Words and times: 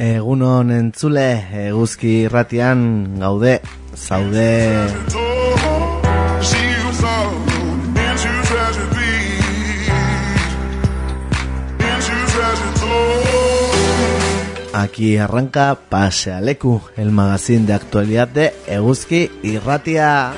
Egunon 0.00 0.70
entzule, 0.72 1.26
eguzki 1.66 2.14
irratian 2.28 2.80
gaude, 3.20 3.58
zaude... 3.96 5.39
Aquí 14.80 15.18
arranca 15.18 15.78
Pasealeku, 15.90 16.80
el 16.96 17.10
magazine 17.10 17.66
de 17.66 17.74
actualidad 17.74 18.28
de 18.28 18.54
Eguzki 18.66 19.30
y 19.42 19.58
Ratia. 19.58 20.32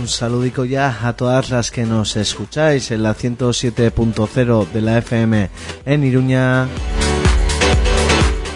Un 0.00 0.08
saludico 0.08 0.64
ya 0.64 1.06
a 1.06 1.12
todas 1.12 1.50
las 1.50 1.70
que 1.70 1.84
nos 1.84 2.16
escucháis 2.16 2.90
en 2.90 3.02
la 3.02 3.14
107.0 3.14 4.66
de 4.70 4.80
la 4.80 4.96
FM 4.96 5.50
en 5.84 6.04
Iruña 6.04 6.66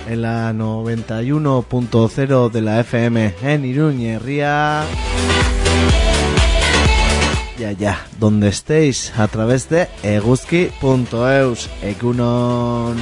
en 0.09 0.23
la 0.23 0.53
91.0 0.53 2.51
de 2.51 2.61
la 2.61 2.81
FM 2.81 3.35
en 3.43 3.65
Iruñería. 3.65 4.85
Ya, 7.59 7.73
ya, 7.73 8.07
donde 8.19 8.49
estéis 8.49 9.13
a 9.17 9.29
través 9.29 9.69
de 9.69 9.89
eguzki.eus. 10.03 11.71
Egunon. 11.83 12.97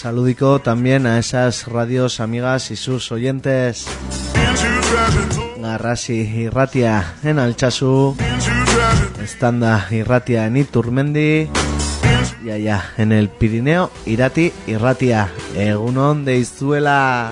Un 0.00 0.04
saludico 0.04 0.60
también 0.60 1.06
a 1.06 1.18
esas 1.18 1.66
radios 1.66 2.20
amigas 2.20 2.70
y 2.70 2.76
sus 2.76 3.12
oyentes. 3.12 3.86
Garrasi 5.58 6.14
y 6.14 6.48
Ratia 6.48 7.16
en 7.22 7.38
Alchazu. 7.38 8.16
Estanda 9.22 9.86
y 9.90 10.02
Ratia 10.02 10.46
en 10.46 10.56
Iturmendi. 10.56 11.50
Y 12.42 12.50
allá 12.50 12.94
en 12.96 13.12
el 13.12 13.28
Pirineo, 13.28 13.90
Irati 14.06 14.54
y 14.66 14.76
Ratia. 14.78 15.28
Egunon 15.54 16.24
de 16.24 16.38
Izuela. 16.38 17.30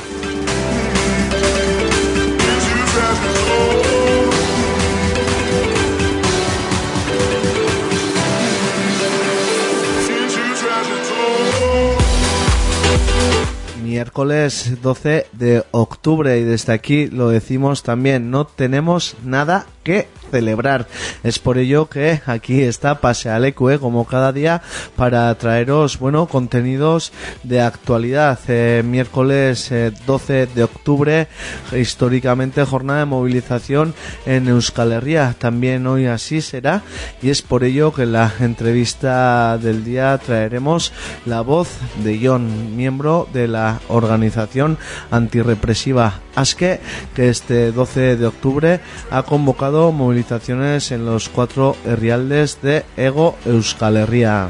Miércoles 13.98 14.80
12 14.80 15.26
de 15.32 15.64
octubre 15.72 16.38
y 16.38 16.44
desde 16.44 16.72
aquí 16.72 17.08
lo 17.08 17.30
decimos 17.30 17.82
también, 17.82 18.30
no 18.30 18.46
tenemos 18.46 19.16
nada 19.24 19.66
que 19.88 20.06
celebrar. 20.30 20.86
Es 21.22 21.38
por 21.38 21.56
ello 21.56 21.88
que 21.88 22.20
aquí 22.26 22.60
está 22.60 23.00
Pasealecue 23.00 23.78
como 23.78 24.04
cada 24.04 24.34
día 24.34 24.60
para 24.96 25.34
traeros, 25.36 25.98
bueno, 25.98 26.26
contenidos 26.26 27.10
de 27.42 27.62
actualidad. 27.62 28.38
Eh, 28.48 28.82
miércoles 28.84 29.72
eh, 29.72 29.92
12 30.06 30.48
de 30.48 30.64
octubre, 30.64 31.28
históricamente 31.72 32.64
jornada 32.64 32.98
de 32.98 33.04
movilización 33.06 33.94
en 34.26 34.48
Euskal 34.48 34.92
Herria. 34.92 35.34
También 35.38 35.86
hoy 35.86 36.04
así 36.04 36.42
será 36.42 36.82
y 37.22 37.30
es 37.30 37.40
por 37.40 37.64
ello 37.64 37.94
que 37.94 38.02
en 38.02 38.12
la 38.12 38.30
entrevista 38.40 39.56
del 39.56 39.84
día 39.84 40.18
traeremos 40.18 40.92
la 41.24 41.40
voz 41.40 41.70
de 42.04 42.20
John, 42.22 42.76
miembro 42.76 43.26
de 43.32 43.48
la 43.48 43.80
organización 43.88 44.76
antirrepresiva 45.10 46.20
ASKE, 46.34 46.80
que 47.14 47.30
este 47.30 47.72
12 47.72 48.16
de 48.16 48.26
octubre 48.26 48.80
ha 49.10 49.22
convocado 49.22 49.77
movilizaciones 49.78 50.90
en 50.90 51.06
los 51.06 51.28
cuatro 51.28 51.76
herrialdes 51.86 52.60
de 52.62 52.84
Ego 52.96 53.36
Euskal 53.46 53.96
Herria. 53.96 54.48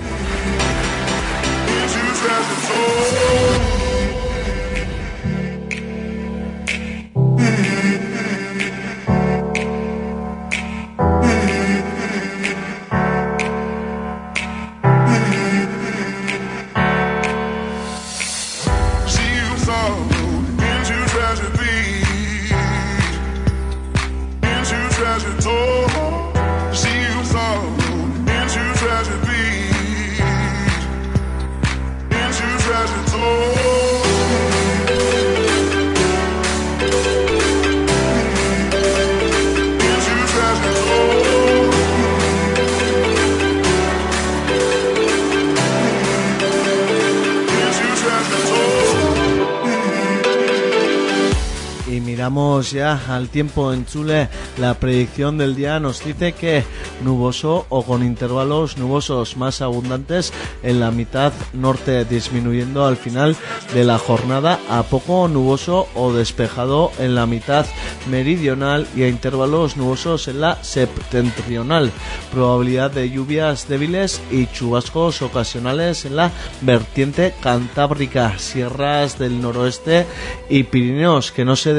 Y 52.28 52.30
miramos 52.30 52.72
ya 52.72 53.00
al 53.08 53.30
tiempo 53.30 53.72
en 53.72 53.86
Chule, 53.86 54.28
la 54.58 54.74
predicción 54.74 55.38
del 55.38 55.56
día 55.56 55.80
nos 55.80 56.04
dice 56.04 56.32
que 56.32 56.62
nuboso 57.02 57.64
o 57.70 57.82
con 57.84 58.04
intervalos 58.04 58.76
nubosos 58.76 59.38
más 59.38 59.62
abundantes 59.62 60.34
en 60.62 60.78
la 60.78 60.90
mitad 60.90 61.32
norte, 61.54 62.04
disminuyendo 62.04 62.84
al 62.84 62.98
final 62.98 63.34
de 63.72 63.84
la 63.84 63.98
jornada 63.98 64.60
a 64.68 64.82
poco 64.82 65.26
nuboso 65.26 65.88
o 65.94 66.12
despejado 66.12 66.92
en 66.98 67.14
la 67.14 67.24
mitad 67.24 67.64
meridional 68.10 68.86
y 68.94 69.04
a 69.04 69.08
intervalos 69.08 69.78
nubosos 69.78 70.28
en 70.28 70.42
la 70.42 70.62
septentrional. 70.62 71.90
Probabilidad 72.30 72.90
de 72.90 73.08
lluvias 73.08 73.68
débiles 73.68 74.20
y 74.30 74.48
chubascos 74.48 75.22
ocasionales 75.22 76.04
en 76.04 76.16
la 76.16 76.30
vertiente 76.60 77.34
cantábrica, 77.40 78.38
sierras 78.38 79.18
del 79.18 79.40
noroeste 79.40 80.04
y 80.50 80.64
Pirineos, 80.64 81.32
que 81.32 81.46
no 81.46 81.56
se 81.56 81.72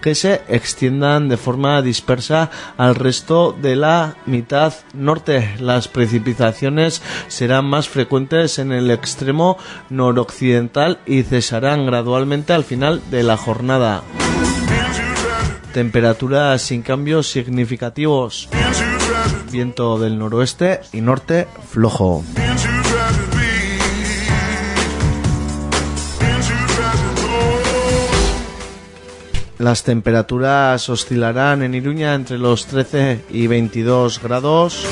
que 0.00 0.14
se 0.14 0.42
extiendan 0.48 1.28
de 1.28 1.36
forma 1.36 1.80
dispersa 1.82 2.50
al 2.76 2.94
resto 2.94 3.56
de 3.60 3.76
la 3.76 4.16
mitad 4.26 4.74
norte. 4.92 5.54
Las 5.60 5.88
precipitaciones 5.88 7.02
serán 7.28 7.66
más 7.66 7.88
frecuentes 7.88 8.58
en 8.58 8.72
el 8.72 8.90
extremo 8.90 9.56
noroccidental 9.90 10.98
y 11.06 11.22
cesarán 11.22 11.86
gradualmente 11.86 12.52
al 12.52 12.64
final 12.64 13.00
de 13.10 13.22
la 13.22 13.36
jornada. 13.36 14.02
Temperaturas 15.72 16.62
sin 16.62 16.82
cambios 16.82 17.28
significativos. 17.28 18.48
Viento 19.50 19.98
del 19.98 20.18
noroeste 20.18 20.80
y 20.92 21.00
norte 21.00 21.48
flojo. 21.68 22.22
Las 29.58 29.84
temperaturas 29.84 30.88
oscilarán 30.88 31.62
en 31.62 31.74
Iruña 31.74 32.14
entre 32.14 32.38
los 32.38 32.66
13 32.66 33.24
y 33.30 33.46
22 33.46 34.20
grados. 34.20 34.84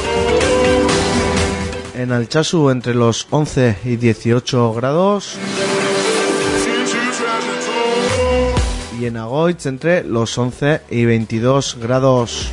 En 1.97 2.12
Alchazu 2.12 2.70
entre 2.70 2.94
los 2.94 3.26
11 3.31 3.79
y 3.85 3.97
18 3.97 4.73
grados. 4.73 5.37
Y 9.00 9.06
en 9.06 9.17
Agoitz 9.17 9.67
entre 9.67 10.05
los 10.05 10.38
11 10.38 10.82
y 10.91 11.05
22 11.06 11.79
grados. 11.81 12.50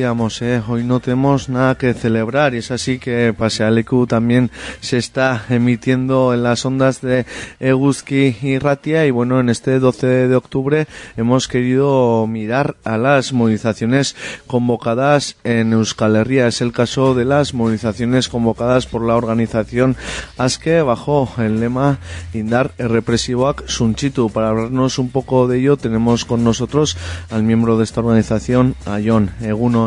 ¿Eh? 0.00 0.62
hoy 0.66 0.82
no 0.82 1.00
tenemos 1.00 1.50
nada 1.50 1.74
que 1.74 1.92
celebrar 1.92 2.54
y 2.54 2.58
es 2.58 2.70
así 2.70 2.98
que 2.98 3.34
Pasealecu 3.36 4.06
también 4.06 4.50
se 4.80 4.96
está 4.96 5.44
emitiendo 5.50 6.32
en 6.32 6.42
las 6.42 6.64
ondas 6.64 7.02
de 7.02 7.26
Eguski 7.58 8.34
y 8.40 8.58
Ratia 8.58 9.04
y 9.04 9.10
bueno, 9.10 9.40
en 9.40 9.50
este 9.50 9.78
12 9.78 10.28
de 10.28 10.36
octubre 10.36 10.86
hemos 11.18 11.48
querido 11.48 12.26
mirar 12.26 12.76
a 12.82 12.96
las 12.96 13.34
movilizaciones 13.34 14.16
convocadas 14.46 15.36
en 15.44 15.74
Euskal 15.74 16.16
Herria. 16.16 16.46
Es 16.46 16.62
el 16.62 16.72
caso 16.72 17.14
de 17.14 17.26
las 17.26 17.52
movilizaciones 17.52 18.30
convocadas 18.30 18.86
por 18.86 19.04
la 19.04 19.16
organización 19.16 19.96
ASKE 20.38 20.80
bajo 20.80 21.30
el 21.36 21.60
lema 21.60 21.98
Indar 22.32 22.72
Represivoak 22.78 23.68
Sunchitu. 23.68 24.30
Para 24.30 24.48
hablarnos 24.48 24.98
un 24.98 25.10
poco 25.10 25.46
de 25.46 25.58
ello 25.58 25.76
tenemos 25.76 26.24
con 26.24 26.42
nosotros 26.42 26.96
al 27.28 27.42
miembro 27.42 27.76
de 27.76 27.84
esta 27.84 28.00
organización, 28.00 28.76
a 28.86 28.98
Jon. 29.04 29.30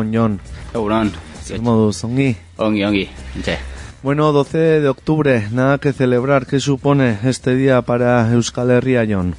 Egunon. 0.04 0.40
Egunon. 0.74 1.12
moduz, 1.60 2.04
ongi? 2.04 2.36
Ongi, 2.56 2.84
ongi. 2.84 3.08
Bueno, 4.02 4.32
12 4.32 4.80
de 4.80 4.88
octubre, 4.88 5.48
nada 5.50 5.78
que 5.78 5.92
celebrar. 5.92 6.46
¿Qué 6.46 6.60
supone 6.60 7.18
este 7.24 7.56
día 7.56 7.80
para 7.82 8.30
Euskal 8.32 8.70
Herria, 8.70 9.06
Jon? 9.08 9.34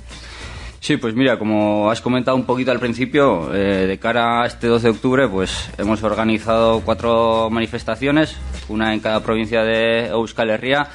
Sí, 0.79 0.97
pues 0.97 1.15
mira, 1.15 1.39
como 1.39 1.89
has 1.89 1.99
comentado 1.99 2.37
un 2.37 2.45
poquito 2.45 2.71
al 2.71 2.79
principio, 2.79 3.53
eh, 3.55 3.87
de 3.87 3.97
cara 3.97 4.43
a 4.43 4.45
este 4.45 4.67
12 4.67 4.83
de 4.83 4.91
octubre, 4.91 5.27
pues 5.27 5.69
hemos 5.79 6.03
organizado 6.03 6.81
cuatro 6.81 7.49
manifestaciones, 7.49 8.35
una 8.69 8.93
en 8.93 8.99
cada 8.99 9.21
provincia 9.21 9.63
de 9.63 10.07
Euskal 10.07 10.51
Herria, 10.51 10.87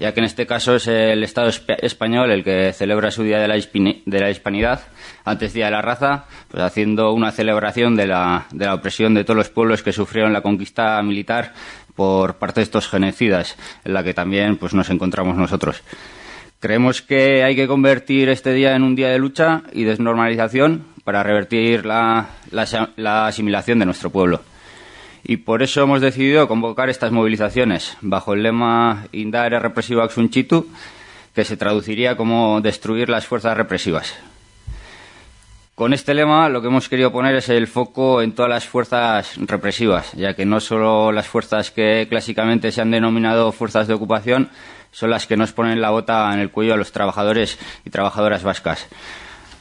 ya 0.00 0.12
que 0.12 0.20
en 0.20 0.26
este 0.26 0.46
caso 0.46 0.76
es 0.76 0.86
el 0.86 1.22
Estado 1.24 1.48
español 1.48 2.30
el 2.30 2.44
que 2.44 2.72
celebra 2.72 3.10
su 3.10 3.22
Día 3.22 3.38
de 3.38 3.48
la, 3.48 3.56
la 3.56 4.30
Hispanidad, 4.30 4.80
antes 5.24 5.52
Día 5.52 5.66
de 5.66 5.70
la 5.72 5.82
Raza, 5.82 6.26
pues 6.48 6.62
haciendo 6.62 7.12
una 7.12 7.32
celebración 7.32 7.96
de 7.96 8.06
la, 8.06 8.46
de 8.52 8.66
la 8.66 8.74
opresión 8.74 9.14
de 9.14 9.24
todos 9.24 9.36
los 9.36 9.50
pueblos 9.50 9.82
que 9.82 9.92
sufrieron 9.92 10.32
la 10.32 10.40
conquista 10.40 11.02
militar 11.02 11.52
por 11.94 12.36
parte 12.36 12.60
de 12.60 12.64
estos 12.64 12.88
genocidas, 12.88 13.56
en 13.84 13.92
la 13.92 14.04
que 14.04 14.14
también 14.14 14.56
pues, 14.56 14.72
nos 14.74 14.88
encontramos 14.90 15.36
nosotros. 15.36 15.82
Creemos 16.60 17.02
que 17.02 17.42
hay 17.44 17.54
que 17.54 17.68
convertir 17.68 18.28
este 18.28 18.52
día 18.52 18.74
en 18.74 18.82
un 18.82 18.94
día 18.96 19.08
de 19.08 19.18
lucha 19.18 19.62
y 19.72 19.84
desnormalización 19.84 20.86
para 21.04 21.22
revertir 21.22 21.86
la, 21.86 22.30
la 22.50 23.26
asimilación 23.26 23.78
de 23.78 23.86
nuestro 23.86 24.10
pueblo 24.10 24.42
y 25.24 25.38
por 25.38 25.62
eso 25.62 25.82
hemos 25.82 26.00
decidido 26.00 26.48
convocar 26.48 26.88
estas 26.88 27.12
movilizaciones 27.12 27.96
bajo 28.00 28.34
el 28.34 28.42
lema 28.42 29.06
Indare 29.12 29.58
represivo 29.58 30.02
Axunchitu, 30.02 30.66
que 31.34 31.44
se 31.44 31.56
traduciría 31.56 32.16
como 32.16 32.60
destruir 32.60 33.08
las 33.08 33.26
fuerzas 33.26 33.56
represivas. 33.56 34.18
Con 35.74 35.92
este 35.92 36.12
lema 36.12 36.48
lo 36.48 36.60
que 36.60 36.66
hemos 36.66 36.88
querido 36.88 37.12
poner 37.12 37.36
es 37.36 37.48
el 37.48 37.68
foco 37.68 38.20
en 38.20 38.32
todas 38.32 38.50
las 38.50 38.66
fuerzas 38.66 39.36
represivas, 39.36 40.12
ya 40.14 40.34
que 40.34 40.44
no 40.44 40.58
solo 40.58 41.12
las 41.12 41.28
fuerzas 41.28 41.70
que 41.70 42.08
clásicamente 42.08 42.72
se 42.72 42.80
han 42.80 42.90
denominado 42.90 43.52
fuerzas 43.52 43.86
de 43.86 43.94
ocupación 43.94 44.50
son 44.90 45.10
las 45.10 45.28
que 45.28 45.36
nos 45.36 45.52
ponen 45.52 45.80
la 45.80 45.90
bota 45.90 46.32
en 46.32 46.40
el 46.40 46.50
cuello 46.50 46.74
a 46.74 46.76
los 46.76 46.90
trabajadores 46.90 47.58
y 47.84 47.90
trabajadoras 47.90 48.42
vascas, 48.42 48.88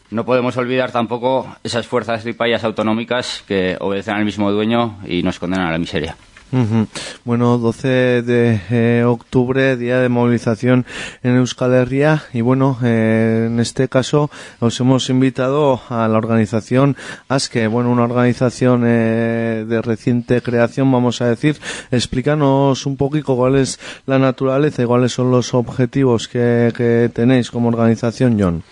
no 0.10 0.26
podemos 0.26 0.56
olvidar 0.58 0.92
tampoco 0.92 1.56
esas 1.64 1.88
fuerzas 1.88 2.24
de 2.24 2.34
payas 2.34 2.64
autonómicas 2.64 3.44
que 3.48 3.78
obedecen 3.80 4.16
al 4.16 4.26
mismo 4.26 4.52
dueño 4.52 5.00
y 5.08 5.24
nos 5.24 5.40
condenan 5.40 5.68
a 5.68 5.72
la 5.72 5.78
miseria. 5.78 6.16
Bueno, 7.26 7.58
12 7.58 8.22
de 8.22 8.62
eh, 8.72 9.04
octubre, 9.04 9.76
día 9.76 10.00
de 10.00 10.08
movilización 10.08 10.86
en 11.22 11.36
Euskal 11.36 11.74
Herria 11.74 12.24
y 12.32 12.40
bueno, 12.40 12.78
eh, 12.84 13.48
en 13.48 13.60
este 13.60 13.90
caso 13.90 14.32
os 14.62 14.80
hemos 14.80 15.10
invitado 15.10 15.82
a 15.90 16.08
la 16.08 16.18
organización 16.18 16.96
ASKE, 17.28 17.68
bueno, 17.68 17.92
una 17.92 18.06
organización 18.06 18.84
eh, 18.86 19.66
de 19.68 19.82
reciente 19.82 20.42
creación, 20.42 20.90
vamos 20.90 21.22
a 21.22 21.28
decir. 21.28 21.58
Explícanos 21.92 22.86
un 22.86 22.96
poquito 22.96 23.36
cuál 23.36 23.58
es 23.58 23.78
la 24.06 24.18
naturaleza 24.18 24.84
y 24.84 24.86
cuáles 24.86 25.12
son 25.12 25.32
los 25.32 25.54
objetivos 25.54 26.30
que, 26.30 26.72
que 26.76 27.12
tenéis 27.14 27.52
como 27.52 27.68
organización, 27.68 28.38
John. 28.40 28.64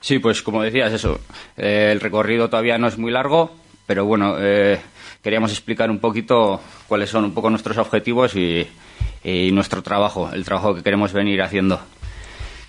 Sí, 0.00 0.18
pues 0.18 0.42
como 0.42 0.62
decías, 0.62 0.92
eso, 0.92 1.20
el 1.56 2.00
recorrido 2.00 2.48
todavía 2.48 2.78
no 2.78 2.86
es 2.86 2.98
muy 2.98 3.10
largo, 3.10 3.54
pero 3.86 4.04
bueno, 4.04 4.36
queríamos 5.22 5.50
explicar 5.50 5.90
un 5.90 5.98
poquito 5.98 6.60
cuáles 6.86 7.10
son 7.10 7.24
un 7.24 7.34
poco 7.34 7.50
nuestros 7.50 7.78
objetivos 7.78 8.36
y, 8.36 8.68
nuestro 9.52 9.82
trabajo, 9.82 10.30
el 10.32 10.44
trabajo 10.44 10.74
que 10.74 10.84
queremos 10.84 11.12
venir 11.12 11.42
haciendo. 11.42 11.80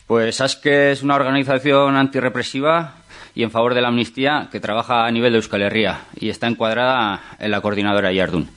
Pues 0.08 0.42
ASKE 0.42 0.92
es 0.92 1.04
una 1.04 1.16
organización 1.16 1.96
antirrepresiva 1.96 2.96
y 3.36 3.44
en 3.44 3.52
favor 3.52 3.76
de 3.76 3.82
la 3.82 3.90
amnistía 3.90 4.48
que 4.52 4.60
trabaja 4.60 5.06
a 5.06 5.12
nivel 5.12 5.34
de 5.34 5.38
Euskal 5.38 5.62
Herria 5.62 6.06
y 6.20 6.30
está 6.30 6.48
encuadrada 6.48 7.22
en 7.38 7.52
la 7.52 7.62
coordinadora 7.62 8.12
Yardun. 8.12 8.50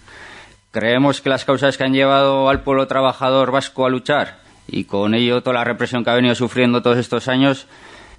Creemos 0.71 1.21
que 1.21 1.29
las 1.29 1.45
causas 1.45 1.77
que 1.77 1.85
han 1.85 1.93
llevado 1.93 2.49
al 2.49 2.63
pueblo 2.63 2.87
trabajador 2.87 3.51
vasco 3.51 3.85
a 3.85 3.91
luchar 3.91 4.39
y 4.67 4.85
con 4.85 5.15
ello 5.15 5.43
toda 5.43 5.55
la 5.55 5.65
represión 5.65 6.05
que 6.05 6.11
ha 6.11 6.15
venido 6.15 6.35
sufriendo 6.35 6.81
todos 6.81 6.97
estos 6.97 7.29
años 7.29 7.67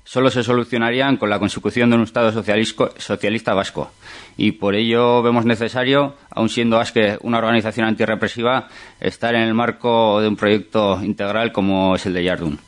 solo 0.04 0.30
se 0.30 0.44
solucionarían 0.44 1.18
con 1.18 1.30
la 1.30 1.40
consecución 1.40 1.90
de 1.90 1.96
un 1.96 2.04
Estado 2.04 2.32
socialista 2.32 3.54
vasco. 3.54 3.92
Y 4.38 4.54
por 4.54 4.76
ello 4.76 5.22
vemos 5.22 5.46
necesario, 5.46 6.16
aun 6.30 6.50
siendo 6.50 6.80
ASKE 6.80 7.18
una 7.22 7.38
organización 7.38 7.88
antirrepresiva, 7.88 8.68
estar 9.00 9.36
en 9.36 9.42
el 9.42 9.54
marco 9.54 10.22
de 10.22 10.28
un 10.28 10.36
proyecto 10.36 11.00
integral 11.04 11.52
como 11.52 11.96
es 11.96 12.06
el 12.06 12.14
de 12.14 12.24
Yardun. 12.24 12.60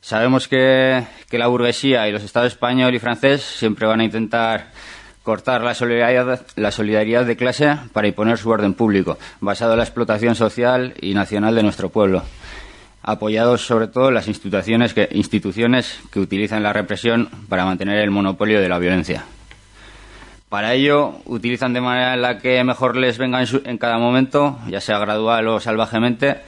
Sabemos 0.00 0.48
que, 0.48 1.04
la 1.30 1.46
burguesía 1.46 2.08
y 2.08 2.12
los 2.12 2.24
Estados 2.24 2.52
español 2.52 2.94
y 2.94 2.98
francés 2.98 3.42
siempre 3.42 3.86
van 3.86 4.00
a 4.00 4.04
intentar 4.04 4.72
cortar 5.22 5.62
la 5.62 5.74
solidaridad, 5.74 6.44
la 6.56 6.72
solidaridad 6.72 7.24
de 7.24 7.36
clase 7.36 7.78
para 7.92 8.08
imponer 8.08 8.36
su 8.36 8.50
orden 8.50 8.74
público, 8.74 9.16
basado 9.40 9.72
en 9.72 9.78
la 9.78 9.84
explotación 9.84 10.34
social 10.34 10.94
y 11.00 11.14
nacional 11.14 11.54
de 11.54 11.62
nuestro 11.62 11.90
pueblo 11.90 12.24
apoyados 13.02 13.66
sobre 13.66 13.88
todo 13.88 14.08
en 14.08 14.14
las 14.14 14.28
instituciones 14.28 14.94
que, 14.94 15.08
instituciones 15.12 16.00
que 16.10 16.20
utilizan 16.20 16.62
la 16.62 16.72
represión 16.72 17.28
para 17.48 17.64
mantener 17.64 17.98
el 17.98 18.10
monopolio 18.10 18.60
de 18.60 18.68
la 18.68 18.78
violencia. 18.78 19.24
Para 20.48 20.74
ello, 20.74 21.14
utilizan 21.24 21.72
de 21.72 21.80
manera 21.80 22.14
en 22.14 22.22
la 22.22 22.38
que 22.38 22.62
mejor 22.62 22.96
les 22.96 23.16
venga 23.16 23.42
en, 23.42 23.78
cada 23.78 23.98
momento, 23.98 24.58
ya 24.68 24.80
sea 24.80 24.98
gradual 24.98 25.48
o 25.48 25.60
salvajemente, 25.60 26.40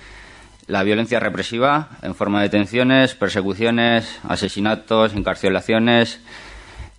la 0.66 0.82
violencia 0.82 1.20
represiva 1.20 1.88
en 2.02 2.14
forma 2.14 2.40
de 2.40 2.48
detenciones, 2.48 3.14
persecuciones, 3.14 4.20
asesinatos, 4.28 5.14
encarcelaciones, 5.14 6.20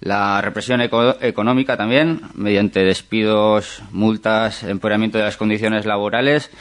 la 0.02 0.42
represión 0.42 0.82
económica 0.82 1.78
también, 1.78 2.22
mediante 2.34 2.84
despidos, 2.84 3.84
multas, 3.92 4.64
empeoramiento 4.64 5.18
de 5.18 5.26
las 5.26 5.38
condiciones 5.38 5.86
laborales 5.86 6.52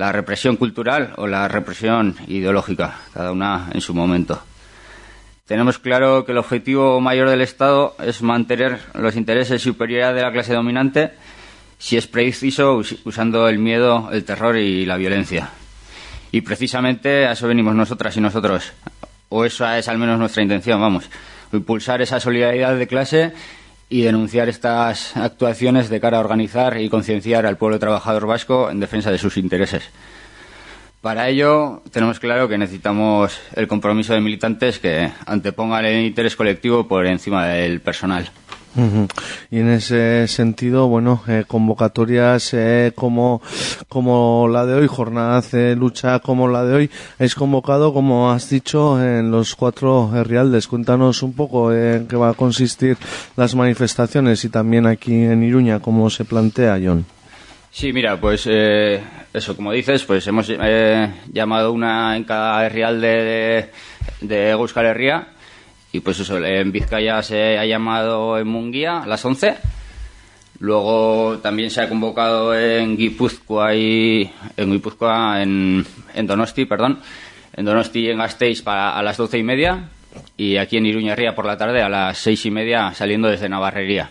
la 0.00 0.12
represión 0.12 0.56
cultural 0.56 1.12
o 1.18 1.26
la 1.26 1.46
represión 1.46 2.16
ideológica, 2.26 3.00
cada 3.12 3.32
una 3.32 3.68
en 3.74 3.82
su 3.82 3.92
momento. 3.92 4.42
Tenemos 5.44 5.78
claro 5.78 6.24
que 6.24 6.32
el 6.32 6.38
objetivo 6.38 7.02
mayor 7.02 7.28
del 7.28 7.42
Estado 7.42 7.94
es 8.02 8.22
mantener 8.22 8.80
los 8.94 9.14
intereses 9.14 9.60
y 9.60 9.64
superioridad 9.64 10.14
de 10.14 10.22
la 10.22 10.32
clase 10.32 10.54
dominante, 10.54 11.10
si 11.76 11.98
es 11.98 12.06
preciso, 12.06 12.80
usando 13.04 13.46
el 13.46 13.58
miedo, 13.58 14.08
el 14.10 14.24
terror 14.24 14.56
y 14.56 14.86
la 14.86 14.96
violencia. 14.96 15.50
Y 16.32 16.40
precisamente 16.40 17.26
a 17.26 17.32
eso 17.32 17.46
venimos 17.46 17.74
nosotras 17.74 18.16
y 18.16 18.22
nosotros, 18.22 18.72
o 19.28 19.44
esa 19.44 19.78
es 19.78 19.86
al 19.86 19.98
menos 19.98 20.18
nuestra 20.18 20.42
intención, 20.42 20.80
vamos, 20.80 21.10
impulsar 21.52 22.00
esa 22.00 22.18
solidaridad 22.20 22.74
de 22.74 22.86
clase 22.86 23.34
y 23.90 24.02
denunciar 24.02 24.48
estas 24.48 25.16
actuaciones 25.16 25.90
de 25.90 26.00
cara 26.00 26.18
a 26.18 26.20
organizar 26.20 26.80
y 26.80 26.88
concienciar 26.88 27.44
al 27.44 27.58
pueblo 27.58 27.80
trabajador 27.80 28.26
vasco 28.26 28.70
en 28.70 28.78
defensa 28.80 29.10
de 29.10 29.18
sus 29.18 29.36
intereses. 29.36 29.82
Para 31.00 31.28
ello, 31.28 31.82
tenemos 31.90 32.20
claro 32.20 32.48
que 32.48 32.56
necesitamos 32.56 33.38
el 33.56 33.66
compromiso 33.66 34.14
de 34.14 34.20
militantes 34.20 34.78
que 34.78 35.10
antepongan 35.26 35.84
el 35.86 36.06
interés 36.06 36.36
colectivo 36.36 36.86
por 36.86 37.06
encima 37.06 37.46
del 37.46 37.80
personal. 37.80 38.30
Y 39.50 39.58
en 39.58 39.68
ese 39.68 40.28
sentido, 40.28 40.86
bueno, 40.86 41.22
eh, 41.26 41.44
convocatorias 41.46 42.54
eh, 42.54 42.92
como, 42.94 43.42
como 43.88 44.48
la 44.48 44.64
de 44.64 44.74
hoy, 44.74 44.86
jornadas 44.86 45.50
de 45.50 45.74
lucha 45.74 46.20
como 46.20 46.48
la 46.48 46.64
de 46.64 46.74
hoy, 46.74 46.90
es 47.18 47.34
convocado, 47.34 47.92
como 47.92 48.30
has 48.30 48.48
dicho, 48.48 49.02
en 49.02 49.30
los 49.30 49.56
cuatro 49.56 50.10
Rialdes. 50.24 50.68
Cuéntanos 50.68 51.22
un 51.22 51.32
poco 51.32 51.72
en 51.72 52.06
qué 52.06 52.16
va 52.16 52.30
a 52.30 52.34
consistir 52.34 52.96
las 53.36 53.54
manifestaciones 53.54 54.44
y 54.44 54.48
también 54.48 54.86
aquí 54.86 55.14
en 55.14 55.42
Iruña, 55.42 55.80
cómo 55.80 56.08
se 56.08 56.24
plantea, 56.24 56.78
John. 56.82 57.04
Sí, 57.72 57.92
mira, 57.92 58.20
pues 58.20 58.46
eh, 58.48 59.02
eso, 59.32 59.54
como 59.56 59.72
dices, 59.72 60.04
pues 60.04 60.26
hemos 60.26 60.50
llamado 61.32 61.72
una 61.72 62.16
en 62.16 62.24
cada 62.24 62.68
Rialde 62.68 63.08
de, 63.08 64.26
de 64.26 64.50
Euskal 64.50 64.86
Herria 64.86 65.28
y 65.92 66.00
pues 66.00 66.20
eso, 66.20 66.38
en 66.44 66.70
Vizcaya 66.70 67.22
se 67.22 67.58
ha 67.58 67.66
llamado 67.66 68.38
en 68.38 68.46
Munguía 68.46 69.02
a 69.02 69.06
las 69.06 69.24
11. 69.24 69.56
Luego 70.60 71.38
también 71.42 71.70
se 71.70 71.80
ha 71.80 71.88
convocado 71.88 72.54
en 72.54 72.96
Guipúzcoa 72.96 73.74
y 73.74 74.30
en 74.56 74.70
Guipúzcoa, 74.70 75.42
en, 75.42 75.84
Donosti, 76.22 76.66
perdón, 76.66 77.00
en 77.54 77.64
Donosti 77.64 78.00
y 78.00 78.10
en 78.10 78.18
Gasteiz 78.18 78.62
para 78.62 78.90
a 78.96 79.02
las 79.02 79.16
doce 79.16 79.38
y 79.38 79.42
media 79.42 79.88
y 80.36 80.56
aquí 80.58 80.76
en 80.76 80.86
Iruñerría 80.86 81.34
por 81.34 81.46
la 81.46 81.56
tarde 81.56 81.82
a 81.82 81.88
las 81.88 82.18
seis 82.18 82.44
y 82.44 82.50
media 82.50 82.92
saliendo 82.94 83.28
desde 83.28 83.48
Navarrería. 83.48 84.10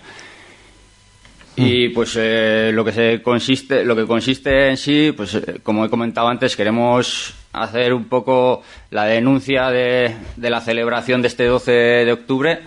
Y 1.60 1.89
mm. 1.89 1.94
pues 1.94 2.16
eh, 2.18 2.72
lo 2.74 2.86
que 2.86 2.94
se 2.94 3.22
consiste, 3.22 3.84
lo 3.84 3.96
que 3.96 4.06
consiste 4.06 4.70
en 4.70 4.78
sí, 4.78 5.12
pues 5.16 5.36
eh, 5.36 5.60
como 5.62 5.84
he 5.84 5.89
comentado 5.89 6.30
antes, 6.30 6.56
queremos 6.56 7.34
hacer 7.51 7.94
un 7.94 8.06
poco 8.06 8.63
la 8.92 9.06
denuncia 9.06 9.70
de, 9.70 10.16
la 10.38 10.62
celebración 10.62 11.22
de 11.22 11.28
este 11.28 11.46
12 11.46 11.72
de 11.72 12.12
octubre, 12.13 12.60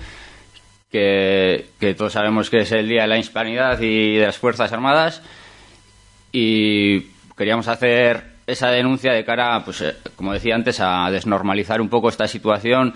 que, 0.90 1.64
todos 1.96 2.12
sabemos 2.12 2.50
que 2.50 2.58
es 2.58 2.72
el 2.72 2.86
Día 2.86 3.02
de 3.02 3.08
la 3.08 3.18
Hispanidad 3.18 3.80
y 3.80 4.16
de 4.16 4.26
las 4.26 4.36
Fuerzas 4.36 4.72
Armadas, 4.72 5.22
y 6.30 7.00
queríamos 7.36 7.68
hacer 7.68 8.24
esa 8.46 8.70
denuncia 8.70 9.12
de 9.12 9.24
cara, 9.24 9.64
pues, 9.64 9.80
eh, 9.80 9.94
como 10.16 10.34
decía 10.34 10.54
antes, 10.54 10.80
a 10.80 11.10
desnormalizar 11.10 11.80
un 11.80 11.88
poco 11.88 12.10
esta 12.10 12.28
situación 12.28 12.92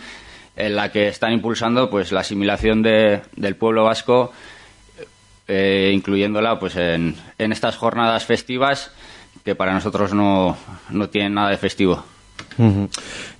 en 0.57 0.77
la 0.77 0.91
que 0.91 1.09
están 1.09 1.33
impulsando 1.33 1.89
pues 1.91 2.13
la 2.13 2.21
asimilación 2.21 2.83
del 2.83 3.57
pueblo 3.57 3.85
vasco, 3.85 4.33
eh, 5.49 5.93
incluyéndola 5.95 6.59
pues 6.59 6.77
en, 6.77 7.17
en 7.39 7.53
estas 7.53 7.77
jornadas 7.77 8.25
festivas 8.25 8.93
que 9.45 9.55
para 9.55 9.73
nosotros 9.73 10.13
no, 10.13 10.57
no 10.91 11.09
tienen 11.09 11.35
nada 11.35 11.51
de 11.51 11.57
festivo. 11.57 12.05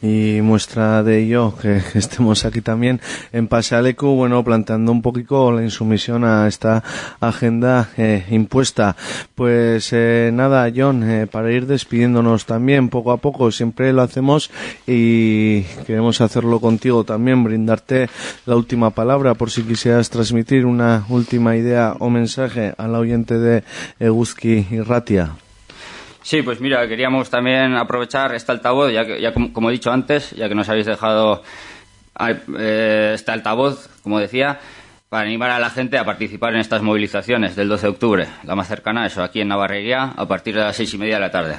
Y 0.03 0.41
muestra 0.43 1.03
de 1.03 1.23
ello 1.23 1.55
que 1.61 1.81
estemos 1.95 2.45
aquí 2.45 2.61
también 2.61 3.01
en 3.33 3.49
Pasealecu, 3.49 4.09
bueno, 4.09 4.45
planteando 4.45 4.93
un 4.93 5.01
poquito 5.01 5.51
la 5.53 5.63
insumisión 5.63 6.25
a 6.25 6.47
esta 6.47 6.83
agenda 7.21 7.89
eh, 7.97 8.27
impuesta. 8.31 8.95
Pues 9.35 9.93
eh, 9.93 10.31
nada, 10.33 10.71
John, 10.75 11.03
eh, 11.09 11.27
para 11.27 11.51
ir 11.51 11.67
despidiéndonos 11.67 12.45
también 12.45 12.91
poco 12.91 13.11
a 13.13 13.17
poco, 13.17 13.51
siempre 13.51 13.93
lo 13.93 14.03
hacemos 14.03 14.51
y 14.87 15.63
queremos 15.87 16.21
hacerlo 16.21 16.61
contigo 16.61 17.05
también, 17.05 17.43
brindarte 17.43 18.09
la 18.45 18.57
última 18.57 18.91
palabra 18.91 19.35
por 19.35 19.51
si 19.51 19.63
quisieras 19.63 20.11
transmitir 20.11 20.67
una 20.67 21.07
última 21.09 21.57
idea 21.57 21.97
o 21.99 22.11
mensaje 22.11 22.75
al 22.77 22.95
oyente 22.95 23.39
de 23.39 23.65
Eguzki 23.99 24.67
y 24.71 24.81
Ratia. 24.81 25.37
Sí, 26.27 26.43
pues 26.43 26.61
mira, 26.61 26.89
queríamos 26.89 27.31
también 27.31 27.77
aprovechar 27.77 28.35
este 28.35 28.51
altavoz, 28.51 28.93
ya 28.93 29.05
que, 29.05 29.21
ya 29.21 29.33
como, 29.33 29.71
he 29.71 29.73
dicho 29.73 29.93
antes, 29.93 30.33
ya 30.33 30.49
que 30.49 30.57
nos 30.57 30.69
habéis 30.69 30.87
dejado 30.87 31.45
eh, 32.19 33.13
este 33.15 33.31
altavoz, 33.31 33.89
como 34.03 34.19
decía, 34.19 34.59
para 35.09 35.23
animar 35.23 35.53
a 35.53 35.61
la 35.61 35.71
gente 35.71 35.99
a 35.99 36.05
participar 36.05 36.55
en 36.55 36.59
estas 36.59 36.83
movilizaciones 36.83 37.55
del 37.55 37.69
12 37.69 37.87
de 37.87 37.91
octubre, 37.93 38.27
la 38.43 38.57
más 38.57 38.67
cercana, 38.67 39.07
eso, 39.07 39.23
aquí 39.23 39.41
en 39.41 39.47
Navarrería, 39.47 40.15
a 40.17 40.27
partir 40.27 40.57
de 40.57 40.63
las 40.63 40.75
seis 40.75 40.93
y 40.95 40.99
media 40.99 41.15
de 41.15 41.21
la 41.21 41.31
tarde. 41.31 41.59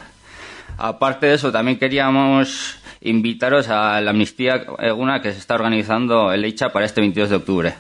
Aparte 0.78 1.28
de 1.28 1.36
eso, 1.36 1.50
también 1.50 1.80
queríamos 1.80 2.78
invitaros 3.00 3.70
a 3.70 4.02
la 4.02 4.10
amnistía 4.10 4.66
una 4.98 5.22
que 5.22 5.32
se 5.32 5.40
está 5.40 5.56
organizando 5.56 6.34
el 6.34 6.44
EICHA 6.44 6.74
para 6.74 6.86
este 6.86 7.00
22 7.00 7.30
de 7.30 7.36
octubre. 7.38 7.74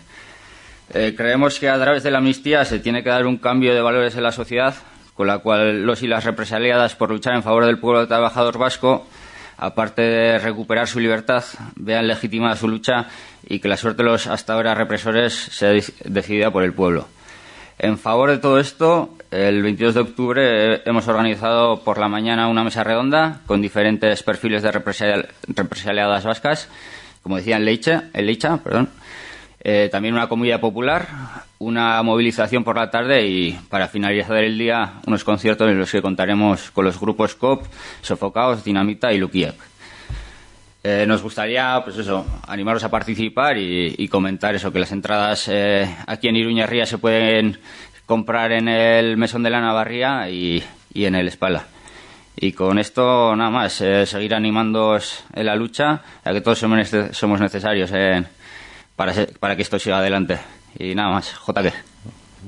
Eh, 0.94 1.13
creemos 1.17 1.60
que 1.60 1.67
a 1.67 1.77
través 1.77 2.03
de 2.03 2.12
la 2.12 2.20
amnistía 2.20 2.63
se 2.63 2.79
tiene 2.79 3.03
que 3.03 3.10
dar 3.10 3.25
un 3.25 3.39
cambio 3.39 3.75
de 3.75 3.82
valores 3.82 4.15
en 4.15 4.24
la 4.24 4.32
sociedad 4.32 4.74
con 5.18 5.28
la 5.28 5.40
cual 5.40 5.82
los 5.82 6.04
y 6.04 6.08
las 6.08 6.24
represaliadas 6.24 6.96
por 6.96 7.10
luchar 7.10 7.34
en 7.34 7.42
favor 7.42 7.66
del 7.66 7.80
pueblo 7.80 8.08
trabajador 8.08 8.60
vasco, 8.60 9.08
aparte 9.58 10.04
de 10.04 10.38
recuperar 10.38 10.88
su 10.88 11.00
libertad, 11.00 11.44
vean 11.76 12.08
legitimada 12.08 12.56
su 12.56 12.68
lucha 12.68 13.08
y 13.48 13.58
que 13.58 13.68
la 13.68 13.78
suerte 13.78 14.04
de 14.04 14.10
los 14.10 14.28
hasta 14.28 14.54
ahora 14.54 14.76
represores 14.76 15.34
sea 15.34 15.72
decidida 16.06 16.52
por 16.52 16.64
el 16.64 16.74
pueblo. 16.74 17.08
En 17.80 17.98
favor 17.98 18.30
de 18.30 18.38
todo 18.38 18.60
esto, 18.60 19.16
el 19.32 19.64
22 19.64 19.96
de 19.96 20.02
octubre 20.02 20.82
hemos 20.88 21.08
organizado 21.08 21.84
por 21.84 21.98
la 21.98 22.08
mañana 22.08 22.48
una 22.48 22.64
mesa 22.64 22.84
redonda 22.84 23.42
con 23.48 23.62
diferentes 23.62 24.22
perfiles 24.22 24.62
de 24.62 24.72
represaliadas 24.72 26.26
vascas, 26.26 26.70
como 27.24 27.38
decía 27.38 27.58
en 27.58 27.66
Leicha, 27.66 28.06
en 28.14 28.60
perdón. 28.64 28.90
Eh, 29.60 29.90
también 29.92 30.14
una 30.14 30.30
comida 30.30 30.60
popular, 30.60 31.08
una 31.60 32.02
movilización 32.04 32.64
por 32.64 32.76
la 32.76 32.92
tarde 32.92 33.28
y 33.28 33.52
para 33.70 33.88
finalizar 33.88 34.38
el 34.38 34.58
día 34.58 34.94
unos 35.08 35.24
conciertos 35.24 35.70
en 35.70 35.80
los 35.80 35.92
que 35.92 36.02
contaremos 36.02 36.72
con 36.72 36.86
los 36.86 37.00
grupos 37.00 37.36
COP, 37.36 37.66
Sofocaos, 38.02 38.64
Dinamita 38.64 39.12
y 39.12 39.18
Lukiev. 39.18 39.56
Eh, 40.84 41.06
nos 41.06 41.22
gustaría, 41.22 41.82
pues 41.84 41.98
eso, 41.98 42.26
animaros 42.48 42.84
a 42.84 42.90
participar 42.90 43.58
y, 43.58 44.08
comentar 44.08 44.56
eso, 44.56 44.72
que 44.72 44.80
las 44.80 44.92
entradas 44.92 45.50
eh, 45.50 45.86
aquí 46.06 46.30
en 46.30 46.38
Iruña 46.38 46.66
Ría 46.66 46.86
se 46.86 46.98
pueden 46.98 47.60
comprar 48.06 48.54
en 48.54 48.70
el 48.70 49.18
Mesón 49.18 49.44
de 49.44 49.50
la 49.50 49.60
Navarría 49.60 50.30
y, 50.30 50.64
en 50.94 51.16
el 51.16 51.28
Espala. 51.28 51.66
Y 52.38 52.54
con 52.54 52.78
esto, 52.80 53.36
nada 53.36 53.50
más, 53.50 53.82
eh, 53.82 54.06
seguir 54.06 54.34
animándoos 54.34 55.26
en 55.34 55.48
la 55.48 55.56
lucha, 55.56 56.04
ya 56.24 56.32
que 56.32 56.42
todos 56.42 56.60
somos 56.60 57.42
necesarios 57.42 57.92
para, 58.98 59.13
para 59.39 59.56
que 59.56 59.62
esto 59.62 59.80
siga 59.80 60.00
adelante. 60.00 60.39
Y 60.77 60.94
nada 60.94 61.12
más, 61.12 61.34
JK. 61.48 61.74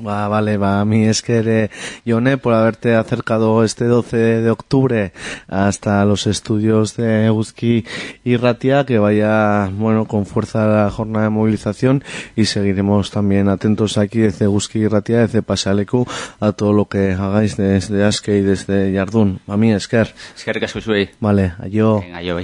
Va, 0.05 0.27
vale, 0.27 0.57
va. 0.57 0.81
A 0.81 0.85
mí 0.85 1.05
es 1.05 1.21
que, 1.21 1.69
Yone, 2.05 2.37
por 2.37 2.53
haberte 2.53 2.95
acercado 2.95 3.63
este 3.63 3.85
12 3.85 4.17
de 4.17 4.49
octubre 4.49 5.11
hasta 5.47 6.05
los 6.05 6.27
estudios 6.27 6.95
de 6.95 7.25
Euski 7.25 7.85
y 8.23 8.37
Ratia, 8.37 8.85
que 8.85 8.97
vaya, 8.97 9.69
bueno, 9.73 10.05
con 10.05 10.25
fuerza 10.25 10.67
la 10.67 10.89
jornada 10.89 11.25
de 11.25 11.31
movilización 11.31 12.03
y 12.35 12.45
seguiremos 12.45 13.11
también 13.11 13.49
atentos 13.49 13.97
aquí 13.97 14.19
desde 14.19 14.45
Euski 14.45 14.79
y 14.79 14.87
Ratia, 14.87 15.19
desde 15.19 15.41
Pasalecu, 15.41 16.05
a 16.39 16.51
todo 16.53 16.71
lo 16.71 16.85
que 16.85 17.11
hagáis 17.13 17.57
desde 17.57 18.05
Aske 18.05 18.37
y 18.37 18.41
desde 18.41 18.91
Yardún. 18.91 19.41
A 19.47 19.57
mí, 19.57 19.73
Esker. 19.73 20.13
Esker, 20.35 20.59
que 20.59 21.09
Vale, 21.19 21.53
yo. 21.69 21.99
Venga, 21.99 22.21
yo, 22.21 22.37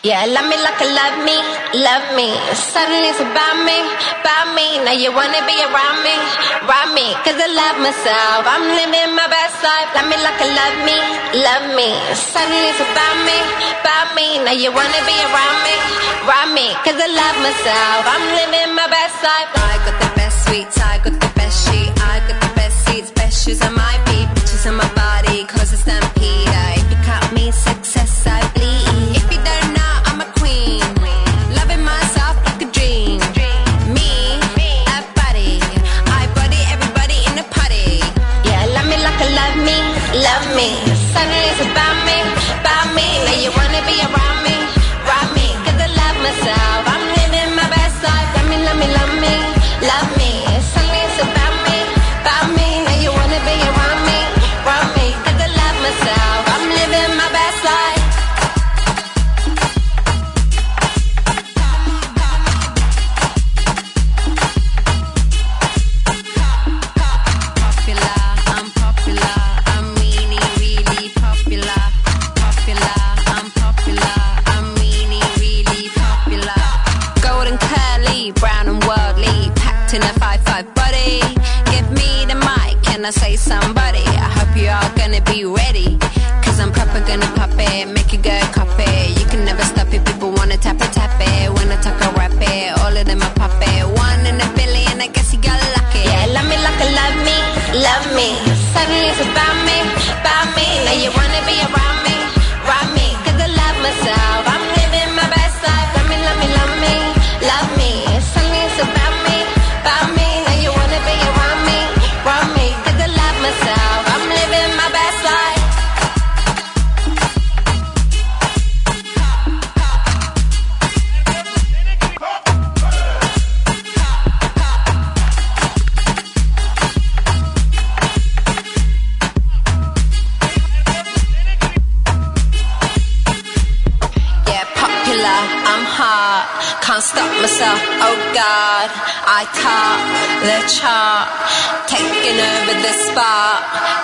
Yeah, 0.00 0.24
love 0.32 0.48
me 0.48 0.56
like 0.56 0.80
you 0.80 0.88
love 0.96 1.20
me, 1.28 1.36
love 1.76 2.16
me. 2.16 2.32
Suddenly 2.56 3.12
it's 3.12 3.20
about 3.20 3.60
me, 3.68 3.84
about 4.24 4.56
me. 4.56 4.80
Now 4.80 4.96
you 4.96 5.12
wanna 5.12 5.44
be 5.44 5.52
around 5.60 6.00
me, 6.00 6.16
around 6.64 6.96
me. 6.96 7.12
Cause 7.20 7.36
I 7.36 7.44
love 7.52 7.76
myself, 7.84 8.48
I'm 8.48 8.64
living 8.64 9.12
my 9.12 9.28
best 9.28 9.60
life. 9.60 9.92
Love 9.92 10.08
me 10.08 10.16
like 10.24 10.40
you 10.40 10.56
love 10.56 10.76
me, 10.88 10.96
love 11.44 11.66
me. 11.76 11.92
Suddenly 12.16 12.72
it's 12.72 12.80
about 12.80 13.16
me, 13.28 13.36
about 13.76 14.16
me. 14.16 14.40
Now 14.40 14.56
you 14.56 14.72
wanna 14.72 15.04
be 15.04 15.16
around 15.20 15.58
me, 15.68 15.76
around 16.24 16.50
me. 16.56 16.72
Cause 16.80 16.96
I 16.96 17.08
love 17.12 17.36
myself, 17.44 18.00
I'm 18.08 18.24
living 18.40 18.72
my 18.72 18.88
best 18.88 19.20
life. 19.20 19.52
I 19.52 19.84
got 19.84 19.96
the 20.00 20.10
best 20.16 20.48
sweets, 20.48 20.80
I 20.80 20.96
got 21.04 21.19
me. 40.60 40.89
Short 77.40 77.52
and 77.52 77.60
curly, 77.60 78.32
brown 78.32 78.68
and 78.68 78.84
worldly, 78.84 79.50
packed 79.56 79.94
in 79.94 80.02
a 80.02 80.12
5-5 80.20 80.74
body. 80.74 81.20
Give 81.70 81.90
me 81.90 82.26
the 82.26 82.34
mic, 82.34 82.82
can 82.82 83.02
I 83.02 83.10
say 83.12 83.34
somebody? 83.34 84.04
I 84.04 84.28
hope 84.36 84.54
you 84.54 84.68
are 84.68 84.94
gonna 84.94 85.22
be 85.22 85.46
ready. 85.46 85.98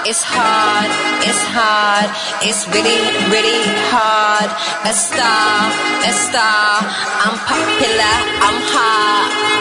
It's 0.09 0.23
hard, 0.23 0.87
it's 1.27 1.43
hard, 1.51 2.15
it's 2.41 2.69
really, 2.69 2.95
really 3.27 3.59
hard. 3.91 4.47
A 4.87 4.95
star, 4.95 5.67
a 6.07 6.13
star, 6.13 6.79
I'm 7.27 7.35
popular, 7.43 8.15
I'm 8.39 8.59
hot. 8.71 9.56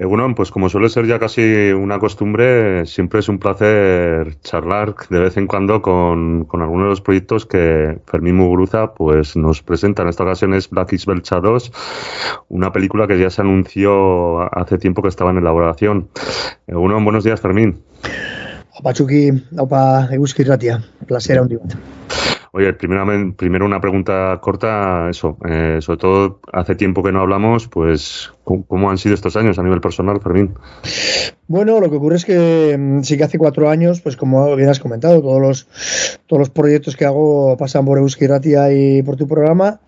Egunon, 0.00 0.36
pues 0.36 0.52
como 0.52 0.68
suele 0.68 0.90
ser 0.90 1.06
ya 1.06 1.18
casi 1.18 1.72
una 1.72 1.98
costumbre, 1.98 2.86
siempre 2.86 3.18
es 3.18 3.28
un 3.28 3.40
placer 3.40 4.40
charlar 4.42 4.94
de 5.10 5.18
vez 5.18 5.36
en 5.36 5.48
cuando 5.48 5.82
con, 5.82 6.44
con 6.44 6.62
algunos 6.62 6.84
de 6.84 6.90
los 6.90 7.00
proyectos 7.00 7.46
que 7.46 7.98
Fermín 8.06 8.36
Muguruza 8.36 8.94
pues, 8.94 9.36
nos 9.36 9.60
presenta. 9.60 10.02
En 10.02 10.08
esta 10.08 10.22
ocasión 10.22 10.54
es 10.54 10.70
Black 10.70 10.92
is 10.92 11.04
Belcha 11.04 11.40
2, 11.40 11.72
una 12.48 12.70
película 12.70 13.08
que 13.08 13.18
ya 13.18 13.28
se 13.28 13.40
anunció 13.40 14.42
hace 14.56 14.78
tiempo 14.78 15.02
que 15.02 15.08
estaba 15.08 15.32
en 15.32 15.38
elaboración. 15.38 16.10
Egunon, 16.68 17.02
buenos 17.02 17.24
días 17.24 17.40
Fermín. 17.40 17.82
Opa 18.78 18.92
Chucky, 18.92 19.32
opa 19.58 20.06
Eguski 20.12 20.44
Ratia, 20.44 20.80
placer 21.08 21.40
handi 21.40 21.56
bat. 21.56 21.74
Oye, 22.52 22.72
primeramente, 22.72 23.36
primero 23.36 23.66
una 23.66 23.80
pregunta 23.80 24.38
corta, 24.40 25.08
eso, 25.10 25.36
eh, 25.48 25.78
sobre 25.80 25.98
todo 25.98 26.40
hace 26.52 26.74
tiempo 26.74 27.02
que 27.02 27.12
no 27.12 27.20
hablamos, 27.20 27.68
pues 27.68 28.32
¿cómo, 28.44 28.90
han 28.90 28.98
sido 28.98 29.14
estos 29.14 29.36
años 29.36 29.58
a 29.58 29.62
nivel 29.62 29.80
personal, 29.80 30.20
Fermín? 30.20 30.54
Bueno, 31.46 31.80
lo 31.80 31.90
que 31.90 31.96
ocurre 31.96 32.16
es 32.16 32.24
que 32.24 32.76
mm, 32.78 33.02
sí 33.02 33.16
que 33.16 33.24
hace 33.24 33.38
cuatro 33.38 33.68
años, 33.68 34.00
pues 34.00 34.16
como 34.16 34.54
bien 34.56 34.68
has 34.68 34.80
comentado, 34.80 35.20
todos 35.20 35.40
los, 35.40 35.68
todos 36.26 36.40
los 36.40 36.50
proyectos 36.50 36.96
que 36.96 37.04
hago 37.04 37.56
pasan 37.56 37.84
por 37.84 37.98
Euski 37.98 38.26
Ratia 38.26 38.72
y 38.72 39.02
por 39.02 39.16
tu 39.16 39.28
programa. 39.28 39.80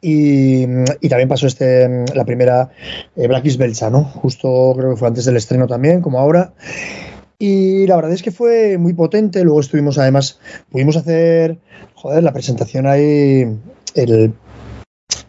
Y, 0.00 0.64
y, 1.00 1.08
también 1.08 1.30
pasó 1.30 1.46
este 1.46 2.04
la 2.14 2.26
primera 2.26 2.68
eh, 3.16 3.26
Black 3.26 3.46
is 3.46 3.56
Belcha, 3.56 3.88
¿no? 3.88 4.04
Justo 4.04 4.74
creo 4.76 4.90
que 4.90 4.96
fue 4.96 5.08
antes 5.08 5.24
del 5.24 5.38
estreno 5.38 5.66
también, 5.66 6.02
como 6.02 6.18
ahora. 6.18 6.52
Y 7.46 7.86
la 7.86 7.96
verdad 7.96 8.12
es 8.12 8.22
que 8.22 8.30
fue 8.30 8.78
muy 8.78 8.94
potente. 8.94 9.44
Luego 9.44 9.60
estuvimos, 9.60 9.98
además, 9.98 10.40
pudimos 10.70 10.96
hacer, 10.96 11.58
joder, 11.94 12.22
la 12.22 12.32
presentación 12.32 12.86
ahí 12.86 13.46
el 13.94 14.32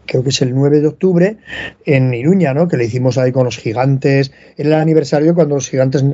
creo 0.06 0.22
que 0.22 0.30
es 0.30 0.40
el 0.40 0.54
9 0.54 0.80
de 0.80 0.86
octubre, 0.86 1.36
en 1.84 2.14
Iruña, 2.14 2.54
¿no? 2.54 2.68
Que 2.68 2.78
le 2.78 2.84
hicimos 2.84 3.18
ahí 3.18 3.32
con 3.32 3.44
los 3.44 3.58
gigantes. 3.58 4.32
Era 4.56 4.68
el 4.68 4.74
aniversario 4.74 5.34
cuando 5.34 5.56
los 5.56 5.68
gigantes, 5.68 6.04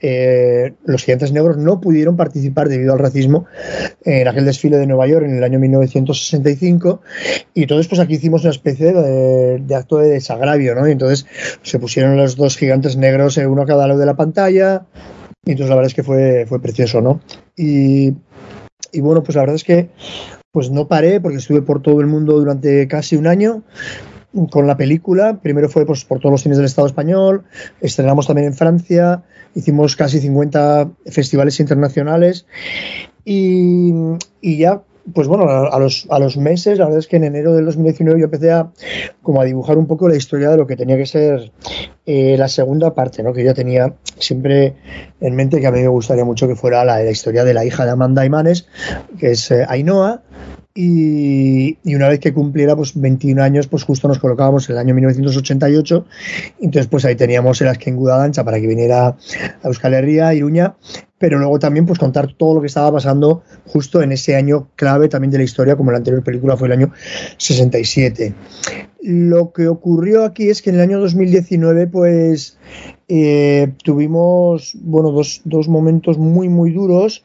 eh, 0.00 0.72
los 0.84 1.04
gigantes 1.04 1.32
negros 1.32 1.58
no 1.58 1.80
pudieron 1.80 2.16
participar 2.16 2.68
debido 2.68 2.94
al 2.94 2.98
racismo 2.98 3.44
en 4.04 4.28
aquel 4.28 4.46
desfile 4.46 4.78
de 4.78 4.86
Nueva 4.86 5.06
York 5.08 5.26
en 5.26 5.36
el 5.36 5.44
año 5.44 5.58
1965. 5.58 7.02
Y 7.52 7.62
entonces, 7.62 7.86
pues 7.88 8.00
aquí 8.00 8.14
hicimos 8.14 8.42
una 8.42 8.52
especie 8.52 8.92
de, 8.94 9.74
acto 9.74 9.98
de 9.98 10.08
desagravio, 10.08 10.74
¿no? 10.74 10.88
Y 10.88 10.92
entonces 10.92 11.26
se 11.62 11.78
pusieron 11.78 12.16
los 12.16 12.36
dos 12.36 12.56
gigantes 12.56 12.96
negros, 12.96 13.36
eh, 13.36 13.46
uno 13.46 13.62
a 13.62 13.66
cada 13.66 13.86
lado 13.86 14.00
de 14.00 14.06
la 14.06 14.16
pantalla. 14.16 14.86
Y 15.44 15.52
entonces 15.52 15.70
la 15.70 15.76
verdad 15.76 15.88
es 15.88 15.94
que 15.94 16.02
fue, 16.02 16.46
fue 16.46 16.60
precioso, 16.60 17.00
¿no? 17.00 17.20
Y, 17.56 18.14
y 18.92 19.00
bueno, 19.00 19.22
pues 19.22 19.36
la 19.36 19.42
verdad 19.42 19.56
es 19.56 19.64
que 19.64 19.90
pues 20.52 20.70
no 20.70 20.88
paré 20.88 21.20
porque 21.20 21.38
estuve 21.38 21.62
por 21.62 21.80
todo 21.80 22.00
el 22.00 22.06
mundo 22.06 22.38
durante 22.38 22.88
casi 22.88 23.16
un 23.16 23.26
año 23.26 23.62
con 24.50 24.66
la 24.66 24.76
película. 24.76 25.40
Primero 25.40 25.68
fue 25.68 25.86
pues, 25.86 26.04
por 26.04 26.18
todos 26.18 26.32
los 26.32 26.42
cines 26.42 26.58
del 26.58 26.66
Estado 26.66 26.86
español, 26.86 27.44
estrenamos 27.80 28.26
también 28.26 28.48
en 28.48 28.54
Francia, 28.54 29.22
hicimos 29.54 29.96
casi 29.96 30.20
50 30.20 30.90
festivales 31.06 31.60
internacionales 31.60 32.46
y, 33.24 33.92
y 34.40 34.58
ya 34.58 34.82
pues 35.14 35.28
bueno, 35.28 35.48
a 35.48 35.78
los, 35.78 36.06
a 36.10 36.18
los 36.18 36.36
meses, 36.36 36.78
la 36.78 36.84
verdad 36.84 36.98
es 37.00 37.06
que 37.06 37.16
en 37.16 37.24
enero 37.24 37.54
del 37.54 37.66
2019 37.66 38.20
yo 38.20 38.24
empecé 38.24 38.50
a, 38.50 38.70
como 39.22 39.40
a 39.40 39.44
dibujar 39.44 39.78
un 39.78 39.86
poco 39.86 40.08
la 40.08 40.16
historia 40.16 40.50
de 40.50 40.56
lo 40.56 40.66
que 40.66 40.76
tenía 40.76 40.96
que 40.96 41.06
ser 41.06 41.52
eh, 42.06 42.36
la 42.38 42.48
segunda 42.48 42.94
parte, 42.94 43.22
¿no? 43.22 43.32
que 43.32 43.44
yo 43.44 43.54
tenía 43.54 43.94
siempre 44.18 44.74
en 45.20 45.34
mente 45.34 45.60
que 45.60 45.66
a 45.66 45.72
mí 45.72 45.80
me 45.80 45.88
gustaría 45.88 46.24
mucho 46.24 46.48
que 46.48 46.56
fuera 46.56 46.84
la, 46.84 47.02
la 47.02 47.10
historia 47.10 47.44
de 47.44 47.54
la 47.54 47.64
hija 47.64 47.84
de 47.84 47.90
Amanda 47.90 48.24
Imanes, 48.24 48.66
que 49.18 49.32
es 49.32 49.50
eh, 49.50 49.64
Ainhoa, 49.68 50.22
y, 50.74 51.78
una 51.94 52.08
vez 52.08 52.20
que 52.20 52.32
cumpliera 52.32 52.76
pues 52.76 52.98
21 52.98 53.42
años, 53.42 53.66
pues 53.66 53.82
justo 53.82 54.06
nos 54.06 54.18
colocábamos 54.18 54.68
en 54.68 54.76
el 54.76 54.78
año 54.80 54.94
1988. 54.94 56.06
Entonces, 56.60 56.86
pues 56.86 57.04
ahí 57.04 57.16
teníamos 57.16 57.60
el 57.60 57.68
Asken 57.68 57.96
Gudadancha 57.96 58.44
para 58.44 58.60
que 58.60 58.66
viniera 58.66 59.08
a 59.08 59.16
Euskal 59.64 59.94
Herria, 59.94 60.32
Iruña, 60.32 60.76
pero 61.20 61.38
luego 61.38 61.58
también 61.58 61.84
pues 61.84 61.98
contar 61.98 62.32
todo 62.32 62.54
lo 62.54 62.60
que 62.62 62.68
estaba 62.68 62.90
pasando 62.92 63.42
justo 63.66 64.00
en 64.00 64.10
ese 64.10 64.36
año 64.36 64.68
clave 64.74 65.06
también 65.10 65.30
de 65.30 65.36
la 65.36 65.44
historia, 65.44 65.76
como 65.76 65.90
la 65.90 65.98
anterior 65.98 66.24
película 66.24 66.56
fue 66.56 66.68
el 66.68 66.72
año 66.72 66.92
67. 67.36 68.32
Lo 69.02 69.52
que 69.52 69.68
ocurrió 69.68 70.24
aquí 70.24 70.48
es 70.48 70.62
que 70.62 70.70
en 70.70 70.76
el 70.76 70.80
año 70.80 70.98
2019, 70.98 71.88
pues 71.88 72.58
eh, 73.06 73.70
tuvimos 73.84 74.72
bueno, 74.80 75.10
dos, 75.10 75.42
dos 75.44 75.68
momentos 75.68 76.16
muy, 76.16 76.48
muy 76.48 76.70
duros. 76.72 77.22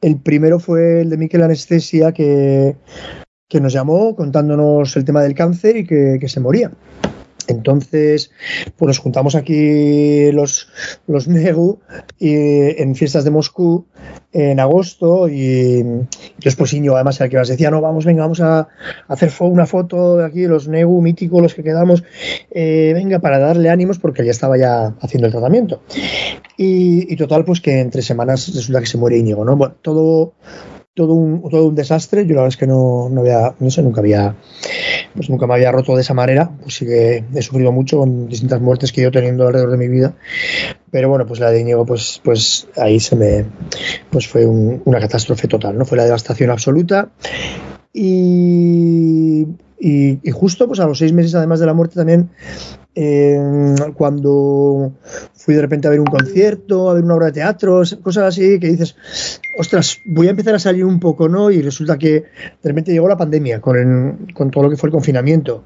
El 0.00 0.16
primero 0.16 0.58
fue 0.58 1.02
el 1.02 1.10
de 1.10 1.18
Miquel 1.18 1.42
Anestesia, 1.42 2.12
que, 2.12 2.76
que 3.50 3.60
nos 3.60 3.74
llamó 3.74 4.16
contándonos 4.16 4.96
el 4.96 5.04
tema 5.04 5.20
del 5.20 5.34
cáncer 5.34 5.76
y 5.76 5.84
que, 5.86 6.16
que 6.18 6.28
se 6.30 6.40
moría. 6.40 6.70
Entonces, 7.48 8.30
pues 8.76 8.88
nos 8.88 8.98
juntamos 8.98 9.34
aquí 9.34 10.30
los, 10.32 10.68
los 11.06 11.28
Negu 11.28 11.78
y, 12.18 12.34
en 12.34 12.94
fiestas 12.94 13.24
de 13.24 13.30
Moscú 13.30 13.86
en 14.32 14.60
agosto 14.60 15.28
y 15.28 15.82
después 16.38 16.72
Iño 16.74 16.94
además 16.94 17.20
el 17.20 17.30
que 17.30 17.36
nos 17.36 17.48
decía, 17.48 17.70
no, 17.70 17.80
vamos, 17.80 18.04
venga, 18.04 18.22
vamos 18.22 18.40
a 18.40 18.68
hacer 19.08 19.32
una 19.40 19.66
foto 19.66 20.18
de 20.18 20.26
aquí, 20.26 20.46
los 20.46 20.68
Negu 20.68 21.00
míticos, 21.00 21.40
los 21.40 21.54
que 21.54 21.62
quedamos, 21.62 22.04
eh, 22.50 22.92
venga, 22.94 23.18
para 23.18 23.38
darle 23.38 23.70
ánimos 23.70 23.98
porque 23.98 24.24
ya 24.24 24.30
estaba 24.30 24.58
ya 24.58 24.94
haciendo 25.00 25.26
el 25.26 25.32
tratamiento. 25.32 25.82
Y, 26.56 27.12
y, 27.12 27.16
total, 27.16 27.44
pues 27.44 27.60
que 27.60 27.80
en 27.80 27.90
tres 27.90 28.04
semanas 28.04 28.52
resulta 28.54 28.80
que 28.80 28.86
se 28.86 28.98
muere 28.98 29.18
Íñigo, 29.18 29.44
¿no? 29.44 29.56
Bueno, 29.56 29.74
todo 29.82 30.34
todo 30.96 31.12
un, 31.12 31.48
todo 31.50 31.66
un 31.66 31.74
desastre. 31.74 32.26
Yo 32.26 32.34
la 32.34 32.40
verdad 32.40 32.54
es 32.54 32.56
que 32.56 32.66
no, 32.66 33.08
no 33.10 33.20
había, 33.20 33.54
no 33.60 33.70
sé, 33.70 33.82
nunca 33.82 34.00
había, 34.00 34.34
pues 35.14 35.28
nunca 35.28 35.46
me 35.46 35.54
había 35.54 35.70
roto 35.70 35.94
de 35.94 36.00
esa 36.00 36.14
manera. 36.14 36.50
Pues 36.62 36.74
sí 36.74 36.86
que 36.86 37.22
he 37.32 37.42
sufrido 37.42 37.70
mucho 37.70 37.98
con 37.98 38.28
distintas 38.28 38.60
muertes 38.60 38.92
que 38.92 39.02
ido 39.02 39.10
teniendo 39.10 39.46
alrededor 39.46 39.72
de 39.72 39.76
mi 39.76 39.88
vida. 39.88 40.14
Pero 40.90 41.10
bueno, 41.10 41.26
pues 41.26 41.38
la 41.38 41.50
de 41.50 41.60
Íñigo, 41.60 41.84
pues, 41.84 42.20
pues 42.24 42.66
ahí 42.76 42.98
se 42.98 43.14
me, 43.14 43.44
pues 44.10 44.26
fue 44.26 44.46
una 44.46 44.98
catástrofe 44.98 45.46
total, 45.46 45.76
¿no? 45.76 45.84
Fue 45.84 45.98
la 45.98 46.04
devastación 46.04 46.50
absoluta. 46.50 47.10
Y, 47.92 48.95
y, 49.78 50.18
y, 50.26 50.30
justo 50.30 50.66
pues 50.66 50.80
a 50.80 50.86
los 50.86 50.98
seis 50.98 51.12
meses 51.12 51.34
además 51.34 51.60
de 51.60 51.66
la 51.66 51.74
muerte 51.74 51.96
también 51.96 52.30
eh, 52.98 53.38
cuando 53.94 54.94
fui 55.34 55.54
de 55.54 55.60
repente 55.60 55.86
a 55.86 55.90
ver 55.90 56.00
un 56.00 56.06
concierto, 56.06 56.88
a 56.88 56.94
ver 56.94 57.04
una 57.04 57.14
obra 57.14 57.26
de 57.26 57.32
teatro, 57.32 57.82
cosas 58.02 58.24
así 58.24 58.58
que 58.58 58.68
dices, 58.68 58.96
ostras, 59.58 59.98
voy 60.06 60.28
a 60.28 60.30
empezar 60.30 60.54
a 60.54 60.58
salir 60.58 60.86
un 60.86 60.98
poco, 60.98 61.28
¿no? 61.28 61.50
Y 61.50 61.60
resulta 61.60 61.98
que 61.98 62.10
de 62.10 62.24
repente 62.62 62.92
llegó 62.92 63.06
la 63.06 63.18
pandemia 63.18 63.60
con, 63.60 63.76
el, 63.76 64.34
con 64.34 64.50
todo 64.50 64.64
lo 64.64 64.70
que 64.70 64.76
fue 64.76 64.88
el 64.88 64.92
confinamiento. 64.92 65.64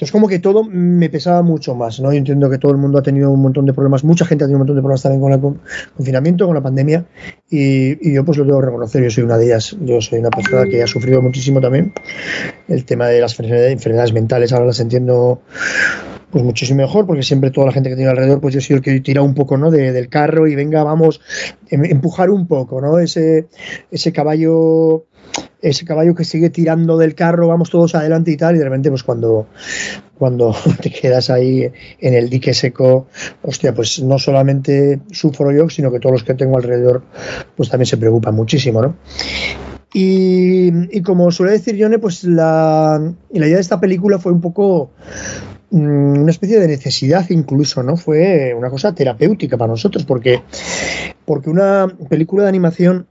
Entonces, 0.00 0.12
como 0.12 0.28
que 0.28 0.38
todo 0.38 0.64
me 0.64 1.10
pesaba 1.10 1.42
mucho 1.42 1.74
más, 1.74 2.00
¿no? 2.00 2.10
Yo 2.10 2.16
entiendo 2.16 2.48
que 2.48 2.56
todo 2.56 2.72
el 2.72 2.78
mundo 2.78 2.98
ha 2.98 3.02
tenido 3.02 3.30
un 3.30 3.42
montón 3.42 3.66
de 3.66 3.74
problemas, 3.74 4.02
mucha 4.02 4.24
gente 4.24 4.44
ha 4.44 4.46
tenido 4.46 4.56
un 4.56 4.60
montón 4.60 4.76
de 4.76 4.80
problemas 4.80 5.02
también 5.02 5.20
con 5.20 5.30
el 5.34 5.60
confinamiento, 5.94 6.46
con 6.46 6.54
la 6.54 6.62
pandemia, 6.62 7.04
y, 7.50 8.14
yo 8.14 8.24
pues 8.24 8.38
lo 8.38 8.46
debo 8.46 8.62
reconocer, 8.62 9.02
yo 9.02 9.10
soy 9.10 9.24
una 9.24 9.36
de 9.36 9.44
ellas, 9.44 9.76
yo 9.82 10.00
soy 10.00 10.20
una 10.20 10.30
persona 10.30 10.64
que 10.64 10.82
ha 10.82 10.86
sufrido 10.86 11.20
muchísimo 11.20 11.60
también 11.60 11.92
el 12.68 12.86
tema 12.86 13.08
de 13.08 13.20
las 13.20 13.38
enfermedades 13.38 14.14
mentales, 14.14 14.54
ahora 14.54 14.64
las 14.64 14.80
entiendo 14.80 15.42
pues 16.30 16.44
muchísimo 16.44 16.78
mejor, 16.78 17.06
porque 17.06 17.22
siempre 17.22 17.50
toda 17.50 17.66
la 17.66 17.72
gente 17.72 17.90
que 17.90 17.96
tiene 17.96 18.10
alrededor, 18.10 18.40
pues 18.40 18.54
yo 18.54 18.60
soy 18.62 18.76
el 18.76 18.82
que 18.82 19.00
tira 19.00 19.20
un 19.20 19.34
poco, 19.34 19.58
¿no? 19.58 19.70
De, 19.70 19.92
del 19.92 20.08
carro 20.08 20.46
y 20.46 20.54
venga, 20.54 20.82
vamos, 20.82 21.20
em, 21.68 21.84
empujar 21.84 22.30
un 22.30 22.46
poco, 22.46 22.80
¿no? 22.80 22.98
Ese, 22.98 23.48
ese 23.90 24.12
caballo 24.12 25.04
ese 25.62 25.84
caballo 25.84 26.14
que 26.14 26.24
sigue 26.24 26.50
tirando 26.50 26.96
del 26.96 27.14
carro, 27.14 27.48
vamos 27.48 27.70
todos 27.70 27.94
adelante 27.94 28.30
y 28.30 28.36
tal, 28.36 28.56
y 28.56 28.58
de 28.58 28.64
repente, 28.64 28.90
pues 28.90 29.02
cuando, 29.02 29.46
cuando 30.18 30.54
te 30.82 30.90
quedas 30.90 31.30
ahí 31.30 31.70
en 32.00 32.14
el 32.14 32.30
dique 32.30 32.54
seco, 32.54 33.08
hostia, 33.42 33.74
pues 33.74 34.02
no 34.02 34.18
solamente 34.18 35.00
sufro 35.10 35.52
yo, 35.52 35.68
sino 35.68 35.90
que 35.90 36.00
todos 36.00 36.12
los 36.12 36.24
que 36.24 36.34
tengo 36.34 36.56
alrededor, 36.56 37.02
pues 37.56 37.68
también 37.68 37.86
se 37.86 37.96
preocupan 37.96 38.34
muchísimo, 38.34 38.82
¿no? 38.82 38.96
Y, 39.92 40.96
y 40.96 41.02
como 41.02 41.32
suele 41.32 41.52
decir 41.52 41.74
Yone, 41.74 41.98
pues 41.98 42.22
la, 42.22 43.00
la 43.32 43.46
idea 43.46 43.56
de 43.56 43.60
esta 43.60 43.80
película 43.80 44.20
fue 44.20 44.30
un 44.30 44.40
poco 44.40 44.92
Mm, 45.72 46.22
una 46.22 46.30
especie 46.32 46.58
de 46.58 46.66
necesidad 46.66 47.30
incluso, 47.30 47.82
¿no? 47.84 47.96
Fue 47.96 48.54
una 48.54 48.70
cosa 48.70 48.92
terapéutica 48.92 49.56
para 49.56 49.70
nosotros, 49.70 50.04
porque, 50.04 50.42
porque 51.24 51.48
una 51.48 51.86
película 52.08 52.42
de 52.42 52.48
animación 52.48 53.06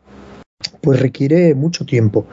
pues 0.81 0.99
requiere 0.99 1.53
mucho 1.55 1.85
tiempo. 1.85 2.25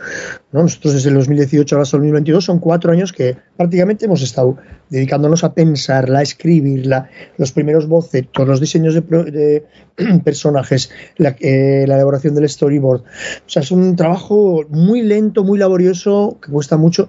¿no? 0.53 0.63
Nosotros 0.63 0.95
desde 0.95 1.11
el 1.11 1.17
2018 1.17 1.81
hasta 1.81 1.97
el 1.97 2.03
2022 2.03 2.45
son 2.45 2.59
cuatro 2.59 2.93
años 2.93 3.13
que 3.13 3.37
prácticamente 3.57 4.05
hemos 4.05 4.23
estado 4.23 4.57
dedicándonos 4.89 5.43
a 5.45 5.53
pensarla, 5.53 6.21
a 6.21 6.23
escribirla, 6.23 7.09
los 7.39 7.53
primeros 7.53 7.89
bocetos, 7.89 8.47
los 8.47 8.61
diseños 8.61 8.95
de, 8.95 9.65
personajes, 10.25 10.91
la, 11.17 11.37
eh, 11.41 11.85
la, 11.87 11.97
elaboración 11.97 12.35
del 12.35 12.49
storyboard. 12.49 13.01
O 13.01 13.49
sea, 13.49 13.63
es 13.63 13.71
un 13.71 13.97
trabajo 13.97 14.65
muy 14.69 15.03
lento, 15.03 15.45
muy 15.45 15.59
laborioso, 15.59 16.39
que 16.41 16.53
cuesta 16.53 16.77
mucho, 16.77 17.09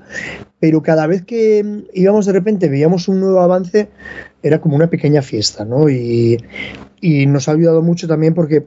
pero 0.60 0.82
cada 0.82 1.06
vez 1.06 1.24
que 1.24 1.84
íbamos 1.94 2.26
de 2.26 2.34
repente, 2.34 2.70
veíamos 2.70 3.08
un 3.08 3.20
nuevo 3.20 3.42
avance, 3.42 3.90
era 4.42 4.60
como 4.60 4.76
una 4.76 4.90
pequeña 4.90 5.22
fiesta, 5.22 5.66
¿no? 5.66 5.90
Y 5.90 6.38
nos 7.28 7.48
ha 7.48 7.52
ayudado 7.52 7.84
mucho 7.84 8.08
también 8.08 8.34
porque 8.34 8.66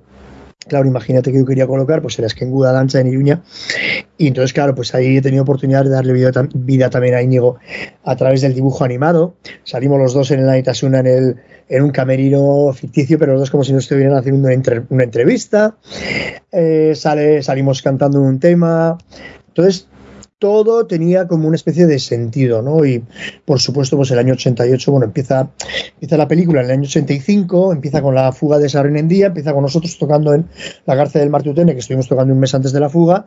Claro, 0.71 0.87
imagínate 0.87 1.33
que 1.33 1.39
yo 1.39 1.45
quería 1.45 1.67
colocar 1.67 2.01
pues 2.01 2.17
el 2.21 2.49
Guda 2.49 2.71
Danza 2.71 3.01
en 3.01 3.09
Iruña 3.09 3.43
y 4.17 4.29
entonces 4.29 4.53
claro, 4.53 4.73
pues 4.77 4.95
ahí 4.95 5.17
he 5.17 5.21
tenido 5.21 5.43
oportunidad 5.43 5.83
de 5.83 5.91
darle 5.91 6.13
vida, 6.13 6.91
también 6.91 7.15
a 7.17 7.23
Íñigo 7.23 7.59
a 8.05 8.15
través 8.15 8.41
del 8.41 8.55
dibujo 8.55 8.85
animado. 8.85 9.35
Salimos 9.65 9.99
los 9.99 10.15
dos 10.15 10.31
en 10.31 10.47
la 10.47 10.57
Itasuna 10.59 11.01
en, 11.01 11.07
el, 11.09 11.37
en 11.69 11.83
un 11.83 11.91
camerino 11.91 12.73
ficticio, 12.73 13.19
pero 13.19 13.33
los 13.33 13.41
dos 13.41 13.51
como 13.51 13.65
si 13.65 13.73
nos 13.73 13.83
estuvieran 13.83 14.17
haciendo 14.17 14.49
una 14.91 15.03
entrevista. 15.03 15.75
Eh, 16.53 16.93
sale, 16.95 17.43
salimos 17.43 17.83
cantando 17.83 18.21
un 18.21 18.39
tema. 18.39 18.97
Entonces, 19.49 19.89
todo 20.41 20.87
tenía 20.87 21.29
como 21.29 21.47
una 21.47 21.55
especie 21.55 21.87
de 21.87 21.99
sentido, 21.99 22.63
¿no? 22.63 22.85
Y 22.87 23.05
por 23.45 23.61
supuesto, 23.61 23.97
pues 23.97 24.11
el 24.11 24.19
año 24.19 24.33
88, 24.33 24.91
bueno, 24.91 25.05
empieza, 25.05 25.51
empieza 25.93 26.17
la 26.17 26.27
película 26.27 26.61
en 26.61 26.67
el 26.67 26.73
año 26.73 26.85
85, 26.85 27.75
empieza 27.75 28.01
con 28.01 28.15
la 28.15 28.33
fuga 28.33 28.59
de 28.59 28.71
en 28.71 29.07
día, 29.07 29.27
empieza 29.27 29.53
con 29.53 29.63
nosotros 29.63 29.99
tocando 29.99 30.33
en 30.33 30.47
la 30.87 30.97
cárcel 30.97 31.21
del 31.21 31.31
Martiutene, 31.31 31.75
que 31.75 31.81
estuvimos 31.81 32.09
tocando 32.09 32.33
un 32.33 32.41
mes 32.41 32.55
antes 32.55 32.73
de 32.73 32.81
la 32.81 32.89
fuga, 32.89 33.27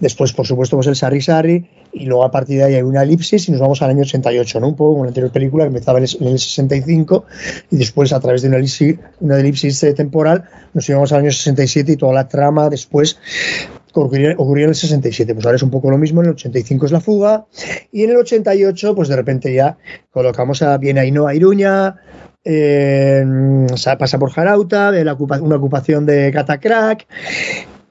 después, 0.00 0.32
por 0.32 0.46
supuesto, 0.46 0.76
pues 0.76 0.86
el 0.86 0.96
Sarri 0.96 1.20
Sarri, 1.20 1.68
y 1.92 2.06
luego 2.06 2.24
a 2.24 2.30
partir 2.30 2.58
de 2.58 2.64
ahí 2.64 2.74
hay 2.74 2.82
una 2.82 3.02
elipsis 3.02 3.48
y 3.48 3.52
nos 3.52 3.60
vamos 3.60 3.82
al 3.82 3.90
año 3.90 4.02
88, 4.02 4.60
¿no? 4.60 4.68
Un 4.68 4.76
poco 4.76 4.92
como 4.92 5.04
la 5.04 5.08
anterior 5.08 5.32
película 5.32 5.64
que 5.64 5.68
empezaba 5.68 5.98
en 5.98 6.04
el 6.04 6.38
65 6.38 7.24
y 7.70 7.76
después 7.76 8.12
a 8.12 8.20
través 8.20 8.42
de 8.42 8.48
una 8.48 8.56
elipsis, 8.56 8.96
una 9.20 9.38
elipsis 9.38 9.80
temporal 9.94 10.44
nos 10.72 10.88
íbamos 10.88 11.12
al 11.12 11.20
año 11.20 11.32
67 11.32 11.92
y 11.92 11.96
toda 11.96 12.12
la 12.12 12.28
trama 12.28 12.68
después 12.68 13.18
ocurría, 14.00 14.32
en 14.32 14.68
el 14.68 14.74
67. 14.74 15.34
Pues 15.34 15.46
ahora 15.46 15.56
es 15.56 15.62
un 15.62 15.70
poco 15.70 15.90
lo 15.90 15.98
mismo, 15.98 16.20
en 16.20 16.26
el 16.26 16.32
85 16.32 16.86
es 16.86 16.92
la 16.92 17.00
fuga, 17.00 17.46
y 17.92 18.04
en 18.04 18.10
el 18.10 18.16
88, 18.16 18.94
pues 18.94 19.08
de 19.08 19.16
repente 19.16 19.52
ya 19.52 19.78
colocamos 20.10 20.62
a 20.62 20.76
Viena 20.78 21.02
Ainhoa 21.02 21.34
Iruña, 21.34 21.96
eh, 22.44 23.24
pasa 23.98 24.18
por 24.18 24.30
Jarauta, 24.30 24.92
de 24.92 25.02
una 25.02 25.56
ocupación 25.56 26.06
de 26.06 26.30
Catacrack, 26.32 27.06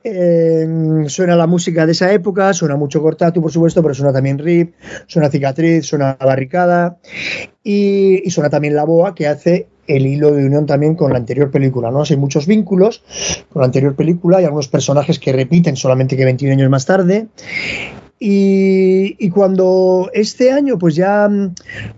eh, 0.07 1.03
suena 1.07 1.35
la 1.35 1.47
música 1.47 1.87
de 1.87 1.93
esa 1.93 2.13
época, 2.13 2.53
suena 2.53 2.75
mucho 2.75 3.01
Cortatu, 3.01 3.41
por 3.41 3.51
supuesto, 3.51 3.81
pero 3.81 3.95
suena 3.95 4.13
también 4.13 4.37
Rip, 4.37 4.75
suena 5.07 5.31
Cicatriz, 5.31 5.87
suena 5.87 6.15
Barricada 6.19 6.99
y, 7.63 8.21
y, 8.23 8.29
suena 8.29 8.51
también 8.51 8.75
La 8.75 8.83
Boa, 8.83 9.15
que 9.15 9.25
hace 9.27 9.67
el 9.87 10.05
hilo 10.05 10.31
de 10.31 10.45
unión 10.45 10.67
también 10.67 10.93
con 10.93 11.11
la 11.11 11.17
anterior 11.17 11.49
película, 11.49 11.89
¿no? 11.89 12.03
Hay 12.07 12.17
muchos 12.17 12.45
vínculos 12.45 13.03
con 13.51 13.61
la 13.61 13.65
anterior 13.65 13.95
película, 13.95 14.37
hay 14.37 14.45
algunos 14.45 14.67
personajes 14.67 15.17
que 15.17 15.33
repiten 15.33 15.75
solamente 15.75 16.15
que 16.15 16.25
21 16.25 16.53
años 16.53 16.69
más 16.69 16.85
tarde. 16.85 17.27
Y, 18.17 19.29
cuando 19.31 20.09
este 20.13 20.51
año, 20.51 20.77
pues 20.79 20.95
ya 20.95 21.27
mm, 21.27 21.53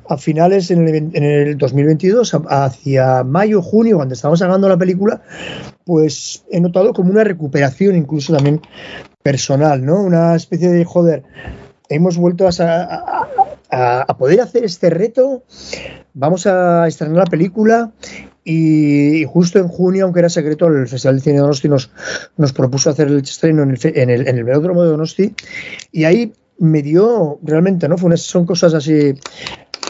a 0.09 0.17
finales 0.17 0.71
en 0.71 0.87
el, 0.87 0.95
en 0.95 1.23
el 1.23 1.57
2022, 1.57 2.35
hacia 2.49 3.23
mayo, 3.23 3.61
junio, 3.61 3.97
cuando 3.97 4.15
estábamos 4.15 4.39
grabando 4.39 4.67
la 4.67 4.77
película, 4.77 5.21
pues 5.85 6.43
he 6.51 6.59
notado 6.59 6.93
como 6.93 7.11
una 7.11 7.23
recuperación 7.23 7.95
incluso 7.95 8.33
también 8.33 8.61
personal, 9.21 9.85
¿no? 9.85 10.01
Una 10.01 10.35
especie 10.35 10.69
de, 10.69 10.85
joder, 10.85 11.23
hemos 11.89 12.17
vuelto 12.17 12.47
a, 12.47 13.27
a, 13.69 14.17
poder 14.17 14.41
hacer 14.41 14.63
este 14.63 14.89
reto. 14.89 15.43
Vamos 16.13 16.47
a 16.47 16.87
estrenar 16.87 17.17
la 17.17 17.25
película 17.25 17.91
y 18.49 19.25
justo 19.25 19.59
en 19.59 19.67
junio, 19.67 20.05
aunque 20.05 20.21
era 20.21 20.29
secreto, 20.29 20.67
el 20.67 20.87
Festival 20.87 21.17
de 21.17 21.21
Cine 21.21 21.35
de 21.35 21.41
Donosti 21.41 21.67
nos, 21.67 21.89
propuso 22.53 22.89
hacer 22.89 23.07
el 23.09 23.17
estreno 23.17 23.63
en 23.63 23.71
el, 23.71 23.79
en 23.83 24.09
el, 24.09 24.25
en 24.25 24.37
el 24.37 24.43
Velódromo 24.45 24.83
de 24.83 24.89
Donosti 24.89 25.35
y 25.91 26.05
ahí 26.05 26.31
me 26.57 26.81
dio 26.81 27.39
realmente, 27.43 27.89
¿no? 27.89 27.97
Fue 27.97 28.15
son 28.15 28.45
cosas 28.45 28.73
así 28.73 29.15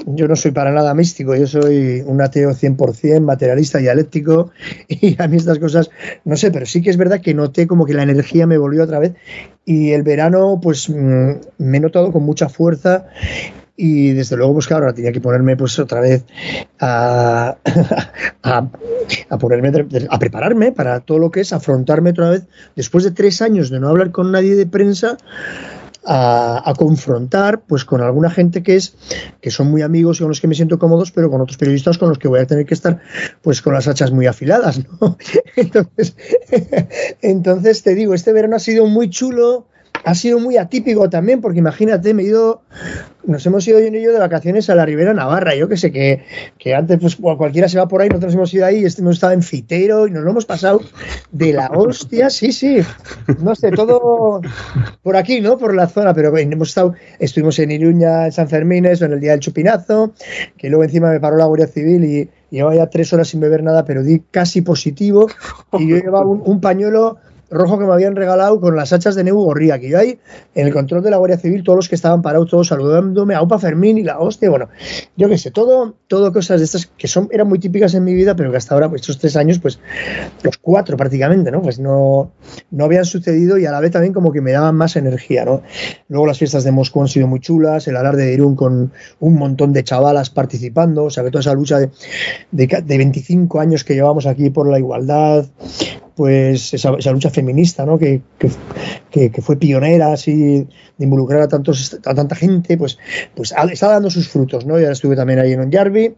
yo 0.08 0.28
no 0.28 0.36
soy 0.36 0.52
para 0.52 0.72
nada 0.72 0.96
místico, 0.96 1.36
yo 1.36 1.46
soy 1.46 2.02
un 2.04 2.20
ateo 2.20 2.52
100% 2.52 3.20
materialista, 3.22 3.78
dialéctico, 3.78 4.50
y 4.88 5.22
a 5.22 5.28
mí 5.28 5.38
estas 5.38 5.60
cosas, 5.60 5.92
no 6.26 6.36
sé, 6.36 6.50
pero 6.50 6.66
sí 6.66 6.82
que 6.82 6.90
es 6.90 6.98
verdad 6.98 7.22
que 7.22 7.36
noté 7.36 7.68
como 7.68 7.86
que 7.86 7.94
la 7.94 8.04
energía 8.04 8.48
me 8.48 8.58
volvió 8.58 8.84
otra 8.84 8.98
vez, 8.98 9.14
y 9.66 9.92
el 9.92 10.02
verano, 10.02 10.60
pues 10.64 10.90
mm, 10.90 11.32
me 11.60 11.78
he 11.78 11.80
notado 11.80 12.12
con 12.12 12.24
mucha 12.24 12.50
fuerza 12.50 13.06
y 13.80 14.12
desde 14.14 14.36
luego 14.36 14.54
pues 14.54 14.68
claro, 14.68 14.86
ahora 14.86 14.96
tenía 14.96 15.12
que 15.12 15.22
ponerme 15.22 15.56
pues 15.56 15.78
otra 15.78 16.02
vez 16.02 16.26
a, 16.80 17.58
a, 18.42 19.38
ponerme 19.38 19.72
a 20.10 20.20
prepararme 20.20 20.72
para 20.72 21.00
todo 21.00 21.20
lo 21.20 21.32
que 21.32 21.42
es 21.42 21.54
afrontarme 21.54 22.10
otra 22.10 22.32
vez 22.32 22.48
después 22.76 23.04
de 23.04 23.12
tres 23.12 23.42
años 23.44 23.70
de 23.70 23.80
no 23.80 23.90
hablar 23.90 24.12
con 24.12 24.32
nadie 24.32 24.56
de 24.56 24.66
prensa 24.66 25.18
a, 26.10 26.74
confrontar 26.78 27.62
pues 27.62 27.86
con 27.86 28.02
alguna 28.02 28.30
gente 28.32 28.64
que 28.64 28.78
es 28.78 28.96
que 29.42 29.52
son 29.52 29.70
muy 29.70 29.82
amigos 29.82 30.18
y 30.18 30.20
con 30.22 30.30
los 30.30 30.42
que 30.42 30.48
me 30.48 30.56
siento 30.56 30.80
cómodos 30.80 31.12
pero 31.12 31.30
con 31.30 31.42
otros 31.42 31.58
periodistas 31.58 31.98
con 31.98 32.10
los 32.10 32.18
que 32.18 32.28
voy 32.28 32.40
a 32.40 32.48
tener 32.48 32.66
que 32.66 32.74
estar 32.74 33.02
pues 33.42 33.62
con 33.62 33.74
las 33.74 33.88
hachas 33.88 34.12
muy 34.12 34.26
afiladas 34.26 34.80
¿no? 34.80 35.18
entonces 35.56 36.16
entonces 37.22 37.84
te 37.84 37.94
digo 37.94 38.16
este 38.16 38.34
verano 38.34 38.56
ha 38.56 38.60
sido 38.60 38.88
muy 38.88 39.10
chulo 39.10 39.68
ha 40.04 40.16
sido 40.16 40.40
muy 40.40 40.58
atípico 40.58 41.10
también, 41.10 41.42
porque 41.42 41.60
imagínate, 41.60 42.14
me 42.14 42.24
he 42.24 42.28
ido, 42.28 42.62
nos 43.26 43.46
hemos 43.46 43.68
ido 43.68 43.80
yo 43.80 43.88
y 43.88 44.02
yo 44.02 44.12
de 44.12 44.20
vacaciones 44.20 44.70
a 44.70 44.76
la 44.76 44.86
Ribera 44.86 45.14
Navarra. 45.14 45.56
Yo 45.56 45.68
que 45.68 45.78
sé, 45.78 45.92
que, 45.92 46.24
que 46.58 46.76
antes 46.76 47.00
pues 47.00 47.16
cualquiera 47.16 47.68
se 47.68 47.78
va 47.78 47.88
por 47.88 48.02
ahí, 48.02 48.10
nosotros 48.10 48.34
hemos 48.34 48.54
ido 48.54 48.66
ahí, 48.66 48.86
hemos 48.98 49.16
estado 49.16 49.34
en 49.34 49.44
Fitero 49.44 50.08
y 50.08 50.12
nos 50.12 50.24
lo 50.24 50.32
hemos 50.32 50.46
pasado 50.46 50.82
de 51.32 51.54
la 51.54 51.70
hostia, 51.70 52.30
sí, 52.30 52.52
sí. 52.52 52.80
No 53.40 53.56
sé, 53.56 53.72
todo 53.72 54.42
por 55.04 55.18
aquí, 55.18 55.42
¿no? 55.42 55.58
Por 55.58 55.76
la 55.76 55.88
zona, 55.88 56.14
pero 56.14 56.36
hemos 56.38 56.70
estado, 56.70 56.94
estuvimos 57.20 57.60
en 57.60 57.72
Iruña, 57.72 58.26
en 58.26 58.32
San 58.32 58.50
Fermín, 58.50 58.86
eso, 58.86 59.06
en 59.06 59.14
el 59.14 59.20
día 59.20 59.32
del 59.32 59.40
chupinazo, 59.40 60.14
que 60.58 60.70
luego 60.70 60.84
encima 60.84 61.12
me 61.12 61.20
paró 61.20 61.38
la 61.38 61.46
Guardia 61.46 61.68
Civil 61.68 62.04
y 62.06 62.30
llevaba 62.50 62.76
ya 62.76 62.90
tres 62.90 63.12
horas 63.14 63.28
sin 63.28 63.40
beber 63.40 63.64
nada, 63.64 63.86
pero 63.86 64.04
di 64.04 64.22
casi 64.32 64.62
positivo 64.62 65.28
y 65.74 65.88
yo 65.88 65.98
llevaba 65.98 66.26
un 66.26 66.62
pañuelo 66.62 67.18
rojo 67.50 67.80
que 67.80 67.86
me 67.86 67.94
habían 67.94 68.16
regalado 68.16 68.60
con 68.60 68.76
las 68.76 68.94
hachas 68.94 69.16
de 69.16 69.24
Neu 69.24 69.38
Gorría, 69.38 69.80
que 69.80 69.90
yo 69.90 70.00
ahí, 70.00 70.20
en 70.56 70.68
el 70.68 70.74
control 70.74 71.04
de 71.04 71.12
la 71.12 71.18
Guardia 71.18 71.38
Civil, 71.38 71.64
todos 71.64 71.78
los 71.78 71.90
que 71.90 71.96
estaban 71.96 72.22
parados, 72.22 72.50
todos 72.50 72.68
saludándome, 72.68 73.36
a 73.36 73.42
Upa 73.42 73.60
Fermín 73.60 73.98
y 73.98 74.04
la 74.04 74.20
hostia, 74.20 74.50
bueno, 74.50 74.70
yo 75.16 75.30
qué 75.30 75.38
sé, 75.38 75.52
todo, 75.52 75.96
todo 76.08 76.34
cosas 76.34 76.60
de 76.60 76.66
estas 76.66 76.86
que 76.86 77.08
son, 77.08 77.30
eran 77.32 77.48
muy 77.48 77.60
típicas 77.60 77.94
en 77.94 78.04
mi 78.04 78.14
vida, 78.14 78.36
pero 78.36 78.52
que 78.52 78.58
hasta 78.58 78.74
ahora, 78.74 78.90
pues 78.90 79.02
estos 79.02 79.20
tres 79.20 79.36
años, 79.36 79.60
pues 79.60 79.80
los 80.44 80.58
cuatro 80.58 80.98
prácticamente, 80.98 81.52
¿no? 81.52 81.62
Pues 81.62 81.80
no, 81.80 82.32
no 82.72 82.86
habían 82.86 83.06
sucedido 83.06 83.58
y 83.58 83.66
a 83.66 83.72
la 83.72 83.80
vez 83.80 83.92
también 83.92 84.14
como 84.14 84.32
que 84.32 84.42
me 84.42 84.52
daban 84.52 84.76
más 84.76 84.96
energía, 84.96 85.46
¿no? 85.46 85.62
Luego 86.10 86.28
las 86.28 86.38
fiestas 86.38 86.64
de 86.64 86.72
Moscú 86.72 87.02
han 87.02 87.08
sido 87.08 87.28
muy 87.28 87.40
chulas, 87.40 87.88
el 87.88 87.96
alarde 87.96 88.26
de 88.26 88.34
Irún 88.34 88.56
con 88.56 88.92
un 89.20 89.36
montón 89.36 89.74
de 89.74 89.84
chavalas 89.84 90.30
participando, 90.30 91.06
o 91.06 91.10
sea, 91.10 91.24
que 91.24 91.32
toda 91.32 91.42
esa 91.42 91.54
lucha 91.54 91.80
de, 91.80 91.90
de, 92.52 92.68
de 92.68 92.98
25 92.98 93.60
años 93.60 93.84
que 93.84 93.94
llevamos 93.94 94.26
aquí 94.26 94.50
por 94.50 94.70
la 94.70 94.80
igualdad, 94.80 95.46
pues 96.18 96.74
esa, 96.74 97.12
lucha 97.12 97.30
feminista, 97.30 97.86
¿no? 97.86 98.00
Que, 98.00 98.22
fue 99.42 99.56
pionera 99.56 100.12
así 100.12 100.68
de 100.98 101.06
involucrar 101.06 101.44
a 101.44 101.48
tantos 101.48 102.00
a 102.04 102.16
tanta 102.16 102.36
gente, 102.36 102.76
pues, 102.76 102.98
pues 103.36 103.54
está 103.72 103.90
dando 103.90 104.10
sus 104.10 104.28
frutos, 104.28 104.66
¿no? 104.66 104.80
Y 104.80 104.82
ahora 104.82 104.94
estuve 104.94 105.16
también 105.16 105.38
ahí 105.40 105.54
en 105.54 105.62
Onjarvi 105.62 106.16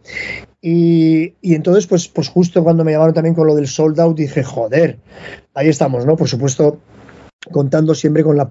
y, 0.62 1.34
y 1.42 1.54
entonces, 1.54 1.86
pues, 1.86 2.08
pues 2.08 2.28
justo 2.28 2.64
cuando 2.64 2.82
me 2.82 2.92
llamaron 2.92 3.12
también 3.12 3.34
con 3.34 3.46
lo 3.46 3.54
del 3.54 3.68
sold 3.68 4.00
out, 4.00 4.16
dije, 4.16 4.42
joder, 4.42 4.98
ahí 5.52 5.68
estamos, 5.68 6.06
¿no? 6.06 6.16
Por 6.16 6.28
supuesto, 6.28 6.80
contando 7.50 7.94
siempre 7.94 8.22
con 8.22 8.36
la, 8.36 8.48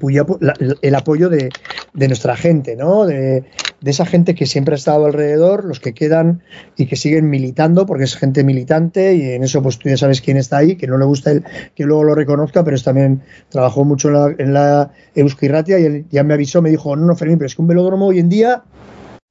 el 0.81 0.95
apoyo 0.95 1.29
de, 1.29 1.49
nuestra 1.93 2.35
gente, 2.35 2.75
¿no? 2.75 3.05
De, 3.05 3.43
esa 3.85 4.05
gente 4.05 4.35
que 4.35 4.45
siempre 4.45 4.73
ha 4.73 4.77
estado 4.77 5.05
alrededor, 5.05 5.63
los 5.63 5.79
que 5.79 5.93
quedan 5.93 6.41
y 6.75 6.87
que 6.87 6.95
siguen 6.95 7.29
militando, 7.29 7.85
porque 7.85 8.03
es 8.05 8.15
gente 8.15 8.43
militante 8.43 9.13
y 9.13 9.21
en 9.31 9.43
eso 9.43 9.61
pues 9.61 9.77
tú 9.77 9.89
ya 9.89 9.95
sabes 9.95 10.21
quién 10.21 10.37
está 10.37 10.57
ahí, 10.57 10.75
que 10.75 10.87
no 10.87 10.97
le 10.97 11.05
gusta 11.05 11.31
el, 11.31 11.43
que 11.75 11.85
luego 11.85 12.03
lo 12.03 12.15
reconozca, 12.15 12.63
pero 12.63 12.75
es 12.75 12.83
también 12.83 13.21
trabajó 13.49 13.85
mucho 13.85 14.09
en 14.09 14.13
la, 14.13 14.35
en 14.37 14.53
la 14.53 14.91
Euskirratia 15.15 15.79
y 15.79 15.85
él 15.85 16.05
ya 16.09 16.23
me 16.23 16.33
avisó, 16.33 16.61
me 16.61 16.71
dijo, 16.71 16.95
no, 16.95 17.05
no, 17.05 17.15
Fermín, 17.15 17.37
pero 17.37 17.45
es 17.45 17.55
que 17.55 17.61
un 17.61 17.67
velódromo 17.67 18.07
hoy 18.07 18.19
en 18.19 18.29
día 18.29 18.63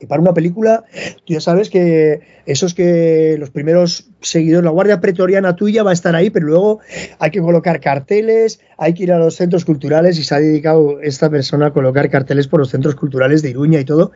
y 0.01 0.07
para 0.07 0.23
una 0.23 0.33
película, 0.33 0.85
tú 1.25 1.35
ya 1.35 1.41
sabes 1.41 1.71
que 1.71 2.21
esos 2.47 2.73
que 2.73 3.35
los 3.37 3.51
primeros 3.51 4.07
seguidores, 4.21 4.65
la 4.65 4.71
guardia 4.71 5.01
pretoriana 5.01 5.57
tuya 5.57 5.83
va 5.83 5.91
a 5.91 5.93
estar 5.93 6.15
ahí, 6.15 6.31
pero 6.31 6.47
luego 6.47 6.79
hay 7.19 7.33
que 7.33 7.41
colocar 7.41 7.81
carteles, 7.81 8.61
hay 8.77 8.95
que 8.95 9.03
ir 9.03 9.13
a 9.13 9.19
los 9.19 9.35
centros 9.35 9.65
culturales 9.65 10.17
y 10.17 10.23
se 10.23 10.37
ha 10.37 10.39
dedicado 10.39 11.01
esta 11.01 11.29
persona 11.29 11.67
a 11.67 11.73
colocar 11.73 12.09
carteles 12.11 12.47
por 12.47 12.61
los 12.61 12.71
centros 12.71 12.95
culturales 12.95 13.43
de 13.43 13.51
Iruña 13.51 13.81
y 13.81 13.85
todo. 13.85 14.13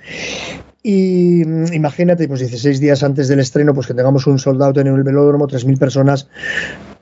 Y 0.84 1.42
mm, 1.44 1.72
imagínate, 1.72 2.28
pues 2.28 2.38
16 2.38 2.78
días 2.78 3.02
antes 3.02 3.26
del 3.26 3.40
estreno, 3.40 3.74
pues 3.74 3.88
que 3.88 3.94
tengamos 3.94 4.28
un 4.28 4.38
soldado 4.38 4.80
en 4.80 4.86
el 4.86 5.02
velódromo, 5.02 5.48
3.000 5.48 5.78
personas, 5.80 6.28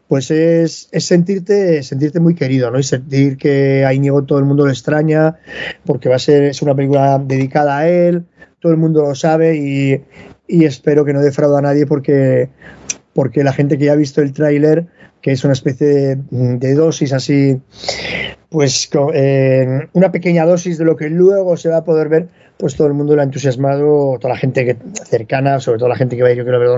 pues 0.09 0.31
es, 0.31 0.89
es, 0.91 1.05
sentirte, 1.05 1.83
sentirte 1.83 2.19
muy 2.19 2.35
querido, 2.35 2.71
¿no? 2.71 2.79
Y 2.79 2.83
sentir 2.83 3.37
que 3.37 3.85
a 3.85 3.93
Íñigo 3.93 4.25
todo 4.25 4.39
el 4.39 4.47
mundo 4.47 4.65
lo 4.65 4.71
extraña, 4.71 5.37
porque 5.85 6.09
va 6.09 6.17
a 6.17 6.19
ser 6.19 6.45
es 6.45 6.63
una 6.63 6.75
película 6.75 7.23
dedicada 7.23 7.79
a 7.79 7.89
él, 7.89 8.25
todo 8.61 8.73
el 8.73 8.79
mundo 8.79 9.03
lo 9.03 9.15
sabe 9.15 9.57
y, 9.57 10.03
espero 10.65 11.05
que 11.05 11.13
no 11.13 11.21
defraude 11.21 11.59
a 11.59 11.63
nadie 11.63 11.87
porque, 11.87 12.49
porque 13.13 13.45
la 13.45 13.53
gente 13.53 13.79
que 13.79 13.87
ya 13.87 13.93
ha 13.93 13.97
visto 13.97 14.21
el 14.21 14.33
tráiler, 14.33 14.87
que 15.23 15.33
es 15.33 15.45
una 15.45 15.53
especie 15.53 16.17
de, 16.17 16.75
dosis 16.75 17.13
así, 17.13 17.61
pues 18.49 18.91
eh, 19.15 19.89
una 19.93 20.13
pequeña 20.13 20.45
dosis 20.45 20.79
de 20.79 20.85
lo 20.85 20.97
que 20.97 21.09
luego 21.09 21.57
se 21.57 21.69
va 21.69 21.79
a 21.79 21.85
poder 21.85 22.09
ver, 22.09 22.29
pues 22.61 22.77
todo 22.77 22.87
el 22.87 22.95
mundo 22.95 23.17
lo 23.17 23.23
ha 23.23 23.25
entusiasmado, 23.25 24.19
toda 24.21 24.35
la 24.35 24.39
gente 24.39 24.77
cercana, 25.07 25.59
sobre 25.61 25.79
todo 25.79 25.89
la 25.89 25.97
gente 25.97 26.17
que 26.17 26.23
va 26.23 26.29
a 26.29 26.33
ir, 26.33 26.39
yo 26.39 26.45
quiero 26.45 26.61
ver 26.61 26.69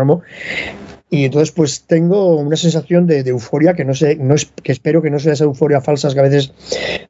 y 1.13 1.27
entonces, 1.27 1.53
pues 1.53 1.83
tengo 1.83 2.37
una 2.37 2.57
sensación 2.57 3.07
de, 3.07 3.19
euforia 3.19 3.75
que 3.75 3.85
no 3.85 3.93
sé, 3.93 4.17
no 4.17 4.35
es, 4.35 4.47
que 4.47 4.73
espero 4.73 5.03
que 5.03 5.11
no 5.11 5.19
sea 5.19 5.35
esa 5.35 5.45
euforia 5.45 5.83
falsa 5.83 6.11
que 6.11 6.19
a 6.19 6.23
veces 6.23 6.55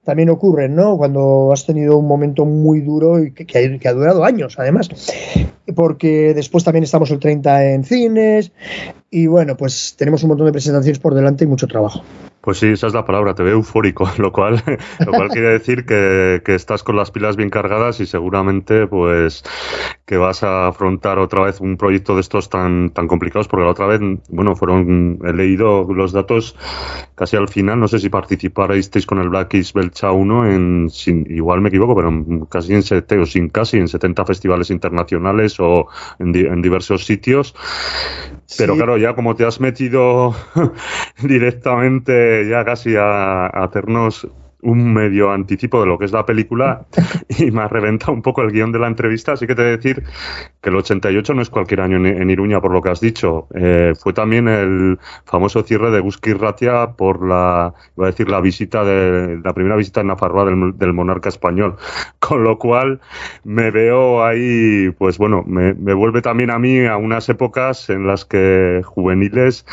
también 0.03 0.29
ocurren, 0.29 0.75
¿no? 0.75 0.97
Cuando 0.97 1.53
has 1.53 1.65
tenido 1.67 1.97
un 1.97 2.09
momento 2.09 2.45
muy 2.45 2.81
duro 2.81 3.23
y 3.23 3.33
que, 3.33 3.89
ha, 3.89 3.93
durado 3.93 4.25
años, 4.25 4.57
además. 4.59 4.89
Porque 5.77 6.35
después 6.35 6.65
también 6.65 6.83
estamos 6.83 7.13
el 7.13 7.21
30 7.21 7.75
en 7.75 7.85
cines 7.85 8.51
y 9.09 9.29
bueno, 9.29 9.57
pues 9.57 9.95
tenemos 9.97 10.25
un 10.25 10.31
montón 10.31 10.47
de 10.47 10.53
presentaciones 10.53 10.99
por 10.99 11.15
delante 11.15 11.45
y 11.45 11.47
mucho 11.47 11.69
trabajo. 11.69 12.03
Pues 12.43 12.59
sí, 12.59 12.67
esa 12.67 12.89
es 12.89 12.93
la 12.93 13.05
palabra, 13.05 13.37
te 13.37 13.45
veo 13.45 13.55
eufórico, 13.55 14.11
lo 14.19 14.33
cual, 14.33 14.61
lo 15.07 15.13
cual 15.13 15.29
quiere 15.29 15.51
decir 15.51 15.87
que, 15.87 16.43
que, 16.45 16.57
estás 16.57 16.83
con 16.83 16.97
las 16.97 17.13
pilas 17.13 17.37
bien 17.37 17.51
cargadas 17.51 18.01
y 18.01 18.07
seguramente 18.07 18.89
pues 18.89 19.45
que 20.05 20.17
vas 20.17 20.43
a 20.43 20.67
afrontar 20.67 21.21
otra 21.21 21.45
vez 21.45 21.61
un 21.61 21.77
proyecto 21.77 22.17
de 22.17 22.21
estos 22.21 22.51
tan, 22.51 22.91
tan 22.91 23.07
complicados, 23.07 23.47
porque 23.47 23.65
la 23.65 23.71
otra 23.71 23.87
vez, 23.87 24.01
bueno, 24.29 24.57
fueron, 24.57 25.21
he 25.25 25.33
leído 25.33 25.85
los 25.85 26.11
datos 26.11 26.57
casi 27.15 27.37
al 27.37 27.49
final, 27.49 27.79
no 27.79 27.87
sé 27.87 28.01
si 28.01 28.09
participasteis 28.09 29.07
con 29.07 29.19
el 29.19 29.29
Black 29.29 29.55
East 29.55 29.75
Belcha 29.75 30.11
1 30.11 30.51
en, 30.51 30.91
sin, 30.91 31.25
igual 31.31 31.61
me 31.61 31.69
equivoco, 31.69 31.95
pero 31.95 32.49
casi 32.49 32.75
en, 32.75 32.83
o 33.21 33.27
sin 33.27 33.51
casi 33.51 33.77
en 33.77 33.87
70 33.87 34.25
festivales 34.25 34.71
internacionales 34.71 35.61
o 35.61 35.87
en, 36.19 36.35
en 36.35 36.61
diversos 36.61 37.07
sitios. 37.07 37.55
Pero 38.59 38.75
claro, 38.77 38.97
ya 38.97 39.15
como 39.15 39.35
te 39.35 39.45
has 39.45 39.61
metido 39.61 40.35
directamente 41.23 42.49
ya 42.49 42.65
casi 42.65 42.95
a, 42.97 43.47
hacernos 43.47 44.29
un 44.63 44.93
medio 44.93 45.31
anticipo 45.31 45.81
de 45.81 45.87
lo 45.87 45.99
que 45.99 46.05
es 46.05 46.13
la 46.13 46.25
película 46.25 46.87
y 47.39 47.51
me 47.51 47.63
ha 47.63 47.69
reventado 47.69 48.13
un 48.13 48.23
poco 48.23 48.43
el 48.43 48.53
guion 48.53 48.73
de 48.73 48.79
la 48.79 48.87
entrevista, 48.87 49.33
así 49.33 49.47
que 49.47 49.55
te 49.55 49.63
voy 49.63 49.73
a 49.73 49.77
decir 49.77 50.05
que 50.61 50.71
el 50.71 50.77
88 50.77 51.35
no 51.35 51.43
es 51.43 51.51
cualquier 51.51 51.81
año 51.81 51.97
en, 51.97 52.31
Iruña, 52.31 52.61
por 52.61 52.73
lo 52.73 52.81
que 52.81 52.91
has 52.91 53.01
dicho. 53.01 53.49
Eh, 53.55 53.95
fue 53.99 54.13
también 54.13 54.47
el 54.47 54.99
famoso 55.25 55.63
cierre 55.65 55.91
de 55.91 56.01
Busquis 56.01 56.39
Ratia 56.39 56.93
por 56.97 57.27
la, 57.27 57.75
iba 57.97 58.07
a 58.07 58.11
decir, 58.11 58.31
la 58.31 58.41
visita 58.41 58.85
de, 58.85 59.41
la 59.43 59.53
primera 59.53 59.77
visita 59.77 60.01
en 60.01 60.07
Nafarroa 60.07 60.45
del, 60.45 60.79
del 60.79 60.93
monarca 60.93 61.29
español. 61.29 61.77
Con 62.21 62.45
lo 62.45 62.59
cual 62.59 63.01
me 63.43 63.73
veo 63.73 64.25
ahí, 64.25 64.91
pues 64.99 65.19
bueno, 65.19 65.43
me, 65.45 65.75
me 65.75 65.95
vuelve 65.95 66.23
también 66.23 66.51
a 66.51 66.59
mí 66.61 66.87
a 66.87 66.97
unas 66.97 67.29
épocas 67.29 67.91
en 67.91 68.07
las 68.07 68.25
que 68.25 68.83
juveniles, 68.85 69.67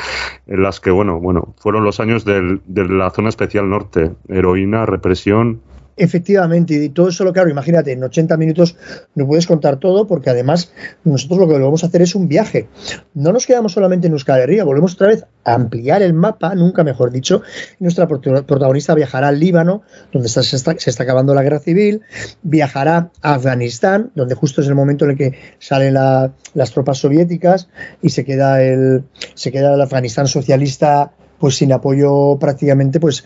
en 0.48 0.64
las 0.64 0.80
que, 0.80 0.90
bueno, 0.90 1.20
bueno, 1.20 1.54
fueron 1.60 1.84
los 1.84 2.00
años 2.00 2.26
del, 2.26 2.62
de 2.66 2.88
la 2.88 3.12
zona 3.12 3.30
especial 3.30 3.70
norte, 3.70 4.12
heroína, 4.28 4.79
represión, 4.86 5.62
Efectivamente, 6.00 6.82
y 6.82 6.90
todo 6.90 7.10
eso, 7.10 7.26
lo 7.26 7.34
claro, 7.34 7.50
imagínate, 7.50 7.92
en 7.92 8.02
80 8.02 8.38
minutos 8.38 8.78
no 9.16 9.28
puedes 9.28 9.46
contar 9.46 9.80
todo, 9.80 10.08
porque 10.08 10.30
además 10.30 10.72
nosotros 11.04 11.40
lo 11.40 11.48
que 11.50 11.60
vamos 11.60 11.84
a 11.84 11.88
hacer 11.88 12.02
es 12.02 12.16
un 12.16 12.30
viaje. 12.30 12.70
No 13.14 13.34
nos 13.34 13.46
quedamos 13.46 13.74
solamente 13.74 14.08
en 14.08 14.14
Euskal 14.14 14.40
volvemos 14.64 14.94
otra 14.94 15.08
vez 15.08 15.26
a 15.44 15.56
ampliar 15.56 16.02
el 16.02 16.14
mapa, 16.14 16.56
nunca 16.56 16.86
mejor 16.86 17.12
dicho. 17.12 17.42
Nuestra 17.80 18.08
protagonista 18.08 18.96
viajará 18.96 19.28
al 19.28 19.42
Líbano, 19.42 19.82
donde 20.14 20.30
se, 20.30 20.56
está, 20.56 21.04
acabando 21.04 21.36
la 21.36 21.44
guerra 21.44 21.60
civil, 21.60 22.02
viajará 22.44 23.12
a 23.22 23.34
Afganistán, 23.34 24.12
donde 24.16 24.36
justo 24.36 24.62
es 24.62 24.70
el 24.70 24.76
momento 24.76 25.04
en 25.04 25.12
el 25.12 25.18
que 25.18 25.38
salen 25.60 25.96
las 25.96 26.72
tropas 26.72 26.98
soviéticas 27.00 27.68
y 28.02 28.12
se 28.12 28.24
queda 28.24 28.64
el, 28.64 29.04
se 29.34 29.52
queda 29.52 29.74
el 29.74 29.82
Afganistán 29.82 30.28
socialista 30.28 31.12
pues 31.40 31.56
sin 31.56 31.72
apoyo 31.72 32.38
prácticamente 32.40 33.00
pues, 33.00 33.24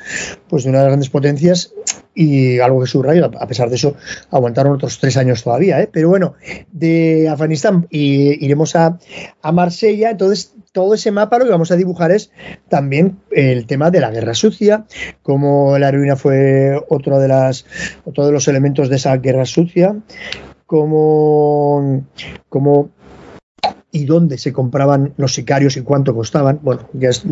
pues 0.48 0.64
de 0.64 0.70
una 0.70 0.80
de 0.80 0.84
las 0.86 0.92
grandes 0.92 1.10
potencias 1.10 1.74
y 2.16 2.60
algo 2.60 2.82
que 2.82 2.88
subrayo, 2.88 3.32
a 3.40 3.48
pesar 3.48 3.70
de 3.70 3.76
eso 3.76 3.96
aguantaron 4.30 4.74
otros 4.74 5.00
tres 5.00 5.18
años 5.18 5.44
todavía, 5.44 5.82
¿eh? 5.82 5.90
pero 5.92 6.10
bueno, 6.10 6.36
de 6.72 7.28
Afganistán 7.28 7.88
y 7.90 8.46
iremos 8.46 8.76
a, 8.76 9.00
a 9.42 9.52
Marsella, 9.52 10.12
entonces 10.12 10.54
todo 10.72 10.94
ese 10.94 11.12
mapa 11.12 11.40
lo 11.40 11.46
que 11.46 11.52
vamos 11.52 11.72
a 11.72 11.76
dibujar 11.76 12.12
es 12.12 12.32
también 12.70 13.20
el 13.32 13.66
tema 13.66 13.90
de 13.92 14.00
la 14.00 14.12
guerra 14.12 14.34
sucia, 14.34 14.86
como 15.22 15.78
la 15.80 15.90
heroína 15.90 16.16
fue 16.16 16.80
otro 16.90 17.20
de 17.20 17.28
las 17.28 17.66
otro 18.06 18.26
de 18.26 18.32
los 18.32 18.48
elementos 18.48 18.90
de 18.90 18.98
esa 18.98 19.18
guerra 19.18 19.46
sucia, 19.46 19.96
como, 20.66 22.06
como 22.50 22.90
y 23.96 24.06
dónde 24.06 24.40
se 24.40 24.52
compraban 24.52 25.14
los 25.18 25.36
sicarios 25.36 25.78
y 25.78 25.82
cuánto 25.82 26.16
costaban. 26.16 26.60
Bueno, 26.64 26.90
es, 27.00 27.24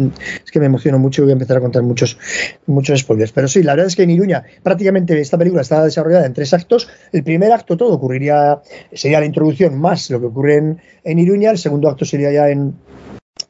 que 0.52 0.60
me 0.60 0.67
emociono 0.67 1.00
mucho 1.00 1.24
y 1.24 1.26
voy 1.26 1.32
a 1.32 1.34
empezar 1.34 1.58
a 1.58 1.60
contar 1.60 1.82
muchos, 1.82 2.19
muchos 2.67 3.00
spoilers. 3.00 3.32
Pero 3.32 3.47
sí, 3.47 3.63
la 3.63 3.74
verdad 3.74 3.88
es 3.88 3.95
que 3.95 4.04
en 4.04 4.12
Iruña 4.12 4.43
prácticamente 4.62 5.19
esta 5.19 5.39
película 5.39 5.63
está 5.63 5.84
desarrollada 5.84 6.28
en 6.28 6.34
tres 6.34 6.54
actos. 6.54 6.88
El 7.12 7.24
primer 7.24 7.52
acto 7.52 7.76
todo 7.76 7.93
ocurriría, 7.93 8.62
sería 8.93 9.19
la 9.19 9.26
introducción 9.26 9.78
más 9.80 10.12
lo 10.12 10.19
que 10.19 10.28
ocurre 10.28 10.58
en, 10.58 10.82
en 11.04 11.17
Iruña. 11.17 11.50
El 11.50 11.58
segundo 11.58 11.89
acto 11.89 12.06
sería 12.06 12.32
ya 12.32 12.47
en, 12.50 12.76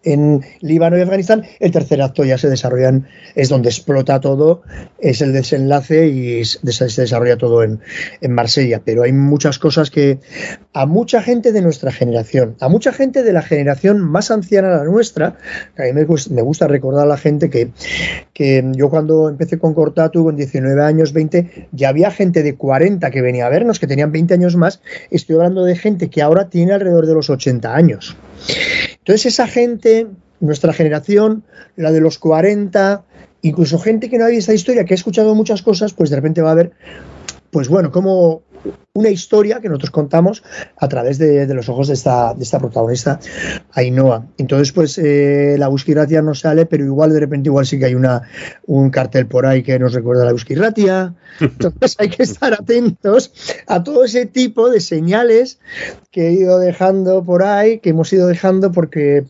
en 0.04 0.42
Líbano 0.62 0.98
y 0.98 1.02
Afganistán. 1.02 1.44
El 1.60 1.72
tercer 1.72 2.02
acto 2.02 2.24
ya 2.24 2.38
se 2.38 2.50
desarrolla, 2.50 3.02
es 3.36 3.50
donde 3.50 3.70
explota 3.70 4.20
todo, 4.20 4.64
es 5.00 5.22
el 5.22 5.34
desenlace 5.34 6.08
y 6.08 6.44
se 6.46 7.02
desarrolla 7.02 7.38
todo 7.38 7.64
en, 7.64 7.80
en, 8.22 8.32
Marsella. 8.32 8.82
Pero 8.84 9.04
hay 9.04 9.14
muchas 9.14 9.60
cosas 9.60 9.92
que 9.92 10.20
a 10.74 10.86
mucha 10.86 11.22
gente 11.22 11.52
de 11.52 11.62
nuestra 11.62 11.92
generación, 11.92 12.56
a 12.60 12.70
mucha 12.70 12.94
gente 12.94 13.24
de 13.24 13.34
la 13.34 13.42
generación 13.42 14.00
más 14.00 14.32
anciana 14.32 14.70
a 14.70 14.78
la 14.78 14.84
nuestra, 14.86 15.38
a 15.78 15.84
mí 15.84 15.94
me, 15.94 16.06
me 16.06 16.42
gusta 16.42 16.68
recordar 16.68 17.06
a 17.06 17.10
la 17.10 17.18
gente 17.18 17.50
que, 17.50 17.70
que 18.34 18.64
yo 18.76 18.90
cuando 18.90 19.30
empecé 19.30 19.60
con 19.60 19.74
Cortatu, 19.74 20.24
con 20.24 20.36
19 20.36 20.82
años, 20.84 21.14
20, 21.14 21.68
ya 21.72 21.90
había 21.90 22.12
gente 22.12 22.44
de 22.44 22.56
40 22.56 23.12
que 23.12 23.22
venía 23.22 23.46
a 23.46 23.50
vernos, 23.50 23.80
que 23.80 23.88
tenían 23.88 24.12
20 24.12 24.34
años 24.34 24.56
más. 24.56 24.82
Estoy 25.10 25.36
hablando 25.36 25.64
de 25.64 25.76
gente 25.76 26.10
que 26.10 26.22
ahora 26.22 26.50
tiene 26.50 26.74
alrededor 26.74 27.06
de 27.06 27.14
los 27.14 27.30
80 27.30 27.74
años. 27.74 28.16
Entonces 29.02 29.28
esa 29.28 29.48
gente, 29.48 30.08
nuestra 30.40 30.74
generación, 30.74 31.44
la 31.76 31.92
de 31.92 32.02
los 32.02 32.20
40, 32.20 33.04
incluso 33.42 33.80
gente 33.80 34.10
que 34.10 34.18
no 34.18 34.26
ha 34.26 34.28
visto 34.28 34.52
esta 34.52 34.54
historia, 34.54 34.86
que 34.86 34.94
ha 34.94 34.96
escuchado 34.96 35.34
muchas 35.36 35.62
cosas, 35.62 35.94
pues 35.94 36.10
de 36.10 36.16
repente 36.16 36.42
va 36.42 36.52
a 36.52 36.56
ver, 36.56 36.72
pues 37.50 37.68
bueno, 37.68 37.92
como 37.92 38.44
una 38.94 39.10
historia 39.10 39.62
que 39.62 39.70
nosotros 39.70 39.92
contamos 39.92 40.44
a 40.78 40.88
través 40.88 41.18
de, 41.18 41.46
los 41.54 41.70
ojos 41.70 41.88
de 41.88 41.94
esta, 41.94 42.34
de 42.34 42.44
esta 42.44 42.60
protagonista, 42.60 43.20
Ainhoa. 43.74 44.26
Entonces, 44.38 44.72
pues 44.74 44.98
eh, 44.98 45.56
la 45.58 45.70
Busquiratia 45.70 46.22
no 46.22 46.36
sale, 46.36 46.66
pero 46.66 46.84
igual 46.84 47.14
de 47.14 47.20
repente 47.20 47.50
igual 47.50 47.66
sí 47.66 47.80
que 47.80 47.86
hay 47.86 47.96
una, 47.96 48.24
un 48.68 48.90
cartel 48.90 49.28
por 49.28 49.46
ahí 49.46 49.64
que 49.64 49.80
nos 49.80 49.94
recuerda 49.94 50.24
a 50.24 50.26
la 50.26 50.34
Busquiratia. 50.34 51.16
Entonces 51.40 51.96
hay 52.00 52.10
que 52.10 52.24
estar 52.24 52.54
atentos 52.54 53.32
a 53.68 53.84
todo 53.84 54.04
ese 54.04 54.26
tipo 54.26 54.70
de 54.70 54.82
señales 54.82 55.60
que 56.12 56.28
he 56.28 56.34
ido 56.34 56.60
dejando 56.60 57.24
por 57.24 57.44
ahí, 57.44 57.80
que 57.80 57.92
hemos 57.92 58.12
ido 58.12 58.28
dejando 58.28 58.72
porque 58.72 59.26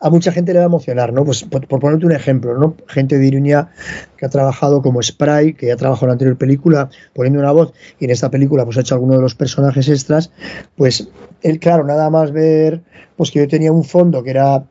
a 0.00 0.10
mucha 0.10 0.32
gente 0.32 0.52
le 0.52 0.58
va 0.58 0.66
a 0.66 0.68
emocionar, 0.68 1.12
¿no? 1.12 1.24
Pues 1.24 1.44
por, 1.44 1.66
ponerte 1.66 2.04
un 2.04 2.12
ejemplo, 2.12 2.58
¿no? 2.58 2.76
Gente 2.86 3.18
de 3.18 3.26
Iruña 3.26 3.70
que 4.16 4.26
ha 4.26 4.28
trabajado 4.28 4.82
como 4.82 5.02
spray, 5.02 5.54
que 5.54 5.68
ya 5.68 5.76
trabajado 5.76 6.06
en 6.06 6.08
la 6.08 6.12
anterior 6.12 6.36
película 6.36 6.90
poniendo 7.14 7.40
una 7.40 7.52
voz 7.52 7.72
y 7.98 8.04
en 8.04 8.10
esta 8.10 8.30
película 8.30 8.64
pues 8.64 8.76
ha 8.76 8.80
hecho 8.80 8.94
alguno 8.94 9.14
de 9.14 9.22
los 9.22 9.34
personajes 9.34 9.88
extras, 9.88 10.30
pues 10.76 11.08
él, 11.42 11.58
claro, 11.58 11.84
nada 11.84 12.10
más 12.10 12.32
ver 12.32 12.82
pues 13.16 13.30
que 13.30 13.38
yo 13.38 13.48
tenía 13.48 13.72
un 13.72 13.84
fondo 13.84 14.22
que 14.22 14.30
era 14.30 14.64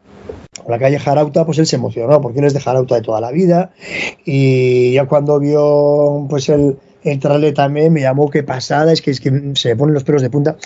la 0.68 0.80
calle 0.80 1.00
Jarauta, 1.00 1.46
pues 1.46 1.58
él 1.58 1.66
se 1.66 1.78
emocionó, 1.78 2.22
porque 2.22 2.40
él 2.40 2.46
es 2.46 2.54
de 2.54 2.60
Jarauta 2.60 2.96
de 2.96 3.02
toda 3.02 3.20
la 3.20 3.32
vida 3.32 3.72
y 4.26 4.94
ya 4.94 5.08
cuando 5.08 5.40
vio 5.40 6.28
pues 6.30 6.48
el 6.50 6.78
entrarle 7.04 7.52
también 7.52 7.92
me 7.94 8.02
llamó 8.02 8.30
qué 8.30 8.44
pasada, 8.44 8.92
es 8.92 9.02
que, 9.02 9.12
es 9.12 9.20
que 9.20 9.52
se 9.56 9.76
ponen 9.76 9.94
los 9.94 10.04
pelos 10.04 10.22
de 10.22 10.30
punta. 10.30 10.58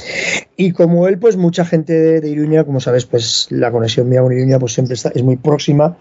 Y 0.55 0.71
como 0.71 1.07
él, 1.07 1.19
pues 1.19 1.37
mucha 1.37 1.65
gente 1.65 1.93
de, 2.21 2.29
Iruña, 2.29 2.63
como 2.63 2.79
sabes, 2.79 3.05
pues 3.05 3.47
la 3.49 3.71
conexión 3.71 4.09
mía 4.09 4.21
con 4.21 4.33
Iruña 4.33 4.59
pues 4.59 4.73
siempre 4.73 4.95
está, 4.95 5.09
es 5.13 5.23
muy 5.23 5.37
próxima 5.37 5.97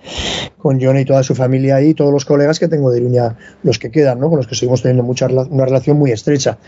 con 0.58 0.80
John 0.80 0.98
y 0.98 1.04
toda 1.04 1.22
su 1.22 1.34
familia 1.34 1.80
y 1.82 1.94
todos 1.94 2.12
los 2.12 2.24
colegas 2.24 2.58
que 2.58 2.68
tengo 2.68 2.90
de 2.90 3.00
Iruña, 3.00 3.36
los 3.62 3.78
que 3.78 3.90
quedan, 3.90 4.20
¿no? 4.20 4.28
con 4.28 4.38
los 4.38 4.46
que 4.46 4.54
seguimos 4.54 4.82
teniendo 4.82 5.02
mucha, 5.02 5.26
una 5.26 5.64
relación 5.64 5.96
muy 5.96 6.10
estrecha. 6.10 6.58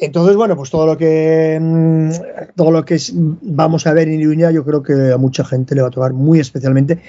Entonces, 0.00 0.36
bueno, 0.36 0.56
pues 0.56 0.70
todo 0.70 0.86
lo 0.86 0.96
que 0.96 1.58
mm, 1.60 2.10
todo 2.54 2.70
lo 2.70 2.84
que 2.84 2.98
vamos 3.42 3.86
a 3.86 3.92
ver 3.92 4.08
en 4.08 4.20
Iruña, 4.20 4.50
yo 4.50 4.64
creo 4.64 4.82
que 4.82 5.12
a 5.12 5.16
mucha 5.16 5.44
gente 5.44 5.74
le 5.74 5.82
va 5.82 5.88
a 5.88 5.90
tocar 5.90 6.12
muy 6.12 6.38
especialmente. 6.38 7.00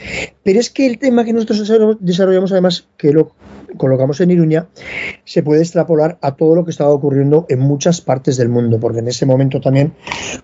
Pero 0.44 0.60
es 0.60 0.70
que 0.70 0.88
el 0.88 0.98
tema 0.98 1.24
que 1.24 1.34
nosotros 1.34 1.98
desarrollamos, 2.00 2.52
además, 2.52 2.88
que 2.98 3.14
lo 3.14 3.32
colocamos 3.78 4.22
en 4.22 4.32
Iruña, 4.32 4.68
se 5.26 5.44
puede 5.44 5.62
extrapolar 5.62 6.18
a 6.22 6.36
todo 6.36 6.56
lo 6.56 6.66
que 6.66 6.72
estaba 6.72 6.92
ocurriendo 6.92 7.46
en 7.50 7.60
muchas 7.60 8.02
partes 8.02 8.38
del 8.38 8.50
mundo, 8.50 8.80
porque 8.80 9.00
en 9.00 9.08
ese 9.08 9.26
momento 9.26 9.62
también, 9.62 9.94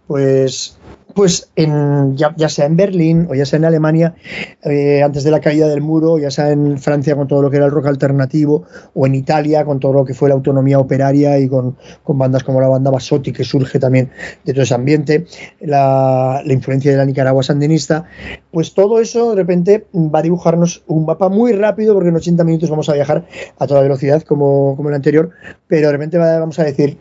pues 0.07 0.77
pues 1.15 1.49
en, 1.55 2.17
ya, 2.17 2.49
sea 2.49 2.65
en 2.65 2.75
Berlín 2.75 3.27
o 3.29 3.35
ya 3.35 3.45
sea 3.45 3.57
en 3.57 3.65
Alemania, 3.65 4.15
eh, 4.63 5.01
antes 5.01 5.23
de 5.23 5.31
la 5.31 5.39
caída 5.39 5.69
del 5.69 5.81
muro, 5.81 6.19
ya 6.19 6.29
sea 6.29 6.51
en 6.51 6.77
Francia 6.77 7.15
con 7.15 7.25
todo 7.29 7.41
lo 7.41 7.49
que 7.49 7.55
era 7.55 7.65
el 7.65 7.71
rock 7.71 7.87
alternativo, 7.87 8.65
o 8.93 9.07
en 9.07 9.15
Italia 9.15 9.63
con 9.63 9.79
todo 9.79 9.93
lo 9.93 10.05
que 10.05 10.13
fue 10.13 10.27
la 10.27 10.35
autonomía 10.35 10.77
operaria 10.77 11.39
y 11.39 11.47
con, 11.47 11.77
bandas 12.05 12.43
como 12.43 12.59
la 12.59 12.67
banda 12.67 12.91
Basotti, 12.91 13.31
que 13.31 13.45
surge 13.45 13.79
también 13.79 14.11
de 14.43 14.51
todo 14.51 14.63
ese 14.63 14.75
ambiente, 14.75 15.25
la, 15.61 16.43
influencia 16.45 16.91
de 16.91 16.97
la 16.97 17.05
Nicaragua 17.05 17.43
sandinista, 17.43 18.03
pues 18.51 18.73
todo 18.73 18.99
eso 18.99 19.29
de 19.29 19.35
repente 19.37 19.87
va 19.93 20.19
a 20.19 20.21
dibujarnos 20.21 20.83
un 20.87 21.05
mapa 21.05 21.29
muy 21.29 21.53
rápido, 21.53 21.93
porque 21.93 22.09
en 22.09 22.17
80 22.17 22.43
minutos 22.43 22.69
vamos 22.69 22.89
a 22.89 22.93
viajar 22.93 23.25
a 23.57 23.67
toda 23.67 23.81
velocidad 23.81 24.21
como, 24.23 24.75
como 24.75 24.89
el 24.89 24.95
anterior, 24.95 25.29
pero 25.67 25.87
de 25.87 25.93
repente 25.93 26.17
vamos 26.17 26.59
a 26.59 26.65
decir, 26.65 26.97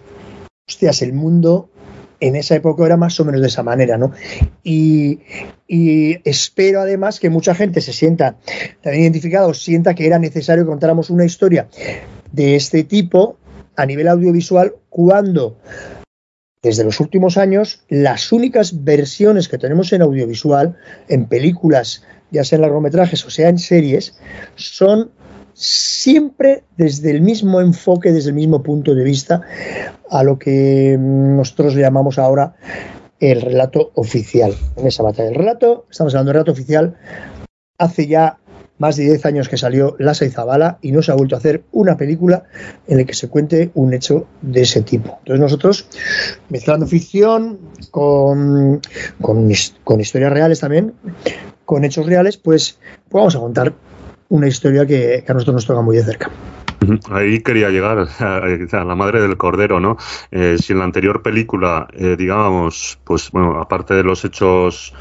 hostias, 0.69 1.03
el 1.03 1.15
mundo 1.15 1.69
en 2.21 2.37
esa 2.37 2.55
época 2.55 2.85
era 2.85 2.97
más 2.97 3.19
o 3.21 3.25
menos 3.25 3.41
de 3.41 3.49
esa 3.49 3.63
manera, 3.63 3.99
¿no? 3.99 4.13
Y, 4.63 5.21
espero 5.67 6.81
además 6.81 7.19
que 7.19 7.31
mucha 7.31 7.55
gente 7.55 7.81
se 7.81 7.93
sienta 7.93 8.37
también 8.83 9.03
identificada 9.05 9.47
o 9.47 9.55
sienta 9.55 9.95
que 9.95 10.07
era 10.07 10.19
necesario 10.19 10.65
que 10.65 10.71
contáramos 10.71 11.11
una 11.11 11.25
historia 11.25 11.69
de 12.31 12.55
este 12.55 12.85
tipo 12.85 13.39
a 13.77 13.87
nivel 13.87 14.09
audiovisual 14.09 14.75
cuando 14.89 15.57
desde 16.63 16.85
los 16.85 17.01
últimos 17.01 17.37
años 17.37 17.83
las 17.89 18.31
únicas 18.31 18.85
versiones 18.85 19.49
que 19.49 19.59
tenemos 19.59 19.93
en 19.93 20.03
audiovisual, 20.03 20.77
en 21.09 21.27
películas, 21.27 22.05
ya 22.31 22.45
sea 22.45 22.57
en 22.57 22.63
largometrajes 22.63 23.25
o 23.25 23.31
sea 23.31 23.49
en 23.49 23.59
series, 23.59 24.15
son 24.55 25.11
siempre 25.55 26.65
desde 26.77 27.11
el 27.11 27.23
mismo 27.23 27.61
enfoque, 27.61 28.13
desde 28.13 28.31
el 28.31 28.35
mismo 28.35 28.63
punto 28.63 28.95
de 28.95 29.05
vista 29.05 29.43
a 30.11 30.23
lo 30.23 30.39
que 30.39 30.97
nosotros 30.99 31.75
llamamos 31.75 32.19
ahora 32.19 32.57
el 33.21 33.41
relato 33.41 33.93
oficial. 33.95 34.55
En 34.77 34.87
esa 34.87 35.03
batalla 35.03 35.29
del 35.31 35.39
relato, 35.39 35.87
estamos 35.91 36.15
hablando 36.15 36.31
del 36.31 36.35
relato 36.35 36.53
oficial, 36.53 36.97
hace 37.79 38.07
ya 38.07 38.39
más 38.79 38.97
de 38.97 39.05
10 39.05 39.27
años 39.27 39.49
que 39.49 39.57
salió 39.57 39.95
Lasa 39.99 40.25
y 40.25 40.31
Zabala 40.31 40.79
y 40.83 40.91
no 40.93 41.03
se 41.03 41.13
ha 41.13 41.15
vuelto 41.15 41.37
a 41.37 41.39
hacer 41.39 41.65
una 41.73 41.97
película 41.97 42.45
en 42.87 42.99
la 42.99 43.05
que 43.05 43.15
se 43.15 43.29
cuente 43.29 43.71
un 43.75 43.95
hecho 43.95 44.27
de 44.43 44.63
ese 44.63 44.83
tipo. 44.83 45.19
Entonces 45.21 45.41
nosotros, 45.41 45.89
mezclando 46.49 46.87
ficción 46.87 47.61
con, 47.91 48.81
con, 49.21 49.51
historias 50.01 50.33
reales 50.33 50.61
también, 50.61 50.95
con 51.65 51.85
hechos 51.85 52.07
reales, 52.07 52.37
pues, 52.37 52.79
pues 53.09 53.21
vamos 53.21 53.37
a 53.37 53.41
contar 53.41 53.75
una 54.35 54.49
historia 54.49 54.85
que, 54.85 55.25
a 55.27 55.33
nosotros 55.33 55.55
nos 55.55 55.67
toca 55.67 55.81
muy 55.81 55.97
de 55.97 56.03
cerca. 56.03 56.29
Ahí 57.11 57.41
quería 57.41 57.71
llegar 57.71 57.99
a, 58.19 58.85
la 58.85 58.95
madre 58.97 59.23
del 59.23 59.37
cordero, 59.37 59.79
¿no? 59.79 59.97
Eh, 60.33 60.57
si 60.61 60.73
en 60.73 60.81
la 60.81 60.85
anterior 60.85 61.23
película, 61.23 61.87
eh, 61.93 62.17
digamos, 62.19 62.99
pues 63.05 63.31
bueno, 63.31 63.61
aparte 63.61 63.95
de 63.95 64.03
los 64.03 64.25
hechos 64.25 64.93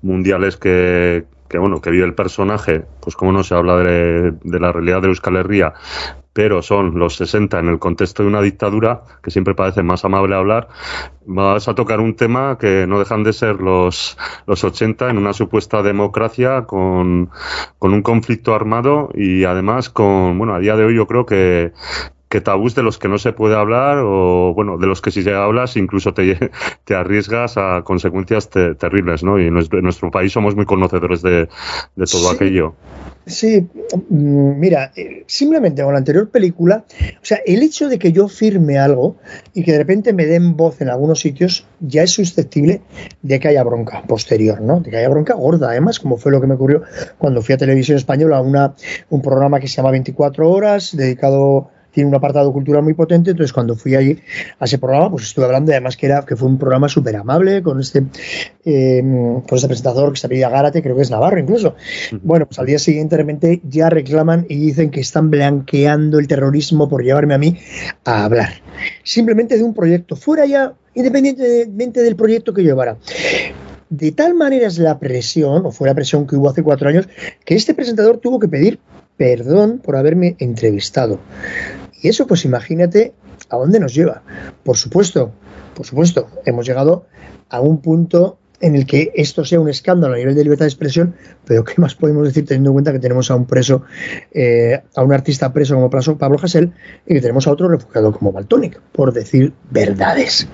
mundiales 0.00 0.56
que, 0.56 1.26
que 1.48 1.58
bueno, 1.58 1.80
que 1.80 1.90
vive 1.90 2.04
el 2.04 2.14
personaje, 2.14 2.84
pues 3.00 3.16
como 3.16 3.32
no 3.32 3.42
se 3.42 3.56
habla 3.56 3.78
de, 3.78 4.34
la 4.44 4.70
realidad 4.70 5.02
de 5.02 5.08
Euskal 5.08 5.36
Herria, 5.36 5.74
pero 6.38 6.62
son 6.62 6.96
los 6.96 7.16
60 7.16 7.58
en 7.58 7.66
el 7.66 7.80
contexto 7.80 8.22
de 8.22 8.28
una 8.28 8.40
dictadura, 8.40 9.02
que 9.24 9.32
siempre 9.32 9.56
parece 9.56 9.82
más 9.82 10.04
amable 10.04 10.36
hablar, 10.36 10.68
vas 11.26 11.66
a 11.66 11.74
tocar 11.74 11.98
un 11.98 12.14
tema 12.14 12.58
que 12.60 12.86
no 12.86 13.00
dejan 13.00 13.24
de 13.24 13.32
ser 13.32 13.56
los, 13.56 14.16
los 14.46 14.62
80 14.62 15.10
en 15.10 15.18
una 15.18 15.32
supuesta 15.32 15.82
democracia 15.82 16.62
con, 16.62 17.30
con 17.80 17.92
un 17.92 18.02
conflicto 18.02 18.54
armado 18.54 19.10
y 19.14 19.42
además 19.42 19.90
con, 19.90 20.38
bueno, 20.38 20.54
a 20.54 20.60
día 20.60 20.76
de 20.76 20.84
hoy 20.84 20.94
yo 20.94 21.08
creo 21.08 21.26
que, 21.26 21.72
que 22.28 22.40
tabús 22.40 22.74
de 22.74 22.82
los 22.82 22.98
que 22.98 23.08
no 23.08 23.18
se 23.18 23.32
puede 23.32 23.56
hablar 23.56 23.98
o, 23.98 24.52
bueno, 24.54 24.76
de 24.76 24.86
los 24.86 25.00
que 25.00 25.10
si 25.10 25.22
ya 25.22 25.42
hablas 25.42 25.76
incluso 25.76 26.12
te, 26.12 26.50
te 26.84 26.94
arriesgas 26.94 27.56
a 27.56 27.82
consecuencias 27.84 28.50
terribles, 28.50 29.22
¿no? 29.22 29.38
Y 29.40 29.46
en 29.46 29.54
nuestro, 29.54 30.10
país 30.10 30.32
somos 30.32 30.54
muy 30.54 30.64
conocedores 30.64 31.22
de, 31.22 31.48
todo 32.10 32.30
aquello. 32.30 32.74
Sí, 33.26 33.66
mm, 34.08 34.58
mira, 34.58 34.92
eh, 34.96 35.24
simplemente 35.26 35.82
con 35.82 35.92
la 35.92 35.98
anterior 35.98 36.30
película, 36.30 36.84
o 37.20 37.24
sea, 37.24 37.40
el 37.44 37.62
hecho 37.62 37.88
de 37.88 37.98
que 37.98 38.12
yo 38.12 38.28
firme 38.28 38.78
algo 38.78 39.16
y 39.52 39.64
que 39.64 39.72
de 39.72 39.78
repente 39.78 40.12
me 40.12 40.24
den 40.24 40.56
voz 40.56 40.80
en 40.80 40.88
algunos 40.88 41.20
sitios 41.20 41.66
ya 41.80 42.02
es 42.02 42.10
susceptible 42.10 42.80
de 43.22 43.40
que 43.40 43.48
haya 43.48 43.62
bronca 43.64 44.02
posterior, 44.02 44.60
¿no? 44.60 44.80
De 44.80 44.90
que 44.90 44.96
haya 44.96 45.08
bronca 45.08 45.34
gorda, 45.34 45.70
además, 45.70 45.98
como 45.98 46.16
fue 46.16 46.32
lo 46.32 46.40
que 46.40 46.46
me 46.46 46.54
ocurrió 46.54 46.82
cuando 47.18 47.42
fui 47.42 47.54
a 47.54 47.58
Televisión 47.58 47.98
Española 47.98 48.38
a 48.38 48.40
una, 48.40 48.74
un 49.10 49.20
programa 49.20 49.60
que 49.60 49.68
se 49.68 49.76
llama 49.76 49.90
24 49.90 50.50
horas, 50.50 50.96
dedicado 50.96 51.70
tiene 51.98 52.10
un 52.10 52.14
apartado 52.14 52.52
cultural 52.52 52.84
muy 52.84 52.94
potente, 52.94 53.32
entonces 53.32 53.52
cuando 53.52 53.74
fui 53.74 53.96
allí 53.96 54.16
a 54.60 54.66
ese 54.66 54.78
programa, 54.78 55.10
pues 55.10 55.24
estuve 55.24 55.46
hablando, 55.46 55.72
además 55.72 55.96
que 55.96 56.06
era 56.06 56.24
que 56.24 56.36
fue 56.36 56.46
un 56.46 56.56
programa 56.56 56.88
súper 56.88 57.16
amable 57.16 57.60
con 57.60 57.80
este 57.80 58.04
eh, 58.64 59.02
con 59.02 59.56
este 59.56 59.66
presentador 59.66 60.12
que 60.12 60.20
se 60.20 60.28
apellida 60.28 60.48
Gárate, 60.48 60.80
creo 60.80 60.94
que 60.94 61.02
es 61.02 61.10
Navarro 61.10 61.40
incluso. 61.40 61.74
Bueno, 62.22 62.46
pues 62.46 62.56
al 62.60 62.66
día 62.66 62.78
siguiente 62.78 63.16
de 63.16 63.22
repente 63.22 63.60
ya 63.64 63.90
reclaman 63.90 64.46
y 64.48 64.60
dicen 64.60 64.92
que 64.92 65.00
están 65.00 65.28
blanqueando 65.28 66.20
el 66.20 66.28
terrorismo 66.28 66.88
por 66.88 67.02
llevarme 67.02 67.34
a 67.34 67.38
mí 67.38 67.58
a 68.04 68.26
hablar. 68.26 68.62
Simplemente 69.02 69.56
de 69.56 69.64
un 69.64 69.74
proyecto, 69.74 70.14
fuera 70.14 70.46
ya, 70.46 70.74
independientemente 70.94 72.00
del 72.00 72.14
proyecto 72.14 72.54
que 72.54 72.62
llevara. 72.62 72.96
De 73.90 74.12
tal 74.12 74.34
manera 74.34 74.68
es 74.68 74.78
la 74.78 75.00
presión, 75.00 75.66
o 75.66 75.72
fue 75.72 75.88
la 75.88 75.94
presión 75.96 76.28
que 76.28 76.36
hubo 76.36 76.48
hace 76.48 76.62
cuatro 76.62 76.90
años, 76.90 77.08
que 77.44 77.56
este 77.56 77.74
presentador 77.74 78.18
tuvo 78.18 78.38
que 78.38 78.46
pedir 78.46 78.78
perdón 79.18 79.80
por 79.84 79.96
haberme 79.96 80.36
entrevistado. 80.38 81.18
Y 82.00 82.08
eso, 82.08 82.26
pues 82.26 82.44
imagínate 82.44 83.12
a 83.48 83.56
dónde 83.56 83.80
nos 83.80 83.94
lleva. 83.94 84.22
Por 84.62 84.76
supuesto, 84.76 85.32
por 85.74 85.86
supuesto, 85.86 86.28
hemos 86.44 86.66
llegado 86.66 87.06
a 87.48 87.60
un 87.60 87.80
punto 87.80 88.38
en 88.60 88.74
el 88.74 88.86
que 88.86 89.12
esto 89.14 89.44
sea 89.44 89.60
un 89.60 89.68
escándalo 89.68 90.14
a 90.14 90.16
nivel 90.16 90.34
de 90.34 90.42
libertad 90.42 90.64
de 90.64 90.70
expresión, 90.70 91.14
pero 91.44 91.64
¿qué 91.64 91.74
más 91.76 91.94
podemos 91.94 92.26
decir 92.26 92.44
teniendo 92.44 92.70
en 92.70 92.74
cuenta 92.74 92.92
que 92.92 92.98
tenemos 92.98 93.30
a 93.30 93.36
un 93.36 93.46
preso, 93.46 93.82
eh, 94.32 94.82
a 94.96 95.02
un 95.02 95.12
artista 95.12 95.52
preso 95.52 95.74
como 95.74 95.90
Pablo 95.90 96.38
Hasél 96.42 96.72
y 97.06 97.14
que 97.14 97.20
tenemos 97.20 97.46
a 97.46 97.52
otro 97.52 97.68
refugiado 97.68 98.12
como 98.12 98.32
Baltonic, 98.32 98.80
por 98.92 99.12
decir 99.12 99.52
verdades? 99.70 100.48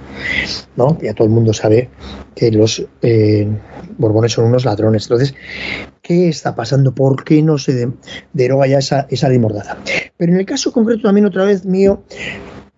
¿No? 0.76 0.98
Ya 1.00 1.14
todo 1.14 1.26
el 1.26 1.32
mundo 1.32 1.52
sabe 1.54 1.88
que 2.34 2.50
los 2.50 2.84
eh, 3.00 3.48
Borbones 3.96 4.32
son 4.32 4.46
unos 4.46 4.64
ladrones. 4.64 5.04
Entonces, 5.04 5.34
¿qué 6.04 6.28
está 6.28 6.54
pasando? 6.54 6.94
¿Por 6.94 7.24
qué 7.24 7.42
no 7.42 7.56
se 7.56 7.88
deroga 8.34 8.66
ya 8.66 8.78
esa, 8.78 9.06
esa? 9.08 9.28
Pero 10.16 10.32
en 10.32 10.38
el 10.38 10.46
caso 10.46 10.70
concreto 10.70 11.02
también 11.02 11.24
otra 11.24 11.44
vez 11.44 11.64
mío, 11.64 12.04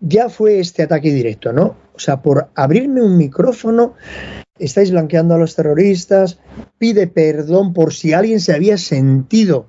ya 0.01 0.29
fue 0.29 0.61
este 0.61 0.85
ataque 0.85 1.13
directo, 1.13 1.53
¿no? 1.53 1.77
O 1.95 1.99
sea, 1.99 2.23
por 2.23 2.51
abrirme 2.55 3.03
un 3.03 3.19
micrófono, 3.19 3.95
estáis 4.59 4.93
blanqueando 4.93 5.35
a 5.35 5.39
los 5.39 5.57
terroristas, 5.57 6.39
pide 6.79 7.09
perdón 7.09 7.73
por 7.73 7.93
si 7.93 8.13
alguien 8.13 8.41
se 8.41 8.55
había 8.55 8.79
sentido 8.79 9.67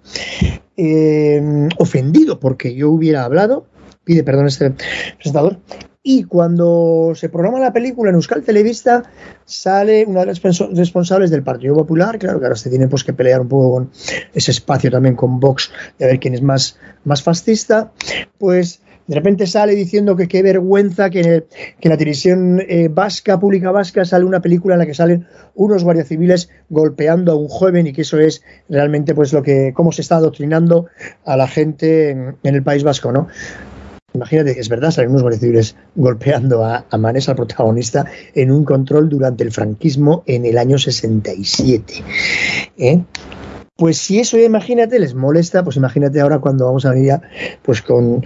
eh, 0.77 1.67
ofendido 1.79 2.39
porque 2.39 2.75
yo 2.75 2.91
hubiera 2.91 3.23
hablado, 3.23 3.65
pide 4.03 4.23
perdón 4.23 4.47
este 4.47 4.75
presentador. 5.15 5.59
Y 6.09 6.23
cuando 6.23 7.11
se 7.15 7.27
programa 7.27 7.59
la 7.59 7.73
película 7.73 8.09
en 8.09 8.15
Euskal 8.15 8.41
Televista, 8.41 9.03
sale 9.43 10.05
una 10.05 10.21
de 10.21 10.27
las 10.27 10.41
responsables 10.41 11.29
del 11.31 11.43
Partido 11.43 11.75
Popular, 11.75 12.17
claro 12.17 12.39
que 12.39 12.45
ahora 12.45 12.55
se 12.55 12.69
tiene 12.69 12.87
pues, 12.87 13.03
que 13.03 13.11
pelear 13.11 13.41
un 13.41 13.49
poco 13.49 13.71
con 13.73 13.91
ese 14.33 14.51
espacio 14.51 14.89
también 14.89 15.17
con 15.17 15.41
Vox, 15.41 15.69
de 15.99 16.05
ver 16.05 16.19
quién 16.21 16.33
es 16.33 16.41
más, 16.41 16.79
más 17.03 17.21
fascista, 17.21 17.91
pues 18.37 18.79
de 19.07 19.15
repente 19.15 19.47
sale 19.47 19.73
diciendo 19.73 20.15
que 20.15 20.27
qué 20.27 20.43
vergüenza 20.43 21.09
que, 21.09 21.45
en 21.81 21.89
la 21.89 21.97
televisión 21.97 22.61
eh, 22.67 22.89
vasca, 22.89 23.39
pública 23.39 23.71
vasca, 23.71 24.05
sale 24.05 24.25
una 24.25 24.41
película 24.41 24.75
en 24.75 24.79
la 24.79 24.85
que 24.85 24.93
salen 24.93 25.25
unos 25.55 25.83
guardias 25.83 26.07
civiles 26.07 26.49
golpeando 26.69 27.31
a 27.31 27.35
un 27.35 27.47
joven 27.47 27.87
y 27.87 27.93
que 27.93 28.01
eso 28.01 28.19
es 28.19 28.43
realmente 28.69 29.15
pues 29.15 29.31
lo 29.31 29.43
que, 29.43 29.71
cómo 29.73 29.91
se 29.91 30.01
está 30.01 30.17
adoctrinando 30.17 30.87
a 31.25 31.37
la 31.37 31.47
gente 31.47 32.11
en, 32.11 32.37
el 32.43 32.63
País 32.63 32.83
Vasco, 32.83 33.11
¿no? 33.11 33.27
Imagínate 34.13 34.59
es 34.59 34.69
verdad, 34.69 34.91
salen 34.91 35.11
unos 35.11 35.21
guardias 35.21 35.75
golpeando 35.95 36.63
a, 36.63 36.85
a 36.89 36.97
Manes, 36.97 37.27
al 37.29 37.35
protagonista, 37.35 38.05
en 38.33 38.51
un 38.51 38.63
control 38.63 39.09
durante 39.09 39.43
el 39.43 39.51
franquismo 39.51 40.23
en 40.25 40.45
el 40.45 40.57
año 40.57 40.77
67. 40.77 42.03
¿eh? 42.77 43.03
Pues 43.78 43.99
si 43.99 44.19
eso, 44.19 44.39
imagínate, 44.39 44.97
les 44.97 45.13
molesta, 45.13 45.63
pues 45.63 45.75
imagínate 45.78 46.19
ahora 46.19 46.39
cuando 46.39 46.65
vamos 46.65 46.86
a 46.88 46.89
venir 46.89 47.05
ya, 47.05 47.21
pues 47.61 47.84
con, 47.84 48.25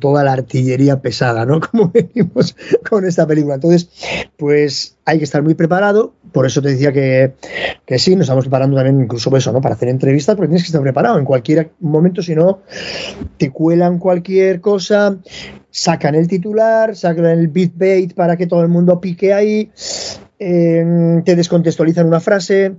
toda 0.00 0.24
la 0.24 0.32
artillería 0.32 1.00
pesada, 1.00 1.46
¿no? 1.46 1.60
Como 1.70 1.92
venimos 1.92 2.56
con 2.88 3.06
esta 3.06 3.24
película. 3.24 3.54
Entonces, 3.54 3.88
pues 4.36 4.98
hay 5.04 5.18
que 5.18 5.24
estar 5.24 5.44
muy 5.44 5.54
preparado. 5.54 6.12
Por 6.32 6.44
eso 6.44 6.60
te 6.60 6.70
decía 6.70 6.92
que, 6.92 7.34
que 7.86 7.98
sí, 8.00 8.16
nos 8.16 8.24
estamos 8.24 8.44
preparando 8.44 8.76
también 8.76 9.00
incluso 9.00 9.34
eso, 9.36 9.52
¿no? 9.52 9.60
Para 9.60 9.76
hacer 9.76 9.88
entrevistas, 9.88 10.34
porque 10.34 10.48
tienes 10.48 10.64
que 10.64 10.68
estar 10.68 10.82
preparado 10.82 11.20
en 11.20 11.24
cualquier 11.24 11.70
momento, 11.78 12.20
si 12.20 12.34
no, 12.34 12.62
te 13.36 13.50
cuelan 13.50 14.00
cualquier 14.00 14.60
cosa, 14.60 15.16
sacan 15.70 16.16
el 16.16 16.26
titular, 16.26 16.96
sacan 16.96 17.26
el 17.26 17.46
beat 17.46 18.14
para 18.14 18.36
que 18.36 18.48
todo 18.48 18.62
el 18.62 18.68
mundo 18.68 19.00
pique 19.00 19.32
ahí, 19.32 19.70
eh, 20.40 21.22
te 21.24 21.36
descontextualizan 21.36 22.06
una 22.06 22.18
frase, 22.18 22.74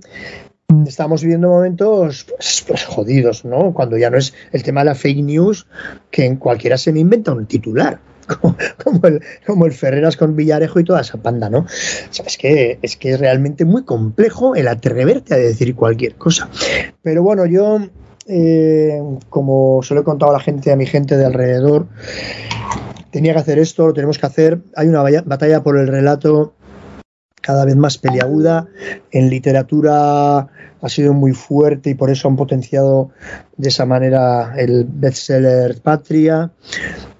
estamos 0.86 1.22
viviendo 1.22 1.48
momentos 1.48 2.26
pues, 2.28 2.64
pues, 2.66 2.84
jodidos, 2.84 3.44
¿no? 3.44 3.72
Cuando 3.72 3.96
ya 3.96 4.10
no 4.10 4.18
es 4.18 4.34
el 4.52 4.62
tema 4.62 4.80
de 4.80 4.86
la 4.86 4.94
fake 4.94 5.22
news, 5.22 5.66
que 6.10 6.26
en 6.26 6.36
cualquiera 6.36 6.78
se 6.78 6.92
me 6.92 7.00
inventa 7.00 7.32
un 7.32 7.46
titular. 7.46 8.00
Como, 8.84 9.06
el, 9.08 9.20
como 9.44 9.66
el 9.66 9.72
Ferreras 9.72 10.16
con 10.16 10.36
Villarejo 10.36 10.78
y 10.78 10.84
toda 10.84 11.00
esa 11.00 11.18
panda, 11.18 11.50
¿no? 11.50 11.66
Sabes 12.10 12.38
que 12.38 12.78
es 12.80 12.96
que 12.96 13.10
es 13.10 13.20
realmente 13.20 13.64
muy 13.64 13.84
complejo 13.84 14.54
el 14.54 14.68
atreverte 14.68 15.34
a 15.34 15.38
decir 15.38 15.74
cualquier 15.74 16.14
cosa. 16.14 16.48
Pero 17.02 17.24
bueno, 17.24 17.46
yo, 17.46 17.80
eh, 18.28 19.02
como 19.28 19.82
se 19.82 19.94
lo 19.94 20.00
he 20.00 20.04
contado 20.04 20.30
a 20.30 20.34
la 20.34 20.40
gente, 20.40 20.72
a 20.72 20.76
mi 20.76 20.86
gente 20.86 21.16
de 21.16 21.26
alrededor, 21.26 21.88
tenía 23.10 23.32
que 23.34 23.40
hacer 23.40 23.58
esto, 23.58 23.88
lo 23.88 23.92
tenemos 23.92 24.18
que 24.18 24.26
hacer. 24.26 24.60
Hay 24.76 24.86
una 24.88 25.02
batalla 25.02 25.62
por 25.62 25.76
el 25.76 25.88
relato 25.88 26.54
cada 27.42 27.66
vez 27.66 27.76
más 27.76 27.98
peliaguda. 27.98 28.68
En 29.10 29.28
literatura 29.28 30.38
ha 30.38 30.88
sido 30.88 31.12
muy 31.12 31.32
fuerte 31.32 31.90
y 31.90 31.94
por 31.94 32.10
eso 32.10 32.28
han 32.28 32.36
potenciado 32.36 33.10
de 33.56 33.68
esa 33.68 33.84
manera 33.84 34.54
el 34.56 34.86
bestseller 34.88 35.80
Patria. 35.82 36.50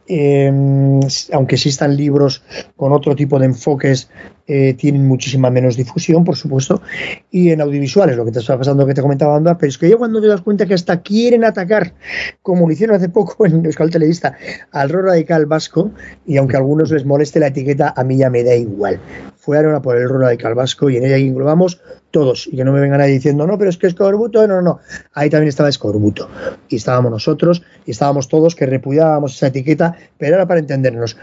Em, 0.07 1.01
aunque 1.33 1.55
existan 1.55 1.97
libros 1.97 2.43
con 2.77 2.93
otro 2.93 3.15
tipo 3.15 3.39
de 3.39 3.47
enfoques, 3.47 4.11
eh, 4.47 4.75
tienen 4.75 5.07
muchísima 5.07 5.51
menos 5.51 5.77
difusión, 5.77 6.25
por 6.25 6.37
supuesto. 6.37 6.83
Y 7.31 7.51
en 7.51 7.61
audiovisuales, 7.61 8.17
lo 8.17 8.25
que 8.25 8.33
te 8.33 8.41
está 8.41 8.59
pasando, 8.59 8.87
que 8.87 8.95
te 8.95 9.03
comentaba 9.03 9.37
Anda, 9.37 9.57
pero 9.57 9.71
es 9.71 9.79
que 9.79 9.89
yo 9.89 9.99
cuando 9.99 10.21
te 10.21 10.27
das 10.27 10.41
cuenta 10.41 10.67
que 10.67 10.75
hasta 10.75 11.01
quieren 11.01 11.45
atacar, 11.45 11.95
como 12.43 12.67
lo 12.67 12.73
hicieron 12.73 12.97
hace 12.97 13.09
poco 13.09 13.47
en 13.47 13.65
Euskal 13.65 13.91
Televista, 13.91 14.37
al 14.73 14.91
rol 14.91 15.05
radical 15.05 15.47
vasco, 15.47 15.91
y 16.27 16.37
aunque 16.37 16.57
a 16.57 16.59
algunos 16.59 16.91
les 16.91 17.05
moleste 17.05 17.41
la 17.41 17.49
etiqueta, 17.49 17.95
a 17.97 18.05
mí 18.05 18.17
ya 18.17 18.31
me 18.31 18.43
da 18.45 18.55
igual. 18.55 19.01
Fueron 19.37 19.75
a 19.75 19.83
por 19.83 19.97
el 19.97 20.09
rol 20.09 20.23
radical 20.23 20.55
vasco 20.55 20.91
y 20.91 20.97
en 20.97 21.05
ella 21.05 21.17
englobamos 21.17 21.81
todos, 22.11 22.47
y 22.47 22.57
que 22.57 22.65
no 22.65 22.73
me 22.73 22.81
vengan 22.81 23.01
ahí 23.01 23.13
diciendo, 23.13 23.47
no, 23.47 23.59
pero 23.59 23.71
es 23.71 23.79
que 23.79 23.87
es 23.87 23.95
Corbuto, 23.95 24.47
no, 24.47 24.57
no, 24.57 24.63
no, 24.63 24.81
ahí 25.15 25.31
también 25.31 25.49
estaba 25.49 25.69
Escorbuto, 25.69 26.29
y 26.69 26.77
estábamos 26.77 27.11
nosotros, 27.11 27.63
y 27.87 27.91
estábamos 27.93 28.29
todos 28.29 28.55
que 28.55 28.67
repudiábamos 28.67 29.35
esa 29.35 29.47
etiqueta, 29.47 29.97
pero 30.19 30.37
era 30.37 30.47
para 30.47 30.61
entendernos. 30.61 31.17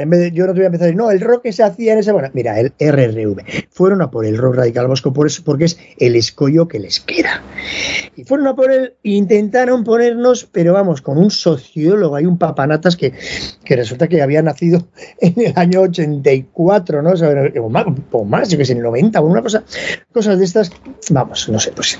En 0.00 0.10
vez 0.10 0.20
de, 0.20 0.32
yo 0.32 0.46
no 0.46 0.52
te 0.52 0.60
voy 0.60 0.64
a 0.64 0.66
empezar 0.66 0.84
a 0.84 0.86
decir, 0.86 0.98
no, 0.98 1.10
el 1.10 1.20
rock 1.20 1.42
que 1.42 1.52
se 1.52 1.62
hacía 1.62 1.92
en 1.92 1.98
ese. 1.98 2.12
Bueno, 2.12 2.30
mira, 2.32 2.58
el 2.58 2.72
RRV. 2.78 3.68
Fueron 3.70 4.02
a 4.02 4.10
por 4.10 4.26
el 4.26 4.36
rock 4.36 4.56
radical 4.56 4.88
vasco 4.88 5.12
por 5.12 5.26
eso, 5.26 5.42
porque 5.44 5.64
es 5.64 5.78
el 5.98 6.16
escollo 6.16 6.68
que 6.68 6.78
les 6.78 7.00
queda. 7.00 7.42
Y 8.16 8.24
fueron 8.24 8.46
a 8.46 8.54
él, 8.72 8.94
intentaron 9.02 9.84
ponernos, 9.84 10.48
pero 10.50 10.72
vamos, 10.72 11.02
con 11.02 11.18
un 11.18 11.30
sociólogo, 11.30 12.16
hay 12.16 12.26
un 12.26 12.38
papanatas 12.38 12.96
que, 12.96 13.12
que 13.64 13.76
resulta 13.76 14.08
que 14.08 14.22
había 14.22 14.42
nacido 14.42 14.86
en 15.20 15.34
el 15.40 15.52
año 15.56 15.82
84, 15.82 17.02
¿no? 17.02 17.10
O 17.10 17.70
más, 17.70 17.86
o 18.12 18.24
más 18.24 18.48
yo 18.48 18.58
que 18.58 18.64
sé, 18.64 18.72
en 18.72 18.78
el 18.78 18.84
90, 18.84 19.20
o 19.20 19.26
una 19.26 19.42
cosa, 19.42 19.64
cosas 20.12 20.38
de 20.38 20.44
estas, 20.44 20.70
vamos, 21.10 21.48
no 21.48 21.58
sé, 21.58 21.72
pues 21.72 21.98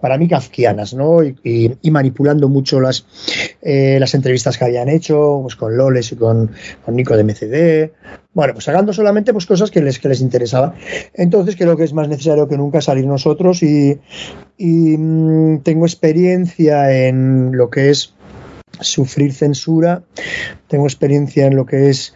para 0.00 0.18
mí 0.18 0.28
kafkianas, 0.28 0.94
¿no? 0.94 1.22
Y, 1.22 1.90
manipulando 1.90 2.48
mucho 2.48 2.80
las, 2.80 3.06
eh, 3.62 3.96
las 3.98 4.14
entrevistas 4.14 4.58
que 4.58 4.64
habían 4.64 4.88
hecho, 4.88 5.40
pues 5.42 5.56
con 5.56 5.76
Loles 5.76 6.12
y 6.12 6.16
con, 6.16 6.50
Nico 6.88 7.16
de 7.16 7.24
MCD. 7.24 7.90
Bueno, 8.36 8.52
pues 8.52 8.66
sacando 8.66 8.92
solamente 8.92 9.32
pues 9.32 9.46
cosas 9.46 9.70
que 9.70 9.80
les, 9.80 9.98
que 9.98 10.12
interesaba. 10.20 10.74
Entonces 11.14 11.56
creo 11.56 11.74
que 11.74 11.84
es 11.84 11.94
más 11.94 12.06
necesario 12.06 12.46
que 12.46 12.58
nunca 12.58 12.82
salir 12.82 13.06
nosotros 13.06 13.62
y, 13.62 13.98
mm, 14.58 15.60
tengo 15.60 15.86
experiencia 15.86 17.08
en 17.08 17.56
lo 17.56 17.70
que 17.70 17.88
es 17.88 18.12
sufrir 18.78 19.32
censura, 19.32 20.02
tengo 20.68 20.84
experiencia 20.84 21.46
en 21.46 21.56
lo 21.56 21.64
que 21.64 21.88
es 21.88 22.14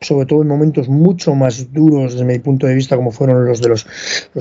sobre 0.00 0.26
todo 0.26 0.42
en 0.42 0.48
momentos 0.48 0.88
mucho 0.88 1.36
más 1.36 1.72
duros 1.72 2.14
desde 2.14 2.24
mi 2.24 2.40
punto 2.40 2.66
de 2.66 2.74
vista, 2.74 2.96
como 2.96 3.12
fueron 3.12 3.46
los 3.46 3.60
de 3.60 3.68
los, 3.68 3.86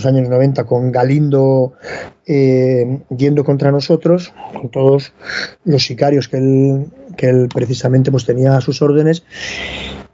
años 0.03 0.27
90, 0.27 0.63
con 0.63 0.91
Galindo 0.91 1.73
eh, 2.25 2.97
yendo 3.15 3.43
contra 3.43 3.71
nosotros, 3.71 4.33
con 4.59 4.71
todos 4.71 5.13
los 5.65 5.85
sicarios 5.85 6.27
que 6.27 6.37
él, 6.37 6.87
que 7.15 7.29
él 7.29 7.47
precisamente 7.53 8.09
pues, 8.09 8.25
tenía 8.25 8.57
a 8.57 8.61
sus 8.61 8.81
órdenes. 8.81 9.23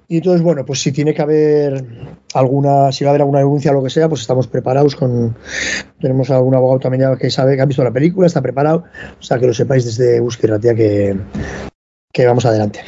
Y 0.09 0.17
entonces, 0.17 0.41
bueno, 0.41 0.65
pues 0.65 0.79
si 0.79 0.93
tiene 0.93 1.13
que 1.13 1.21
haber 1.21 1.83
alguna, 2.33 2.91
si 2.93 3.03
va 3.03 3.09
a 3.09 3.11
haber 3.11 3.21
alguna 3.21 3.39
denuncia 3.39 3.71
o 3.71 3.73
lo 3.73 3.83
que 3.83 3.89
sea, 3.89 4.07
pues 4.07 4.21
estamos 4.21 4.47
preparados 4.47 4.95
con, 4.95 5.35
tenemos 5.99 6.29
algún 6.29 6.55
abogado 6.55 6.79
también 6.79 7.17
que 7.17 7.29
sabe 7.29 7.55
que 7.55 7.61
ha 7.61 7.65
visto 7.65 7.83
la 7.83 7.91
película, 7.91 8.27
está 8.27 8.41
preparado, 8.41 8.85
o 9.19 9.23
sea 9.23 9.37
que 9.37 9.47
lo 9.47 9.53
sepáis 9.53 9.83
desde 9.83 10.21
Búsqueda, 10.21 10.59
que, 10.59 11.17
que 12.13 12.25
vamos 12.25 12.45
adelante. 12.45 12.79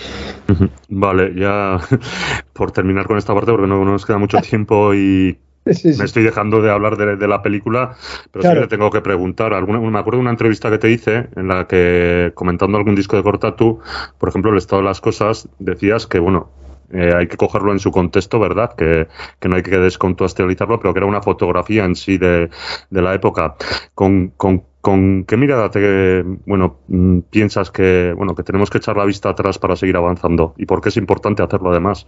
Vale, 0.88 1.34
ya 1.36 1.78
por 2.54 2.72
terminar 2.72 3.06
con 3.06 3.18
esta 3.18 3.34
parte, 3.34 3.52
porque 3.52 3.68
no, 3.68 3.84
nos 3.84 4.06
queda 4.06 4.18
mucho 4.18 4.38
tiempo 4.40 4.94
y 4.94 5.38
me 5.66 6.06
estoy 6.06 6.24
dejando 6.24 6.62
de 6.62 6.72
hablar 6.72 6.96
de, 6.96 7.28
la 7.28 7.42
película, 7.42 7.98
pero 8.32 8.50
sí 8.50 8.60
le 8.60 8.68
tengo 8.68 8.90
que 8.92 9.02
preguntar. 9.02 9.54
Alguna, 9.54 9.80
me 9.80 10.00
acuerdo 10.00 10.20
de 10.20 10.22
una 10.22 10.32
entrevista 10.32 10.70
que 10.70 10.78
te 10.78 10.90
hice 10.90 11.28
en 11.36 11.50
la 11.50 11.68
que, 11.68 12.32
comentando 12.34 12.78
algún 12.78 12.96
disco 12.96 13.18
de 13.18 13.24
corta, 13.24 13.58
tú, 13.58 13.80
por 14.18 14.30
ejemplo, 14.30 14.52
el 14.52 14.58
estado 14.58 14.82
de 14.82 14.88
las 14.88 15.02
cosas, 15.02 15.50
decías 15.60 16.08
que, 16.08 16.20
bueno, 16.20 16.50
eh, 16.92 17.14
hay 17.16 17.28
que 17.28 17.38
cogerlo 17.38 17.72
en 17.72 17.80
su 17.80 17.92
contexto, 17.92 18.40
¿verdad? 18.40 18.74
Que, 18.76 19.08
no 19.48 19.56
hay 19.56 19.64
que 19.64 19.78
descontextualizarlo, 19.78 20.80
pero 20.80 20.94
que 20.94 21.00
era 21.00 21.08
una 21.08 21.22
fotografía 21.22 21.86
en 21.86 21.96
sí 21.96 22.18
de, 22.18 22.50
de 22.90 23.02
la 23.02 23.14
época. 23.14 23.56
Con, 23.94 24.34
con 24.38 24.64
¿Con 24.82 25.26
qué 25.26 25.36
mirada 25.36 25.70
te, 25.70 26.24
bueno, 26.46 26.78
mm, 26.88 27.20
piensas 27.30 27.70
que, 27.70 28.14
bueno, 28.16 28.34
que 28.34 28.44
tenemos 28.44 28.70
que 28.70 28.78
echar 28.78 28.96
la 28.96 29.04
vista 29.04 29.30
atrás 29.30 29.60
para 29.60 29.76
seguir 29.76 29.98
avanzando? 29.98 30.54
¿Y 30.58 30.66
por 30.66 30.80
qué 30.80 30.88
es 30.88 30.96
importante 30.96 31.44
hacerlo 31.44 31.72
además? 31.72 32.08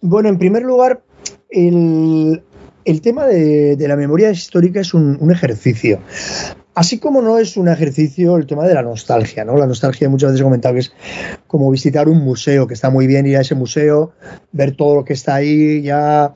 Bueno, 0.00 0.28
en 0.28 0.38
primer 0.38 0.64
lugar, 0.64 1.02
el, 1.48 2.42
tema 3.02 3.26
de, 3.26 3.76
la 3.78 3.96
memoria 3.96 4.30
histórica 4.30 4.80
es 4.80 4.94
un, 4.94 5.30
ejercicio. 5.30 6.00
Así 6.74 6.98
como 6.98 7.22
no 7.22 7.38
es 7.38 7.56
un 7.56 7.68
ejercicio 7.68 8.36
el 8.36 8.46
tema 8.46 8.66
de 8.66 8.74
la 8.74 8.82
nostalgia, 8.82 9.44
¿no? 9.44 9.56
La 9.56 9.66
nostalgia 9.66 10.08
muchas 10.08 10.30
veces 10.30 10.40
he 10.40 10.44
comentado 10.44 10.74
que 10.74 10.80
es 10.80 10.92
como 11.46 11.70
visitar 11.70 12.08
un 12.08 12.24
museo, 12.24 12.66
que 12.66 12.74
está 12.74 12.90
muy 12.90 13.06
bien 13.06 13.26
ir 13.26 13.36
a 13.36 13.42
ese 13.42 13.54
museo, 13.54 14.12
ver 14.50 14.74
todo 14.74 14.96
lo 14.96 15.04
que 15.04 15.12
está 15.12 15.36
ahí, 15.36 15.82
ya, 15.82 16.34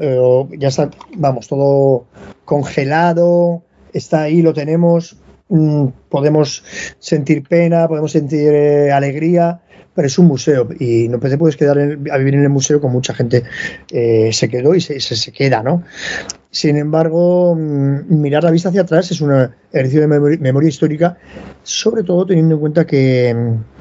eh, 0.00 0.46
ya 0.58 0.68
está, 0.68 0.90
vamos, 1.16 1.46
todo 1.46 2.06
congelado, 2.44 3.62
está 3.92 4.22
ahí, 4.22 4.42
lo 4.42 4.52
tenemos, 4.52 5.18
mm, 5.50 5.86
podemos 6.08 6.64
sentir 6.98 7.44
pena, 7.46 7.86
podemos 7.86 8.10
sentir 8.10 8.52
eh, 8.52 8.90
alegría, 8.90 9.60
pero 9.96 10.06
es 10.06 10.18
un 10.18 10.26
museo 10.26 10.68
y 10.78 11.08
no 11.08 11.18
te 11.18 11.36
puedes 11.38 11.56
quedar 11.56 11.78
a 11.78 12.18
vivir 12.18 12.34
en 12.34 12.42
el 12.42 12.50
museo 12.50 12.80
con 12.80 12.92
mucha 12.92 13.14
gente 13.14 13.42
eh, 13.90 14.30
se 14.32 14.48
quedó 14.48 14.74
y 14.74 14.80
se, 14.80 15.00
se, 15.00 15.32
queda, 15.32 15.62
¿no? 15.62 15.82
Sin 16.50 16.76
embargo, 16.76 17.54
mm, 17.56 18.20
mirar 18.20 18.44
la 18.44 18.50
vista 18.50 18.68
hacia 18.68 18.82
atrás 18.82 19.10
es 19.10 19.20
un 19.20 19.50
ejercicio 19.72 20.02
de 20.02 20.38
memoria, 20.38 20.68
histórica, 20.68 21.16
sobre 21.62 22.02
todo 22.02 22.26
teniendo 22.26 22.54
en 22.54 22.60
cuenta 22.60 22.86
que, 22.86 23.34
mm, 23.34 23.80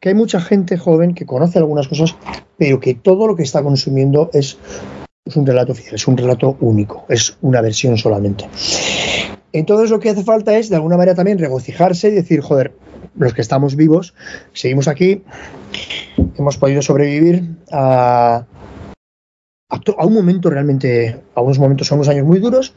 que 0.00 0.08
hay 0.10 0.14
mucha 0.14 0.40
gente 0.40 0.78
joven 0.78 1.14
que 1.14 1.26
conoce 1.26 1.58
algunas 1.58 1.88
cosas, 1.88 2.16
pero 2.56 2.78
que 2.80 2.94
todo 2.94 3.26
lo 3.26 3.36
que 3.36 3.42
está 3.42 3.62
consumiendo 3.62 4.30
es, 4.32 4.58
es 5.24 5.36
un 5.36 5.44
relato 5.44 5.74
fiel, 5.74 5.96
es 5.96 6.06
un 6.06 6.16
relato 6.16 6.56
único, 6.60 7.04
es 7.08 7.36
una 7.42 7.60
versión 7.60 7.98
solamente. 7.98 8.46
Entonces 9.52 9.90
lo 9.90 10.00
que 10.00 10.10
hace 10.10 10.24
falta 10.24 10.56
es 10.56 10.68
de 10.68 10.76
alguna 10.76 10.96
manera 10.96 11.14
también 11.14 11.38
regocijarse 11.38 12.08
y 12.08 12.12
decir, 12.12 12.40
joder, 12.40 12.74
los 13.16 13.34
que 13.34 13.40
estamos 13.40 13.76
vivos, 13.76 14.14
seguimos 14.52 14.88
aquí, 14.88 15.22
hemos 16.36 16.56
podido 16.58 16.82
sobrevivir 16.82 17.56
a, 17.72 18.46
a, 19.68 20.06
un 20.06 20.14
momento 20.14 20.50
realmente, 20.50 21.20
a 21.34 21.40
unos 21.40 21.58
momentos, 21.58 21.90
a 21.90 21.94
unos 21.94 22.08
años 22.08 22.26
muy 22.26 22.38
duros, 22.38 22.74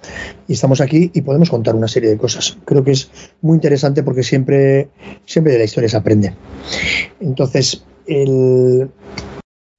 y 0.48 0.54
estamos 0.54 0.82
aquí 0.82 1.12
y 1.14 1.22
podemos 1.22 1.50
contar 1.50 1.76
una 1.76 1.88
serie 1.88 2.10
de 2.10 2.18
cosas. 2.18 2.58
Creo 2.66 2.84
que 2.84 2.92
es 2.92 3.12
muy 3.42 3.56
interesante 3.56 4.04
porque 4.04 4.24
siempre, 4.24 4.90
siempre 5.26 5.54
de 5.54 5.60
la 5.60 5.66
historia 5.66 5.90
se 5.90 5.98
aprende. 5.98 6.34
Entonces, 7.20 7.86
el, 8.08 8.90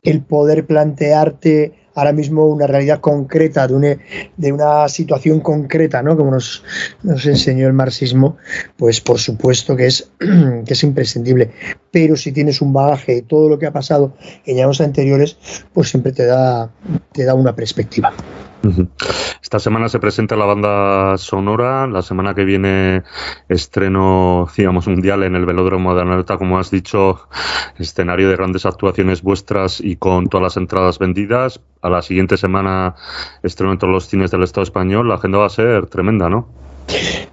el 0.02 0.22
poder 0.22 0.66
plantearte 0.66 1.81
ahora 1.94 2.12
mismo 2.12 2.46
una 2.46 2.66
realidad 2.66 3.00
concreta, 3.00 3.66
de 3.66 3.74
una, 3.74 3.96
de 4.36 4.52
una 4.52 4.88
situación 4.88 5.40
concreta, 5.40 6.02
¿no? 6.02 6.16
Como 6.16 6.30
nos, 6.30 6.64
nos 7.02 7.24
enseñó 7.26 7.66
el 7.66 7.72
marxismo, 7.72 8.36
pues 8.76 9.00
por 9.00 9.18
supuesto 9.18 9.76
que 9.76 9.86
es, 9.86 10.10
que 10.18 10.72
es 10.72 10.82
imprescindible. 10.82 11.50
Pero 11.90 12.16
si 12.16 12.32
tienes 12.32 12.60
un 12.62 12.72
bagaje 12.72 13.14
de 13.16 13.22
todo 13.22 13.48
lo 13.48 13.58
que 13.58 13.66
ha 13.66 13.72
pasado 13.72 14.14
en 14.46 14.58
años 14.58 14.80
anteriores, 14.80 15.36
pues 15.72 15.90
siempre 15.90 16.12
te 16.12 16.26
da, 16.26 16.70
te 17.12 17.24
da 17.24 17.34
una 17.34 17.54
perspectiva. 17.54 18.12
Esta 19.42 19.58
semana 19.58 19.88
se 19.88 19.98
presenta 19.98 20.36
la 20.36 20.44
banda 20.44 21.18
sonora, 21.18 21.86
la 21.86 22.02
semana 22.02 22.34
que 22.34 22.44
viene 22.44 23.02
estreno, 23.48 24.48
digamos, 24.56 24.86
mundial 24.86 25.24
en 25.24 25.36
el 25.36 25.46
Velódromo 25.46 25.94
de 25.94 26.02
Alerta, 26.02 26.38
como 26.38 26.58
has 26.58 26.70
dicho, 26.70 27.28
escenario 27.78 28.28
de 28.28 28.36
grandes 28.36 28.64
actuaciones 28.64 29.22
vuestras 29.22 29.80
y 29.80 29.96
con 29.96 30.28
todas 30.28 30.42
las 30.42 30.56
entradas 30.56 30.98
vendidas. 30.98 31.60
A 31.82 31.90
la 31.90 32.02
siguiente 32.02 32.36
semana 32.36 32.94
estreno 33.42 33.72
en 33.72 33.78
todos 33.78 33.92
los 33.92 34.06
cines 34.06 34.30
del 34.30 34.44
Estado 34.44 34.62
español. 34.62 35.08
La 35.08 35.16
agenda 35.16 35.38
va 35.38 35.46
a 35.46 35.50
ser 35.50 35.86
tremenda, 35.86 36.28
¿no? 36.28 36.48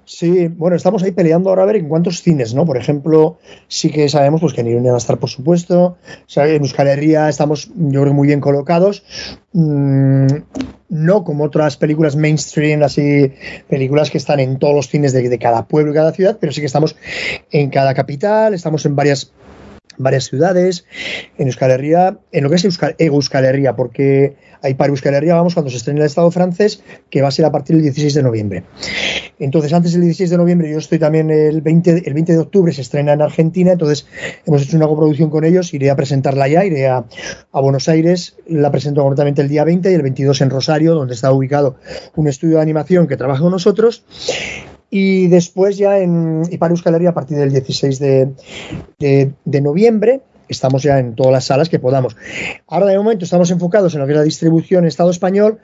Sí, 0.05 0.47
bueno, 0.47 0.75
estamos 0.75 1.03
ahí 1.03 1.11
peleando 1.11 1.49
ahora 1.49 1.63
a 1.63 1.65
ver 1.65 1.77
en 1.77 1.87
cuántos 1.87 2.21
cines, 2.21 2.53
¿no? 2.53 2.65
Por 2.65 2.77
ejemplo, 2.77 3.37
sí 3.67 3.89
que 3.89 4.09
sabemos 4.09 4.41
pues, 4.41 4.53
que 4.53 4.61
en 4.61 4.67
Iruña 4.67 4.91
va 4.91 4.97
a 4.97 4.97
estar, 4.97 5.17
por 5.17 5.29
supuesto. 5.29 5.97
en 6.35 6.61
Euskal 6.61 6.87
Herria 6.87 7.29
estamos, 7.29 7.71
yo 7.75 8.01
creo, 8.01 8.13
muy 8.13 8.27
bien 8.27 8.41
colocados. 8.41 9.03
Mm, 9.53 10.27
no 10.89 11.23
como 11.23 11.43
otras 11.45 11.77
películas 11.77 12.15
mainstream, 12.15 12.83
así, 12.83 13.31
películas 13.69 14.09
que 14.09 14.17
están 14.17 14.39
en 14.39 14.59
todos 14.59 14.75
los 14.75 14.89
cines 14.89 15.13
de, 15.13 15.29
de 15.29 15.39
cada 15.39 15.67
pueblo 15.67 15.91
y 15.91 15.95
cada 15.95 16.11
ciudad, 16.11 16.37
pero 16.41 16.51
sí 16.51 16.59
que 16.59 16.67
estamos 16.67 16.95
en 17.51 17.69
cada 17.69 17.93
capital, 17.93 18.53
estamos 18.53 18.85
en 18.85 18.95
varias 18.95 19.31
varias 19.99 20.25
ciudades, 20.25 20.85
en 21.37 21.47
Euskal 21.47 21.71
Herria, 21.71 22.17
en 22.31 22.43
lo 22.43 22.49
que 22.49 22.55
es 22.55 22.65
Euskal, 22.65 22.95
Euskal 22.97 23.45
Herria, 23.45 23.75
porque 23.75 24.35
hay 24.61 24.73
para 24.73 24.91
Euskal 24.91 25.13
Herria, 25.13 25.35
vamos, 25.35 25.53
cuando 25.53 25.69
se 25.69 25.77
estrena 25.77 26.01
el 26.01 26.05
Estado 26.05 26.29
francés, 26.31 26.83
que 27.09 27.21
va 27.21 27.29
a 27.29 27.31
ser 27.31 27.45
a 27.45 27.51
partir 27.51 27.75
del 27.75 27.83
16 27.83 28.13
de 28.13 28.23
noviembre. 28.23 28.63
Entonces, 29.39 29.71
antes 29.73 29.93
del 29.93 30.01
16 30.01 30.29
de 30.29 30.37
noviembre, 30.37 30.69
yo 30.69 30.77
estoy 30.77 30.99
también 30.99 31.29
el 31.29 31.61
20, 31.61 32.03
el 32.05 32.13
20 32.13 32.33
de 32.33 32.39
octubre, 32.39 32.73
se 32.73 32.81
estrena 32.81 33.13
en 33.13 33.21
Argentina, 33.21 33.71
entonces 33.71 34.05
hemos 34.45 34.61
hecho 34.61 34.77
una 34.77 34.87
coproducción 34.87 35.29
con 35.29 35.45
ellos, 35.45 35.73
iré 35.73 35.89
a 35.89 35.95
presentarla 35.95 36.47
ya, 36.47 36.65
iré 36.65 36.87
a, 36.87 37.05
a 37.51 37.61
Buenos 37.61 37.87
Aires, 37.89 38.37
la 38.47 38.71
presento 38.71 39.01
concretamente 39.01 39.41
el 39.41 39.49
día 39.49 39.63
20 39.63 39.91
y 39.91 39.93
el 39.93 40.01
22 40.01 40.41
en 40.41 40.49
Rosario, 40.49 40.95
donde 40.95 41.13
está 41.13 41.31
ubicado 41.31 41.77
un 42.15 42.27
estudio 42.27 42.57
de 42.57 42.61
animación 42.61 43.07
que 43.07 43.17
trabaja 43.17 43.41
con 43.41 43.51
nosotros, 43.51 44.03
y 44.89 45.27
después 45.27 45.77
ya 45.77 45.99
en 45.99 46.41
Iparus 46.49 46.83
Galería 46.83 47.09
a 47.09 47.13
partir 47.13 47.37
del 47.37 47.51
16 47.51 47.99
de, 47.99 48.31
de, 48.97 49.61
noviembre 49.61 50.21
estamos 50.49 50.83
ya 50.83 50.99
en 50.99 51.15
todas 51.15 51.31
las 51.31 51.45
salas 51.45 51.69
que 51.69 51.79
podamos. 51.79 52.17
Ahora 52.67 52.87
de 52.87 52.97
momento 52.97 53.25
estamos 53.25 53.51
enfocados 53.51 53.93
en 53.93 54.01
lo 54.01 54.05
que 54.05 54.13
es 54.13 54.17
la 54.17 54.23
distribución 54.23 54.83
en 54.83 54.89
Estado 54.89 55.11
español. 55.11 55.59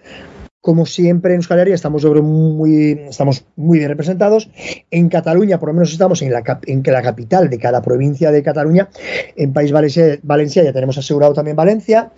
Como 0.61 0.87
siempre 0.87 1.33
en 1.33 1.41
Euskal 1.41 1.67
estamos, 1.67 2.01
sobre 2.01 2.23
muy, 2.23 2.99
estamos 3.07 3.45
muy 3.55 3.77
bien 3.77 3.89
representados. 3.89 4.49
En 4.89 5.09
Cataluña, 5.09 5.59
por 5.59 5.69
lo 5.69 5.73
menos 5.73 5.91
estamos 5.91 6.23
en 6.23 6.31
la, 6.31 6.41
en 6.65 6.81
la 6.83 7.03
capital 7.03 7.51
de 7.51 7.59
cada 7.59 7.83
provincia 7.83 8.31
de 8.31 8.41
Cataluña. 8.41 8.89
En 9.35 9.53
País 9.53 9.71
Valencia, 9.71 10.17
Valencia 10.23 10.63
ya 10.63 10.73
tenemos 10.73 10.97
asegurado 10.97 11.35
también 11.35 11.55
Valencia. 11.55 12.13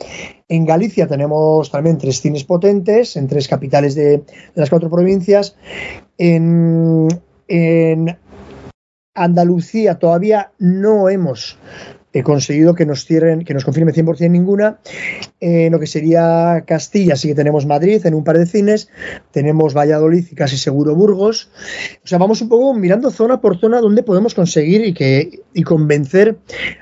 En 0.47 0.65
Galicia 0.65 1.07
tenemos 1.07 1.69
también 1.69 1.97
tres 1.97 2.21
cines 2.21 2.45
potentes 2.45 3.17
en 3.17 3.27
tres 3.27 3.49
capitales 3.49 3.95
de, 3.95 4.19
de 4.19 4.23
las 4.55 4.69
cuatro 4.69 4.89
provincias. 4.89 5.57
En, 6.17 7.09
Andalucía 9.13 9.95
todavía 9.95 10.51
no 10.59 11.09
hemos 11.09 11.57
eh, 12.17 12.23
conseguido 12.23 12.73
que 12.73 12.85
nos 12.85 13.05
cierren, 13.05 13.43
que 13.43 13.53
nos 13.53 13.63
confirme 13.63 13.93
100% 13.93 14.31
ninguna. 14.31 14.79
En 15.39 15.71
lo 15.71 15.79
que 15.79 15.87
sería 15.87 16.63
Castilla 16.65 17.15
sí 17.15 17.27
que 17.27 17.35
tenemos 17.35 17.65
Madrid 17.65 18.03
en 18.05 18.13
un 18.13 18.23
par 18.23 18.37
de 18.37 18.45
cines, 18.45 18.89
tenemos 19.31 19.75
Valladolid 19.75 20.25
y 20.31 20.35
casi 20.35 20.57
seguro 20.57 20.95
Burgos. 20.95 21.51
O 22.03 22.07
sea, 22.07 22.17
vamos 22.17 22.41
un 22.41 22.49
poco 22.49 22.73
mirando 22.73 23.11
zona 23.11 23.39
por 23.39 23.59
zona 23.59 23.81
donde 23.81 24.03
podemos 24.03 24.33
conseguir 24.33 24.85
y, 24.85 24.93
que, 24.93 25.41
y 25.53 25.63
convencer 25.63 26.37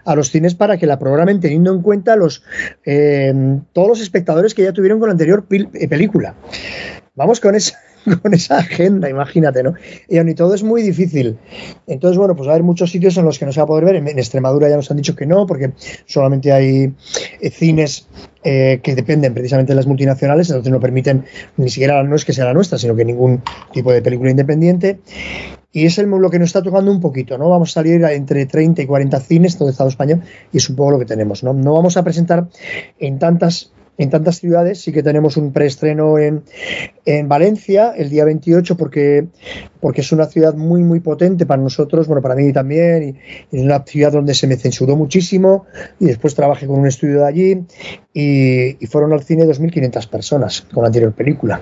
a 0.06 0.16
los 0.16 0.32
cines 0.32 0.56
para 0.56 0.78
que 0.78 0.86
la 0.86 1.00
programen 1.00 1.40
teniendo 1.40 1.74
en 1.74 1.82
cuenta 1.82 2.16
los, 2.16 2.44
eh, 2.86 3.34
todos 3.74 3.88
los 3.90 4.02
espectadores 4.02 4.54
que 4.54 4.64
ya 4.64 4.74
tuvieron 4.74 5.00
con 5.00 5.10
la 5.10 5.14
anterior 5.14 5.46
eh, 5.50 5.88
película. 5.88 6.36
Vamos 7.16 7.40
con 7.40 7.56
esa 7.56 7.78
con 8.22 8.34
esa 8.34 8.58
agenda, 8.58 9.10
imagínate, 9.10 9.64
¿no? 9.64 9.74
Y 10.08 10.18
aún 10.18 10.30
y 10.30 10.36
todo 10.36 10.54
es 10.54 10.64
muy 10.64 10.82
difícil. 10.82 11.38
Entonces, 11.88 12.18
bueno, 12.18 12.36
pues 12.36 12.48
va 12.48 12.52
a 12.52 12.56
haber 12.56 12.64
muchos 12.64 12.92
sitios 12.92 13.18
en 13.18 13.26
los 13.26 13.40
que 13.40 13.46
no 13.46 13.52
se 13.52 13.60
va 13.60 13.64
a 13.64 13.68
poder 13.68 13.86
ver. 13.86 13.96
En, 13.96 14.08
Extremadura 14.08 14.70
ya 14.70 14.76
nos 14.76 14.90
han 14.92 14.98
dicho 14.98 15.16
que 15.16 15.26
no, 15.26 15.46
porque 15.46 15.72
solamente 16.06 16.52
hay 16.52 16.94
eh, 17.42 17.50
cines 17.50 18.08
eh, 18.44 18.80
que 18.84 18.96
dependen 18.96 19.34
precisamente 19.34 19.74
de 19.74 19.76
las 19.76 19.88
multinacionales, 19.88 20.50
entonces 20.50 20.72
no 20.72 20.80
permiten 20.80 21.26
ni 21.58 21.70
siquiera 21.70 22.04
no 22.04 22.16
es 22.16 22.26
que 22.26 22.34
sea 22.34 22.46
la 22.46 22.54
nuestra, 22.54 22.78
sino 22.78 22.96
que 22.96 23.06
ningún 23.06 23.42
tipo 23.74 23.92
de 23.92 24.02
película 24.02 24.30
independiente. 24.30 25.00
Y 25.72 25.86
es 25.86 25.98
el, 25.98 26.08
lo 26.08 26.30
que 26.30 26.40
nos 26.40 26.48
está 26.48 26.62
tocando 26.62 26.90
un 26.90 27.02
poquito, 27.02 27.38
¿no? 27.38 27.50
Vamos 27.50 27.72
a 27.72 27.74
salir 27.74 28.02
entre 28.06 28.46
30 28.46 28.82
y 28.82 28.86
40 28.86 29.20
cines, 29.20 29.58
todo 29.58 29.70
Estado 29.70 29.90
español, 29.90 30.22
y 30.54 30.58
es 30.58 30.70
un 30.70 30.78
poco 30.78 30.92
lo 30.92 31.00
que 31.00 31.06
tenemos, 31.06 31.44
¿no? 31.44 31.54
No 31.54 31.74
vamos 31.74 31.98
a 31.98 32.04
presentar 32.04 32.48
en 32.98 33.20
tantas 33.20 33.74
en 33.98 34.10
tantas 34.10 34.40
ciudades. 34.40 34.82
Sí 34.82 34.92
que 34.92 35.04
tenemos 35.04 35.38
un 35.38 35.52
preestreno 35.54 36.18
en, 36.18 36.44
en 37.06 37.28
Valencia 37.28 37.94
el 37.96 38.10
día 38.10 38.26
28 38.26 38.78
porque, 38.78 39.28
porque 39.86 40.02
es 40.02 40.12
una 40.12 40.26
ciudad 40.26 40.56
muy, 40.56 40.82
muy 40.82 41.00
potente 41.00 41.46
para 41.46 41.62
nosotros, 41.62 42.08
bueno, 42.08 42.20
para 42.20 42.34
mí 42.34 42.52
también, 42.52 43.04
y, 43.04 43.56
es 43.56 43.64
una 43.64 43.84
ciudad 43.84 44.14
donde 44.14 44.34
se 44.34 44.48
me 44.48 44.56
censuró 44.56 44.96
muchísimo 44.96 45.68
y 46.00 46.06
después 46.06 46.34
trabajé 46.34 46.66
con 46.66 46.80
un 46.80 46.88
estudio 46.88 47.20
de 47.20 47.28
allí 47.28 47.64
y, 48.12 48.88
fueron 48.88 49.14
al 49.14 49.24
cine 49.24 49.46
2.500 49.46 50.10
personas 50.10 50.62
con 50.74 50.82
la 50.82 50.88
anterior 50.88 51.14
película. 51.14 51.62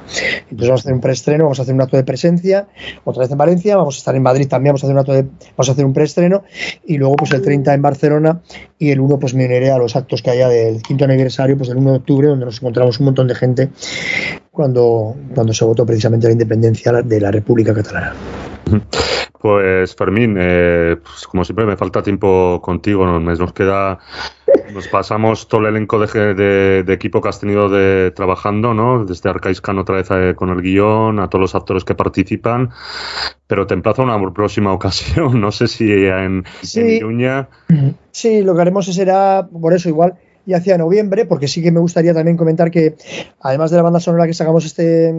Entonces 0.49 0.69
vamos 0.69 0.79
a 0.79 0.83
hacer 0.83 0.93
un 0.93 1.01
preestreno, 1.01 1.43
vamos 1.43 1.59
a 1.59 1.63
hacer 1.63 1.75
un 1.75 1.81
acto 1.81 1.97
de 1.97 2.05
presencia, 2.05 2.65
otra 3.03 3.23
vez 3.23 3.31
en 3.33 3.37
Valencia, 3.37 3.75
vamos 3.75 3.95
a 3.95 3.97
estar 3.97 4.15
en 4.15 4.23
Madrid 4.23 4.47
también, 4.47 4.71
vamos 4.71 4.85
a 4.85 4.87
hacer 4.87 4.95
un 4.95 4.99
acto 5.01 5.13
de, 5.13 5.23
vamos 5.23 5.67
a 5.67 5.71
hacer 5.73 5.85
un 5.85 5.91
preestreno 5.91 6.43
y 6.85 6.97
luego 6.97 7.17
pues 7.17 7.33
el 7.33 7.41
30 7.41 7.73
en 7.73 7.81
Barcelona 7.81 8.41
y 8.79 8.91
el 8.91 9.01
1 9.01 9.19
pues 9.19 9.33
me 9.33 9.43
uniré 9.43 9.69
a 9.69 9.77
los 9.77 9.97
actos 9.97 10.21
que 10.21 10.29
haya 10.29 10.47
del 10.47 10.81
quinto 10.81 11.03
aniversario, 11.03 11.57
pues 11.57 11.69
el 11.71 11.75
1 11.75 11.91
de 11.91 11.97
octubre 11.97 12.27
donde 12.29 12.45
nos 12.45 12.61
encontramos 12.61 13.01
un 13.01 13.05
montón 13.07 13.27
de 13.27 13.35
gente 13.35 13.69
cuando, 14.53 15.15
cuando 15.33 15.51
se 15.51 15.65
votó 15.65 15.83
precisamente 15.83 16.27
la 16.27 16.33
independencia 16.33 16.91
de 17.01 17.19
la 17.19 17.31
República 17.31 17.73
Catalana. 17.73 18.13
Pues 19.41 19.95
Fermín, 19.95 20.37
eh, 20.39 20.95
pues 21.03 21.27
como 21.27 21.43
siempre 21.43 21.65
me 21.65 21.75
falta 21.75 22.03
tiempo 22.03 22.61
contigo, 22.61 23.05
nos, 23.05 23.39
nos 23.39 23.51
queda, 23.51 23.97
nos 24.71 24.87
pasamos 24.87 25.47
todo 25.47 25.61
el 25.61 25.67
elenco 25.67 25.99
de, 25.99 26.85
equipo 26.87 27.19
que 27.19 27.29
has 27.29 27.39
tenido 27.39 27.67
de 27.67 28.11
trabajando, 28.11 28.75
¿no? 28.75 29.03
Desde 29.05 29.29
Arcaiscan 29.29 29.79
otra 29.79 29.95
vez 29.95 30.07
eh, 30.11 30.33
con 30.35 30.49
el 30.49 30.61
guion, 30.61 31.19
a 31.19 31.29
todos 31.29 31.41
los 31.41 31.55
actores 31.55 31.83
que 31.83 31.95
participan, 31.95 32.69
pero 33.47 33.65
te 33.65 33.73
emplazo 33.73 34.03
a 34.03 34.05
una 34.05 34.33
próxima 34.33 34.71
ocasión, 34.71 35.41
no 35.41 35.51
sé 35.51 35.67
si 35.67 35.91
en, 35.91 36.45
sí, 36.61 37.01
Sí, 38.11 38.43
lo 38.43 38.55
que 38.55 38.61
haremos 38.61 38.85
será, 38.85 39.45
por 39.51 39.73
eso 39.73 39.89
igual, 39.89 40.13
y 40.45 40.53
hacia 40.53 40.77
noviembre, 40.77 41.25
porque 41.25 41.47
sí 41.47 41.61
que 41.61 41.71
me 41.71 41.79
gustaría 41.79 42.13
también 42.13 42.35
comentar 42.35 42.69
que, 42.69 42.95
además 43.39 43.71
de 43.71 43.77
la 43.77 43.83
banda 43.83 43.99
sonora 43.99 44.27
que 44.27 44.33
sacamos 44.33 44.65
este, 44.65 45.13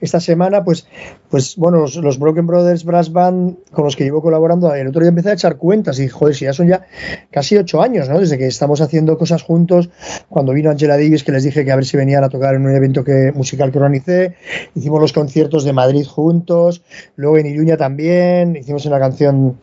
esta 0.00 0.18
semana, 0.18 0.64
pues, 0.64 0.86
pues 1.28 1.56
bueno, 1.56 1.86
los, 1.86 2.18
Broken 2.18 2.46
Brothers 2.46 2.84
Brass 2.84 3.12
Band 3.12 3.56
con 3.70 3.84
los 3.84 3.94
que 3.94 4.04
llevo 4.04 4.22
colaborando, 4.22 4.74
el 4.74 4.88
otro 4.88 5.02
día 5.02 5.10
empecé 5.10 5.30
a 5.30 5.34
echar 5.34 5.56
cuentas 5.56 6.00
y, 6.00 6.08
joder, 6.08 6.34
si 6.34 6.46
ya 6.46 6.52
son 6.52 6.68
ya 6.68 6.84
casi 7.30 7.56
ocho 7.56 7.80
años, 7.80 8.08
¿no? 8.08 8.18
Desde 8.18 8.38
que 8.38 8.46
estamos 8.46 8.80
haciendo 8.80 9.16
cosas 9.16 9.42
juntos, 9.42 9.90
cuando 10.28 10.52
vino 10.52 10.70
Angela 10.70 10.96
Davis, 10.96 11.22
que 11.22 11.32
les 11.32 11.44
dije 11.44 11.64
que 11.64 11.70
a 11.70 11.76
ver 11.76 11.84
si 11.84 11.96
venían 11.96 12.24
a 12.24 12.28
tocar 12.28 12.54
en 12.56 12.66
un 12.66 12.74
evento 12.74 13.04
que, 13.04 13.32
musical 13.32 13.70
que 13.70 13.78
organicé, 13.78 14.34
hicimos 14.74 15.00
los 15.00 15.12
conciertos 15.12 15.64
de 15.64 15.72
Madrid 15.72 16.04
juntos, 16.04 16.82
luego 17.14 17.38
en 17.38 17.46
Iruña 17.46 17.76
también, 17.76 18.56
hicimos 18.56 18.84
una 18.86 18.98
canción, 18.98 19.58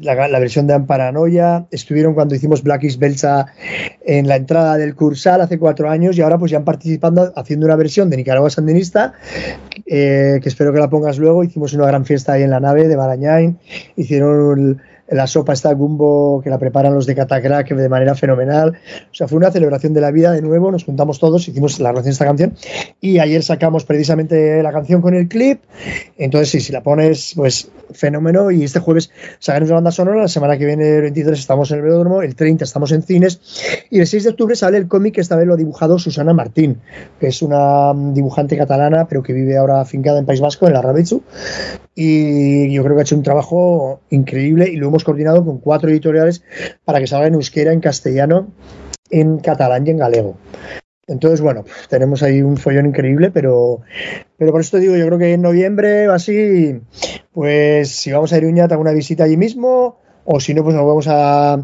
la, 0.00 0.26
la 0.26 0.38
versión 0.40 0.66
de 0.66 0.74
Amparanoia, 0.74 1.66
estuvieron 1.70 2.14
cuando 2.14 2.34
hicimos 2.34 2.62
Black 2.64 2.84
is 2.84 2.98
Belcha 2.98 3.46
en 4.04 4.26
la 4.26 4.31
entrada 4.36 4.76
del 4.76 4.94
Cursal 4.94 5.40
hace 5.40 5.58
cuatro 5.58 5.90
años 5.90 6.16
y 6.16 6.22
ahora 6.22 6.38
pues 6.38 6.50
ya 6.50 6.58
han 6.58 6.64
participado 6.64 7.32
haciendo 7.36 7.66
una 7.66 7.76
versión 7.76 8.10
de 8.10 8.16
Nicaragua 8.16 8.50
Sandinista, 8.50 9.14
eh, 9.86 10.38
que 10.42 10.48
espero 10.48 10.72
que 10.72 10.78
la 10.78 10.90
pongas 10.90 11.18
luego. 11.18 11.44
Hicimos 11.44 11.72
una 11.74 11.86
gran 11.86 12.04
fiesta 12.04 12.32
ahí 12.32 12.42
en 12.42 12.50
la 12.50 12.60
nave 12.60 12.88
de 12.88 12.96
Barañain, 12.96 13.58
hicieron 13.96 14.80
la 15.12 15.26
sopa 15.26 15.52
está 15.52 15.72
Gumbo 15.72 16.40
que 16.42 16.50
la 16.50 16.58
preparan 16.58 16.94
los 16.94 17.06
de 17.06 17.14
Catacrack 17.14 17.74
de 17.74 17.88
manera 17.88 18.14
fenomenal. 18.14 18.78
O 19.10 19.14
sea, 19.14 19.28
fue 19.28 19.38
una 19.38 19.50
celebración 19.50 19.92
de 19.92 20.00
la 20.00 20.10
vida 20.10 20.32
de 20.32 20.42
nuevo, 20.42 20.70
nos 20.70 20.84
juntamos 20.84 21.18
todos, 21.18 21.46
hicimos 21.48 21.78
la 21.80 21.90
relación 21.90 22.10
de 22.10 22.12
esta 22.12 22.24
canción 22.24 22.54
y 23.00 23.18
ayer 23.18 23.42
sacamos 23.42 23.84
precisamente 23.84 24.62
la 24.62 24.72
canción 24.72 25.02
con 25.02 25.14
el 25.14 25.28
clip. 25.28 25.60
Entonces, 26.18 26.50
sí, 26.50 26.60
si 26.60 26.72
la 26.72 26.82
pones, 26.82 27.32
pues 27.36 27.70
fenómeno. 27.92 28.50
Y 28.50 28.64
este 28.64 28.80
jueves 28.80 29.10
sacaremos 29.38 29.70
una 29.70 29.76
banda 29.76 29.90
sonora, 29.92 30.22
la 30.22 30.28
semana 30.28 30.58
que 30.58 30.64
viene, 30.64 30.96
el 30.96 31.02
23, 31.02 31.38
estamos 31.38 31.70
en 31.70 31.78
el 31.78 31.82
velódromo, 31.82 32.22
el 32.22 32.34
30 32.34 32.64
estamos 32.64 32.92
en 32.92 33.02
cines 33.02 33.40
y 33.90 34.00
el 34.00 34.06
6 34.06 34.24
de 34.24 34.30
octubre 34.30 34.56
sale 34.56 34.78
el 34.78 34.88
cómic 34.88 35.14
que 35.14 35.20
esta 35.20 35.36
vez 35.36 35.46
lo 35.46 35.54
ha 35.54 35.56
dibujado 35.56 35.98
Susana 35.98 36.32
Martín, 36.32 36.80
que 37.20 37.28
es 37.28 37.42
una 37.42 37.92
dibujante 38.12 38.56
catalana, 38.56 39.06
pero 39.08 39.22
que 39.22 39.32
vive 39.32 39.56
ahora 39.56 39.80
afincada 39.80 40.18
en 40.18 40.26
País 40.26 40.40
Vasco, 40.40 40.66
en 40.66 40.72
la 40.72 40.82
Rabechu. 40.82 41.22
Y 41.94 42.72
yo 42.72 42.82
creo 42.82 42.94
que 42.94 43.00
ha 43.00 43.04
hecho 43.04 43.16
un 43.16 43.22
trabajo 43.22 44.00
increíble 44.10 44.70
y 44.70 44.76
lo 44.76 44.88
hemos 44.88 45.04
coordinado 45.04 45.44
con 45.44 45.58
cuatro 45.58 45.90
editoriales 45.90 46.42
para 46.84 47.00
que 47.00 47.06
salga 47.06 47.26
en 47.26 47.34
euskera, 47.34 47.72
en 47.72 47.80
castellano, 47.80 48.48
en 49.10 49.38
catalán 49.38 49.86
y 49.86 49.90
en 49.90 49.98
galego. 49.98 50.36
Entonces, 51.06 51.40
bueno, 51.40 51.64
tenemos 51.88 52.22
ahí 52.22 52.42
un 52.42 52.56
follón 52.56 52.86
increíble, 52.86 53.30
pero, 53.30 53.80
pero 54.38 54.52
por 54.52 54.60
esto 54.60 54.78
digo, 54.78 54.96
yo 54.96 55.06
creo 55.06 55.18
que 55.18 55.32
en 55.32 55.42
noviembre 55.42 56.08
o 56.08 56.12
así, 56.12 56.80
pues 57.32 57.90
si 57.90 58.12
vamos 58.12 58.32
a 58.32 58.38
Iruña, 58.38 58.68
te 58.68 58.74
hago 58.74 58.82
una 58.82 58.92
visita 58.92 59.24
allí 59.24 59.36
mismo, 59.36 59.98
o 60.24 60.40
si 60.40 60.54
no, 60.54 60.62
pues 60.62 60.74
nos 60.74 60.86
vamos 60.86 61.06
a, 61.08 61.58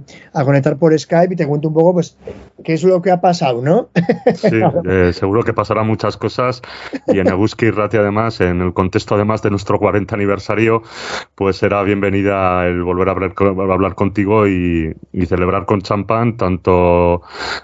conectar 0.44 0.76
por 0.76 0.98
Skype 0.98 1.34
y 1.34 1.36
te 1.36 1.46
cuento 1.46 1.68
un 1.68 1.74
poco, 1.74 1.94
pues, 1.94 2.16
qué 2.64 2.74
es 2.74 2.82
lo 2.82 3.00
que 3.02 3.10
ha 3.10 3.20
pasado, 3.20 3.62
¿no? 3.62 3.88
Sí, 4.34 4.60
eh, 4.88 5.12
seguro 5.12 5.42
que 5.42 5.52
pasarán 5.52 5.86
muchas 5.86 6.16
cosas 6.16 6.62
y 7.06 7.18
en 7.18 7.28
Eguski 7.28 7.66
y 7.66 7.70
Rati, 7.70 7.96
además, 7.96 8.40
en 8.40 8.60
el 8.60 8.72
contexto 8.72 9.14
además 9.14 9.42
de 9.42 9.50
nuestro 9.50 9.78
40 9.78 10.14
aniversario, 10.14 10.82
pues 11.34 11.56
será 11.56 11.82
bienvenida 11.82 12.66
el 12.66 12.82
volver 12.82 13.08
a 13.08 13.12
hablar, 13.12 13.34
a 13.38 13.72
hablar 13.72 13.94
contigo 13.94 14.46
y, 14.46 14.94
y, 15.12 15.26
celebrar 15.26 15.66
con 15.66 15.82
champán 15.82 16.36
tanto, 16.36 17.22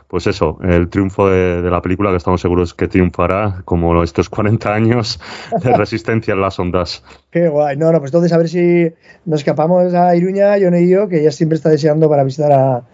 pues 0.09 0.27
eso, 0.27 0.59
el 0.63 0.89
triunfo 0.89 1.29
de, 1.29 1.63
de, 1.63 1.71
la 1.71 1.83
película, 1.83 2.11
que 2.11 2.17
estamos 2.17 2.41
seguros 2.41 2.75
que 2.75 2.89
triunfará, 2.89 3.63
como 3.65 4.03
estos 4.03 4.29
40 4.29 4.73
años 4.73 5.21
de 5.63 5.77
resistencia 5.77 6.35
en 6.35 6.41
las 6.41 6.59
ondas. 6.59 7.03
Qué 7.35 7.49
guay. 7.49 7.77
No, 7.77 7.91
no, 7.91 7.99
pues 7.99 8.11
entonces 8.11 8.33
a 8.33 8.39
ver 8.39 8.49
si 8.49 8.93
nos 9.25 9.41
escapamos 9.41 9.93
a 9.93 10.15
Iruña, 10.15 10.57
yo 10.57 10.69
y 10.69 10.89
yo, 10.89 11.09
que 11.09 11.21
ella 11.21 11.33
siempre 11.33 11.57
está 11.57 11.69
deseando 11.69 12.09
para 12.09 12.23
visitar 12.23 12.53
a 12.53 12.85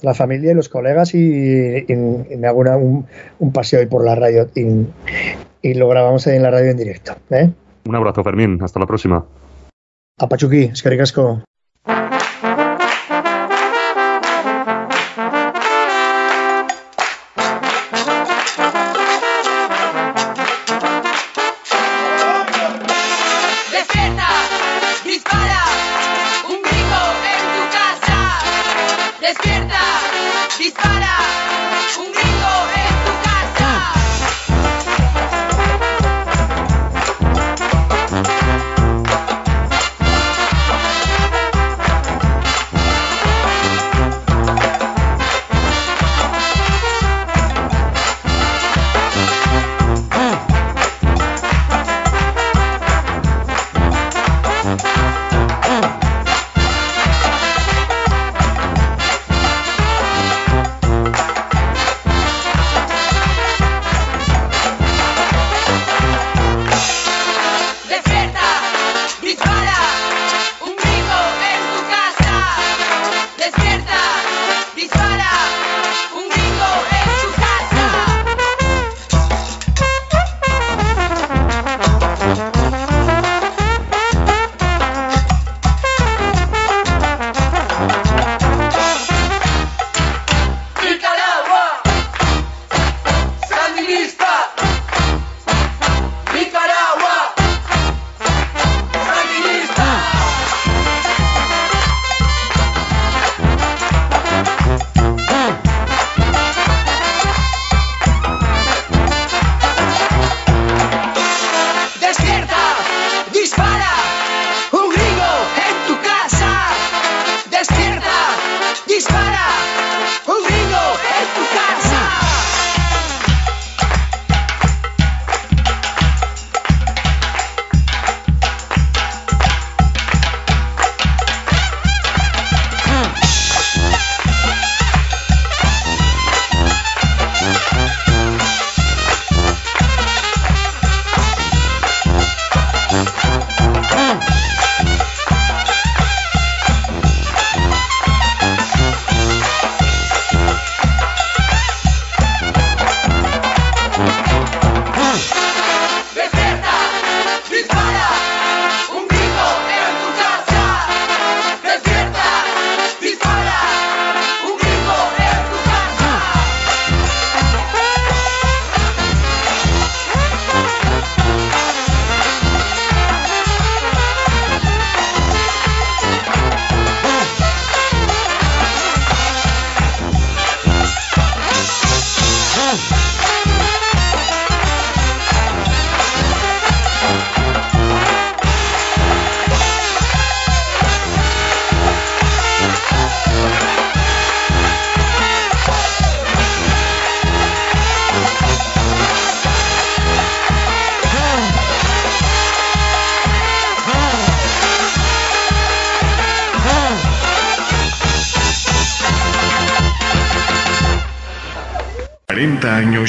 la 0.00 0.14
familia 0.14 0.52
y 0.52 0.54
los 0.54 0.70
colegas 0.70 1.14
y, 1.14 1.84
me 2.38 2.46
hago 2.46 2.60
un, 2.60 3.06
un, 3.38 3.52
paseo 3.52 3.80
ahí 3.80 3.86
por 3.86 4.02
la 4.02 4.14
radio 4.14 4.48
y, 4.54 5.74
lo 5.74 5.88
grabamos 5.88 6.26
ahí 6.26 6.36
en 6.36 6.42
la 6.42 6.50
radio 6.50 6.70
en 6.70 6.78
directo. 6.78 7.12
¿eh? 7.28 7.50
Un 7.84 7.94
abrazo, 7.94 8.24
Fermín. 8.24 8.58
Hasta 8.62 8.80
la 8.80 8.86
próxima. 8.86 9.26
A 10.18 10.26
Pachuqui, 10.26 10.70
es 10.72 10.82
que 10.82 10.96
casco. 10.96 11.42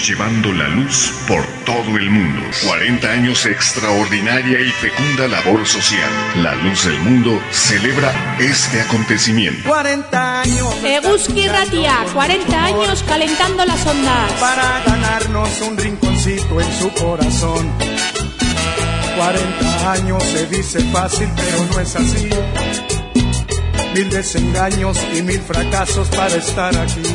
Años 0.04 0.08
llevando 0.08 0.52
la 0.52 0.68
luz 0.70 1.14
por 1.28 1.46
todo 1.66 1.98
el 1.98 2.10
mundo. 2.10 2.42
40 2.66 3.08
años 3.08 3.46
extraordinaria 3.46 4.60
y 4.60 4.70
fecunda 4.72 5.28
labor 5.28 5.66
social. 5.66 6.10
La 6.42 6.56
luz 6.56 6.86
del 6.86 7.00
mundo 7.00 7.40
celebra 7.52 8.12
este 8.40 8.82
acontecimiento. 8.82 9.68
40 9.68 10.42
años. 10.42 10.76
Eguski 10.84 11.48
Ratia, 11.48 12.06
40 12.14 12.64
años 12.64 13.04
calentando 13.08 13.66
las 13.66 13.86
ondas. 13.86 14.32
Para 14.34 14.84
ganarnos 14.86 15.62
un 15.62 15.78
rinconcito 15.78 16.62
en 16.62 16.80
su 16.80 16.92
corazón. 16.94 17.72
40 19.18 19.92
años 19.92 20.24
se 20.24 20.46
dice 20.48 20.80
fácil, 20.92 21.30
pero 21.36 21.66
no 21.72 21.80
es 21.80 21.96
así. 21.96 22.30
Mil 23.94 24.10
desengaños 24.10 24.98
y 25.16 25.22
mil 25.22 25.40
fracasos 25.42 26.10
para 26.10 26.36
estar 26.36 26.76
aquí. 26.78 27.13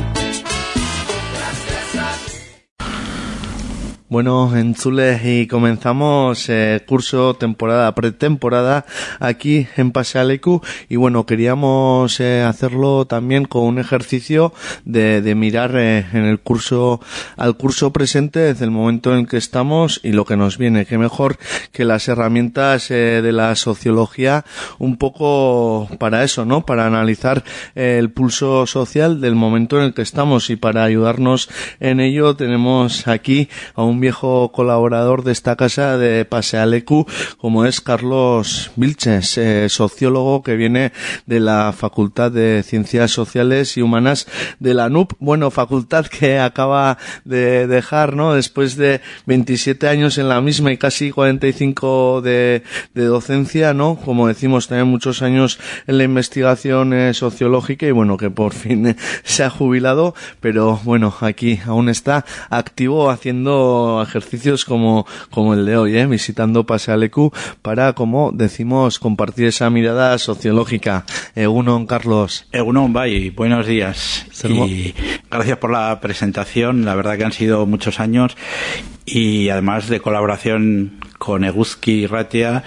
Bueno, 4.11 4.56
en 4.56 4.74
Zule 4.74 5.20
y 5.22 5.46
comenzamos 5.46 6.48
el 6.48 6.82
curso 6.86 7.34
temporada 7.34 7.94
pretemporada 7.94 8.86
aquí 9.20 9.66
en 9.76 9.92
Pasealecu. 9.92 10.62
Y 10.88 10.96
bueno, 10.96 11.26
queríamos 11.26 12.18
eh, 12.18 12.40
hacerlo 12.40 13.04
también 13.06 13.44
con 13.44 13.64
un 13.64 13.78
ejercicio 13.78 14.54
de, 14.86 15.20
de 15.20 15.34
mirar 15.34 15.76
eh, 15.76 16.06
en 16.14 16.24
el 16.24 16.40
curso 16.40 17.02
al 17.39 17.57
curso 17.57 17.93
presente 17.93 18.41
desde 18.41 18.64
el 18.64 18.70
momento 18.70 19.16
en 19.16 19.26
que 19.26 19.36
estamos 19.36 20.01
y 20.03 20.12
lo 20.12 20.24
que 20.24 20.36
nos 20.36 20.59
viene, 20.59 20.86
que 20.86 20.99
mejor 20.99 21.39
que 21.72 21.84
las 21.84 22.09
herramientas 22.09 22.91
eh, 22.91 23.22
de 23.22 23.32
la 23.32 23.55
sociología 23.57 24.45
un 24.78 24.97
poco 24.97 25.89
para 25.99 26.24
eso, 26.24 26.45
¿no? 26.45 26.66
Para 26.66 26.86
analizar 26.86 27.45
el 27.74 28.11
pulso 28.11 28.66
social 28.66 29.20
del 29.20 29.34
momento 29.34 29.78
en 29.78 29.84
el 29.84 29.95
que 29.95 30.03
estamos 30.03 30.51
y 30.51 30.57
para 30.57 30.84
ayudarnos 30.84 31.49
en 31.80 32.01
ello 32.01 32.36
tenemos 32.36 33.07
aquí 33.09 33.49
a 33.74 33.82
un 33.82 34.01
viejo 34.01 34.53
colaborador 34.53 35.24
de 35.24 35.32
esta 35.32 35.57
casa 35.57 35.97
de 35.97 36.24
Pasealecu, 36.24 37.07
como 37.39 37.64
es 37.64 37.80
Carlos 37.80 38.70
Vilches, 38.76 39.39
eh, 39.39 39.68
sociólogo 39.68 40.43
que 40.43 40.57
viene 40.57 40.93
de 41.26 41.41
la 41.41 41.72
Facultad 41.72 42.32
de 42.32 42.62
Ciencias 42.62 43.11
Sociales 43.11 43.76
y 43.76 43.82
Humanas 43.82 44.26
de 44.59 44.74
la 44.74 44.89
NUP. 44.89 45.12
Bueno, 45.18 45.51
facultad 45.51 46.07
que 46.07 46.39
acaba 46.39 46.99
de 47.29 47.66
dejar, 47.66 48.16
¿no? 48.16 48.35
Después 48.35 48.76
de 48.76 49.01
27 49.26 49.87
años 49.87 50.18
en 50.18 50.29
la 50.29 50.41
misma 50.41 50.72
y 50.72 50.79
casi 50.79 51.11
45 51.11 52.22
de, 52.22 52.62
de 52.95 53.05
docencia, 53.05 53.74
¿no? 53.74 53.97
Como 53.97 54.26
decimos, 54.26 54.68
también 54.68 54.89
muchos 54.89 55.22
años 55.22 55.59
en 55.87 55.99
la 55.99 56.05
investigación 56.05 56.93
eh, 56.95 57.14
sociológica 57.14 57.87
y 57.87 57.91
bueno, 57.91 58.16
que 58.16 58.31
por 58.31 58.55
fin 58.55 58.87
eh, 58.87 58.97
se 59.24 59.45
ha 59.45 59.51
jubilado, 59.51 60.14
pero 60.41 60.81
bueno, 60.85 61.14
aquí 61.20 61.61
aún 61.66 61.89
está 61.89 62.24
activo 62.51 63.11
haciendo 63.11 64.03
ejercicios 64.03 64.64
como, 64.64 65.07
como 65.31 65.55
el 65.55 65.66
de 65.66 65.76
hoy, 65.76 65.97
¿eh? 65.99 66.07
visitando 66.07 66.64
Pasealecu 66.64 67.33
para, 67.62 67.93
como 67.93 68.33
decimos, 68.33 68.99
compartir 68.99 69.47
esa 69.47 69.68
mirada 69.68 70.16
sociológica. 70.18 71.05
Egunon, 71.35 71.87
Carlos. 71.87 72.47
Egunon, 72.53 72.93
Bay, 72.93 73.31
buenos 73.31 73.66
días. 73.66 74.26
Y 74.45 74.95
gracias 75.31 75.59
por 75.59 75.70
la 75.70 75.99
presentación. 76.01 76.85
La 76.85 76.95
verdad 76.95 77.18
que 77.19 77.25
han 77.25 77.33
sido 77.33 77.66
muchos 77.66 78.01
años 78.01 78.37
y 79.05 79.49
además 79.49 79.89
de 79.89 80.01
colaboración 80.01 81.01
con 81.19 81.45
Eguzki 81.45 82.05
y 82.05 82.07
Ratia, 82.07 82.62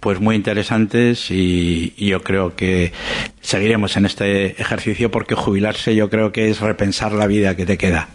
pues 0.00 0.20
muy 0.20 0.36
interesantes 0.36 1.30
y, 1.30 1.92
y, 1.96 2.06
yo 2.06 2.22
creo 2.22 2.54
que 2.54 2.92
seguiremos 3.40 3.96
en 3.96 4.06
este 4.06 4.60
ejercicio 4.60 5.10
porque 5.10 5.34
jubilarse 5.34 5.94
yo 5.94 6.08
creo 6.08 6.32
que 6.32 6.48
es 6.48 6.60
repensar 6.60 7.12
la 7.12 7.26
vida 7.26 7.56
que 7.56 7.66
te 7.66 7.76
queda. 7.76 8.08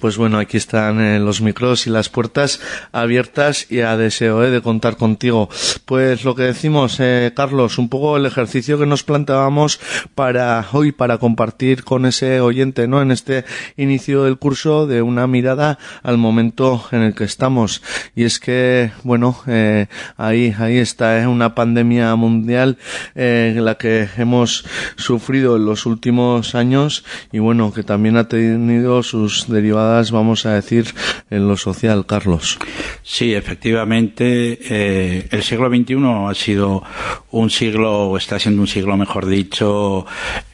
Pues 0.00 0.16
bueno, 0.16 0.38
aquí 0.38 0.56
están 0.56 1.00
eh, 1.00 1.20
los 1.20 1.40
micros 1.40 1.86
y 1.86 1.90
las 1.90 2.08
puertas 2.08 2.60
abiertas 2.90 3.70
y 3.70 3.80
a 3.80 3.96
deseo 3.96 4.42
eh, 4.42 4.50
de 4.50 4.60
contar 4.60 4.96
contigo. 4.96 5.48
Pues 5.84 6.24
lo 6.24 6.34
que 6.34 6.42
decimos, 6.42 6.96
eh, 6.98 7.32
Carlos, 7.36 7.78
un 7.78 7.88
poco 7.88 8.16
el 8.16 8.26
ejercicio 8.26 8.78
que 8.78 8.86
nos 8.86 9.04
planteábamos 9.04 9.78
para 10.14 10.66
hoy, 10.72 10.92
para 10.92 11.18
compartir 11.18 11.84
con 11.84 12.06
ese 12.06 12.40
oyente, 12.40 12.88
¿no? 12.88 13.00
En 13.00 13.12
este 13.12 13.44
inicio 13.76 14.24
del 14.24 14.38
curso 14.38 14.86
de 14.86 15.02
una 15.02 15.26
mirada 15.26 15.78
al 16.02 16.18
momento 16.18 16.84
en 16.90 17.02
el 17.02 17.14
que 17.14 17.24
estamos. 17.24 17.82
Y 18.14 18.24
es 18.24 18.40
que, 18.40 18.90
bueno, 19.04 19.38
eh, 19.46 19.86
ahí, 20.16 20.54
ahí 20.58 20.78
está, 20.78 21.20
¿eh? 21.20 21.26
una 21.26 21.54
pandemia 21.54 22.14
mundial 22.16 22.78
eh, 23.14 23.54
la 23.56 23.76
que 23.76 24.08
hemos 24.16 24.64
sufrido 24.96 25.56
en 25.56 25.66
los 25.66 25.86
últimos 25.86 26.54
años 26.54 27.04
y 27.30 27.38
bueno, 27.38 27.72
que 27.72 27.82
también 27.82 28.16
ha 28.16 28.28
tenido 28.28 29.02
sus 29.12 29.46
derivadas, 29.46 30.10
vamos 30.10 30.46
a 30.46 30.54
decir, 30.54 30.86
en 31.28 31.46
lo 31.46 31.58
social, 31.58 32.06
Carlos. 32.06 32.58
Sí, 33.02 33.34
efectivamente, 33.34 34.58
eh, 34.70 35.28
el 35.30 35.42
siglo 35.42 35.68
XXI 35.68 35.96
ha 36.30 36.34
sido 36.34 36.82
un 37.30 37.50
siglo, 37.50 38.08
o 38.08 38.16
está 38.16 38.38
siendo 38.38 38.62
un 38.62 38.68
siglo, 38.68 38.96
mejor 38.96 39.26
dicho, 39.26 40.06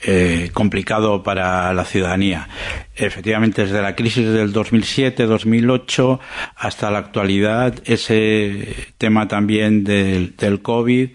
eh, 0.02 0.50
complicado 0.52 1.22
para 1.22 1.72
la 1.72 1.84
ciudadanía. 1.84 2.48
Efectivamente, 2.96 3.62
desde 3.62 3.80
la 3.80 3.94
crisis 3.94 4.26
del 4.26 4.52
2007-2008 4.52 6.18
hasta 6.56 6.90
la 6.90 6.98
actualidad, 6.98 7.74
ese 7.84 8.74
tema 8.98 9.28
también 9.28 9.84
del, 9.84 10.34
del 10.36 10.62
COVID, 10.62 11.10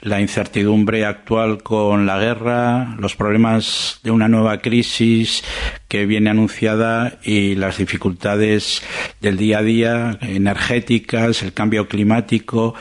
la 0.00 0.20
incertidumbre 0.20 1.04
actual 1.04 1.62
con 1.62 2.06
la 2.06 2.18
guerra, 2.18 2.96
los 2.98 3.14
problemas 3.14 4.00
de 4.02 4.10
una 4.10 4.26
nueva 4.26 4.58
crisis 4.58 5.44
que 5.86 6.06
viene 6.06 6.30
anunciada 6.30 6.79
y 7.22 7.54
las 7.54 7.78
dificultades 7.78 8.82
del 9.20 9.36
día 9.36 9.58
a 9.58 9.62
día 9.62 10.18
energéticas, 10.22 11.42
el 11.42 11.52
cambio 11.52 11.88
climático, 11.88 12.74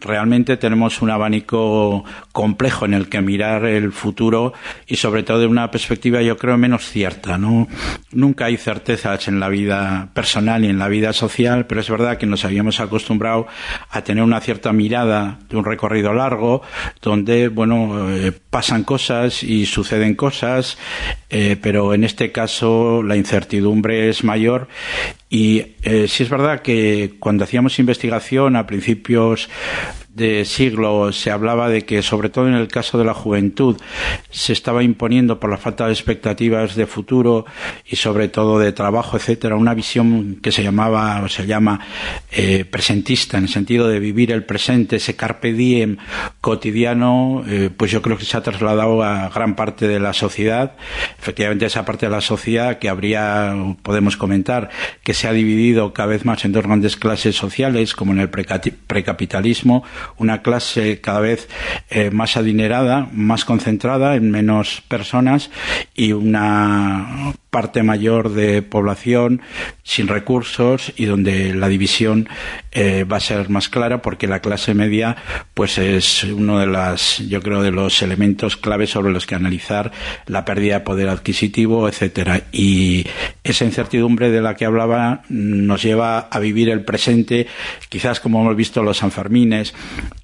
realmente 0.00 0.56
tenemos 0.56 1.02
un 1.02 1.10
abanico 1.10 2.04
complejo 2.32 2.84
en 2.84 2.94
el 2.94 3.08
que 3.08 3.20
mirar 3.20 3.64
el 3.64 3.92
futuro 3.92 4.52
y 4.86 4.96
sobre 4.96 5.22
todo 5.22 5.40
de 5.40 5.46
una 5.46 5.70
perspectiva 5.70 6.22
yo 6.22 6.36
creo 6.36 6.56
menos 6.56 6.88
cierta 6.88 7.38
no 7.38 7.68
nunca 8.12 8.46
hay 8.46 8.56
certezas 8.56 9.28
en 9.28 9.40
la 9.40 9.48
vida 9.48 10.08
personal 10.14 10.64
y 10.64 10.68
en 10.68 10.78
la 10.78 10.88
vida 10.88 11.12
social 11.12 11.66
pero 11.66 11.80
es 11.80 11.90
verdad 11.90 12.18
que 12.18 12.26
nos 12.26 12.44
habíamos 12.44 12.80
acostumbrado 12.80 13.46
a 13.90 14.02
tener 14.02 14.24
una 14.24 14.40
cierta 14.40 14.72
mirada 14.72 15.38
de 15.48 15.56
un 15.56 15.64
recorrido 15.64 16.12
largo 16.12 16.62
donde 17.02 17.48
bueno 17.48 18.10
eh, 18.10 18.32
pasan 18.50 18.84
cosas 18.84 19.42
y 19.42 19.66
suceden 19.66 20.14
cosas 20.14 20.78
eh, 21.28 21.56
pero 21.60 21.94
en 21.94 22.04
este 22.04 22.32
caso 22.32 23.02
la 23.02 23.16
incertidumbre 23.16 24.08
es 24.08 24.24
mayor 24.24 24.68
y 25.30 25.76
eh, 25.82 26.08
sí 26.08 26.24
es 26.24 26.28
verdad 26.28 26.60
que 26.60 27.14
cuando 27.20 27.44
hacíamos 27.44 27.78
investigación 27.78 28.56
a 28.56 28.66
principios 28.66 29.48
de 30.20 30.44
siglo 30.44 31.12
se 31.12 31.30
hablaba 31.32 31.68
de 31.68 31.84
que, 31.84 32.02
sobre 32.02 32.28
todo 32.28 32.46
en 32.46 32.54
el 32.54 32.68
caso 32.68 32.98
de 32.98 33.04
la 33.04 33.14
juventud, 33.14 33.76
se 34.30 34.52
estaba 34.52 34.84
imponiendo 34.84 35.40
por 35.40 35.50
la 35.50 35.56
falta 35.56 35.86
de 35.86 35.92
expectativas 35.92 36.76
de 36.76 36.86
futuro 36.86 37.46
y 37.84 37.96
sobre 37.96 38.28
todo 38.28 38.58
de 38.58 38.72
trabajo, 38.72 39.16
etcétera, 39.16 39.56
una 39.56 39.74
visión 39.74 40.38
que 40.42 40.52
se 40.52 40.62
llamaba 40.62 41.22
o 41.24 41.28
se 41.28 41.46
llama 41.46 41.80
eh, 42.30 42.64
presentista, 42.64 43.38
en 43.38 43.44
el 43.44 43.50
sentido 43.50 43.88
de 43.88 43.98
vivir 43.98 44.30
el 44.30 44.44
presente, 44.44 44.96
ese 44.96 45.16
carpe 45.16 45.52
diem 45.52 45.96
cotidiano, 46.40 47.42
eh, 47.48 47.70
pues 47.74 47.90
yo 47.90 48.02
creo 48.02 48.18
que 48.18 48.24
se 48.24 48.36
ha 48.36 48.42
trasladado 48.42 49.02
a 49.02 49.28
gran 49.30 49.56
parte 49.56 49.88
de 49.88 49.98
la 49.98 50.12
sociedad. 50.12 50.76
Efectivamente, 51.18 51.66
esa 51.66 51.84
parte 51.84 52.06
de 52.06 52.12
la 52.12 52.20
sociedad 52.20 52.78
que 52.78 52.88
habría, 52.88 53.54
podemos 53.82 54.16
comentar, 54.16 54.70
que 55.02 55.14
se 55.14 55.26
ha 55.26 55.32
dividido 55.32 55.92
cada 55.92 56.08
vez 56.08 56.24
más 56.24 56.44
en 56.44 56.52
dos 56.52 56.64
grandes 56.64 56.96
clases 56.96 57.36
sociales, 57.36 57.94
como 57.94 58.12
en 58.12 58.20
el 58.20 58.28
precapitalismo, 58.28 59.82
una 60.18 60.42
clase 60.42 61.00
cada 61.00 61.20
vez 61.20 61.48
eh, 61.90 62.10
más 62.10 62.36
adinerada, 62.36 63.08
más 63.12 63.44
concentrada 63.44 64.16
en 64.16 64.30
menos 64.30 64.82
personas 64.88 65.50
y 65.94 66.12
una 66.12 67.34
parte 67.50 67.82
mayor 67.82 68.30
de 68.30 68.62
población 68.62 69.42
sin 69.82 70.06
recursos 70.06 70.92
y 70.96 71.06
donde 71.06 71.52
la 71.52 71.68
división 71.68 72.28
eh, 72.70 73.04
va 73.04 73.16
a 73.16 73.20
ser 73.20 73.50
más 73.50 73.68
clara 73.68 74.02
porque 74.02 74.28
la 74.28 74.38
clase 74.38 74.72
media 74.72 75.16
pues 75.52 75.78
es 75.78 76.22
uno 76.22 76.60
de 76.60 76.68
las 76.68 77.18
yo 77.18 77.42
creo 77.42 77.62
de 77.62 77.72
los 77.72 78.02
elementos 78.02 78.56
claves 78.56 78.90
sobre 78.90 79.12
los 79.12 79.26
que 79.26 79.34
analizar 79.34 79.90
la 80.26 80.44
pérdida 80.44 80.74
de 80.74 80.80
poder 80.80 81.08
adquisitivo 81.08 81.88
etcétera. 81.88 82.42
Y 82.52 83.04
esa 83.42 83.64
incertidumbre 83.64 84.30
de 84.30 84.40
la 84.40 84.54
que 84.54 84.64
hablaba 84.64 85.22
nos 85.28 85.82
lleva 85.82 86.20
a 86.20 86.38
vivir 86.38 86.68
el 86.68 86.84
presente 86.84 87.48
quizás 87.88 88.20
como 88.20 88.40
hemos 88.42 88.54
visto 88.54 88.82
los 88.84 88.98
sanfermines 88.98 89.74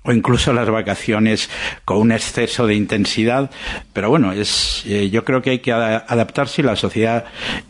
o 0.05 0.13
incluso 0.13 0.53
las 0.53 0.71
vacaciones 0.71 1.51
con 1.85 1.99
un 1.99 2.13
exceso 2.13 2.69
de 2.69 2.77
intensidad. 2.77 3.51
Pero 3.93 4.11
bueno 4.11 4.31
es 4.31 4.85
eh, 4.87 5.11
yo 5.11 5.25
creo 5.25 5.43
que 5.43 5.51
hay 5.51 5.59
que 5.59 5.73
adaptarse 5.73 6.63
y 6.63 6.65
la 6.65 6.77
sociedad 6.77 7.16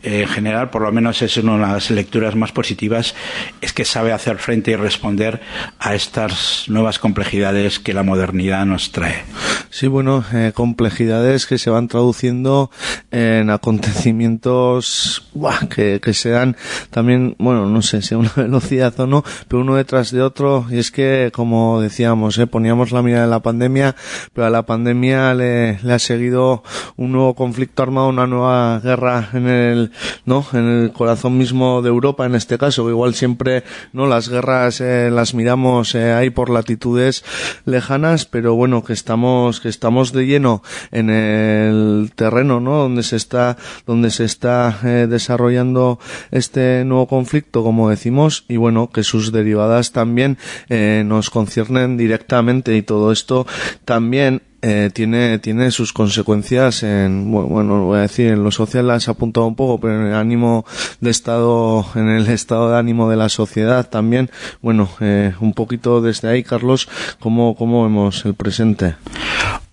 eh, 0.03 0.21
en 0.21 0.27
general, 0.27 0.69
por 0.69 0.81
lo 0.81 0.91
menos 0.91 1.21
es 1.21 1.37
una 1.37 1.53
de 1.53 1.73
las 1.73 1.91
lecturas 1.91 2.35
más 2.35 2.51
positivas, 2.51 3.15
es 3.61 3.73
que 3.73 3.85
sabe 3.85 4.11
hacer 4.11 4.37
frente 4.37 4.71
y 4.71 4.75
responder 4.75 5.41
a 5.79 5.95
estas 5.95 6.65
nuevas 6.67 6.99
complejidades 6.99 7.79
que 7.79 7.93
la 7.93 8.03
modernidad 8.03 8.65
nos 8.65 8.91
trae. 8.91 9.23
Sí, 9.69 9.87
bueno, 9.87 10.23
eh, 10.33 10.51
complejidades 10.53 11.45
que 11.45 11.57
se 11.57 11.69
van 11.69 11.87
traduciendo 11.87 12.71
en 13.11 13.49
acontecimientos 13.49 15.27
que, 15.69 16.13
se 16.13 16.29
dan 16.29 16.55
también, 16.89 17.35
bueno, 17.37 17.67
no 17.67 17.81
sé 17.81 18.01
si 18.01 18.15
a 18.15 18.17
una 18.17 18.31
velocidad 18.35 18.97
o 18.99 19.07
no, 19.07 19.23
pero 19.47 19.61
uno 19.61 19.75
detrás 19.75 20.11
de 20.11 20.21
otro. 20.21 20.65
Y 20.69 20.77
es 20.79 20.91
que, 20.91 21.31
como 21.33 21.81
decíamos, 21.81 22.37
eh, 22.37 22.47
poníamos 22.47 22.91
la 22.91 23.01
mirada 23.01 23.25
en 23.25 23.29
la 23.29 23.41
pandemia, 23.41 23.95
pero 24.33 24.47
a 24.47 24.49
la 24.49 24.65
pandemia 24.65 25.33
le, 25.33 25.79
le 25.81 25.93
ha 25.93 25.99
seguido 25.99 26.63
un 26.95 27.11
nuevo 27.11 27.35
conflicto 27.35 27.83
armado, 27.83 28.09
una 28.09 28.27
nueva 28.27 28.79
guerra 28.79 29.29
en 29.37 29.47
el, 29.47 29.91
¿no? 30.25 30.45
En 30.53 30.67
el 30.67 30.91
corazón 30.91 31.37
mismo 31.37 31.81
de 31.81 31.89
Europa, 31.89 32.25
en 32.25 32.35
este 32.35 32.57
caso. 32.57 32.89
Igual 32.89 33.15
siempre, 33.15 33.63
¿no? 33.93 34.07
Las 34.07 34.29
guerras 34.29 34.81
eh, 34.81 35.09
las 35.11 35.33
miramos 35.33 35.95
eh, 35.95 36.11
ahí 36.13 36.29
por 36.29 36.49
latitudes 36.49 37.23
lejanas, 37.65 38.25
pero 38.25 38.55
bueno, 38.55 38.83
que 38.83 38.93
estamos, 38.93 39.59
que 39.59 39.69
estamos 39.69 40.11
de 40.11 40.25
lleno 40.25 40.63
en 40.91 41.09
el 41.09 42.11
terreno, 42.15 42.59
¿no? 42.59 42.77
Donde 42.77 43.03
se 43.03 43.15
está, 43.15 43.57
donde 43.85 44.11
se 44.11 44.25
está 44.25 44.79
eh, 44.83 45.07
desarrollando 45.09 45.99
este 46.31 46.83
nuevo 46.85 47.07
conflicto, 47.07 47.63
como 47.63 47.89
decimos, 47.89 48.45
y 48.47 48.57
bueno, 48.57 48.89
que 48.89 49.03
sus 49.03 49.31
derivadas 49.31 49.91
también 49.91 50.37
eh, 50.69 51.03
nos 51.05 51.29
conciernen 51.29 51.97
directamente 51.97 52.75
y 52.75 52.81
todo 52.81 53.11
esto 53.11 53.45
también 53.85 54.41
eh, 54.61 54.89
tiene, 54.93 55.37
tiene 55.39 55.69
sus 55.71 55.93
consecuencias 55.93 56.81
en, 56.81 57.31
bueno, 57.31 57.85
voy 57.85 57.99
a 57.99 58.01
decir, 58.01 58.31
en 58.31 58.43
lo 58.43 58.51
social 58.51 58.87
las 58.87 59.07
ha 59.07 59.11
apuntado 59.11 59.45
un 59.45 59.55
poco, 59.55 59.79
pero 59.79 59.99
en 59.99 60.07
el 60.07 60.15
ánimo 60.15 60.65
de 60.99 61.11
estado, 61.11 61.85
en 61.95 62.09
el 62.09 62.27
estado 62.27 62.71
de 62.71 62.79
ánimo 62.79 63.09
de 63.09 63.17
la 63.17 63.29
sociedad 63.29 63.89
también, 63.89 64.31
bueno, 64.61 64.89
eh, 64.99 65.33
un 65.39 65.53
poquito 65.53 66.01
desde 66.01 66.29
ahí, 66.29 66.43
Carlos, 66.43 66.89
¿cómo, 67.19 67.55
cómo 67.55 67.83
vemos 67.83 68.25
el 68.25 68.33
presente? 68.33 68.95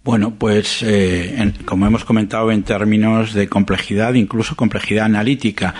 Bueno, 0.04 0.34
pues 0.38 0.82
eh, 0.82 1.54
como 1.64 1.86
hemos 1.86 2.04
comentado 2.04 2.52
en 2.52 2.62
términos 2.62 3.32
de 3.32 3.48
complejidad, 3.48 4.12
incluso 4.12 4.54
complejidad 4.54 5.06
analítica, 5.06 5.74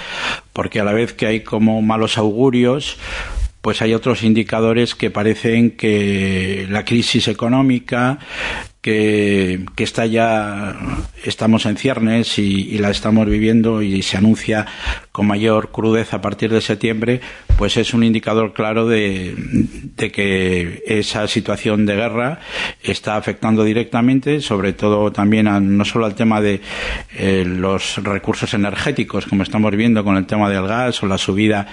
porque 0.54 0.80
a 0.80 0.84
la 0.84 0.94
vez 0.94 1.12
que 1.12 1.26
hay 1.26 1.40
como 1.40 1.82
malos 1.82 2.16
augurios, 2.16 2.96
pues 3.60 3.82
hay 3.82 3.92
otros 3.92 4.22
indicadores 4.22 4.94
que 4.94 5.10
parecen 5.10 5.72
que 5.72 6.66
la 6.70 6.86
crisis 6.86 7.28
económica 7.28 8.18
que, 8.84 9.64
está 9.78 10.04
ya, 10.04 10.76
estamos 11.24 11.64
en 11.64 11.78
ciernes 11.78 12.38
y, 12.38 12.68
y, 12.68 12.76
la 12.76 12.90
estamos 12.90 13.26
viviendo 13.26 13.80
y 13.80 14.02
se 14.02 14.18
anuncia 14.18 14.66
con 15.10 15.26
mayor 15.26 15.70
crudeza 15.72 16.18
a 16.18 16.20
partir 16.20 16.52
de 16.52 16.60
septiembre, 16.60 17.22
pues 17.56 17.78
es 17.78 17.94
un 17.94 18.04
indicador 18.04 18.52
claro 18.52 18.86
de, 18.86 19.34
de 19.96 20.12
que 20.12 20.82
esa 20.86 21.26
situación 21.28 21.86
de 21.86 21.96
guerra 21.96 22.40
está 22.82 23.16
afectando 23.16 23.64
directamente, 23.64 24.42
sobre 24.42 24.74
todo 24.74 25.10
también 25.12 25.48
a, 25.48 25.60
no 25.60 25.86
solo 25.86 26.04
al 26.04 26.14
tema 26.14 26.42
de 26.42 26.60
eh, 27.16 27.44
los 27.46 28.04
recursos 28.04 28.52
energéticos, 28.52 29.24
como 29.24 29.44
estamos 29.44 29.74
viendo 29.74 30.04
con 30.04 30.18
el 30.18 30.26
tema 30.26 30.50
del 30.50 30.66
gas 30.66 31.02
o 31.02 31.06
la 31.06 31.16
subida 31.16 31.68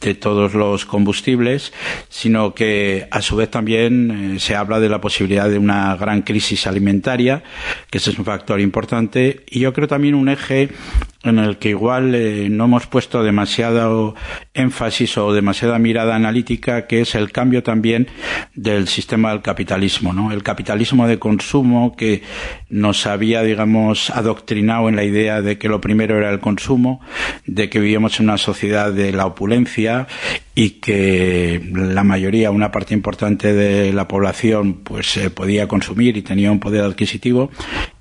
de 0.00 0.14
todos 0.14 0.54
los 0.54 0.86
combustibles, 0.86 1.72
sino 2.08 2.54
que 2.54 3.06
a 3.10 3.20
su 3.22 3.36
vez 3.36 3.50
también 3.50 4.34
eh, 4.34 4.40
se 4.40 4.56
habla 4.56 4.80
de 4.80 4.88
la 4.88 5.00
posibilidad 5.00 5.48
de 5.48 5.58
una 5.58 5.94
gran 5.96 6.22
crisis 6.22 6.47
crisis 6.48 6.66
alimentaria, 6.66 7.42
que 7.90 7.98
ese 7.98 8.10
es 8.10 8.18
un 8.18 8.24
factor 8.24 8.60
importante, 8.60 9.44
y 9.50 9.60
yo 9.60 9.72
creo 9.72 9.86
también 9.86 10.14
un 10.14 10.28
eje 10.28 10.70
en 11.24 11.38
el 11.38 11.58
que 11.58 11.70
igual 11.70 12.14
eh, 12.14 12.48
no 12.48 12.66
hemos 12.66 12.86
puesto 12.86 13.24
demasiado 13.24 14.14
énfasis 14.54 15.18
o 15.18 15.32
demasiada 15.32 15.78
mirada 15.78 16.14
analítica, 16.14 16.86
que 16.86 17.00
es 17.00 17.16
el 17.16 17.32
cambio 17.32 17.64
también 17.64 18.06
del 18.54 18.86
sistema 18.86 19.30
del 19.30 19.42
capitalismo, 19.42 20.12
¿no? 20.12 20.30
El 20.30 20.44
capitalismo 20.44 21.08
de 21.08 21.18
consumo 21.18 21.96
que 21.96 22.22
nos 22.68 23.06
había, 23.06 23.42
digamos, 23.42 24.10
adoctrinado 24.10 24.88
en 24.88 24.94
la 24.96 25.04
idea 25.04 25.42
de 25.42 25.58
que 25.58 25.68
lo 25.68 25.80
primero 25.80 26.16
era 26.16 26.30
el 26.30 26.38
consumo, 26.38 27.00
de 27.46 27.68
que 27.68 27.80
vivíamos 27.80 28.20
en 28.20 28.26
una 28.26 28.38
sociedad 28.38 28.92
de 28.92 29.12
la 29.12 29.26
opulencia 29.26 30.06
y 30.54 30.70
que 30.80 31.62
la 31.72 32.02
mayoría, 32.02 32.50
una 32.50 32.72
parte 32.72 32.94
importante 32.94 33.52
de 33.52 33.92
la 33.92 34.08
población, 34.08 34.80
pues 34.84 35.16
eh, 35.16 35.30
podía 35.30 35.68
consumir 35.68 36.16
y 36.16 36.22
tenía 36.22 36.50
un 36.50 36.58
poder 36.60 36.82
adquisitivo. 36.82 37.50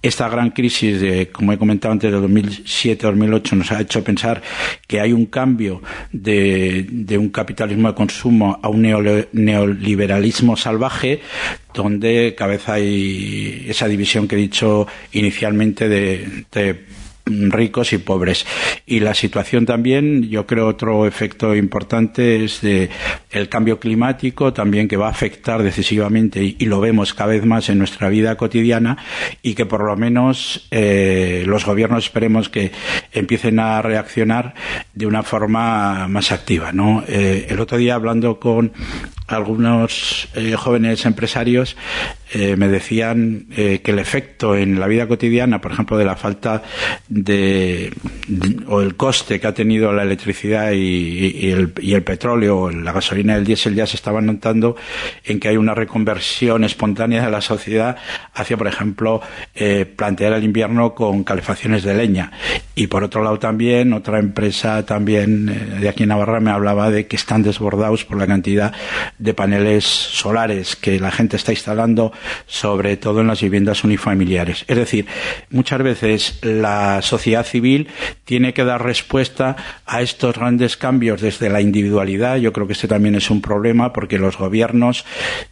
Esta 0.07 0.29
gran 0.29 0.51
crisis, 0.51 1.01
de, 1.01 1.27
como 1.27 1.51
he 1.51 1.57
comentado 1.57 1.91
antes, 1.91 2.09
de 2.09 2.17
2007-2008 2.17 3.57
nos 3.57 3.71
ha 3.73 3.81
hecho 3.81 4.01
pensar 4.05 4.41
que 4.87 5.01
hay 5.01 5.11
un 5.11 5.25
cambio 5.25 5.81
de, 6.13 7.17
un 7.19 7.27
capitalismo 7.27 7.89
de 7.89 7.93
consumo 7.93 8.57
a 8.63 8.69
un 8.69 8.83
neoliberalismo 9.33 10.55
salvaje 10.55 11.19
donde 11.73 12.35
cabeza 12.37 12.75
hay 12.75 13.65
esa 13.67 13.89
división 13.89 14.29
que 14.29 14.35
he 14.35 14.39
dicho 14.39 14.87
inicialmente 15.11 15.89
de 15.89 16.45
ricos 17.49 17.93
y 17.93 17.97
pobres. 17.97 18.45
Y 18.85 18.99
la 18.99 19.13
situación 19.13 19.65
también, 19.65 20.29
yo 20.29 20.45
creo, 20.45 20.67
otro 20.67 21.05
efecto 21.05 21.55
importante 21.55 22.43
es 22.43 22.61
de 22.61 22.89
el 23.31 23.49
cambio 23.49 23.79
climático 23.79 24.53
también 24.53 24.87
que 24.87 24.97
va 24.97 25.07
a 25.07 25.11
afectar 25.11 25.63
decisivamente 25.63 26.43
y, 26.43 26.67
lo 26.67 26.81
vemos 26.81 27.13
cada 27.13 27.31
vez 27.31 27.45
más 27.45 27.69
en 27.69 27.77
nuestra 27.77 28.09
vida 28.09 28.35
cotidiana 28.35 28.97
y 29.41 29.53
que 29.53 29.65
por 29.65 29.83
lo 29.83 29.95
menos 29.95 30.67
eh, 30.71 31.43
los 31.47 31.65
gobiernos 31.65 32.05
esperemos 32.05 32.49
que 32.49 32.71
empiecen 33.13 33.59
a 33.59 33.81
reaccionar 33.81 34.53
de 34.93 35.05
una 35.05 35.23
forma 35.23 36.07
más 36.09 36.31
activa. 36.31 36.71
¿no? 36.73 37.03
Eh, 37.07 37.47
el 37.49 37.59
otro 37.61 37.77
día 37.77 37.95
hablando 37.95 38.39
con 38.39 38.73
algunos 39.27 40.29
eh, 40.35 40.55
jóvenes 40.55 41.05
empresarios 41.05 41.75
eh, 42.31 42.57
me 42.57 42.67
decían 42.67 43.45
eh, 43.55 43.79
que 43.81 43.91
el 43.91 43.99
efecto 43.99 44.55
en 44.55 44.79
la 44.79 44.87
vida 44.87 45.07
cotidiana, 45.07 45.61
por 45.61 45.71
ejemplo, 45.71 45.97
de 45.97 46.03
la 46.03 46.17
falta 46.17 46.61
de, 47.07 47.93
o 48.67 48.81
el 48.81 48.95
coste 48.95 49.39
que 49.39 49.47
ha 49.47 49.53
tenido 49.53 49.93
la 49.93 50.03
electricidad 50.03 50.71
y, 50.73 51.49
el, 51.49 52.03
petróleo 52.03 52.57
o 52.57 52.71
la 52.71 52.91
gasolina 52.91 53.33
y 53.33 53.37
el 53.37 53.45
diésel 53.45 53.75
ya 53.75 53.85
se 53.85 53.95
estaban 53.95 54.25
notando 54.25 54.75
en 55.23 55.39
que 55.39 55.47
hay 55.47 55.57
una 55.57 55.73
reconversión 55.73 56.63
espontánea 56.63 57.23
de 57.23 57.31
la 57.31 57.41
sociedad 57.41 57.95
hacia, 58.33 58.57
por 58.57 58.67
ejemplo, 58.67 59.21
eh, 59.55 59.85
plantear 59.85 60.33
el 60.33 60.43
invierno 60.43 60.93
con 60.93 61.23
calefacciones 61.23 61.83
de 61.83 61.93
leña. 61.93 62.31
Y 62.75 62.87
por 62.87 63.03
otro 63.03 63.23
lado 63.23 63.39
también, 63.39 63.93
otra 63.93 64.19
empresa 64.19 64.85
también 64.85 65.79
de 65.79 65.89
aquí 65.89 66.03
en 66.03 66.09
Navarra 66.09 66.39
me 66.39 66.51
hablaba 66.51 66.91
de 66.91 67.07
que 67.07 67.15
están 67.15 67.41
desbordados 67.41 68.03
por 68.03 68.17
la 68.17 68.27
cantidad 68.27 68.73
de 69.17 69.33
paneles 69.33 69.85
solares 69.85 70.75
que 70.75 70.99
la 70.99 71.11
gente 71.11 71.37
está 71.37 71.51
instalando 71.51 72.11
sobre 72.45 72.97
todo 72.97 73.21
en 73.21 73.27
las 73.27 73.41
viviendas 73.41 73.83
unifamiliares. 73.83 74.65
Es 74.67 74.77
decir, 74.77 75.05
muchas 75.49 75.81
veces 75.81 76.39
la 76.41 77.01
sociedad 77.01 77.45
civil 77.45 77.87
tiene 78.25 78.53
que 78.53 78.63
dar 78.63 78.83
respuesta 78.83 79.55
a 79.85 80.01
estos 80.01 80.35
grandes 80.35 80.77
cambios 80.77 81.21
desde 81.21 81.49
la 81.49 81.61
individualidad. 81.61 82.37
Yo 82.37 82.53
creo 82.53 82.67
que 82.67 82.73
este 82.73 82.87
también 82.87 83.15
es 83.15 83.29
un 83.29 83.41
problema 83.41 83.93
porque 83.93 84.17
los 84.17 84.37
gobiernos 84.37 85.05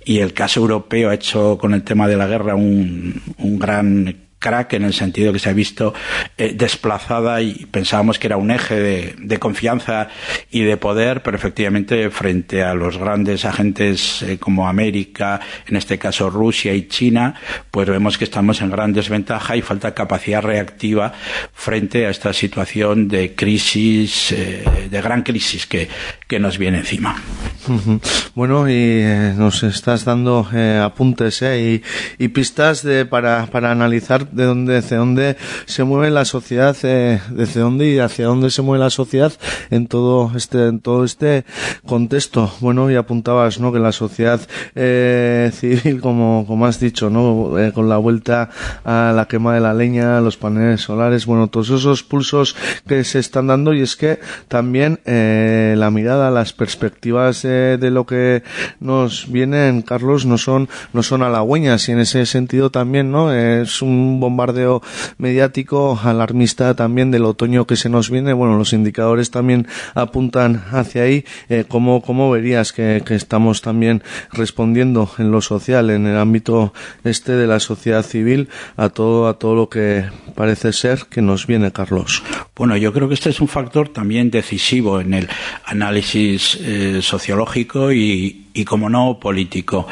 y 0.03 0.20
el 0.20 0.34
caso 0.34 0.59
europeo 0.59 1.09
ha 1.09 1.16
hecho 1.16 1.57
con 1.57 1.74
el 1.74 1.84
tema 1.84 2.07
de 2.07 2.18
la 2.18 2.28
guerra 2.28 2.55
un, 2.55 3.22
un 3.38 3.59
gran 3.59 4.24
crack 4.45 4.73
en 4.73 4.83
el 4.83 4.93
sentido 4.93 5.33
que 5.33 5.39
se 5.39 5.49
ha 5.49 5.53
visto 5.53 5.93
eh, 6.37 6.53
desplazada 6.55 7.41
y 7.41 7.65
pensábamos 7.65 8.19
que 8.19 8.27
era 8.27 8.37
un 8.37 8.51
eje 8.51 9.15
de, 9.17 9.39
confianza 9.39 10.07
y 10.51 10.61
de 10.61 10.77
poder, 10.77 11.23
pero 11.23 11.35
efectivamente 11.35 12.09
frente 12.11 12.63
a 12.63 12.73
los 12.75 12.97
grandes 12.97 13.43
agentes 13.43 14.21
eh, 14.21 14.37
como 14.37 14.67
América, 14.67 15.39
en 15.67 15.75
este 15.75 15.97
caso 15.97 16.29
Rusia 16.29 16.73
y 16.73 16.87
China, 16.87 17.33
pues 17.71 17.89
vemos 17.89 18.17
que 18.17 18.23
estamos 18.23 18.61
en 18.61 18.69
gran 18.69 18.93
desventaja 18.93 19.57
y 19.57 19.61
falta 19.61 19.93
capacidad 19.93 20.41
reactiva 20.43 21.11
frente 21.53 22.05
a 22.05 22.11
esta 22.11 22.31
situación 22.31 23.07
de 23.07 23.33
crisis, 23.35 24.31
eh, 24.31 24.63
de 24.91 25.01
gran 25.01 25.23
crisis 25.23 25.65
que, 25.65 25.89
que 26.27 26.39
nos 26.39 26.57
viene 26.59 26.79
encima. 26.79 27.15
Bueno, 28.35 28.69
y 28.69 29.01
nos 29.35 29.63
estás 29.63 30.05
dando 30.05 30.47
apuntes 30.83 31.41
y, 31.41 31.81
y, 32.19 32.27
pistas 32.27 32.83
de, 32.83 33.05
para, 33.05 33.47
para 33.47 33.71
analizar 33.71 34.29
de 34.36 34.43
dónde, 34.45 34.77
hacia 34.77 34.97
dónde 34.97 35.38
se 35.65 35.83
mueve 35.83 36.11
la 36.11 36.25
sociedad, 36.25 36.75
eh, 36.83 37.21
desde 37.29 37.61
dónde 37.61 37.89
y 37.89 37.99
hacia 37.99 38.25
dónde 38.25 38.49
se 38.49 38.61
mueve 38.61 38.83
la 38.83 38.89
sociedad 38.89 39.33
en 39.69 39.88
todo 39.88 40.31
este, 40.36 40.67
en 40.67 40.79
todo 40.79 41.03
este 41.03 41.45
contexto. 41.86 42.51
Bueno, 42.59 42.89
y 42.91 42.95
apuntabas, 42.95 43.59
¿no? 43.59 43.71
Que 43.71 43.79
la 43.79 43.91
sociedad 43.91 44.41
eh, 44.75 45.51
civil, 45.53 46.01
como, 46.01 46.45
como 46.47 46.65
has 46.65 46.79
dicho, 46.79 47.09
¿no? 47.09 47.57
Eh, 47.59 47.71
con 47.71 47.89
la 47.89 47.97
vuelta 47.97 48.49
a 48.83 49.13
la 49.15 49.27
quema 49.27 49.53
de 49.53 49.61
la 49.61 49.73
leña, 49.73 50.21
los 50.21 50.38
paneles 50.38 50.81
solares, 50.81 51.25
bueno, 51.25 51.47
todos 51.47 51.69
esos 51.69 52.03
pulsos 52.03 52.55
que 52.88 53.03
se 53.03 53.19
están 53.19 53.47
dando 53.47 53.73
y 53.73 53.81
es 53.81 53.95
que 53.95 54.19
también 54.47 54.99
eh, 55.05 55.75
la 55.77 55.91
mirada, 55.91 56.31
las 56.31 56.53
perspectivas 56.53 57.45
eh, 57.45 57.77
de 57.79 57.91
lo 57.91 58.05
que 58.05 58.43
nos 58.79 59.31
vienen, 59.31 59.81
Carlos, 59.81 60.25
no 60.25 60.38
son, 60.38 60.69
no 60.93 61.03
son 61.03 61.23
halagüeñas 61.23 61.88
y 61.89 61.93
en 61.93 61.99
ese 61.99 62.25
sentido 62.25 62.69
también, 62.69 63.11
¿no? 63.11 63.33
Es 63.33 63.81
un 63.81 64.19
bombardeo 64.26 64.82
mediático 65.17 65.99
alarmista 66.03 66.76
también 66.76 67.11
del 67.11 67.26
otoño 67.26 67.65
que 67.65 67.76
se 67.76 67.89
nos 67.89 68.09
viene. 68.09 68.34
Bueno, 68.34 68.57
los 68.57 68.73
indicadores 68.73 69.32
también 69.32 69.67
apuntan 69.93 70.63
hacia 70.71 71.03
ahí. 71.03 71.26
Eh, 71.49 71.65
¿cómo, 71.67 72.01
¿Cómo 72.01 72.32
verías 72.32 72.73
que, 72.73 73.03
estamos 73.09 73.61
también 73.61 74.03
respondiendo 74.32 75.09
en 75.17 75.32
lo 75.32 75.41
social, 75.41 75.89
en 75.89 76.07
el 76.07 76.17
ámbito 76.17 76.73
este 77.03 77.34
de 77.34 77.47
la 77.47 77.59
sociedad 77.59 78.03
civil, 78.03 78.49
a 78.78 78.89
todo, 78.89 79.28
a 79.28 79.38
todo 79.39 79.55
lo 79.55 79.69
que 79.69 80.05
parece 80.36 80.73
ser 80.73 81.05
que 81.09 81.21
nos 81.21 81.47
viene, 81.47 81.71
Carlos? 81.71 82.23
Bueno, 82.55 82.76
yo 82.78 82.91
creo 82.91 83.07
que 83.07 83.13
este 83.13 83.30
es 83.30 83.39
un 83.39 83.47
factor 83.47 83.89
también 83.89 84.32
decisivo 84.32 84.99
en 84.99 85.13
el 85.13 85.30
análisis 85.65 86.59
eh, 86.61 86.99
sociológico 87.01 87.91
y, 87.91 88.47
y, 88.53 88.65
como 88.65 88.89
no, 88.89 89.19
político. 89.19 89.88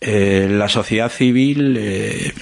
Eh, 0.00 0.48
la 0.50 0.68
sociedad 0.68 1.10
civil 1.10 1.76
eh, 1.78 2.32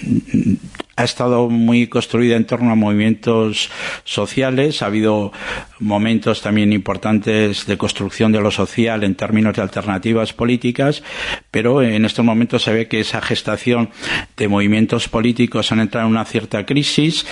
ha 0.98 1.04
estado 1.04 1.48
muy 1.48 1.86
construida 1.86 2.34
en 2.34 2.44
torno 2.44 2.72
a 2.72 2.74
movimientos 2.74 3.70
sociales. 4.02 4.82
Ha 4.82 4.86
habido 4.86 5.32
momentos 5.78 6.42
también 6.42 6.72
importantes 6.72 7.66
de 7.66 7.78
construcción 7.78 8.32
de 8.32 8.40
lo 8.40 8.50
social 8.50 9.04
en 9.04 9.14
términos 9.14 9.54
de 9.54 9.62
alternativas 9.62 10.32
políticas, 10.32 11.04
pero 11.52 11.82
en 11.82 12.04
estos 12.04 12.24
momentos 12.24 12.64
se 12.64 12.72
ve 12.72 12.88
que 12.88 12.98
esa 12.98 13.20
gestación 13.20 13.90
de 14.36 14.48
movimientos 14.48 15.08
políticos 15.08 15.70
han 15.70 15.78
entrado 15.78 16.08
en 16.08 16.14
una 16.14 16.24
cierta 16.24 16.66
crisis. 16.66 17.24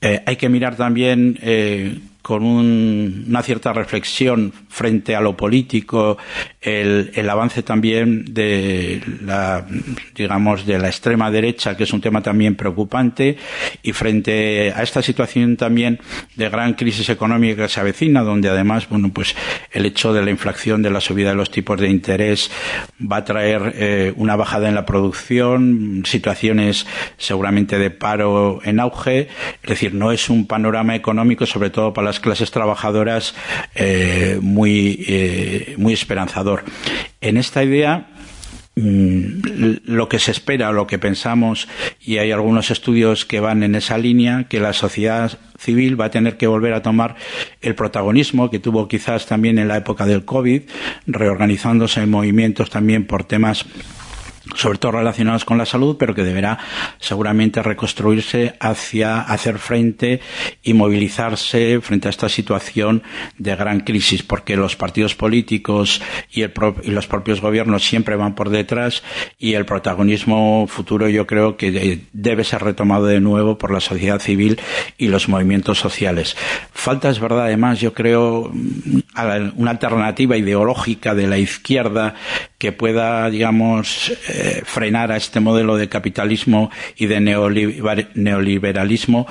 Eh, 0.00 0.22
hay 0.24 0.36
que 0.36 0.48
mirar 0.48 0.76
también 0.76 1.40
eh, 1.42 1.98
con 2.28 2.44
un, 2.44 3.24
una 3.26 3.42
cierta 3.42 3.72
reflexión 3.72 4.52
frente 4.68 5.16
a 5.16 5.22
lo 5.22 5.34
político, 5.34 6.18
el, 6.60 7.26
avance 7.30 7.62
también 7.62 8.34
de 8.34 9.00
la, 9.24 9.64
digamos, 10.14 10.66
de 10.66 10.78
la 10.78 10.88
extrema 10.88 11.30
derecha, 11.30 11.74
que 11.74 11.84
es 11.84 11.92
un 11.94 12.02
tema 12.02 12.20
también 12.20 12.54
preocupante, 12.54 13.38
y 13.82 13.92
frente 13.94 14.74
a 14.76 14.82
esta 14.82 15.00
situación 15.00 15.56
también 15.56 16.00
de 16.36 16.50
gran 16.50 16.74
crisis 16.74 17.08
económica 17.08 17.62
que 17.62 17.68
se 17.70 17.80
avecina, 17.80 18.22
donde 18.22 18.50
además, 18.50 18.86
bueno, 18.90 19.08
pues 19.10 19.34
el 19.72 19.86
hecho 19.86 20.12
de 20.12 20.22
la 20.22 20.30
inflación, 20.30 20.82
de 20.82 20.90
la 20.90 21.00
subida 21.00 21.30
de 21.30 21.34
los 21.34 21.50
tipos 21.50 21.80
de 21.80 21.88
interés 21.88 22.50
va 23.00 23.16
a 23.16 23.24
traer 23.24 23.72
eh, 23.74 24.12
una 24.16 24.36
bajada 24.36 24.68
en 24.68 24.74
la 24.74 24.84
producción, 24.84 26.02
situaciones 26.04 26.86
seguramente 27.16 27.78
de 27.78 27.90
paro 27.90 28.60
en 28.64 28.80
auge, 28.80 29.28
es 29.62 29.68
decir, 29.68 29.94
no 29.94 30.12
es 30.12 30.28
un 30.28 30.46
panorama 30.46 30.94
económico, 30.94 31.46
sobre 31.46 31.70
todo 31.70 31.94
para 31.94 32.08
las 32.08 32.17
clases 32.20 32.50
trabajadoras 32.50 33.34
eh, 33.74 34.38
muy, 34.40 35.04
eh, 35.08 35.74
muy 35.78 35.92
esperanzador. 35.92 36.64
En 37.20 37.36
esta 37.36 37.64
idea, 37.64 38.08
mm, 38.76 39.78
lo 39.84 40.08
que 40.08 40.18
se 40.18 40.30
espera, 40.30 40.72
lo 40.72 40.86
que 40.86 40.98
pensamos, 40.98 41.68
y 42.00 42.18
hay 42.18 42.32
algunos 42.32 42.70
estudios 42.70 43.24
que 43.24 43.40
van 43.40 43.62
en 43.62 43.74
esa 43.74 43.98
línea, 43.98 44.44
que 44.48 44.60
la 44.60 44.72
sociedad 44.72 45.38
civil 45.58 46.00
va 46.00 46.06
a 46.06 46.10
tener 46.10 46.36
que 46.36 46.46
volver 46.46 46.72
a 46.74 46.82
tomar 46.82 47.16
el 47.60 47.74
protagonismo 47.74 48.50
que 48.50 48.60
tuvo 48.60 48.88
quizás 48.88 49.26
también 49.26 49.58
en 49.58 49.68
la 49.68 49.76
época 49.76 50.06
del 50.06 50.24
COVID, 50.24 50.62
reorganizándose 51.06 52.02
en 52.02 52.10
movimientos 52.10 52.70
también 52.70 53.06
por 53.06 53.24
temas 53.24 53.66
sobre 54.54 54.78
todo 54.78 54.92
relacionados 54.92 55.44
con 55.44 55.58
la 55.58 55.66
salud, 55.66 55.96
pero 55.98 56.14
que 56.14 56.24
deberá 56.24 56.58
seguramente 56.98 57.62
reconstruirse 57.62 58.54
hacia 58.60 59.20
hacer 59.20 59.58
frente 59.58 60.20
y 60.62 60.74
movilizarse 60.74 61.80
frente 61.80 62.08
a 62.08 62.10
esta 62.10 62.28
situación 62.28 63.02
de 63.36 63.56
gran 63.56 63.80
crisis, 63.80 64.22
porque 64.22 64.56
los 64.56 64.76
partidos 64.76 65.14
políticos 65.14 66.02
y, 66.30 66.42
el 66.42 66.52
y 66.82 66.90
los 66.90 67.06
propios 67.06 67.40
gobiernos 67.40 67.84
siempre 67.84 68.16
van 68.16 68.34
por 68.34 68.50
detrás 68.50 69.02
y 69.38 69.54
el 69.54 69.64
protagonismo 69.64 70.66
futuro 70.66 71.08
yo 71.08 71.26
creo 71.26 71.56
que 71.56 72.06
debe 72.12 72.44
ser 72.44 72.62
retomado 72.62 73.06
de 73.06 73.20
nuevo 73.20 73.58
por 73.58 73.70
la 73.70 73.80
sociedad 73.80 74.20
civil 74.20 74.60
y 74.96 75.08
los 75.08 75.28
movimientos 75.28 75.78
sociales. 75.78 76.36
Falta, 76.72 77.10
es 77.10 77.20
verdad, 77.20 77.46
además, 77.46 77.80
yo 77.80 77.92
creo, 77.92 78.50
una 79.56 79.70
alternativa 79.70 80.36
ideológica 80.36 81.14
de 81.14 81.26
la 81.26 81.38
izquierda 81.38 82.14
que 82.58 82.72
pueda, 82.72 83.28
digamos, 83.30 84.12
eh, 84.38 84.62
frenar 84.64 85.10
a 85.10 85.16
este 85.16 85.40
modelo 85.40 85.76
de 85.76 85.88
capitalismo 85.88 86.70
y 86.96 87.06
de 87.06 87.20
neoliberalismo 88.14 89.26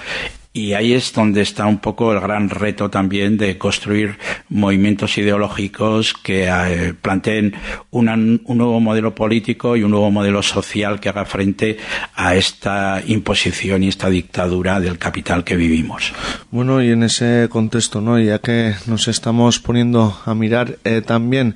y 0.57 0.73
ahí 0.73 0.93
es 0.93 1.13
donde 1.13 1.41
está 1.41 1.67
un 1.67 1.77
poco 1.77 2.11
el 2.11 2.19
gran 2.19 2.49
reto 2.49 2.89
también 2.89 3.37
de 3.37 3.59
construir 3.59 4.17
movimientos 4.49 5.15
ideológicos 5.19 6.15
que 6.15 6.47
eh, 6.49 6.95
planteen 6.99 7.53
un 7.91 8.41
nuevo 8.47 8.79
modelo 8.79 9.13
político 9.13 9.75
y 9.75 9.83
un 9.83 9.91
nuevo 9.91 10.09
modelo 10.09 10.41
social 10.41 10.99
que 10.99 11.09
haga 11.09 11.25
frente 11.25 11.77
a 12.15 12.35
esta 12.35 13.03
imposición 13.05 13.83
y 13.83 13.89
esta 13.89 14.09
dictadura 14.09 14.79
del 14.79 14.97
capital 14.97 15.43
que 15.43 15.55
vivimos. 15.55 16.11
Bueno, 16.49 16.81
y 16.81 16.89
en 16.89 17.03
ese 17.03 17.47
contexto, 17.51 18.01
¿no? 18.01 18.19
ya 18.19 18.39
que 18.39 18.73
nos 18.87 19.07
estamos 19.07 19.59
poniendo 19.59 20.19
a 20.25 20.33
mirar 20.33 20.79
eh, 20.83 21.01
también, 21.05 21.55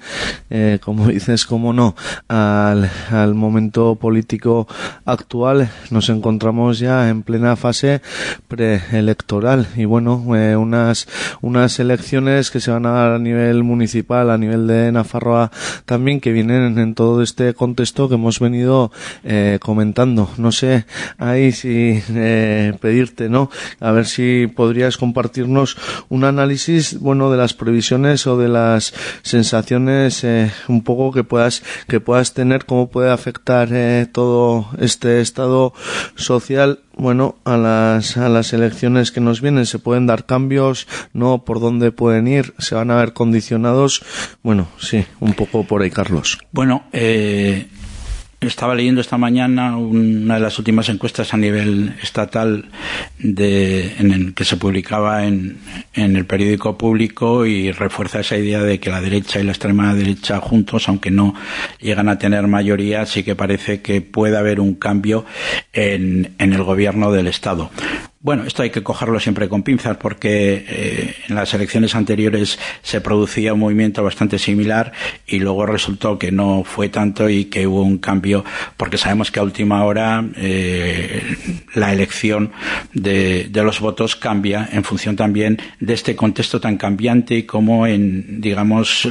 eh, 0.52 0.78
como 0.80 1.08
dices, 1.08 1.46
como 1.48 1.74
no, 1.74 1.96
al, 2.28 2.92
al 3.10 3.34
momento 3.34 3.96
político 3.96 4.68
actual, 5.06 5.72
nos 5.90 6.10
encontramos 6.10 6.78
ya 6.78 7.10
en 7.10 7.24
plena 7.24 7.56
fase 7.56 8.02
pre 8.48 8.91
electoral. 8.94 9.68
Y 9.76 9.86
bueno 9.86 10.36
eh, 10.36 10.56
unas 10.56 11.08
unas 11.42 11.80
elecciones 11.80 12.52
que 12.52 12.60
se 12.60 12.72
van 12.72 12.86
a 12.86 12.92
dar 12.92 13.12
a 13.14 13.20
nivel 13.20 13.64
municipal 13.64 14.30
a 14.30 14.38
nivel 14.38 14.68
de 14.68 14.92
Nafarroa 14.92 15.52
también 15.86 16.20
que 16.20 16.32
vienen 16.32 16.78
en 16.78 16.96
todo 16.96 17.22
este 17.22 17.54
contexto 17.54 18.10
que 18.10 18.16
hemos 18.16 18.40
venido 18.40 18.92
eh, 19.24 19.60
comentando. 19.62 20.30
No 20.38 20.52
sé 20.52 20.86
ahí 21.18 21.52
si 21.52 22.02
eh, 22.10 22.74
pedirte 22.80 23.30
no 23.30 23.50
a 23.80 23.92
ver 23.92 24.06
si 24.06 24.48
podrías 24.48 24.98
compartirnos 24.98 25.78
un 26.10 26.24
análisis 26.24 27.00
bueno 27.00 27.32
de 27.32 27.38
las 27.38 27.54
previsiones 27.54 28.28
o 28.28 28.38
de 28.38 28.50
las 28.50 28.94
sensaciones 29.24 30.24
eh, 30.24 30.52
un 30.68 30.84
poco 30.84 31.12
que 31.12 31.24
puedas 31.24 31.64
que 31.88 32.00
puedas 32.00 32.34
tener 32.34 32.66
cómo 32.66 32.90
puede 32.90 33.12
afectar 33.12 33.70
eh, 33.72 34.08
todo 34.12 34.68
este 34.80 35.22
estado 35.22 35.74
social 36.16 36.80
bueno, 36.96 37.36
a 37.46 37.58
las, 37.58 38.18
a 38.18 38.30
las 38.30 38.54
elecciones 38.54 39.12
que 39.12 39.22
nos 39.22 39.42
vienen 39.42 39.66
se 39.66 39.80
pueden 39.80 40.08
dar 40.08 40.26
cambios, 40.26 40.88
no 41.14 41.44
por 41.46 41.60
dónde 41.60 41.92
pueden 41.92 42.28
ir, 42.28 42.54
se 42.60 42.76
van 42.76 42.92
a 42.92 42.96
ver 42.96 43.14
condicionados. 43.14 44.04
Bueno, 44.44 44.68
sí, 44.78 45.06
un 45.20 45.34
poco 45.34 45.64
por 45.64 45.82
ahí, 45.82 45.90
Carlos. 45.90 46.38
Bueno, 46.52 46.84
eh, 46.92 47.68
estaba 48.48 48.74
leyendo 48.74 49.02
esta 49.02 49.20
mañana 49.20 49.78
una 49.78 50.36
de 50.36 50.40
las 50.40 50.58
últimas 50.58 50.90
encuestas 50.90 51.32
a 51.34 51.38
nivel 51.38 51.94
estatal 52.02 52.66
de, 53.20 53.94
en 54.00 54.12
el 54.12 54.34
que 54.34 54.46
se 54.46 54.58
publicaba 54.58 55.26
en, 55.26 55.60
el 55.94 56.26
periódico 56.26 56.76
público 56.76 57.46
y 57.46 57.72
refuerza 57.72 58.22
esa 58.22 58.38
idea 58.38 58.64
de 58.64 58.80
que 58.80 58.90
la 58.90 59.00
derecha 59.00 59.40
y 59.40 59.44
la 59.44 59.52
extrema 59.52 59.94
derecha 59.94 60.40
juntos, 60.40 60.90
aunque 60.90 61.12
no 61.12 61.36
llegan 61.80 62.10
a 62.10 62.18
tener 62.18 62.48
mayoría, 62.48 63.06
sí 63.06 63.22
que 63.24 63.36
parece 63.36 63.84
que 63.84 64.02
puede 64.02 64.38
haber 64.38 64.60
un 64.60 64.74
cambio 64.74 65.24
en 65.72 66.34
el 66.40 66.64
gobierno 66.64 67.12
del 67.12 67.28
Estado. 67.28 67.70
Bueno, 68.24 68.44
esto 68.44 68.62
hay 68.62 68.70
que 68.70 68.84
cogerlo 68.84 69.20
siempre 69.20 69.50
con 69.50 69.64
pinzas 69.64 69.98
porque 69.98 70.64
eh, 70.68 71.16
en 71.28 71.34
las 71.34 71.56
elecciones 71.56 71.96
anteriores 71.96 72.60
se 72.84 73.02
producía 73.02 73.56
un 73.56 73.62
movimiento 73.62 74.04
bastante 74.04 74.38
similar 74.38 74.92
y 75.26 75.40
luego 75.40 75.66
resultó 75.66 76.20
que 76.20 76.32
no 76.32 76.64
fue 76.64 76.90
tanto 76.90 77.30
y 77.30 77.46
que 77.46 77.66
hubo 77.66 77.82
un 77.82 77.98
cambio 77.98 78.46
porque 78.78 79.00
sabemos 79.00 79.32
que 79.32 79.40
a 79.40 79.44
última 79.44 79.84
hora 79.86 80.24
eh, 80.36 81.36
la 81.74 81.92
elección 81.94 82.52
de, 82.94 83.50
los 83.52 83.80
votos 83.80 84.16
cambia 84.16 84.70
en 84.72 84.84
función 84.84 85.16
también 85.16 85.60
de 85.80 85.96
este 85.96 86.16
contexto 86.16 86.62
tan 86.62 86.78
cambiante 86.78 87.48
como 87.48 87.88
en, 87.88 88.40
digamos, 88.40 89.10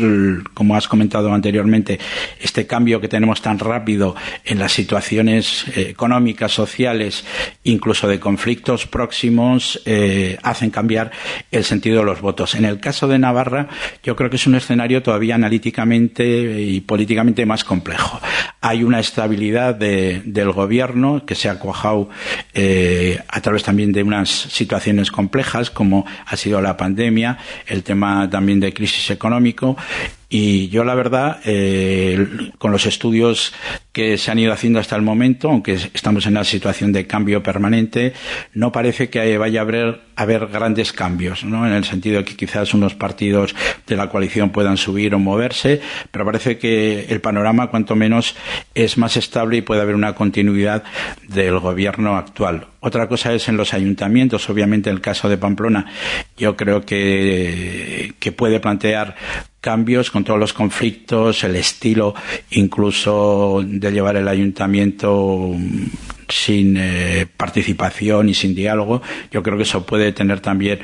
como 0.54 0.76
has 0.76 0.86
comentado 0.86 1.34
anteriormente, 1.34 1.98
este 2.40 2.64
cambio 2.64 3.00
que 3.00 3.08
tenemos 3.08 3.42
tan 3.42 3.58
rápido 3.58 4.14
en 4.44 4.60
las 4.60 4.70
situaciones 4.70 5.66
eh, 5.74 5.88
económicas, 5.90 6.52
sociales, 6.52 7.24
incluso 7.64 8.06
de 8.06 8.20
conflictos 8.20 8.86
próximos 9.00 9.80
eh, 9.86 10.36
hacen 10.42 10.68
cambiar 10.68 11.10
el 11.50 11.64
sentido 11.64 12.00
de 12.00 12.04
los 12.04 12.20
votos. 12.20 12.54
En 12.54 12.66
el 12.66 12.80
caso 12.80 13.08
de 13.08 13.18
Navarra, 13.18 13.66
yo 14.02 14.14
creo 14.14 14.28
que 14.28 14.36
es 14.36 14.46
un 14.46 14.56
escenario 14.56 15.02
todavía 15.02 15.36
analíticamente 15.36 16.22
y 16.60 16.82
políticamente 16.82 17.46
más 17.46 17.64
complejo. 17.64 18.20
Hay 18.60 18.84
una 18.84 19.00
estabilidad 19.00 19.74
de, 19.74 20.20
del 20.26 20.52
gobierno 20.52 21.24
que 21.24 21.34
se 21.34 21.48
ha 21.48 21.58
cuajado 21.58 22.10
eh, 22.52 23.18
a 23.26 23.40
través 23.40 23.62
también 23.62 23.90
de 23.90 24.02
unas 24.02 24.28
situaciones 24.28 25.10
complejas, 25.10 25.70
como 25.70 26.04
ha 26.26 26.36
sido 26.36 26.60
la 26.60 26.76
pandemia, 26.76 27.38
el 27.68 27.82
tema 27.82 28.28
también 28.28 28.60
de 28.60 28.74
crisis 28.74 29.10
económico 29.10 29.78
Y 30.32 30.68
yo, 30.68 30.84
la 30.84 30.94
verdad, 30.94 31.40
eh, 31.44 32.24
con 32.58 32.70
los 32.70 32.86
estudios 32.86 33.52
que 33.90 34.16
se 34.16 34.30
han 34.30 34.38
ido 34.38 34.52
haciendo 34.52 34.78
hasta 34.78 34.94
el 34.94 35.02
momento, 35.02 35.50
aunque 35.50 35.72
estamos 35.72 36.24
en 36.24 36.34
una 36.34 36.44
situación 36.44 36.92
de 36.92 37.08
cambio 37.08 37.42
permanente, 37.42 38.12
no 38.54 38.70
parece 38.70 39.10
que 39.10 39.36
vaya 39.38 39.58
a 39.58 39.62
haber, 39.64 40.02
haber 40.14 40.46
grandes 40.46 40.92
cambios, 40.92 41.42
¿no? 41.42 41.66
En 41.66 41.72
el 41.72 41.84
sentido 41.84 42.18
de 42.18 42.24
que 42.24 42.36
quizás 42.36 42.74
unos 42.74 42.94
partidos 42.94 43.56
de 43.88 43.96
la 43.96 44.08
coalición 44.08 44.50
puedan 44.50 44.76
subir 44.76 45.16
o 45.16 45.18
moverse, 45.18 45.80
pero 46.12 46.24
parece 46.24 46.58
que 46.58 47.06
el 47.08 47.20
panorama, 47.20 47.66
cuanto 47.66 47.96
menos, 47.96 48.36
es 48.72 48.98
más 48.98 49.16
estable 49.16 49.56
y 49.56 49.62
puede 49.62 49.80
haber 49.80 49.96
una 49.96 50.14
continuidad 50.14 50.84
del 51.26 51.58
gobierno 51.58 52.16
actual. 52.16 52.68
Otra 52.78 53.08
cosa 53.08 53.34
es 53.34 53.48
en 53.48 53.56
los 53.56 53.74
ayuntamientos, 53.74 54.48
obviamente 54.48 54.90
en 54.90 54.96
el 54.96 55.02
caso 55.02 55.28
de 55.28 55.38
Pamplona, 55.38 55.86
yo 56.36 56.56
creo 56.56 56.82
que, 56.82 58.14
que 58.20 58.30
puede 58.30 58.60
plantear 58.60 59.16
cambios 59.60 60.10
con 60.10 60.24
todos 60.24 60.40
los 60.40 60.52
conflictos, 60.52 61.44
el 61.44 61.56
estilo 61.56 62.14
incluso 62.50 63.62
de 63.64 63.92
llevar 63.92 64.16
el 64.16 64.28
ayuntamiento 64.28 65.54
sin 66.28 66.76
eh, 66.78 67.26
participación 67.36 68.28
y 68.28 68.34
sin 68.34 68.54
diálogo, 68.54 69.02
yo 69.30 69.42
creo 69.42 69.56
que 69.56 69.64
eso 69.64 69.84
puede 69.84 70.12
tener 70.12 70.40
también 70.40 70.78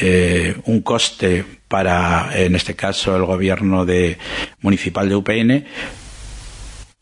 eh, 0.00 0.56
un 0.66 0.82
coste 0.82 1.44
para, 1.68 2.30
en 2.34 2.54
este 2.54 2.74
caso, 2.76 3.16
el 3.16 3.24
gobierno 3.24 3.84
de, 3.84 4.16
municipal 4.60 5.08
de 5.08 5.16
UPN, 5.16 5.64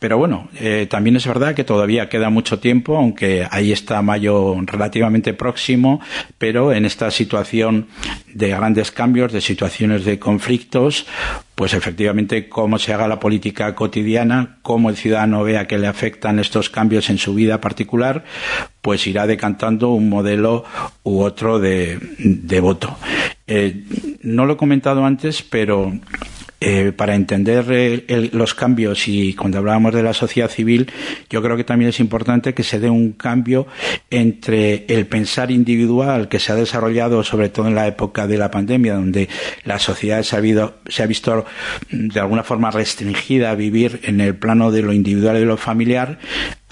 pero 0.03 0.19
bueno, 0.19 0.49
eh, 0.59 0.89
también 0.91 1.15
es 1.15 1.29
verdad 1.29 1.55
que 1.55 1.63
todavía 1.63 2.09
queda 2.09 2.29
mucho 2.29 2.59
tiempo, 2.59 2.97
aunque 2.97 3.47
ahí 3.49 3.71
está 3.71 4.03
mayo 4.03 4.57
relativamente 4.67 5.33
próximo, 5.33 6.01
pero 6.39 6.73
en 6.73 6.85
esta 6.85 7.13
situación 7.13 7.87
de 8.35 8.49
grandes 8.49 8.91
cambios, 8.91 9.33
de 9.33 9.41
situaciones 9.41 10.05
de 10.05 10.19
conflictos, 10.19 11.07
pues 11.55 11.73
efectivamente 11.73 12.49
cómo 12.49 12.81
se 12.81 12.93
haga 12.93 13.07
la 13.07 13.21
política 13.21 13.77
cotidiana, 13.77 14.59
cómo 14.63 14.91
el 14.91 14.97
ciudadano 14.97 15.45
vea 15.45 15.69
que 15.69 15.79
le 15.79 15.87
afectan 15.87 16.41
estos 16.41 16.69
cambios 16.69 17.09
en 17.09 17.19
su 17.19 17.33
vida 17.35 17.61
particular, 17.61 18.25
pues 18.81 19.07
irá 19.07 19.29
decantando 19.29 19.91
un 19.91 20.09
modelo 20.09 20.65
u 21.05 21.21
otro 21.21 21.61
de, 21.61 22.01
voto. 22.61 22.97
Eh, 23.47 23.85
no 24.23 24.47
lo 24.47 24.55
he 24.55 24.57
comentado 24.57 25.05
antes, 25.05 25.43
pero 25.43 25.93
eh, 26.65 26.93
para 26.93 27.17
entender 27.17 27.65
eh, 27.71 28.31
los 28.33 28.55
cambios 28.55 29.09
y 29.09 29.35
cuando 29.35 29.59
hablábamos 29.59 29.93
de 29.95 30.05
la 30.05 30.15
sociedad 30.15 30.49
civil, 30.49 30.93
yo 31.29 31.43
creo 31.43 31.57
que 31.57 31.65
también 31.65 31.89
es 31.89 31.99
importante 31.99 32.55
que 32.55 32.63
se 32.63 32.79
dé 32.79 32.89
un 32.89 33.15
cambio 33.15 33.67
entre 34.11 34.85
el 34.87 35.07
pensar 35.07 35.51
individual 35.51 36.29
que 36.29 36.39
se 36.39 36.53
ha 36.53 36.55
desarrollado 36.55 37.25
sobre 37.25 37.49
todo 37.49 37.67
en 37.67 37.75
la 37.75 37.89
época 37.89 38.29
de 38.29 38.39
la 38.39 38.53
pandemia, 38.53 38.95
donde 38.95 39.29
la 39.65 39.81
sociedad 39.81 40.23
se 40.23 40.37
ha, 40.37 40.73
se 40.87 41.03
ha 41.03 41.07
visto 41.07 41.45
de 41.91 42.21
alguna 42.21 42.45
forma 42.45 42.71
restringida 42.71 43.51
a 43.51 43.57
vivir 43.57 43.99
en 44.05 44.21
el 44.21 44.37
plano 44.37 44.71
de 44.71 44.83
lo 44.83 44.93
individual 44.93 45.39
y 45.39 45.41
de 45.41 45.47
lo 45.47 45.57
familiar, 45.57 46.21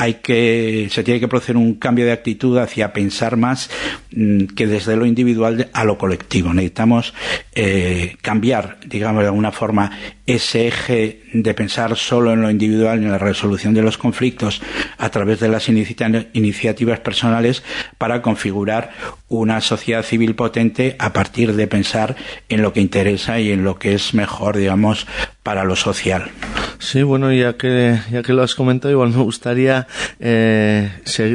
hay 0.01 0.15
que, 0.15 0.89
se 0.91 1.05
tiene 1.05 1.21
que 1.21 1.29
producir 1.29 1.59
un 1.59 1.75
cambio 1.75 2.07
de 2.07 2.13
actitud 2.13 2.57
hacia 2.57 2.95
pensar 2.95 3.37
más 3.37 3.69
mm, 4.13 4.47
que 4.57 4.67
desde 4.67 4.97
lo 4.97 5.05
individual 5.05 5.69
a 5.75 5.85
lo 5.85 5.99
colectivo. 5.99 6.55
Necesitamos 6.55 7.13
eh, 7.55 8.17
cambiar, 8.23 8.79
digamos, 8.87 9.21
de 9.21 9.29
alguna 9.29 9.53
forma 9.53 9.91
ese 10.35 10.69
eje 10.69 11.23
de 11.33 11.55
pensar 11.55 11.97
solo 11.97 12.33
en 12.33 12.43
lo 12.43 12.51
individual 12.51 12.99
en 12.99 13.11
la 13.11 13.19
resolución 13.19 13.75
de 13.75 13.83
los 13.83 13.99
conflictos 13.99 14.63
a 14.99 15.09
través 15.11 15.41
de 15.41 15.49
las 15.49 15.69
iniciativas 15.69 17.01
personales 17.01 17.63
para 17.99 18.23
configurar 18.23 18.91
una 19.29 19.61
sociedad 19.61 20.03
civil 20.03 20.35
potente 20.35 20.97
a 20.99 21.13
partir 21.13 21.55
de 21.55 21.67
pensar 21.67 22.17
en 22.49 22.63
lo 22.63 22.73
que 22.73 22.81
interesa 22.81 23.41
y 23.41 23.53
en 23.53 23.65
lo 23.65 23.79
que 23.79 23.95
es 23.95 24.15
mejor, 24.15 24.57
digamos, 24.57 25.07
para 25.43 25.65
lo 25.65 25.77
social. 25.77 26.31
Sí, 26.79 27.03
bueno, 27.03 27.33
ya 27.33 27.55
que, 27.55 28.01
ya 28.11 28.23
que 28.23 28.33
lo 28.33 28.43
has 28.43 28.55
comentado, 28.55 28.91
igual 28.91 29.11
me 29.11 29.23
gustaría 29.23 29.87
eh, 30.19 30.91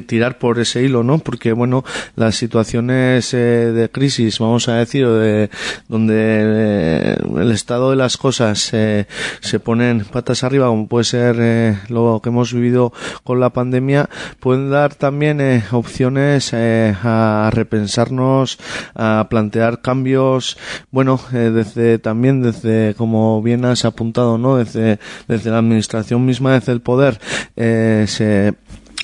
tirar 0.07 0.39
por 0.39 0.59
ese 0.59 0.83
hilo, 0.83 1.03
¿no? 1.03 1.19
Porque, 1.19 1.53
bueno, 1.53 1.85
las 2.15 2.35
situaciones 2.35 3.33
eh, 3.33 3.37
de 3.37 3.89
crisis, 3.89 4.39
vamos 4.39 4.67
a 4.67 4.75
decir, 4.77 5.07
de, 5.07 5.49
donde 5.87 6.15
eh, 6.17 7.15
el 7.37 7.51
estado 7.51 7.91
de 7.91 7.95
las 7.95 8.17
cosas 8.17 8.71
eh, 8.85 9.05
se 9.41 9.59
ponen 9.59 10.05
patas 10.05 10.43
arriba, 10.43 10.67
como 10.67 10.87
puede 10.87 11.05
ser 11.05 11.37
eh, 11.39 11.77
lo 11.89 12.19
que 12.23 12.29
hemos 12.29 12.53
vivido 12.53 12.93
con 13.23 13.39
la 13.39 13.49
pandemia, 13.49 14.09
pueden 14.39 14.69
dar 14.69 14.95
también 14.95 15.41
opciones 15.71 16.53
a 16.53 17.49
repensarnos, 17.51 18.59
a 18.93 19.27
plantear 19.29 19.81
cambios, 19.81 20.57
bueno, 20.91 21.19
desde 21.31 21.99
también 21.99 22.41
desde, 22.41 22.93
como 22.95 23.41
bien 23.41 23.65
has 23.65 23.85
apuntado, 23.85 24.37
¿no? 24.37 24.57
Desde, 24.57 24.99
desde 25.27 25.51
la 25.51 25.59
administración 25.59 26.25
misma, 26.25 26.53
desde 26.53 26.71
el 26.71 26.81
poder, 26.81 27.19
eh, 27.55 28.05
se 28.07 28.53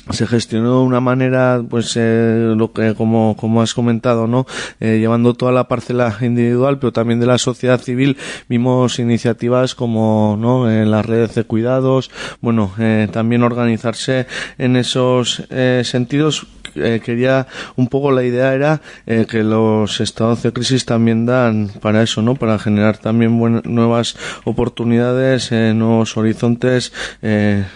se 0.09 0.27
gestionó 0.27 0.79
de 0.79 0.85
una 0.85 0.99
manera, 0.99 1.63
pues, 1.67 1.93
eh, 1.95 2.53
lo 2.57 2.73
que, 2.73 2.95
como, 2.95 3.35
como 3.37 3.61
has 3.61 3.73
comentado, 3.73 4.27
¿no? 4.27 4.45
Eh, 4.79 4.97
llevando 4.99 5.33
toda 5.33 5.51
la 5.51 5.67
parcela 5.67 6.17
individual, 6.21 6.79
pero 6.79 6.91
también 6.91 7.19
de 7.19 7.27
la 7.27 7.37
sociedad 7.37 7.79
civil, 7.79 8.17
vimos 8.49 8.99
iniciativas 8.99 9.75
como, 9.75 10.37
¿no? 10.39 10.69
En 10.69 10.91
las 10.91 11.05
redes 11.05 11.35
de 11.35 11.43
cuidados, 11.43 12.09
bueno, 12.41 12.73
eh, 12.79 13.07
también 13.11 13.43
organizarse 13.43 14.27
en 14.57 14.75
esos 14.75 15.43
eh, 15.49 15.83
sentidos. 15.85 16.47
Eh, 16.75 17.01
quería, 17.03 17.47
un 17.75 17.87
poco 17.87 18.11
la 18.11 18.23
idea 18.23 18.53
era 18.53 18.81
eh, 19.05 19.25
que 19.29 19.43
los 19.43 19.99
estados 19.99 20.43
de 20.43 20.53
crisis 20.53 20.85
también 20.85 21.25
dan 21.25 21.69
para 21.81 22.03
eso, 22.03 22.21
¿no? 22.21 22.35
Para 22.35 22.59
generar 22.59 22.97
también 22.97 23.61
nuevas 23.65 24.17
oportunidades, 24.43 25.51
nuevos 25.51 26.17
horizontes, 26.17 26.93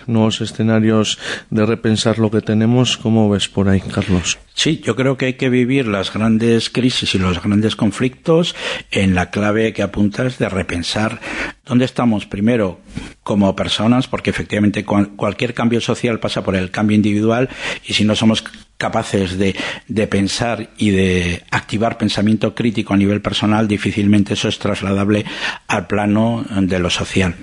nuevos 0.07 0.41
escenarios 0.41 1.19
de 1.49 1.65
repensar 1.65 2.19
lo 2.19 2.31
que 2.31 2.41
tenemos. 2.41 2.97
¿Cómo 2.97 3.29
ves 3.29 3.47
por 3.47 3.69
ahí, 3.69 3.81
Carlos? 3.81 4.37
Sí, 4.55 4.81
yo 4.83 4.95
creo 4.95 5.17
que 5.17 5.25
hay 5.25 5.33
que 5.33 5.49
vivir 5.49 5.85
las 5.85 6.13
grandes 6.13 6.69
crisis 6.69 7.13
y 7.13 7.19
los 7.19 7.43
grandes 7.43 7.75
conflictos 7.75 8.55
en 8.89 9.13
la 9.13 9.29
clave 9.29 9.73
que 9.73 9.83
apuntas 9.83 10.37
de 10.37 10.47
repensar 10.47 11.19
dónde 11.65 11.83
estamos 11.83 12.25
primero 12.25 12.79
como 13.21 13.53
personas, 13.55 14.07
porque 14.07 14.29
efectivamente 14.29 14.85
cualquier 14.85 15.53
cambio 15.53 15.81
social 15.81 16.19
pasa 16.19 16.43
por 16.43 16.55
el 16.55 16.71
cambio 16.71 16.95
individual 16.95 17.49
y 17.85 17.93
si 17.93 18.05
no 18.05 18.15
somos 18.15 18.45
capaces 18.77 19.37
de, 19.37 19.55
de, 19.87 20.07
pensar 20.07 20.69
y 20.77 20.91
de 20.91 21.43
activar 21.51 21.97
pensamiento 21.97 22.53
crítico 22.53 22.93
a 22.93 22.97
nivel 22.97 23.21
personal, 23.21 23.67
difícilmente 23.67 24.33
eso 24.33 24.47
es 24.47 24.59
trasladable 24.59 25.25
al 25.67 25.87
plano 25.87 26.45
de 26.49 26.79
lo 26.79 26.89
social. 26.89 27.35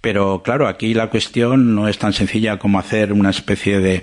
Pero 0.00 0.42
claro, 0.42 0.66
aquí 0.66 0.94
la 0.94 1.10
cuestión 1.10 1.74
no 1.74 1.88
es 1.88 1.98
tan 1.98 2.12
sencilla 2.12 2.58
como 2.58 2.78
hacer 2.78 3.12
una 3.12 3.30
especie 3.30 3.80
de 3.80 4.02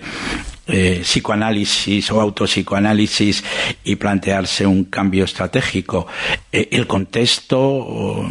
eh, 0.67 0.99
psicoanálisis 1.03 2.11
o 2.11 2.19
autopsicoanálisis 2.19 3.43
y 3.83 3.95
plantearse 3.95 4.65
un 4.65 4.85
cambio 4.85 5.23
estratégico. 5.23 6.07
Eh, 6.51 6.69
el 6.71 6.87
contexto 6.87 8.27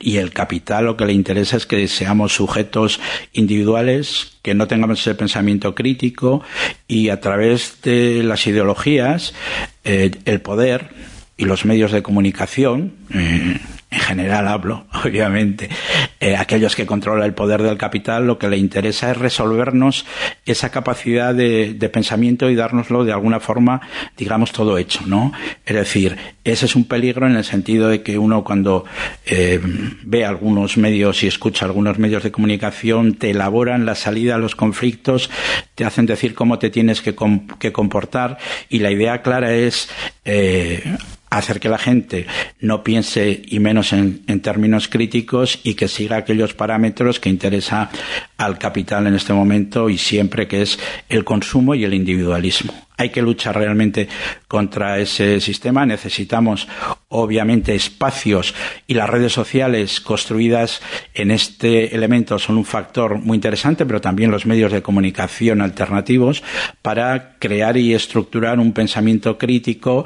y 0.00 0.16
el 0.16 0.32
capital 0.32 0.86
lo 0.86 0.96
que 0.96 1.06
le 1.06 1.12
interesa 1.12 1.56
es 1.56 1.66
que 1.66 1.86
seamos 1.88 2.34
sujetos 2.34 3.00
individuales, 3.32 4.38
que 4.42 4.54
no 4.54 4.66
tengamos 4.66 5.00
ese 5.00 5.14
pensamiento 5.14 5.74
crítico 5.74 6.42
y 6.86 7.10
a 7.10 7.20
través 7.20 7.80
de 7.82 8.22
las 8.22 8.46
ideologías, 8.46 9.34
eh, 9.84 10.10
el 10.24 10.40
poder 10.40 10.88
y 11.36 11.44
los 11.44 11.64
medios 11.64 11.92
de 11.92 12.02
comunicación, 12.02 12.94
en 13.10 13.60
general 14.00 14.48
hablo, 14.48 14.86
obviamente, 15.04 15.68
eh, 16.20 16.36
aquellos 16.36 16.74
que 16.74 16.86
controlan 16.86 17.24
el 17.24 17.34
poder 17.34 17.62
del 17.62 17.78
capital, 17.78 18.26
lo 18.26 18.38
que 18.38 18.48
le 18.48 18.56
interesa 18.56 19.10
es 19.10 19.16
resolvernos 19.16 20.04
esa 20.46 20.70
capacidad 20.70 21.34
de, 21.34 21.76
pensamiento 21.92 22.50
y 22.50 22.54
dárnoslo 22.54 23.04
de 23.04 23.12
alguna 23.12 23.40
forma, 23.40 23.80
digamos, 24.16 24.52
todo 24.52 24.78
hecho, 24.78 25.00
¿no? 25.06 25.32
Es 25.64 25.74
decir, 25.76 26.16
ese 26.44 26.66
es 26.66 26.76
un 26.76 26.84
peligro 26.84 27.26
en 27.26 27.36
el 27.36 27.44
sentido 27.44 27.88
de 27.88 28.02
que 28.02 28.18
uno 28.18 28.44
cuando 28.44 28.84
eh, 29.26 29.60
ve 30.02 30.24
algunos 30.24 30.76
medios 30.76 31.22
y 31.22 31.28
escucha 31.28 31.64
algunos 31.64 31.98
medios 31.98 32.22
de 32.22 32.32
comunicación, 32.32 33.14
te 33.14 33.30
elaboran 33.30 33.86
la 33.86 33.94
salida 33.94 34.34
a 34.34 34.38
los 34.38 34.54
conflictos, 34.56 35.30
te 35.74 35.84
hacen 35.84 36.06
decir 36.06 36.34
cómo 36.34 36.58
te 36.58 36.70
tienes 36.70 37.00
que, 37.00 37.14
que 37.58 37.72
comportar 37.72 38.38
y 38.68 38.80
la 38.80 38.90
idea 38.90 39.22
clara 39.22 39.54
es 39.54 39.88
eh, 40.24 40.82
hacer 41.30 41.60
que 41.60 41.68
la 41.68 41.78
gente 41.78 42.26
no 42.60 42.82
piense 42.82 43.42
y 43.46 43.58
menos 43.58 43.92
en, 43.92 44.24
términos 44.40 44.88
críticos 44.88 45.60
y 45.62 45.74
que 45.74 45.88
siga 45.88 46.16
aquellos 46.16 46.54
parámetros 46.54 47.20
que 47.20 47.28
interesa 47.28 47.90
al 48.36 48.58
capital 48.58 49.06
en 49.06 49.14
este 49.14 49.32
momento 49.32 49.90
y 49.90 49.98
siempre 49.98 50.46
que 50.48 50.62
es 50.62 50.78
el 51.08 51.24
consumo 51.24 51.74
y 51.74 51.84
el 51.84 51.94
individualismo. 51.94 52.87
Hay 52.98 53.10
que 53.10 53.22
luchar 53.22 53.56
realmente 53.56 54.08
contra 54.48 54.98
ese 54.98 55.40
sistema. 55.40 55.86
Necesitamos, 55.86 56.68
obviamente, 57.08 57.74
espacios 57.74 58.54
y 58.86 58.94
las 58.94 59.08
redes 59.08 59.32
sociales 59.32 60.00
construidas 60.00 60.82
en 61.14 61.30
este 61.30 61.94
elemento 61.94 62.38
son 62.38 62.58
un 62.58 62.64
factor 62.64 63.18
muy 63.18 63.36
interesante, 63.36 63.86
pero 63.86 64.00
también 64.00 64.32
los 64.32 64.46
medios 64.46 64.72
de 64.72 64.82
comunicación 64.82 65.62
alternativos 65.62 66.42
para 66.82 67.36
crear 67.38 67.76
y 67.76 67.94
estructurar 67.94 68.58
un 68.58 68.72
pensamiento 68.72 69.38
crítico 69.38 70.04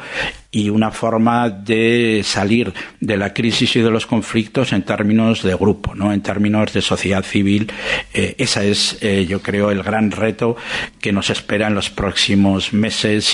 y 0.55 0.69
una 0.69 0.91
forma 0.91 1.49
de 1.49 2.21
salir 2.23 2.75
de 3.01 3.17
la 3.17 3.33
crisis 3.33 3.75
y 3.75 3.81
de 3.81 3.91
los 3.91 4.05
conflictos 4.05 4.75
en 4.75 4.83
términos 4.83 5.43
de 5.43 5.55
grupo, 5.55 5.95
¿no? 5.95 6.13
en 6.13 6.21
términos 6.21 6.75
de 6.75 6.83
sociedad 6.83 7.25
civil. 7.25 7.73
Eh, 8.13 8.35
ese 8.37 8.71
es, 8.71 8.99
eh, 9.01 9.25
yo 9.27 9.41
creo, 9.41 9.71
el 9.71 9.83
gran 9.83 10.11
reto 10.11 10.57
que 11.01 11.11
nos 11.11 11.31
espera 11.31 11.69
en 11.69 11.75
los 11.75 11.89
próximos 11.89 12.75
meses 12.75 12.82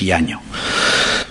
y 0.02 0.12
año. 0.12 0.40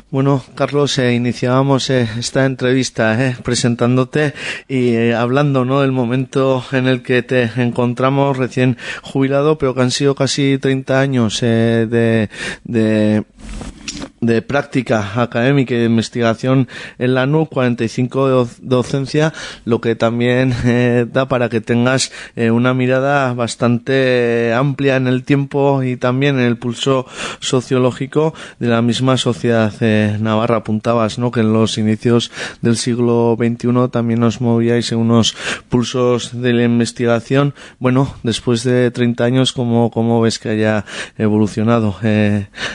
Bueno, 0.09 0.41
Carlos, 0.55 0.97
eh, 0.99 1.15
iniciábamos 1.15 1.89
eh, 1.89 2.07
esta 2.17 2.45
entrevista 2.45 3.27
eh, 3.27 3.35
presentándote 3.43 4.33
y 4.69 4.91
eh, 4.91 5.13
hablando, 5.13 5.65
¿no? 5.65 5.83
El 5.83 5.91
momento 5.91 6.63
en 6.71 6.87
el 6.87 7.03
que 7.03 7.23
te 7.23 7.51
encontramos 7.57 8.37
recién 8.37 8.77
jubilado, 9.01 9.57
pero 9.57 9.75
que 9.75 9.81
han 9.81 9.91
sido 9.91 10.15
casi 10.15 10.59
30 10.59 11.01
años 11.01 11.41
de, 11.41 12.29
de 14.21 14.41
práctica 14.41 15.21
académica 15.21 15.73
y 15.73 15.77
de 15.77 15.85
investigación 15.85 16.67
en 16.97 17.13
la 17.13 17.25
NU, 17.25 17.45
45 17.45 18.45
de 18.45 18.51
docencia, 18.61 19.33
lo 19.65 19.79
que 19.81 19.95
también 19.95 20.53
eh, 20.65 21.05
da 21.11 21.27
para 21.27 21.49
que 21.49 21.61
tengas 21.61 22.11
una 22.35 22.73
mirada 22.73 23.33
bastante 23.33 24.53
amplia 24.53 24.95
en 24.95 25.07
el 25.07 25.23
tiempo 25.23 25.83
y 25.83 25.97
también 25.97 26.39
en 26.39 26.45
el 26.45 26.57
pulso 26.57 27.05
sociológico 27.39 28.33
de 28.59 28.67
la 28.67 28.81
misma 28.81 29.17
sociedad 29.17 29.73
navarra. 30.19 30.57
Apuntabas 30.57 31.19
¿no? 31.19 31.31
que 31.31 31.41
en 31.41 31.53
los 31.53 31.77
inicios 31.77 32.31
del 32.61 32.77
siglo 32.77 33.35
XXI 33.37 33.89
también 33.91 34.23
os 34.23 34.39
movíais 34.39 34.91
en 34.91 34.99
unos 34.99 35.35
pulsos 35.69 36.39
de 36.41 36.53
la 36.53 36.63
investigación. 36.63 37.53
Bueno, 37.79 38.15
después 38.23 38.63
de 38.63 38.91
30 38.91 39.23
años, 39.23 39.53
¿cómo, 39.53 39.91
cómo 39.91 40.21
ves 40.21 40.39
que 40.39 40.49
haya 40.49 40.85
evolucionado 41.17 41.95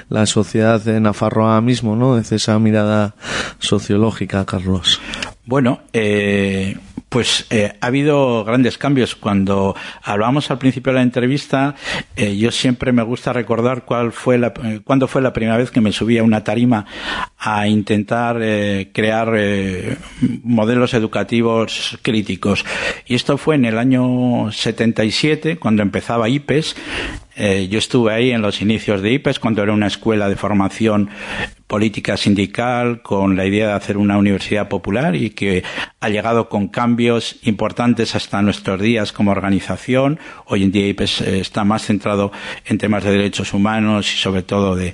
la 0.09 0.27
sociedad 0.27 0.85
navarra? 0.85 1.13
mismo, 1.61 1.97
¿no? 1.97 2.17
Desde 2.17 2.37
esa 2.37 2.59
mirada 2.59 3.15
sociológica, 3.59 4.45
Carlos. 4.45 5.01
Bueno, 5.45 5.81
eh, 5.93 6.77
pues 7.13 7.47
eh, 7.51 7.75
ha 7.81 7.87
habido 7.87 8.43
grandes 8.43 8.79
cambios. 8.79 9.15
Cuando 9.15 9.77
hablábamos 10.03 10.51
al 10.51 10.59
principio 10.59 10.93
de 10.93 10.99
la 10.99 11.03
entrevista, 11.03 11.75
eh, 12.17 12.37
yo 12.39 12.51
siempre 12.51 12.91
me 12.93 13.03
gusta 13.03 13.35
recordar 13.35 13.85
cuál 13.85 14.13
fue 14.13 14.39
la, 14.39 14.55
eh, 14.65 14.81
cuándo 14.83 15.07
fue 15.07 15.21
la 15.21 15.35
primera 15.35 15.59
vez 15.59 15.71
que 15.71 15.83
me 15.83 15.93
subí 15.93 16.17
a 16.17 16.23
una 16.23 16.43
tarima 16.43 16.87
a 17.39 17.69
intentar 17.69 18.39
eh, 18.41 18.91
crear 18.95 19.35
eh, 19.37 19.99
modelos 20.43 20.95
educativos 20.95 21.99
críticos. 22.01 22.65
Y 23.07 23.15
esto 23.15 23.37
fue 23.37 23.57
en 23.57 23.67
el 23.67 23.79
año 23.79 24.51
77, 24.51 25.59
cuando 25.59 25.83
empezaba 25.83 26.31
IPES. 26.31 26.77
Yo 27.71 27.79
estuve 27.79 28.13
ahí 28.13 28.31
en 28.31 28.43
los 28.43 28.61
inicios 28.61 29.01
de 29.01 29.13
IPES, 29.15 29.39
cuando 29.39 29.63
era 29.63 29.73
una 29.73 29.87
escuela 29.87 30.29
de 30.29 30.37
formación 30.37 31.09
política 31.73 32.19
sindical 32.19 33.01
con 33.01 33.35
la 33.35 33.47
idea 33.47 33.69
de 33.69 33.73
hacer 33.73 33.97
una 33.97 34.19
universidad 34.19 34.69
popular 34.69 35.17
y 35.17 35.31
que 35.31 35.65
ha 36.01 36.11
llegado 36.11 36.51
con 36.51 36.69
cambios 36.69 37.37
importantes 37.45 38.15
hasta 38.15 38.43
nuestros 38.43 38.79
días 38.79 39.11
como 39.11 39.31
organización. 39.31 40.19
Hoy 40.45 40.65
en 40.65 40.71
día 40.71 40.89
IPES 40.89 41.23
está 41.23 41.65
más 41.65 41.87
centrado 41.87 42.31
en 42.67 42.77
temas 42.77 43.05
de 43.05 43.13
derechos 43.13 43.55
humanos 43.55 44.13
y 44.13 44.19
sobre 44.19 44.43
todo 44.43 44.77
de, 44.77 44.93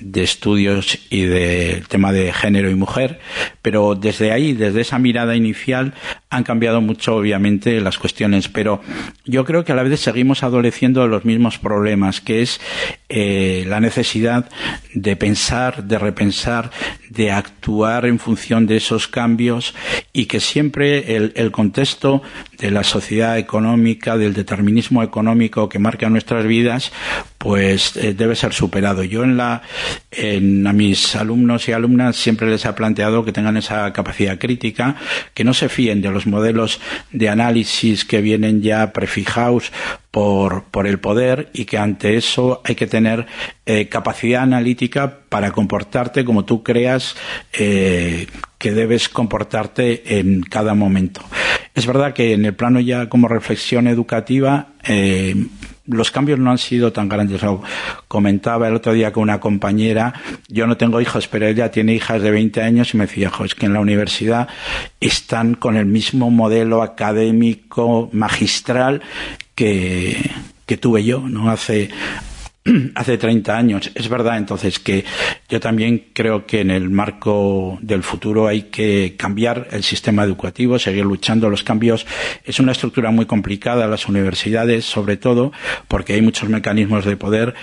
de 0.00 0.22
estudios 0.24 0.98
y 1.10 1.22
de 1.22 1.84
tema 1.86 2.12
de 2.12 2.32
género 2.32 2.72
y 2.72 2.74
mujer, 2.74 3.20
pero 3.62 3.94
desde 3.94 4.32
ahí, 4.32 4.52
desde 4.52 4.80
esa 4.80 4.98
mirada 4.98 5.36
inicial, 5.36 5.94
han 6.28 6.42
cambiado 6.42 6.80
mucho, 6.80 7.14
obviamente, 7.14 7.80
las 7.80 7.98
cuestiones, 7.98 8.48
pero 8.48 8.80
yo 9.24 9.44
creo 9.44 9.64
que 9.64 9.70
a 9.70 9.76
la 9.76 9.84
vez 9.84 10.00
seguimos 10.00 10.42
adoleciendo 10.42 11.02
de 11.02 11.08
los 11.08 11.24
mismos 11.24 11.58
problemas, 11.58 12.20
que 12.20 12.42
es 12.42 12.60
eh, 13.08 13.64
la 13.66 13.80
necesidad 13.80 14.48
de 14.94 15.16
pensar, 15.16 15.84
de 15.84 15.98
repensar, 15.98 16.70
de 17.08 17.30
actuar 17.30 18.04
en 18.06 18.18
función 18.18 18.66
de 18.66 18.76
esos 18.76 19.06
cambios 19.06 19.74
y 20.12 20.26
que 20.26 20.40
siempre 20.40 21.16
el, 21.16 21.32
el 21.36 21.52
contexto 21.52 22.22
de 22.58 22.70
la 22.70 22.84
sociedad 22.84 23.38
económica, 23.38 24.16
del 24.16 24.34
determinismo 24.34 25.02
económico 25.02 25.68
que 25.68 25.78
marca 25.78 26.08
nuestras 26.08 26.46
vidas, 26.46 26.92
pues 27.38 27.96
eh, 27.96 28.14
debe 28.14 28.34
ser 28.34 28.52
superado. 28.52 29.02
Yo 29.04 29.24
en 29.24 29.36
la, 29.36 29.62
en, 30.10 30.66
a 30.66 30.72
mis 30.72 31.16
alumnos 31.16 31.68
y 31.68 31.72
alumnas 31.72 32.16
siempre 32.16 32.48
les 32.48 32.64
he 32.64 32.72
planteado 32.72 33.24
que 33.24 33.32
tengan 33.32 33.56
esa 33.56 33.92
capacidad 33.92 34.38
crítica, 34.38 34.96
que 35.34 35.44
no 35.44 35.54
se 35.54 35.68
fíen 35.68 36.00
de 36.00 36.10
los 36.10 36.26
modelos 36.26 36.80
de 37.12 37.28
análisis 37.28 38.04
que 38.04 38.20
vienen 38.20 38.62
ya 38.62 38.92
prefijados 38.92 39.72
por, 40.10 40.64
por 40.64 40.86
el 40.86 40.98
poder 40.98 41.50
y 41.52 41.66
que 41.66 41.78
ante 41.78 42.16
eso 42.16 42.62
hay 42.64 42.74
que 42.74 42.86
tener 42.86 43.26
eh, 43.66 43.88
capacidad 43.88 44.42
analítica 44.42 45.18
para 45.36 45.50
comportarte 45.50 46.24
como 46.24 46.46
tú 46.46 46.62
creas 46.62 47.14
eh, 47.52 48.26
que 48.56 48.72
debes 48.72 49.10
comportarte 49.10 50.18
en 50.18 50.40
cada 50.40 50.72
momento. 50.72 51.20
Es 51.74 51.86
verdad 51.86 52.14
que 52.14 52.32
en 52.32 52.46
el 52.46 52.54
plano 52.54 52.80
ya 52.80 53.10
como 53.10 53.28
reflexión 53.28 53.86
educativa 53.86 54.68
eh, 54.82 55.36
los 55.84 56.10
cambios 56.10 56.38
no 56.38 56.50
han 56.50 56.56
sido 56.56 56.90
tan 56.90 57.10
grandes. 57.10 57.42
Lo 57.42 57.60
comentaba 58.08 58.66
el 58.66 58.76
otro 58.76 58.94
día 58.94 59.12
con 59.12 59.24
una 59.24 59.38
compañera, 59.38 60.14
yo 60.48 60.66
no 60.66 60.78
tengo 60.78 61.02
hijos, 61.02 61.28
pero 61.28 61.46
ella 61.46 61.70
tiene 61.70 61.92
hijas 61.92 62.22
de 62.22 62.30
20 62.30 62.62
años 62.62 62.94
y 62.94 62.96
me 62.96 63.06
decía, 63.06 63.30
es 63.44 63.54
que 63.54 63.66
en 63.66 63.74
la 63.74 63.80
universidad 63.80 64.48
están 65.02 65.52
con 65.52 65.76
el 65.76 65.84
mismo 65.84 66.30
modelo 66.30 66.82
académico 66.82 68.08
magistral 68.10 69.02
que, 69.54 70.30
que 70.64 70.78
tuve 70.78 71.04
yo, 71.04 71.20
¿no? 71.28 71.50
Hace 71.50 71.90
hace 72.94 73.18
30 73.18 73.56
años. 73.56 73.90
Es 73.94 74.08
verdad 74.08 74.38
entonces 74.38 74.78
que 74.78 75.04
yo 75.48 75.60
también 75.60 76.06
creo 76.12 76.46
que 76.46 76.60
en 76.60 76.70
el 76.70 76.90
marco 76.90 77.78
del 77.80 78.02
futuro 78.02 78.46
hay 78.46 78.62
que 78.62 79.14
cambiar 79.16 79.68
el 79.70 79.82
sistema 79.82 80.24
educativo, 80.24 80.78
seguir 80.78 81.04
luchando. 81.04 81.50
Los 81.50 81.62
cambios 81.62 82.06
es 82.44 82.60
una 82.60 82.72
estructura 82.72 83.10
muy 83.10 83.26
complicada, 83.26 83.86
las 83.86 84.08
universidades 84.08 84.84
sobre 84.84 85.16
todo, 85.16 85.52
porque 85.88 86.14
hay 86.14 86.22
muchos 86.22 86.48
mecanismos 86.48 87.04
de 87.04 87.16
poder, 87.16 87.54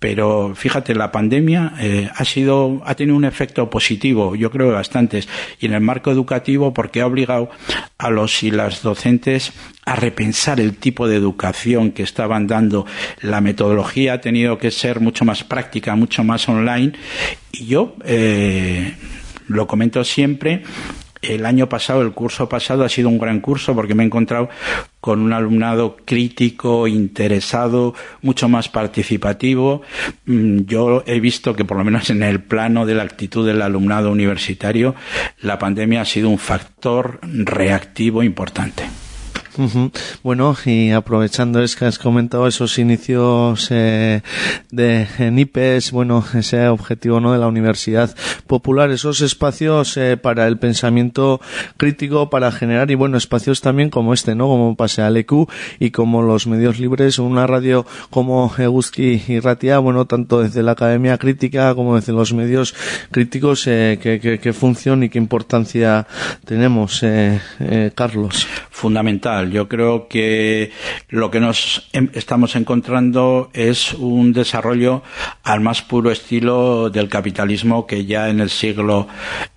pero 0.00 0.54
fíjate, 0.56 0.94
la 0.94 1.12
pandemia 1.12 1.74
eh, 1.78 2.08
ha 2.12 2.24
sido, 2.24 2.80
ha 2.86 2.94
tenido 2.94 3.16
un 3.16 3.26
efecto 3.26 3.68
positivo, 3.68 4.34
yo 4.34 4.50
creo 4.50 4.68
que 4.68 4.72
bastantes, 4.72 5.28
y 5.60 5.66
en 5.66 5.74
el 5.74 5.82
marco 5.82 6.10
educativo 6.10 6.72
porque 6.72 7.02
ha 7.02 7.06
obligado 7.06 7.50
a 7.98 8.08
los 8.08 8.42
y 8.42 8.50
las 8.50 8.82
docentes 8.82 9.52
a 9.84 9.96
repensar 9.96 10.58
el 10.58 10.78
tipo 10.78 11.06
de 11.06 11.16
educación 11.16 11.92
que 11.92 12.02
estaban 12.02 12.46
dando. 12.46 12.86
La 13.20 13.42
metodología 13.42 14.14
ha 14.14 14.20
tenido 14.22 14.56
que 14.56 14.70
ser 14.70 15.00
mucho 15.00 15.26
más 15.26 15.44
práctica, 15.44 15.94
mucho 15.96 16.24
más 16.24 16.48
online, 16.48 16.92
y 17.52 17.66
yo 17.66 17.94
eh, 18.06 18.94
lo 19.48 19.66
comento 19.66 20.02
siempre, 20.02 20.62
el 21.22 21.46
año 21.46 21.68
pasado, 21.68 22.02
el 22.02 22.12
curso 22.12 22.48
pasado, 22.48 22.84
ha 22.84 22.88
sido 22.88 23.08
un 23.08 23.18
gran 23.18 23.40
curso 23.40 23.74
porque 23.74 23.94
me 23.94 24.02
he 24.02 24.06
encontrado 24.06 24.48
con 25.00 25.20
un 25.20 25.32
alumnado 25.32 25.96
crítico, 26.04 26.86
interesado, 26.86 27.94
mucho 28.22 28.48
más 28.48 28.68
participativo. 28.68 29.82
Yo 30.26 31.02
he 31.06 31.20
visto 31.20 31.54
que 31.54 31.64
por 31.64 31.76
lo 31.76 31.84
menos 31.84 32.10
en 32.10 32.22
el 32.22 32.42
plano 32.42 32.86
de 32.86 32.94
la 32.94 33.02
actitud 33.02 33.46
del 33.46 33.62
alumnado 33.62 34.10
universitario, 34.10 34.94
la 35.40 35.58
pandemia 35.58 36.02
ha 36.02 36.06
sido 36.06 36.28
un 36.28 36.38
factor 36.38 37.20
reactivo 37.22 38.22
importante. 38.22 38.84
Bueno, 40.22 40.56
y 40.64 40.90
aprovechando 40.90 41.62
es 41.62 41.76
que 41.76 41.84
has 41.84 41.98
comentado 41.98 42.46
esos 42.46 42.78
inicios 42.78 43.68
eh, 43.70 44.22
de 44.70 45.06
en 45.18 45.38
IPES, 45.38 45.92
bueno, 45.92 46.24
ese 46.34 46.68
objetivo 46.68 47.20
no 47.20 47.32
de 47.32 47.38
la 47.38 47.48
Universidad 47.48 48.14
Popular, 48.46 48.90
esos 48.90 49.20
espacios 49.20 49.96
eh, 49.96 50.16
para 50.16 50.46
el 50.46 50.58
pensamiento 50.58 51.40
crítico, 51.76 52.30
para 52.30 52.52
generar 52.52 52.90
y 52.90 52.94
bueno, 52.94 53.16
espacios 53.16 53.60
también 53.60 53.90
como 53.90 54.14
este, 54.14 54.34
¿no? 54.34 54.46
Como 54.46 54.76
Pasea 54.76 55.10
EQ 55.10 55.48
y 55.78 55.90
como 55.90 56.22
los 56.22 56.46
medios 56.46 56.78
libres, 56.78 57.18
una 57.18 57.46
radio 57.46 57.86
como 58.10 58.52
Eguski 58.56 59.22
y 59.28 59.40
Ratia, 59.40 59.78
bueno, 59.78 60.06
tanto 60.06 60.42
desde 60.42 60.62
la 60.62 60.72
Academia 60.72 61.18
Crítica 61.18 61.74
como 61.74 61.96
desde 61.96 62.12
los 62.12 62.32
medios 62.32 62.74
críticos, 63.10 63.66
eh, 63.66 63.98
qué, 64.02 64.20
qué, 64.20 64.38
qué 64.38 64.52
función 64.52 65.02
y 65.02 65.08
qué 65.08 65.18
importancia 65.18 66.06
tenemos, 66.44 67.02
eh, 67.02 67.40
eh, 67.60 67.90
Carlos. 67.94 68.46
Fundamental 68.70 69.49
yo 69.50 69.68
creo 69.68 70.08
que 70.08 70.72
lo 71.08 71.30
que 71.30 71.40
nos 71.40 71.88
estamos 72.12 72.56
encontrando 72.56 73.50
es 73.52 73.94
un 73.94 74.32
desarrollo 74.32 75.02
al 75.42 75.60
más 75.60 75.82
puro 75.82 76.10
estilo 76.10 76.90
del 76.90 77.08
capitalismo 77.08 77.86
que 77.86 78.06
ya 78.06 78.28
en 78.28 78.40
el 78.40 78.50
siglo 78.50 79.08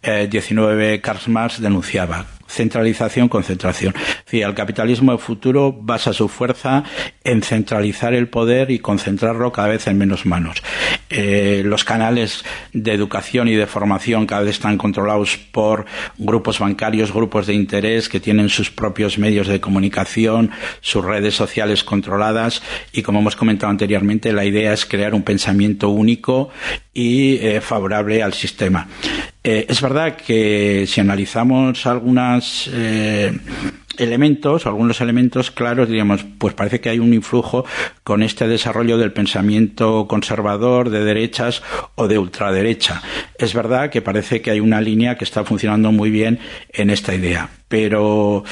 XIX 0.03 0.51
eh, 0.79 0.99
Karl 1.01 1.19
Marx 1.27 1.61
denunciaba 1.61 2.25
centralización, 2.53 3.27
concentración. 3.29 3.93
El 4.31 4.53
capitalismo 4.53 5.11
del 5.11 5.19
futuro 5.19 5.73
basa 5.73 6.13
su 6.13 6.27
fuerza 6.29 6.83
en 7.23 7.41
centralizar 7.41 8.13
el 8.13 8.27
poder 8.27 8.71
y 8.71 8.79
concentrarlo 8.79 9.51
cada 9.51 9.69
vez 9.69 9.87
en 9.87 9.97
menos 9.97 10.25
manos. 10.25 10.61
eh, 11.09 11.61
los 11.63 11.83
canales 11.83 12.43
de 12.73 12.91
educación 12.91 13.47
y 13.47 13.55
de 13.55 13.67
formación 13.67 14.25
cada 14.25 14.41
vez 14.41 14.55
están 14.55 14.77
controlados 14.77 15.37
por 15.37 15.85
grupos 16.17 16.59
bancarios, 16.59 17.13
grupos 17.13 17.45
de 17.45 17.53
interés 17.53 18.09
que 18.09 18.19
tienen 18.19 18.49
sus 18.49 18.71
propios 18.71 19.17
medios 19.17 19.47
de 19.47 19.59
comunicación, 19.59 20.51
sus 20.81 21.05
redes 21.05 21.35
sociales 21.35 21.83
controladas 21.83 22.63
y 22.91 23.03
como 23.03 23.19
hemos 23.19 23.35
comentado 23.35 23.69
anteriormente, 23.69 24.33
la 24.33 24.45
idea 24.45 24.73
es 24.73 24.85
crear 24.85 25.13
un 25.13 25.23
pensamiento 25.23 25.89
único 25.89 26.49
y 26.93 27.37
eh, 27.37 27.61
favorable 27.61 28.23
al 28.23 28.33
sistema. 28.33 28.87
Eh, 29.45 29.65
es 29.67 29.81
verdad 29.81 30.15
que 30.15 30.85
si 30.87 31.01
analizamos 31.01 31.85
algunas 31.85 32.69
eh, 32.71 33.37
elementos, 33.97 34.65
algunos 34.65 35.01
elementos 35.01 35.51
claros, 35.51 35.87
diríamos, 35.87 36.25
pues 36.37 36.53
parece 36.53 36.79
que 36.81 36.89
hay 36.89 36.99
un 36.99 37.13
influjo 37.13 37.65
con 38.03 38.23
este 38.23 38.47
desarrollo 38.47 38.97
del 38.97 39.13
pensamiento 39.13 40.07
conservador, 40.07 40.89
de 40.89 41.03
derechas 41.03 41.61
o 41.95 42.07
de 42.07 42.17
ultraderecha. 42.17 43.01
Es 43.37 43.53
verdad 43.53 43.89
que 43.89 44.01
parece 44.01 44.41
que 44.41 44.51
hay 44.51 44.59
una 44.59 44.81
línea 44.81 45.17
que 45.17 45.23
está 45.23 45.43
funcionando 45.43 45.91
muy 45.91 46.09
bien 46.09 46.39
en 46.71 46.89
esta 46.89 47.13
idea 47.13 47.49
pero 47.73 48.43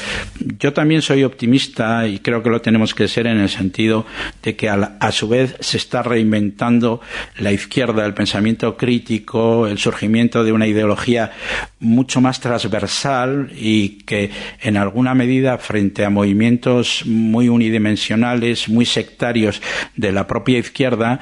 yo 0.58 0.72
también 0.72 1.00
soy 1.00 1.22
optimista 1.22 2.08
y 2.08 2.18
creo 2.18 2.42
que 2.42 2.50
lo 2.50 2.60
tenemos 2.60 2.92
que 2.92 3.06
ser 3.06 3.28
en 3.28 3.38
el 3.38 3.48
sentido 3.48 4.04
de 4.42 4.56
que 4.56 4.68
a, 4.68 5.12
su 5.12 5.28
vez 5.28 5.54
se 5.60 5.76
está 5.76 6.02
reinventando 6.02 7.00
la 7.38 7.52
izquierda, 7.52 8.04
el 8.04 8.14
pensamiento 8.14 8.76
crítico, 8.76 9.68
el 9.68 9.78
surgimiento 9.78 10.42
de 10.42 10.50
una 10.50 10.66
ideología 10.66 11.30
mucho 11.78 12.20
más 12.20 12.40
transversal 12.40 13.52
y 13.56 13.90
que 13.98 14.32
en 14.60 14.76
alguna 14.76 15.14
medida 15.14 15.31
frente 15.58 16.04
a 16.04 16.10
movimientos 16.10 17.04
muy 17.06 17.48
unidimensionales, 17.48 18.68
muy 18.68 18.84
sectarios 18.84 19.60
de 19.96 20.12
la 20.12 20.26
propia 20.26 20.58
izquierda, 20.58 21.20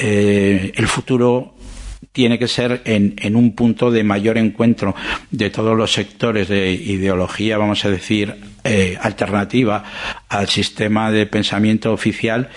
eh, 0.00 0.72
el 0.74 0.86
futuro 0.86 1.57
tiene 2.12 2.38
que 2.38 2.48
ser 2.48 2.82
en, 2.84 3.36
un 3.36 3.54
punto 3.54 3.90
de 3.90 4.04
mayor 4.04 4.38
encuentro 4.38 4.94
de 5.30 5.50
todos 5.50 5.76
los 5.76 5.92
sectores 5.92 6.48
de 6.48 6.72
ideología, 6.72 7.58
vamos 7.58 7.84
a 7.84 7.90
decir, 7.90 8.34
eh, 8.64 8.98
alternativa 9.00 9.84
al 10.28 10.48
sistema 10.48 11.10
de 11.10 11.26
pensamiento 11.26 11.92
oficial. 11.92 12.48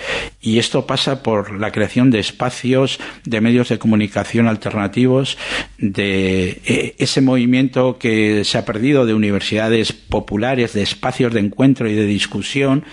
Y 0.41 0.59
esto 0.59 0.85
pasa 0.85 1.23
por 1.23 1.59
la 1.59 1.71
creación 1.71 2.11
de 2.11 2.19
espacios 2.19 2.99
de 3.23 3.41
medios 3.41 3.69
de 3.69 3.79
comunicación 3.79 4.47
alternativos, 4.47 5.37
de 5.77 6.61
eh, 6.65 6.95
ese 6.97 7.21
movimiento 7.21 7.97
que 7.97 8.43
se 8.43 8.57
ha 8.57 8.65
perdido 8.65 9.05
de 9.05 9.13
universidades 9.13 9.93
populares, 9.93 10.73
de 10.73 10.81
espacios 10.81 11.33
de 11.33 11.39
encuentro 11.39 11.89
y 11.89 11.93
de 11.93 12.05
discusión 12.05 12.83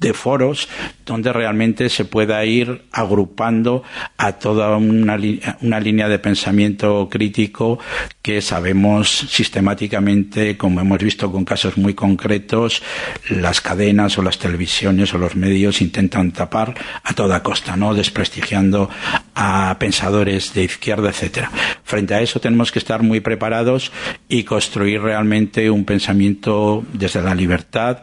de 0.00 0.14
foros 0.14 0.68
donde 1.04 1.32
realmente 1.32 1.88
se 1.90 2.04
pueda 2.06 2.44
ir 2.44 2.84
agrupando 2.90 3.82
a 4.16 4.32
toda 4.32 4.76
una, 4.76 5.18
una, 5.60 5.80
línea 5.80 6.08
de 6.08 6.18
pensamiento 6.18 7.08
crítico 7.10 7.78
que 8.22 8.40
sabemos 8.40 9.10
sistemáticamente, 9.28 10.56
como 10.56 10.80
hemos 10.80 10.98
visto 10.98 11.30
con 11.30 11.44
casos 11.44 11.76
muy 11.76 11.94
concretos, 11.94 12.82
las 13.28 13.60
cadenas 13.60 14.16
o 14.18 14.22
las 14.22 14.38
televisiones 14.38 15.12
o 15.12 15.18
los 15.18 15.36
medios 15.36 15.82
intentan 15.82 16.32
tapar 16.32 16.74
a 17.02 17.12
toda 17.12 17.42
costa, 17.42 17.76
¿no? 17.76 17.92
desprestigiando 17.92 18.88
a 19.34 19.76
pensadores 19.78 20.54
de 20.54 20.64
izquierda, 20.64 21.10
etcétera. 21.10 21.50
Frente 21.84 22.14
a 22.14 22.22
eso 22.22 22.40
tenemos 22.40 22.72
que 22.72 22.78
estar 22.78 23.02
muy 23.02 23.20
preparados 23.20 23.92
y 24.28 24.44
construir 24.44 25.02
realmente 25.02 25.70
un 25.70 25.84
pensamiento 25.84 26.84
desde 26.92 27.20
la 27.20 27.34
libertad 27.34 27.98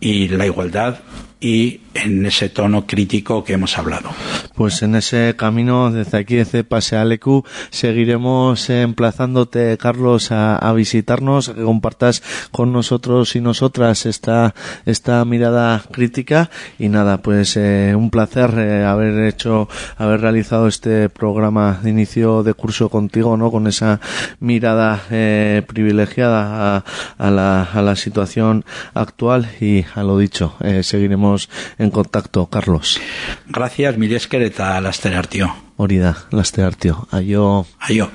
y 0.00 0.28
la 0.28 0.46
igualdad 0.46 1.00
y 1.46 1.80
en 1.94 2.26
ese 2.26 2.48
tono 2.48 2.86
crítico 2.86 3.44
que 3.44 3.52
hemos 3.52 3.78
hablado. 3.78 4.10
Pues 4.56 4.82
en 4.82 4.96
ese 4.96 5.34
camino, 5.36 5.92
desde 5.92 6.18
aquí, 6.18 6.34
desde 6.34 6.64
Pase 6.64 6.96
Alecu, 6.96 7.44
seguiremos 7.70 8.68
emplazándote, 8.68 9.78
Carlos, 9.78 10.32
a, 10.32 10.72
visitarnos, 10.72 11.50
que 11.50 11.62
compartas 11.62 12.24
con 12.50 12.72
nosotros 12.72 13.36
y 13.36 13.40
nosotras 13.40 14.06
esta, 14.06 14.54
esta 14.86 15.24
mirada 15.24 15.84
crítica. 15.92 16.50
Y 16.80 16.88
nada, 16.88 17.18
pues 17.22 17.56
eh, 17.56 17.94
un 17.96 18.10
placer 18.10 18.58
eh, 18.58 18.84
haber 18.84 19.26
hecho, 19.28 19.68
haber 19.98 20.22
realizado 20.22 20.66
este 20.66 21.08
programa 21.08 21.78
de 21.80 21.90
inicio 21.90 22.42
de 22.42 22.54
curso 22.54 22.88
contigo, 22.88 23.36
¿no? 23.36 23.52
Con 23.52 23.68
esa 23.68 24.00
mirada 24.40 25.00
eh, 25.10 25.62
privilegiada 25.66 26.76
a, 26.76 26.84
a, 27.18 27.30
la, 27.30 27.62
a 27.62 27.82
la 27.82 27.94
situación 27.94 28.64
actual 28.94 29.48
y 29.60 29.84
a 29.94 30.02
lo 30.02 30.18
dicho, 30.18 30.56
seguiremos 30.82 31.35
en 31.78 31.90
contacto, 31.90 32.46
Carlos. 32.46 33.00
Gracias, 33.46 33.96
mil 33.96 34.12
esker 34.14 34.42
eta 34.42 34.80
laster 34.80 35.14
hartio. 35.14 35.52
Hori 35.76 35.98
da, 35.98 36.14
laster 36.30 36.64
hartio. 36.64 37.06
Aio. 37.10 37.66
Aio. 37.78 38.10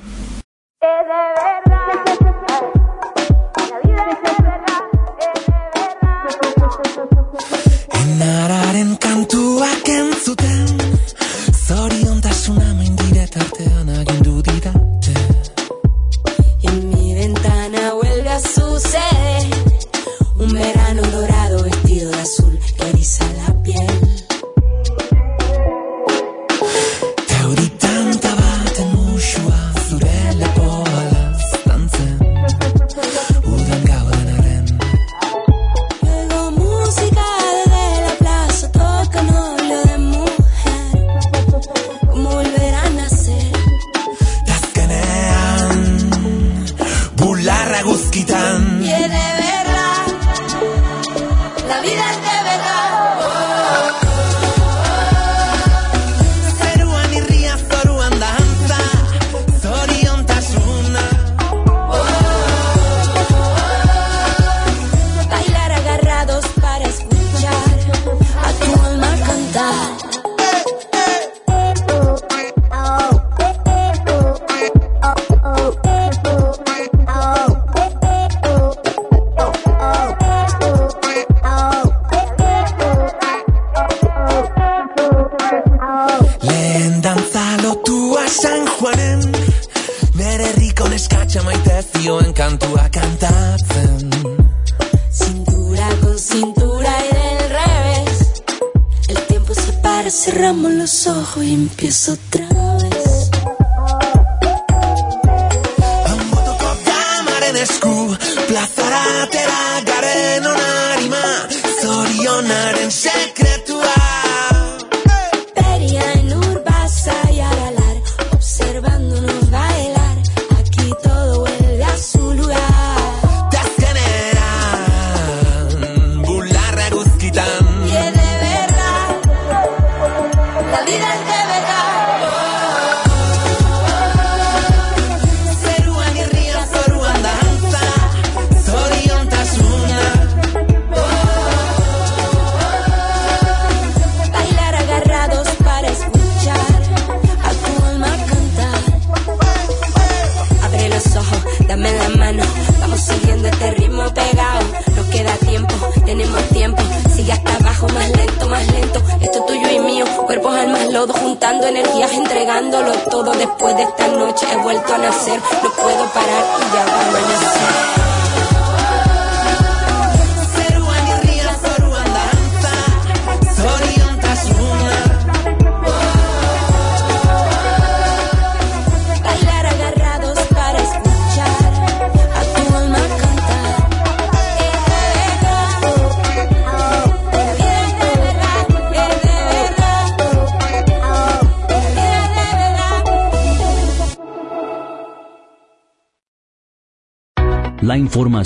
Enararen 8.02 8.96
kantuak 8.98 9.90
entzuten 9.96 10.78
Zoriontasuna 11.66 12.74
mendire 12.74 13.28
tartean 13.36 13.90
agindu 14.02 14.42
didate 14.42 14.81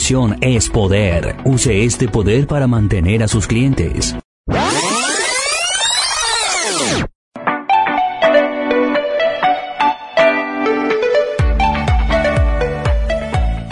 Es 0.08 0.70
poder. 0.70 1.36
Use 1.46 1.84
este 1.84 2.08
poder 2.08 2.46
para 2.46 2.68
mantener 2.68 3.24
a 3.24 3.28
sus 3.28 3.48
clientes. 3.48 4.16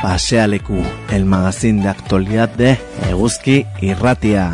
Pasealecu, 0.01 0.81
el 1.11 1.25
magazine 1.25 1.83
de 1.83 1.89
actualidad 1.89 2.49
de 2.49 2.79
Eguzki 3.07 3.67
y 3.79 3.93
Ratia. 3.93 4.53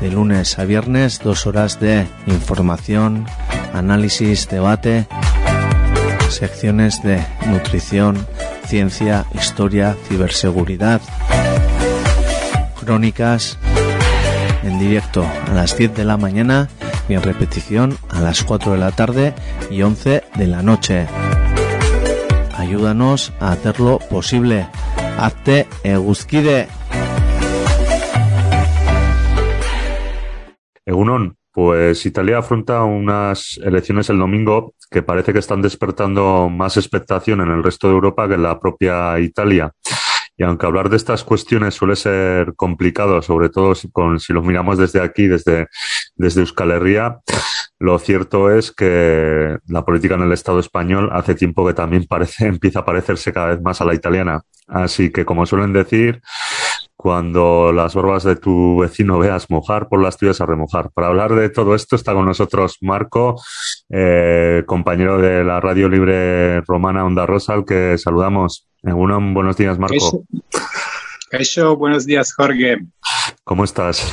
De 0.00 0.08
lunes 0.08 0.56
a 0.60 0.64
viernes, 0.66 1.18
dos 1.18 1.48
horas 1.48 1.80
de 1.80 2.06
información, 2.28 3.26
análisis, 3.72 4.48
debate, 4.48 5.08
secciones 6.28 7.02
de 7.02 7.26
nutrición, 7.48 8.24
ciencia, 8.66 9.26
historia, 9.34 9.96
ciberseguridad, 10.08 11.00
crónicas 12.80 13.58
en 14.62 14.78
directo 14.78 15.24
a 15.46 15.52
las 15.52 15.76
10 15.76 15.94
de 15.94 16.04
la 16.04 16.16
mañana 16.16 16.68
y 17.08 17.14
en 17.14 17.22
repetición 17.22 17.96
a 18.08 18.20
las 18.20 18.44
4 18.44 18.72
de 18.72 18.78
la 18.78 18.92
tarde 18.92 19.34
y 19.70 19.82
11 19.82 20.22
de 20.34 20.46
la 20.46 20.62
noche. 20.62 21.06
Ayúdanos 22.56 23.32
a 23.40 23.52
hacerlo 23.52 23.98
posible. 24.10 24.68
Hazte 25.18 25.66
eguzkide. 25.82 26.68
Egunon, 30.86 31.36
pues 31.52 32.04
Italia 32.04 32.38
afronta 32.38 32.82
unas 32.84 33.58
elecciones 33.62 34.10
el 34.10 34.18
domingo 34.18 34.74
que 34.94 35.02
parece 35.02 35.32
que 35.32 35.40
están 35.40 35.60
despertando 35.60 36.48
más 36.48 36.76
expectación 36.76 37.40
en 37.40 37.50
el 37.50 37.64
resto 37.64 37.88
de 37.88 37.94
Europa 37.94 38.28
que 38.28 38.34
en 38.34 38.44
la 38.44 38.60
propia 38.60 39.18
Italia. 39.18 39.72
Y 40.36 40.44
aunque 40.44 40.66
hablar 40.66 40.88
de 40.88 40.96
estas 40.96 41.24
cuestiones 41.24 41.74
suele 41.74 41.96
ser 41.96 42.54
complicado, 42.54 43.20
sobre 43.20 43.48
todo 43.48 43.74
si, 43.74 43.90
con, 43.90 44.18
los 44.28 44.44
miramos 44.44 44.78
desde 44.78 45.00
aquí, 45.00 45.26
desde, 45.26 45.66
desde 46.14 46.42
Euskal 46.42 46.70
Herria, 46.70 47.18
lo 47.80 47.98
cierto 47.98 48.52
es 48.52 48.70
que 48.70 49.58
la 49.66 49.84
política 49.84 50.14
en 50.14 50.22
el 50.22 50.32
Estado 50.32 50.60
español 50.60 51.10
hace 51.12 51.34
tiempo 51.34 51.66
que 51.66 51.74
también 51.74 52.06
parece, 52.08 52.46
empieza 52.46 52.80
a 52.80 52.84
parecerse 52.84 53.32
cada 53.32 53.48
vez 53.48 53.62
más 53.62 53.80
a 53.80 53.84
la 53.84 53.94
italiana. 53.94 54.42
Así 54.68 55.10
que, 55.10 55.24
como 55.24 55.44
suelen 55.44 55.72
decir, 55.72 56.22
cuando 56.96 57.72
las 57.72 57.94
barbas 57.94 58.24
de 58.24 58.36
tu 58.36 58.78
vecino 58.80 59.18
veas 59.18 59.50
mojar, 59.50 59.88
por 59.88 60.02
las 60.02 60.16
tuyas 60.16 60.40
a 60.40 60.46
remojar. 60.46 60.90
Para 60.92 61.08
hablar 61.08 61.34
de 61.34 61.50
todo 61.50 61.74
esto 61.74 61.96
está 61.96 62.14
con 62.14 62.24
nosotros 62.24 62.78
Marco, 62.80 63.40
eh, 63.90 64.62
compañero 64.66 65.18
de 65.18 65.44
la 65.44 65.60
Radio 65.60 65.88
Libre 65.88 66.60
Romana 66.62 67.04
Onda 67.04 67.26
Rosa, 67.26 67.54
al 67.54 67.64
que 67.64 67.98
saludamos. 67.98 68.68
Uno, 68.82 69.20
buenos 69.32 69.56
días, 69.56 69.78
Marco. 69.78 69.96
Eso, 69.96 70.24
eso, 71.30 71.76
buenos 71.76 72.06
días, 72.06 72.32
Jorge. 72.32 72.78
¿Cómo 73.44 73.64
estás? 73.64 74.12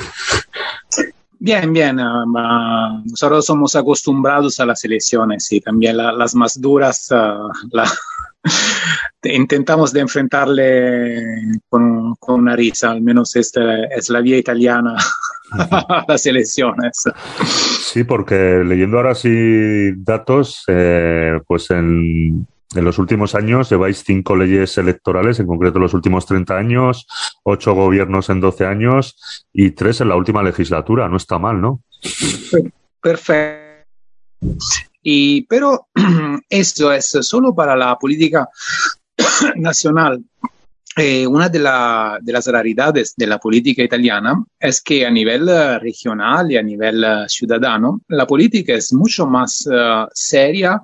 Bien, 1.43 1.73
bien. 1.73 1.99
Uh, 1.99 3.01
nosotros 3.09 3.47
somos 3.47 3.75
acostumbrados 3.75 4.59
a 4.59 4.65
las 4.67 4.85
elecciones 4.85 5.51
y 5.51 5.59
también 5.59 5.97
la, 5.97 6.11
las 6.11 6.35
más 6.35 6.61
duras 6.61 7.09
uh, 7.09 7.49
la, 7.71 7.91
intentamos 9.23 9.91
de 9.91 10.01
enfrentarle 10.01 11.23
con, 11.67 12.13
con, 12.19 12.41
una 12.41 12.55
risa, 12.55 12.91
al 12.91 13.01
menos 13.01 13.35
esta 13.35 13.85
es 13.85 14.11
la 14.11 14.21
vía 14.21 14.37
italiana 14.37 14.95
a 15.51 16.05
las 16.07 16.23
elecciones. 16.27 17.05
Sí, 17.91 18.03
porque 18.03 18.61
leyendo 18.63 18.97
ahora 18.97 19.15
sí 19.15 19.93
datos, 19.97 20.63
eh, 20.67 21.39
pues 21.47 21.71
en, 21.71 22.45
en 22.75 22.85
los 22.85 22.99
últimos 22.99 23.35
años 23.35 23.69
lleváis 23.69 24.03
cinco 24.05 24.35
leyes 24.35 24.77
electorales, 24.77 25.39
en 25.39 25.47
concreto 25.47 25.79
los 25.79 25.93
últimos 25.93 26.25
30 26.25 26.57
años, 26.57 27.07
ocho 27.43 27.73
gobiernos 27.73 28.29
en 28.29 28.39
12 28.39 28.65
años 28.65 29.45
y 29.51 29.71
tres 29.71 30.01
en 30.01 30.09
la 30.09 30.15
última 30.15 30.41
legislatura. 30.43 31.09
No 31.09 31.17
está 31.17 31.37
mal, 31.37 31.59
¿no? 31.59 31.81
Perfecto. 33.01 33.71
Y, 35.03 35.43
pero 35.47 35.87
eso 36.49 36.91
es 36.91 37.09
solo 37.21 37.53
para 37.53 37.75
la 37.75 37.97
política 37.97 38.47
nacional. 39.55 40.23
Eh, 40.97 41.25
una 41.25 41.47
de, 41.47 41.59
la, 41.59 42.19
de, 42.21 42.33
las 42.33 42.47
raridades 42.47 43.13
de 43.15 43.25
la 43.25 43.39
política 43.39 43.81
italiana 43.81 44.43
es 44.59 44.81
que 44.81 45.05
a 45.05 45.09
nivel 45.09 45.43
uh, 45.43 45.79
regional 45.79 46.51
y 46.51 46.57
a 46.57 46.61
nivel 46.61 47.01
uh, 47.01 47.29
ciudadano, 47.29 48.01
la 48.09 48.27
política 48.27 48.73
es 48.73 48.91
mucho 48.91 49.25
más 49.25 49.65
uh, 49.67 50.05
seria 50.13 50.81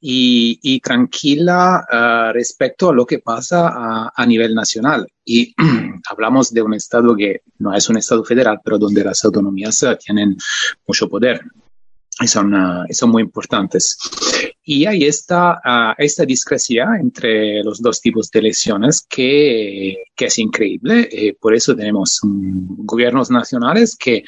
y, 0.00 0.58
y 0.62 0.78
tranquila 0.80 1.84
respecto 2.32 2.90
a 2.90 2.94
lo 2.94 3.04
que 3.04 3.18
pasa 3.18 3.68
a, 3.68 4.12
a 4.14 4.26
nivel 4.26 4.54
nacional. 4.54 5.06
Y 5.24 5.52
hablamos 6.08 6.52
de 6.52 6.62
un 6.62 6.74
Estado 6.74 7.16
que 7.16 7.42
no 7.58 7.74
es 7.74 7.88
un 7.88 7.96
Estado 7.96 8.24
federal, 8.24 8.60
pero 8.62 8.78
donde 8.78 9.02
las 9.02 9.24
autonomías 9.24 9.84
tienen 9.98 10.36
mucho 10.86 11.08
poder 11.08 11.40
y 12.20 12.28
son, 12.28 12.54
uh, 12.54 12.84
son 12.90 13.10
muy 13.10 13.22
importantes. 13.22 13.98
Y 14.62 14.86
hay 14.86 15.04
esta, 15.04 15.60
uh, 15.64 15.94
esta 15.98 16.24
entre 17.00 17.64
los 17.64 17.80
dos 17.80 18.00
tipos 18.00 18.30
de 18.30 18.40
elecciones 18.40 19.06
que, 19.08 20.04
que 20.14 20.26
es 20.26 20.38
increíble. 20.38 21.08
Eh, 21.10 21.36
por 21.40 21.54
eso 21.54 21.74
tenemos 21.74 22.22
um, 22.22 22.66
gobiernos 22.84 23.30
nacionales 23.30 23.96
que 23.96 24.24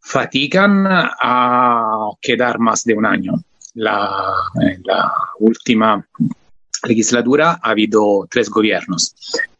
fatigan 0.00 0.86
a 0.86 2.10
quedar 2.20 2.58
más 2.58 2.84
de 2.84 2.94
un 2.94 3.06
año. 3.06 3.32
La, 3.74 4.10
en 4.60 4.82
la 4.84 5.12
última 5.38 6.06
legislatura 6.86 7.58
ha 7.62 7.70
habido 7.70 8.26
tres 8.30 8.50
gobiernos 8.50 9.14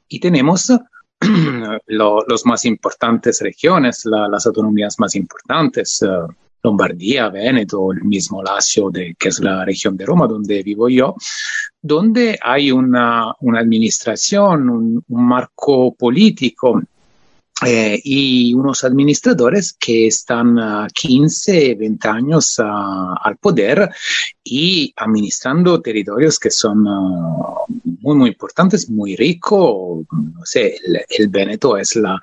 y 0.09 0.21
tenemos 0.21 0.73
lo, 1.87 2.25
más 2.45 2.65
importantes 2.65 3.41
regiones, 3.41 4.05
la, 4.05 4.29
las 4.29 4.47
autonomías 4.47 4.99
más 4.99 5.15
importantes. 5.15 6.03
Uh, 6.03 6.29
Lombardía, 6.69 7.31
Veneto, 7.31 7.93
el 7.93 8.05
mismo 8.05 8.43
Lazio, 8.43 8.91
de, 8.91 9.15
que 9.19 9.29
es 9.29 9.41
la 9.41 9.65
región 9.65 9.97
de 9.97 10.05
Roma 10.05 10.27
donde 10.27 10.63
vivo 10.63 10.89
yo, 10.89 11.15
donde 11.81 12.39
hay 12.43 12.71
una, 12.71 13.33
una 13.41 13.61
administración, 13.61 14.69
un, 14.69 15.05
un, 15.09 15.27
marco 15.27 15.95
político 15.95 16.83
eh, 17.67 18.01
y 18.05 18.55
unos 18.55 18.85
administradores 18.85 19.73
que 19.73 20.07
están 20.07 20.59
uh, 20.59 20.87
15, 20.95 21.75
20 21.75 22.09
años 22.09 22.59
uh, 22.61 23.17
al 23.21 23.37
poder 23.39 23.91
y 24.45 24.93
administrando 24.97 25.81
territorios 25.81 26.39
que 26.39 26.51
son 26.51 26.87
uh, 26.87 27.88
muy, 28.09 28.17
muy 28.17 28.29
importantes, 28.31 28.89
muy 28.89 29.17
ricos. 29.17 30.07
No 30.11 30.45
sé, 30.45 30.77
el, 30.83 31.01
el 31.11 31.29
Veneto 31.29 31.77
es 31.77 31.95
la, 31.97 32.19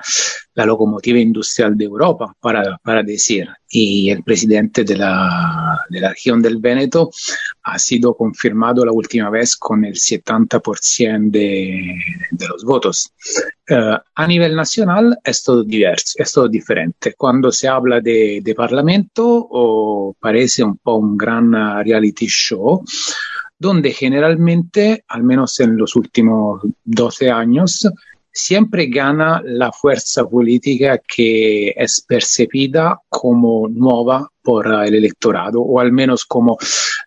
la, 0.55 0.65
locomotiva 0.65 1.19
industrial 1.19 1.77
de 1.77 1.85
Europa, 1.85 2.35
para, 2.39 2.77
para 2.83 3.03
decir. 3.03 3.47
Y 3.69 4.09
el 4.09 4.23
presidente 4.23 4.83
de 4.83 4.97
la, 4.97 5.79
de 5.89 5.99
la 5.99 6.09
región 6.09 6.41
del 6.41 6.57
Veneto 6.57 7.11
ha 7.63 7.77
sido 7.77 8.15
confirmado 8.15 8.83
la 8.83 8.93
última 8.93 9.29
vez 9.29 9.55
con 9.57 9.85
el 9.85 9.93
70% 9.93 11.29
de, 11.29 11.95
de 12.31 12.47
los 12.47 12.63
votos. 12.63 13.11
Uh, 13.69 13.97
a 14.15 14.27
nivel 14.27 14.55
nacional 14.55 15.17
es 15.23 15.43
todo 15.43 15.63
diverso, 15.63 16.13
es 16.17 16.31
todo 16.31 16.47
diferente. 16.47 17.13
Cuando 17.15 17.51
se 17.51 17.67
habla 17.67 18.01
de, 18.01 18.39
de 18.43 18.55
parlamento, 18.55 19.23
o 19.25 20.15
parece 20.19 20.63
un 20.63 20.77
po' 20.77 20.95
un 20.95 21.15
gran 21.17 21.51
reality 21.83 22.27
show, 22.27 22.83
donde 23.57 23.91
generalmente, 23.91 25.03
al 25.07 25.23
menos 25.23 25.59
en 25.59 25.77
los 25.77 25.95
últimos 25.95 26.61
12 26.83 27.31
años, 27.31 27.87
siempre 28.35 28.87
gana 28.87 29.41
la 29.45 29.71
fuerza 29.71 30.27
política 30.27 30.99
que 30.99 31.69
es 31.69 32.01
percibida 32.01 32.99
como 33.07 33.69
nueva 33.69 34.29
por 34.43 34.67
el 34.67 34.93
electorado 34.93 35.61
o 35.61 35.79
al 35.79 35.93
menos 35.93 36.25
como 36.25 36.57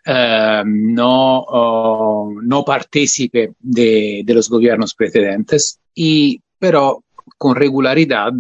eh, 0.07 0.63
no, 0.65 1.43
uh, 1.43 2.41
no 2.41 2.65
partícipe 2.65 3.53
de, 3.59 4.25
los 4.27 4.49
gobiernos 4.49 4.95
precedentes. 4.95 5.79
Y, 5.95 6.41
pero 6.59 7.05
con 7.37 7.55
regularidad 7.57 8.33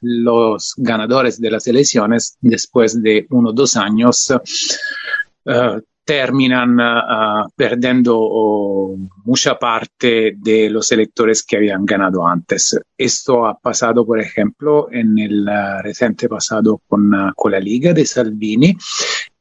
los 0.00 0.74
ganadores 0.76 1.40
de 1.40 1.50
las 1.50 1.66
elecciones 1.66 2.36
después 2.40 3.02
de 3.02 3.26
uno 3.30 3.50
o 3.50 3.52
dos 3.52 3.76
años 3.76 4.30
uh, 4.30 5.80
terminan 6.06 6.78
uh, 6.78 7.48
perdiendo 7.56 8.16
uh, 8.20 9.08
mucha 9.24 9.58
parte 9.58 10.36
de 10.38 10.70
los 10.70 10.92
electores 10.92 11.42
que 11.42 11.56
habían 11.56 11.84
ganado 11.84 12.26
antes. 12.26 12.78
Esto 12.96 13.44
ha 13.44 13.58
pasado, 13.58 14.06
por 14.06 14.20
ejemplo, 14.20 14.88
en 14.92 15.18
el 15.18 15.46
reciente 15.82 16.28
pasado 16.28 16.80
con, 16.86 17.12
con 17.34 17.52
la 17.52 17.58
Liga 17.58 17.92
de 17.92 18.06
Salvini, 18.06 18.76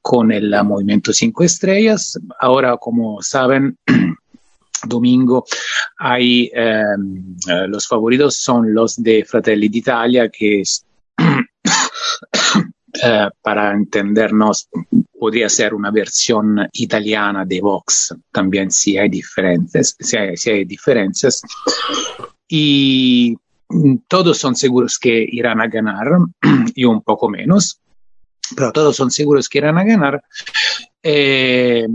con 0.02 0.32
el 0.32 0.52
Movimiento 0.64 1.14
Cinco 1.14 1.44
Estrellas. 1.44 2.20
Ahora, 2.40 2.78
como 2.78 3.22
saben, 3.22 3.78
domingo 4.88 5.46
hay 5.98 6.52
eh, 6.54 6.84
los 7.68 7.88
favoritos 7.88 8.38
son 8.38 8.74
los 8.74 9.02
de 9.02 9.26
Fratelli 9.26 9.70
d'Italia 9.70 10.30
que 10.30 10.62
es, 10.62 10.86
eh, 13.04 13.30
para 13.42 13.72
entendernos 13.72 14.70
podría 15.26 15.50
ser 15.50 15.74
una 15.74 15.90
versión 15.90 16.70
italiana 16.74 17.46
de 17.46 17.60
Vox. 17.60 18.16
También 18.32 18.70
si 18.70 18.96
hay 18.96 19.10
diferencias 19.10 19.96
si 20.00 20.18
hay, 20.18 20.38
si 20.38 20.52
hay 20.52 20.66
diferencias. 20.66 21.42
Y 22.48 23.36
todos 24.08 24.38
son 24.38 24.56
seguros 24.56 25.00
que 25.00 25.26
irán 25.28 25.62
a 25.62 25.68
ganar 25.68 26.10
y 26.76 26.86
un 26.86 27.02
poco 27.02 27.28
menos 27.28 27.80
pero 28.56 28.72
todos 28.72 28.96
son 28.96 29.10
seguros 29.10 29.50
que 29.50 29.58
irán 29.58 29.80
a 29.80 29.84
ganar. 29.84 30.24
Eh, 31.02 31.88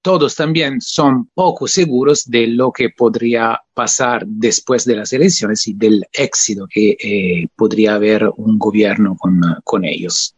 todos 0.00 0.34
también 0.34 0.80
son 0.80 1.28
poco 1.34 1.68
seguros 1.68 2.24
de 2.24 2.46
lo 2.46 2.72
que 2.72 2.88
podría 2.88 3.60
pasar 3.74 4.24
después 4.26 4.86
de 4.86 4.96
las 4.96 5.12
elecciones 5.12 5.68
y 5.68 5.74
del 5.74 6.06
éxito 6.10 6.66
que 6.66 6.96
eh, 6.98 7.48
podría 7.54 7.96
haber 7.96 8.30
un 8.38 8.58
gobierno 8.58 9.14
con, 9.18 9.42
con 9.62 9.84
ellos. 9.84 10.34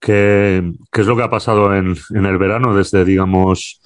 ¿Qué, 0.00 0.72
¿Qué, 0.90 1.00
es 1.02 1.06
lo 1.06 1.16
que 1.16 1.22
ha 1.22 1.30
pasado 1.30 1.74
en, 1.74 1.94
en 2.14 2.26
el 2.26 2.38
verano 2.38 2.74
desde, 2.74 3.04
digamos, 3.04 3.82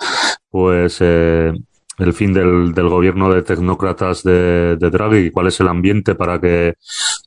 pues 0.48 0.98
eh, 1.00 1.52
el 1.98 2.12
fin 2.12 2.32
del, 2.32 2.72
del, 2.72 2.88
gobierno 2.88 3.32
de 3.32 3.42
tecnócratas 3.42 4.22
de, 4.22 4.76
de, 4.76 4.90
Draghi? 4.90 5.32
¿Cuál 5.32 5.48
es 5.48 5.58
el 5.58 5.68
ambiente 5.68 6.14
para 6.14 6.40
que 6.40 6.74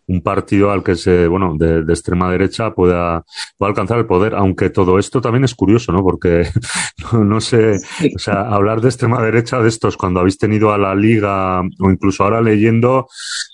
un 0.07 0.21
partido 0.21 0.71
al 0.71 0.83
que 0.83 0.95
se, 0.95 1.27
bueno, 1.27 1.55
de, 1.57 1.83
de 1.83 1.93
extrema 1.93 2.31
derecha 2.31 2.73
pueda, 2.73 3.23
pueda, 3.57 3.69
alcanzar 3.69 3.99
el 3.99 4.05
poder? 4.05 4.35
Aunque 4.35 4.69
todo 4.69 4.99
esto 4.99 5.21
también 5.21 5.43
es 5.43 5.53
curioso, 5.53 5.91
¿no? 5.91 6.01
Porque 6.03 6.47
no, 7.13 7.23
no 7.23 7.41
sé, 7.41 7.77
o 8.15 8.19
sea, 8.19 8.41
hablar 8.47 8.81
de 8.81 8.89
extrema 8.89 9.21
derecha 9.21 9.59
de 9.59 9.69
estos 9.69 9.97
cuando 9.97 10.19
habéis 10.19 10.37
tenido 10.37 10.71
a 10.71 10.77
la 10.77 10.95
Liga 10.95 11.61
o 11.61 11.89
incluso 11.89 12.23
ahora 12.23 12.41
leyendo, 12.41 13.07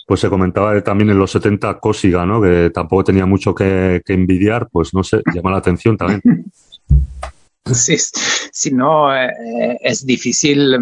pues 0.07 0.19
se 0.19 0.29
comentaba 0.29 0.73
de, 0.73 0.81
también 0.81 1.09
en 1.09 1.19
los 1.19 1.31
70 1.31 1.79
Cósiga, 1.79 2.25
¿no? 2.25 2.41
Que 2.41 2.69
tampoco 2.69 3.03
tenía 3.03 3.25
mucho 3.25 3.55
que, 3.55 4.01
que 4.05 4.13
envidiar, 4.13 4.69
pues 4.71 4.93
no 4.93 5.03
sé, 5.03 5.21
llama 5.33 5.51
la 5.51 5.57
atención 5.57 5.97
también. 5.97 6.21
Si 8.55 8.71
no, 8.71 9.15
eh, 9.15 9.29
es 9.81 10.05
difícil. 10.05 10.75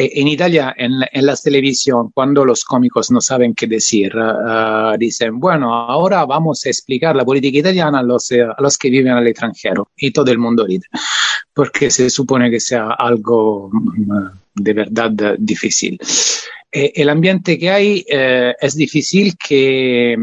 En 0.00 0.28
Italia, 0.28 0.72
en, 0.76 0.92
en 1.10 1.26
la 1.26 1.34
televisión, 1.34 2.12
cuando 2.14 2.44
los 2.44 2.64
cómicos 2.64 3.10
no 3.10 3.20
saben 3.20 3.54
qué 3.54 3.66
decir, 3.66 4.14
uh, 4.14 4.96
dicen, 4.96 5.40
bueno, 5.40 5.74
ahora 5.74 6.24
vamos 6.24 6.64
a 6.64 6.68
explicar 6.68 7.16
la 7.16 7.24
política 7.24 7.58
italiana 7.58 7.98
a 7.98 8.02
los, 8.04 8.32
los 8.58 8.78
que 8.78 8.90
viven 8.90 9.12
al 9.12 9.26
extranjero. 9.26 9.88
Y 9.96 10.12
todo 10.12 10.30
el 10.30 10.38
mundo 10.38 10.64
ríe, 10.64 10.82
porque 11.52 11.90
se 11.90 12.10
supone 12.10 12.48
que 12.48 12.60
sea 12.60 12.90
algo 12.90 13.72
de 14.58 14.72
verdad 14.72 15.36
difícil. 15.38 15.98
Eh, 16.70 16.92
el 16.96 17.08
ambiente 17.08 17.58
que 17.58 17.70
hay 17.70 18.04
eh, 18.06 18.54
es 18.60 18.76
difícil 18.76 19.36
que, 19.38 20.14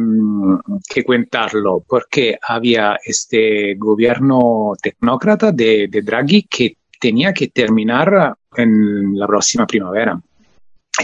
que, 0.87 1.03
contarlo 1.03 1.83
porque 1.87 2.37
había 2.39 2.99
este 3.03 3.73
gobierno 3.75 4.73
tecnócrata 4.79 5.51
de, 5.51 5.87
de, 5.89 6.01
Draghi 6.03 6.43
que 6.43 6.77
tenía 6.99 7.33
que 7.33 7.47
terminar 7.47 8.35
en 8.55 9.17
la 9.17 9.25
próxima 9.25 9.65
primavera 9.65 10.21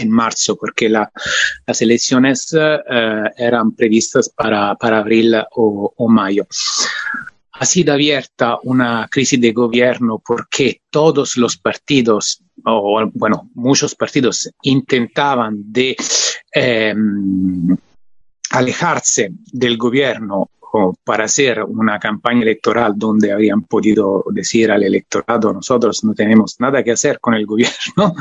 en 0.00 0.10
marzo 0.10 0.56
porque 0.56 0.88
la, 0.88 1.10
las 1.66 1.82
elecciones 1.82 2.56
eh, 2.56 2.78
eran 3.36 3.72
previstas 3.72 4.28
para, 4.28 4.76
para 4.76 4.98
abril 4.98 5.34
o 5.56 6.08
mayo 6.08 6.46
ha 7.62 7.64
sido 7.64 7.92
abierta 7.92 8.58
una 8.64 9.06
crisis 9.08 9.40
de 9.40 9.52
gobierno 9.52 10.20
porque 10.26 10.80
todos 10.90 11.36
los 11.36 11.56
partidos, 11.56 12.42
o 12.64 13.08
bueno, 13.14 13.50
muchos 13.54 13.94
partidos 13.94 14.50
intentaban 14.62 15.72
de 15.72 15.96
eh, 16.52 16.92
alejarse 18.50 19.30
del 19.52 19.76
gobierno 19.76 20.50
para 21.04 21.24
hacer 21.24 21.62
una 21.62 21.98
campaña 21.98 22.42
electoral 22.42 22.94
donde 22.96 23.32
habrían 23.32 23.62
podido 23.62 24.24
decir 24.30 24.70
al 24.70 24.82
electorado 24.82 25.52
nosotros 25.52 26.02
no 26.04 26.14
tenemos 26.14 26.56
nada 26.60 26.82
que 26.82 26.92
hacer 26.92 27.20
con 27.20 27.34
el 27.34 27.46
gobierno 27.52 28.14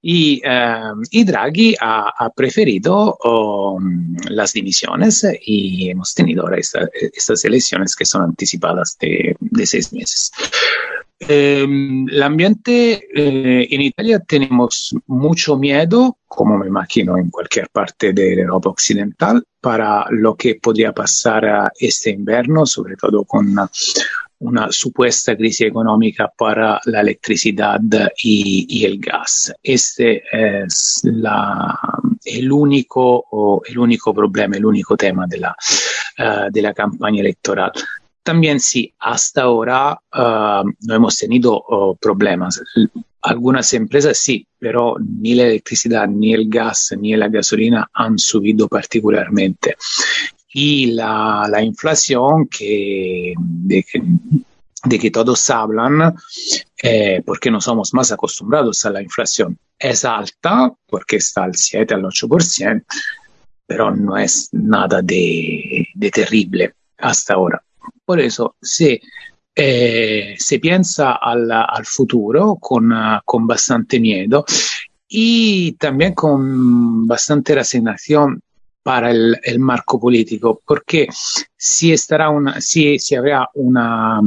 y, 0.00 0.40
uh, 0.46 1.00
y 1.10 1.24
Draghi 1.24 1.74
ha, 1.80 2.12
ha 2.16 2.30
preferido 2.30 3.16
um, 3.24 4.16
las 4.28 4.52
dimisiones 4.52 5.26
y 5.44 5.90
hemos 5.90 6.14
tenido 6.14 6.42
ahora 6.42 6.58
esta, 6.58 6.88
estas 6.94 7.44
elecciones 7.44 7.96
que 7.96 8.04
son 8.04 8.22
anticipadas 8.22 8.96
de, 9.00 9.36
de 9.40 9.66
seis 9.66 9.92
meses. 9.92 10.30
Eh, 11.28 11.64
el 11.64 12.22
ambiente 12.22 13.06
eh, 13.14 13.68
en 13.70 13.80
Italia 13.82 14.20
tenemos 14.20 14.94
mucho 15.06 15.58
miedo, 15.58 16.16
como 16.26 16.56
me 16.56 16.66
imagino 16.66 17.18
en 17.18 17.30
cualquier 17.30 17.68
parte 17.68 18.14
de 18.14 18.40
Europa 18.40 18.70
occidental, 18.70 19.44
para 19.60 20.06
lo 20.10 20.34
que 20.34 20.54
podría 20.54 20.92
pasar 20.92 21.70
este 21.78 22.10
invierno, 22.10 22.64
sobre 22.64 22.96
todo 22.96 23.24
con 23.24 23.54
una, 24.38 24.72
supuesta 24.72 25.36
crisis 25.36 25.66
económica 25.66 26.32
para 26.34 26.80
la 26.86 27.02
electricidad 27.02 27.78
y, 28.22 28.82
el 28.86 28.98
gas. 28.98 29.52
Este 29.62 30.22
es 30.32 31.02
el, 32.24 32.50
único, 32.50 33.62
el 33.66 33.78
único 33.78 34.14
problema, 34.14 34.56
el 34.56 34.64
único 34.64 34.96
tema 34.96 35.26
de 35.26 35.38
la, 35.40 35.54
uh, 36.18 36.50
de 36.50 36.62
la 36.62 36.72
campaña 36.72 37.20
electoral 37.20 37.72
también 38.30 38.60
sí, 38.60 38.94
hasta 39.00 39.42
ahora 39.42 40.00
uh, 40.14 40.64
no 40.82 40.94
hemos 40.94 41.16
tenido 41.18 41.64
uh, 41.68 41.96
problemas. 41.96 42.62
Algunas 43.22 43.74
empresas 43.74 44.18
sí, 44.18 44.46
pero 44.56 44.94
ni 45.00 45.34
la 45.34 45.46
electricidad, 45.46 46.06
ni 46.06 46.32
el 46.32 46.48
gas, 46.48 46.94
ni 46.96 47.16
la 47.16 47.26
gasolina 47.26 47.90
han 47.92 48.20
subido 48.20 48.68
particularmente. 48.68 49.74
Y 50.52 50.92
la, 50.92 51.48
la 51.50 51.60
inflación 51.60 52.46
que, 52.46 53.34
de, 53.36 53.84
que, 55.00 55.10
todos 55.10 55.50
hablan, 55.50 56.14
eh, 56.80 57.22
porque 57.26 57.50
no 57.50 57.60
somos 57.60 57.92
más 57.94 58.12
acostumbrados 58.12 58.84
a 58.84 58.90
la 58.90 59.02
inflación, 59.02 59.58
es 59.76 60.04
alta, 60.04 60.72
porque 60.86 61.16
está 61.16 61.42
al 61.42 61.56
7, 61.56 61.94
al 61.94 62.04
8%, 62.04 62.84
pero 63.66 63.90
no 63.90 64.16
es 64.16 64.50
nada 64.52 65.02
de 65.02 65.84
terrible 66.12 66.74
hasta 66.96 67.34
ahora. 67.34 67.60
Por 68.04 68.20
eso, 68.20 68.56
se, 68.60 69.00
eh, 69.54 70.36
se 70.38 70.58
piensa 70.58 71.12
al, 71.12 71.84
futuro 71.84 72.56
con, 72.60 72.92
uh, 72.92 73.20
con, 73.24 73.46
bastante 73.46 74.00
miedo 74.00 74.44
y 75.08 75.72
también 75.72 76.14
con 76.14 77.06
bastante 77.06 77.54
resignación 77.54 78.40
para 78.82 79.10
el, 79.10 79.58
marco 79.58 80.00
político, 80.00 80.62
porque 80.64 81.08
si, 81.56 81.92
estará 81.92 82.30
una, 82.30 82.60
si, 82.60 82.98
si 82.98 83.14
habrá 83.14 83.48
una, 83.54 84.20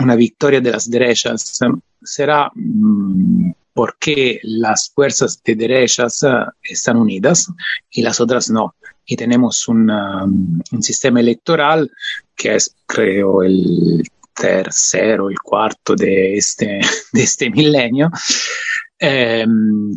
una 0.00 0.16
victoria 0.16 0.60
de 0.60 0.70
las 0.70 0.88
derechas, 0.88 1.58
será 2.02 2.50
mmm, 2.54 3.50
porque 3.72 4.40
las 4.42 4.90
fuerzas 4.94 5.42
de 5.42 5.54
derechas 5.54 6.22
uh, 6.22 6.50
están 6.62 6.96
unidas 6.96 7.50
y 7.90 8.02
las 8.02 8.20
otras 8.20 8.50
no. 8.50 8.74
Y 9.06 9.16
tenemos 9.16 9.66
un, 9.66 9.90
un 9.90 10.82
sistema 10.82 11.20
electoral 11.20 11.90
que 12.40 12.54
es, 12.54 12.74
creo, 12.86 13.42
el 13.42 14.02
tercero, 14.34 15.28
el 15.28 15.38
cuarto 15.38 15.94
de 15.94 16.38
este, 16.38 16.80
de 17.12 17.22
este 17.22 17.50
milenio, 17.50 18.10
eh, 18.98 19.46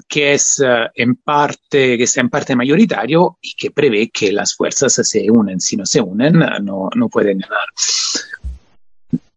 que 0.07 0.33
es 0.33 0.59
uh, 0.59 0.89
en 0.93 1.15
parte, 1.15 1.97
que 1.97 2.03
está 2.03 2.21
en 2.21 2.29
parte 2.29 2.55
mayoritario 2.55 3.37
y 3.41 3.53
que 3.53 3.71
prevé 3.71 4.09
que 4.09 4.33
las 4.33 4.55
fuerzas 4.55 4.93
se 4.93 5.31
unen. 5.31 5.59
Si 5.61 5.77
no 5.77 5.85
se 5.85 6.01
unen, 6.01 6.39
no, 6.61 6.89
no 6.93 7.09
pueden 7.09 7.39
ganar. 7.39 7.67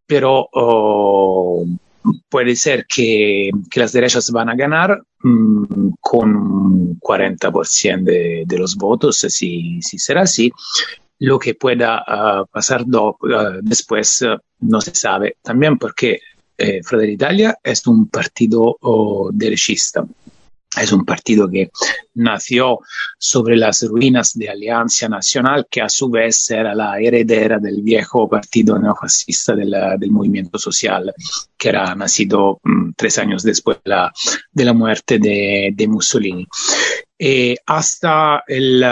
Pero 0.06 0.48
oh, 0.52 1.64
puede 2.28 2.54
ser 2.56 2.86
que, 2.86 3.50
que, 3.70 3.80
las 3.80 3.92
derechas 3.92 4.30
van 4.30 4.48
a 4.48 4.54
ganar 4.54 5.02
mmm, 5.20 5.90
con 6.00 6.98
40% 7.00 8.04
de, 8.04 8.44
de, 8.46 8.58
los 8.58 8.76
votos, 8.76 9.18
si, 9.18 9.82
si 9.82 9.98
será 9.98 10.22
así. 10.22 10.52
Lo 11.18 11.38
que 11.38 11.54
pueda 11.54 12.04
uh, 12.06 12.46
pasar 12.46 12.82
uh, 12.82 13.16
después 13.62 14.22
uh, 14.22 14.38
no 14.60 14.80
se 14.80 14.94
sabe. 14.94 15.36
También 15.42 15.78
porque 15.78 16.20
eh, 16.58 16.82
Fratelli 16.82 17.12
Italia 17.12 17.58
es 17.62 17.86
un 17.86 18.08
partido 18.08 18.78
derechista. 19.32 20.04
es 20.76 20.92
un 20.92 21.04
partido 21.04 21.48
que 21.48 21.70
nació 22.14 22.80
sobre 23.18 23.56
las 23.56 23.82
ruinas 23.82 24.34
de 24.34 24.48
Alianza 24.50 25.08
Nacional, 25.08 25.66
que 25.70 25.80
a 25.80 25.88
su 25.88 26.10
vez 26.10 26.50
era 26.50 26.74
la 26.74 26.98
heredera 26.98 27.58
del 27.58 27.82
viejo 27.82 28.28
partido 28.28 28.78
neofascista 28.78 29.54
del, 29.54 29.74
del 29.98 30.10
movimiento 30.10 30.58
social, 30.58 31.14
que 31.56 31.68
era 31.70 31.94
nacido 31.94 32.60
mm, 32.62 32.90
tres 32.96 33.18
años 33.18 33.42
después 33.42 33.78
de 33.84 33.90
la, 33.90 34.12
de 34.52 34.64
la 34.64 34.72
muerte 34.72 35.18
de, 35.18 35.86
Mussolini. 35.88 36.46
Eh, 37.18 37.56
hasta, 37.66 38.42
el, 38.46 38.84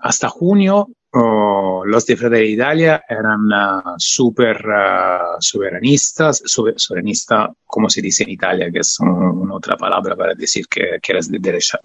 hasta 0.00 0.28
junio 0.28 0.88
Oh, 1.12 1.82
los 1.84 2.06
de 2.06 2.46
Italia 2.46 3.02
eran 3.08 3.46
uh, 3.46 3.94
super 3.98 4.64
uh, 4.64 5.40
soberanistas, 5.40 6.40
sober, 6.44 6.74
soberanista, 6.76 7.52
como 7.66 7.90
se 7.90 8.00
dice 8.00 8.22
en 8.22 8.30
Italia, 8.30 8.70
que 8.70 8.78
es 8.78 9.00
un, 9.00 9.08
una 9.08 9.56
otra 9.56 9.76
palabra 9.76 10.14
para 10.14 10.34
decir 10.34 10.68
que, 10.68 11.00
que 11.02 11.12
eres 11.12 11.28
de 11.28 11.40
derecha. 11.40 11.80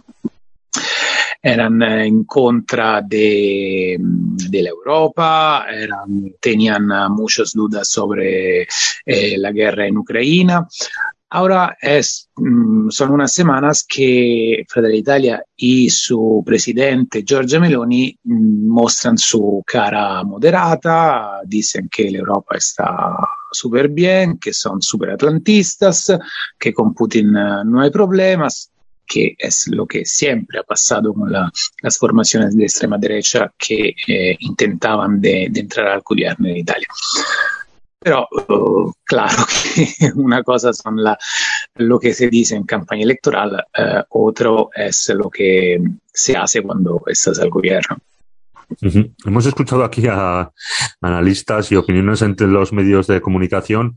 Eran 1.42 1.82
uh, 1.82 2.02
en 2.02 2.24
contra 2.26 3.02
de, 3.02 3.98
de 4.00 4.62
la 4.62 4.70
Europa, 4.70 5.66
eran, 5.72 6.36
tenían 6.40 6.88
muchas 7.10 7.54
dudas 7.54 7.88
sobre 7.90 8.68
eh, 9.06 9.38
la 9.40 9.52
guerra 9.52 9.88
en 9.88 9.98
Ucrania. 9.98 10.68
Ahora 11.36 11.76
es, 11.82 12.30
mm, 12.38 12.90
son 12.90 13.12
unas 13.12 13.34
semanas 13.34 13.86
que 13.86 14.64
Fratelli 14.70 15.00
Italia 15.00 15.44
y 15.58 15.90
su 15.90 16.42
presidente 16.46 17.26
Giorgia 17.28 17.60
Meloni 17.60 18.18
mm, 18.24 18.70
muestran 18.70 19.18
su 19.18 19.62
cara 19.68 20.24
moderata, 20.24 21.42
dicen 21.46 21.90
que 21.92 22.10
la 22.10 22.20
Europa 22.20 22.56
está 22.56 23.18
súper 23.52 23.90
bien, 23.90 24.38
que 24.38 24.54
son 24.54 24.82
súper 24.82 25.10
atlantistas, 25.10 26.18
que 26.58 26.74
con 26.74 26.94
Putin 26.94 27.36
eh, 27.36 27.64
no 27.66 27.82
hay 27.82 27.90
problemas, 27.90 28.72
que 29.06 29.36
es 29.38 29.68
lo 29.68 29.86
que 29.86 30.06
siempre 30.06 30.60
ha 30.60 30.64
pasado 30.64 31.14
con 31.14 31.30
la, 31.30 31.52
las 31.82 31.98
formaciones 31.98 32.56
de 32.56 32.64
extrema 32.64 32.98
derecha 32.98 33.52
que 33.58 33.94
eh, 34.08 34.38
intentaban 34.40 35.20
de, 35.20 35.50
de 35.52 35.60
entrar 35.60 35.88
al 35.90 36.02
gobierno 36.02 36.48
en 36.48 36.56
Italia. 36.56 36.88
Pero 38.06 38.28
uh, 38.50 38.92
claro 39.04 39.44
que 39.76 40.12
una 40.14 40.44
cosa 40.44 40.72
son 40.74 41.04
la, 41.04 41.18
lo 41.78 42.00
que 42.00 42.14
se 42.14 42.28
dice 42.28 42.56
en 42.56 42.64
campaña 42.64 43.02
electoral, 43.02 43.56
uh, 43.56 44.04
otro 44.10 44.70
es 44.76 45.10
lo 45.10 45.28
que 45.28 45.82
se 46.14 46.38
hace 46.38 46.62
cuando 46.62 47.02
estás 47.08 47.40
al 47.40 47.50
gobierno. 47.50 47.98
Uh 48.70 48.88
-huh. 48.88 49.16
Hemos 49.26 49.48
escuchado 49.48 49.84
aquí 49.84 50.06
a 50.08 50.52
analistas 51.02 51.72
y 51.72 51.78
opiniones 51.78 52.22
entre 52.22 52.46
los 52.46 52.72
medios 52.72 53.08
de 53.08 53.22
comunicación 53.22 53.96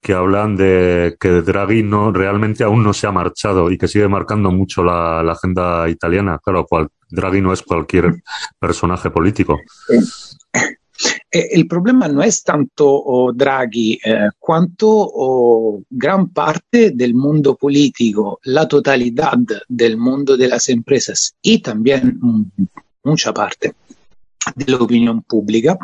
que 0.00 0.14
hablan 0.14 0.56
de 0.56 1.16
que 1.20 1.42
Draghi 1.42 1.82
no 1.82 2.10
realmente 2.10 2.64
aún 2.64 2.82
no 2.82 2.94
se 2.94 3.06
ha 3.06 3.12
marchado 3.12 3.70
y 3.70 3.76
que 3.76 3.86
sigue 3.86 4.08
marcando 4.08 4.50
mucho 4.50 4.82
la, 4.82 5.22
la 5.22 5.32
agenda 5.32 5.88
italiana. 5.90 6.40
Claro, 6.42 6.64
cual, 6.64 6.88
Draghi 7.10 7.42
no 7.42 7.52
es 7.52 7.60
cualquier 7.60 8.22
personaje 8.58 9.10
político. 9.10 9.60
Eh, 11.32 11.48
el 11.52 11.66
problema 11.66 12.08
no 12.08 12.22
es 12.22 12.42
tanto 12.42 12.86
oh, 12.86 13.32
Draghi 13.32 13.98
eh, 14.04 14.28
cuanto 14.38 14.88
oh, 14.90 15.82
gran 15.88 16.28
parte 16.28 16.90
del 16.90 17.14
mundo 17.14 17.56
político, 17.56 18.38
la 18.44 18.68
totalidad 18.68 19.38
del 19.66 19.96
mundo 19.96 20.36
de 20.36 20.48
las 20.48 20.68
empresas 20.68 21.34
y 21.40 21.60
también 21.60 22.18
mm, 22.20 22.44
mucha 23.04 23.32
parte 23.32 23.74
de 24.54 24.72
la 24.72 24.78
opinión 24.78 25.22
pública 25.22 25.78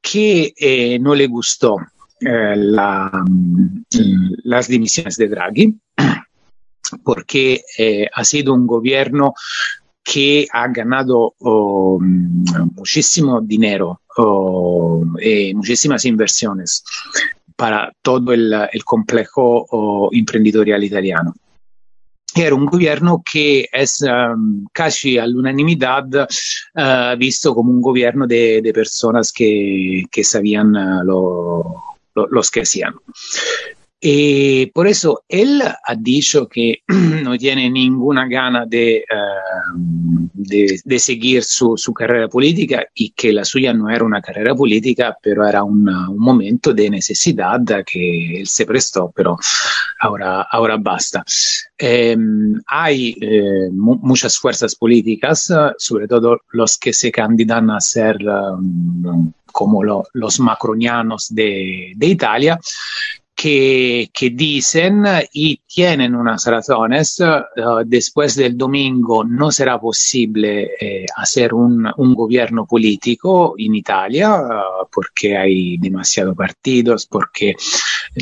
que 0.00 0.52
eh, 0.56 0.98
no 0.98 1.14
le 1.14 1.26
gustó 1.26 1.76
eh, 2.20 2.54
la, 2.56 3.10
mm, 3.12 3.84
las 4.44 4.68
dimisiones 4.68 5.16
de 5.16 5.28
Draghi 5.28 5.74
porque 7.02 7.62
eh, 7.76 8.06
ha 8.12 8.24
sido 8.24 8.54
un 8.54 8.66
gobierno 8.66 9.34
que 10.02 10.48
ha 10.50 10.68
ganado 10.68 11.34
oh, 11.40 11.98
muchísimo 12.00 13.40
dinero 13.42 14.00
oh, 14.18 15.04
y 15.20 15.54
muchísimas 15.54 16.04
inversiones 16.04 16.84
para 17.56 17.92
todo 18.02 18.32
el, 18.32 18.84
complejo 18.84 19.66
oh, 19.70 20.10
emprendedorial 20.12 20.84
italiano. 20.84 21.34
Era 22.34 22.54
un 22.54 22.66
gobierno 22.66 23.22
que 23.24 23.68
es 23.72 24.02
um, 24.02 24.66
casi 24.70 25.18
all'unanimità 25.18 26.06
uh, 26.06 27.16
visto 27.16 27.54
come 27.54 27.70
un 27.70 27.80
gobierno 27.80 28.26
de, 28.26 28.70
personas 28.72 29.32
que, 29.32 30.04
que 30.10 30.22
sabían 30.22 30.76
uh, 30.76 31.02
lo, 31.04 31.96
lo, 32.14 32.28
los 32.28 32.50
que 32.50 32.60
hacían. 32.60 32.94
Y 34.00 34.66
por 34.66 34.86
eso 34.86 35.24
él 35.28 35.60
ha 35.60 35.94
dicho 35.96 36.48
que 36.48 36.82
no 36.88 37.36
tiene 37.36 37.68
ninguna 37.68 38.28
gana 38.28 38.64
de, 38.64 39.04
uh, 39.10 40.28
de, 40.32 40.80
de 40.84 40.98
seguir 41.00 41.42
su, 41.42 41.76
su, 41.76 41.92
carrera 41.92 42.28
política 42.28 42.86
y 42.94 43.10
que 43.10 43.32
la 43.32 43.44
suya 43.44 43.72
no 43.72 43.90
era 43.90 44.04
una 44.04 44.22
carrera 44.22 44.54
política, 44.54 45.16
pero 45.20 45.44
era 45.44 45.64
un 45.64 45.82
momento 46.16 46.72
de 46.72 46.90
necesidad 46.90 47.60
que 47.84 48.40
él 48.40 48.46
se 48.46 48.66
prestó, 48.66 49.12
pero 49.14 49.36
ahora, 49.98 50.42
ahora 50.42 50.76
basta. 50.76 51.24
Eh, 51.76 52.16
hay 52.66 53.16
eh, 53.20 53.68
mu 53.72 53.96
muchas 53.96 54.38
fuerzas 54.38 54.76
políticas, 54.76 55.50
uh, 55.50 55.72
sobre 55.76 56.06
todo 56.06 56.38
los 56.52 56.78
que 56.78 56.92
se 56.92 57.10
candidan 57.10 57.70
a 57.70 57.80
ser 57.80 58.16
um, 58.26 59.32
como 59.46 59.82
lo, 59.82 60.04
los 60.12 60.38
macronianos 60.38 61.34
de, 61.34 61.92
de 61.96 62.06
Italia, 62.06 62.60
que, 63.40 64.32
dicen 64.32 65.04
y 65.32 65.60
tienen 65.66 66.16
unas 66.16 66.44
razones. 66.46 67.20
Uh, 67.20 67.84
después 67.86 68.34
del 68.34 68.56
domingo 68.58 69.22
no 69.22 69.52
será 69.52 69.80
posible 69.80 70.72
eh, 70.80 71.06
hacer 71.16 71.54
un, 71.54 71.88
un, 71.96 72.14
gobierno 72.14 72.66
político 72.66 73.54
en 73.56 73.76
Italia 73.76 74.34
uh, 74.40 74.88
porque 74.92 75.36
hay 75.36 75.78
demasiados 75.78 76.36
partidos, 76.36 77.06
porque 77.06 77.54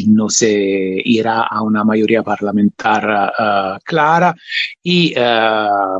no 0.07 0.29
se 0.29 1.01
irá 1.05 1.43
a 1.43 1.63
una 1.63 1.83
mayoría 1.83 2.23
parlamentar 2.23 3.33
uh, 3.33 3.79
clara 3.85 4.35
y 4.83 5.15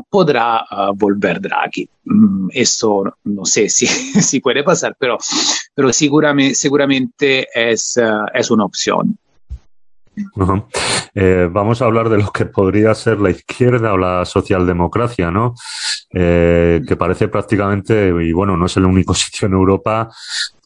podrá 0.09 0.65
volver 0.95 1.41
Draghi. 1.41 1.89
Mm, 2.05 2.49
esto 2.53 3.17
no 3.23 3.45
sé 3.45 3.69
si, 3.69 3.85
si 4.21 4.39
puede 4.39 4.63
pasar, 4.63 4.95
pero, 4.99 5.17
pero 5.73 5.91
seguramente, 5.91 6.55
seguramente 6.55 7.47
es, 7.53 7.99
es 8.33 8.51
una 8.51 8.65
opción. 8.65 9.06
Eh, 11.13 11.49
vamos 11.51 11.81
a 11.81 11.85
hablar 11.85 12.09
de 12.09 12.17
lo 12.17 12.31
que 12.31 12.45
podría 12.45 12.93
ser 12.93 13.19
la 13.19 13.31
izquierda 13.31 13.93
o 13.93 13.97
la 13.97 14.25
socialdemocracia, 14.25 15.31
¿no? 15.31 15.55
Eh, 16.13 16.81
que 16.87 16.95
parece 16.95 17.27
prácticamente, 17.27 18.09
y 18.09 18.31
bueno, 18.31 18.55
no 18.55 18.65
es 18.67 18.77
el 18.77 18.85
único 18.85 19.13
sitio 19.15 19.47
en 19.47 19.53
Europa 19.53 20.09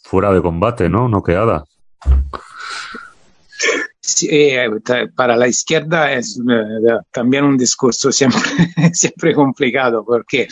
fuera 0.03 0.31
de 0.33 0.41
combate, 0.41 0.89
¿no? 0.89 1.07
Noqueada. 1.07 1.63
Eh, 4.23 4.67
para 5.15 5.35
la 5.35 5.47
izquierda 5.47 6.11
es 6.11 6.39
eh, 6.39 6.97
también 7.11 7.43
un 7.43 7.55
discurso 7.55 8.11
siempre, 8.93 9.35
complicado 9.35 10.03
porque 10.03 10.47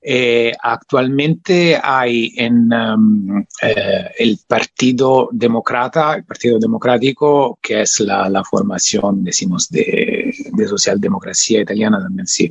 eh, 0.00 0.52
actualmente 0.60 1.78
hay 1.80 2.32
en 2.36 2.72
um, 2.72 3.44
eh, 3.62 4.10
el 4.18 4.40
Partido 4.48 5.28
Demócrata, 5.30 6.14
el 6.14 6.24
Partido 6.24 6.58
Democrático, 6.58 7.58
que 7.62 7.82
es 7.82 8.00
la 8.00 8.42
formación, 8.42 9.22
decimos, 9.22 9.68
de, 9.68 10.34
de, 10.52 10.68
socialdemocracia 10.68 11.60
italiana 11.60 12.00
también, 12.00 12.26
sí. 12.26 12.50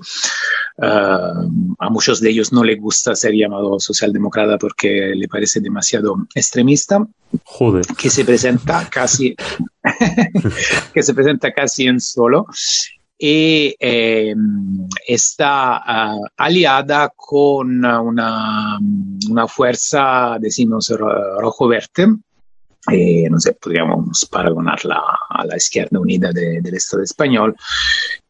Uh, 0.77 1.75
a 1.79 1.89
muchos 1.89 2.21
de 2.21 2.29
ellos 2.29 2.51
no 2.51 2.63
les 2.63 2.79
gusta 2.79 3.15
ser 3.15 3.33
llamado 3.33 3.79
socialdemócrata 3.79 4.57
porque 4.57 5.13
le 5.15 5.27
parece 5.27 5.59
demasiado 5.59 6.15
extremista. 6.33 7.05
Joder. 7.43 7.85
Que 7.97 8.09
se 8.09 8.25
presenta 8.25 8.87
casi, 8.89 9.35
que 10.93 11.03
se 11.03 11.13
presenta 11.13 11.51
casi 11.51 11.87
en 11.87 11.99
solo 11.99 12.47
y 13.23 13.75
eh, 13.79 14.33
está 15.07 16.15
uh, 16.15 16.25
aliada 16.37 17.13
con 17.15 17.85
una, 17.85 18.79
una 19.29 19.47
fuerza, 19.47 20.37
decimos, 20.39 20.91
rojo-verde, 21.37 22.15
eh, 22.89 23.29
no 23.29 23.39
sé, 23.39 23.53
podríamos 23.53 24.25
paragonarla 24.25 25.01
a 25.29 25.45
la 25.45 25.57
izquierda 25.57 25.99
unida 25.99 26.31
de, 26.31 26.61
del 26.61 26.75
Estado 26.75 27.03
español, 27.03 27.55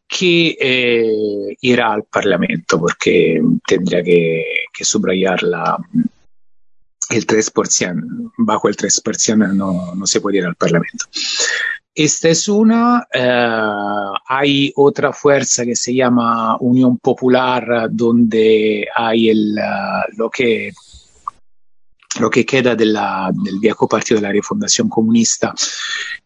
que 0.06 0.56
eh, 0.60 1.56
irá 1.62 1.92
al 1.92 2.04
Parlamento 2.04 2.78
porque 2.78 3.40
tendría 3.66 4.02
que, 4.02 4.44
que 4.72 4.84
subrayar 4.84 5.40
el 7.08 7.26
3%, 7.26 8.32
bajo 8.36 8.68
el 8.68 8.76
3% 8.76 9.54
no, 9.54 9.94
no 9.94 10.06
se 10.06 10.20
puede 10.20 10.38
ir 10.38 10.44
al 10.44 10.56
Parlamento. 10.56 11.06
Esta 11.94 12.30
es 12.30 12.48
una, 12.48 13.06
eh, 13.12 14.12
hay 14.26 14.72
otra 14.76 15.12
fuerza 15.12 15.64
que 15.64 15.76
se 15.76 15.94
llama 15.94 16.56
Unión 16.58 16.98
Popular, 16.98 17.88
donde 17.90 18.86
hay 18.94 19.28
el, 19.28 19.54
lo 20.16 20.30
que 20.30 20.72
lo 22.20 22.30
que 22.30 22.44
queda 22.44 22.74
del 22.74 22.98
viejo 23.60 23.88
partido 23.88 24.20
de 24.20 24.26
la 24.26 24.32
refundación 24.32 24.88
comunista 24.88 25.54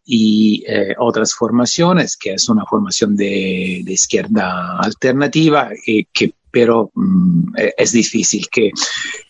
y 0.05 0.65
eh, 0.67 0.95
otras 0.99 1.35
formaciones, 1.35 2.17
que 2.17 2.35
es 2.35 2.49
una 2.49 2.65
formación 2.65 3.17
de, 3.17 3.85
izquierda 3.87 4.79
alternativa, 4.79 5.71
y 5.87 6.05
que 6.07 6.33
pero 6.51 6.91
mm, 6.95 7.53
es 7.77 7.93
difícil 7.93 8.49
que, 8.51 8.71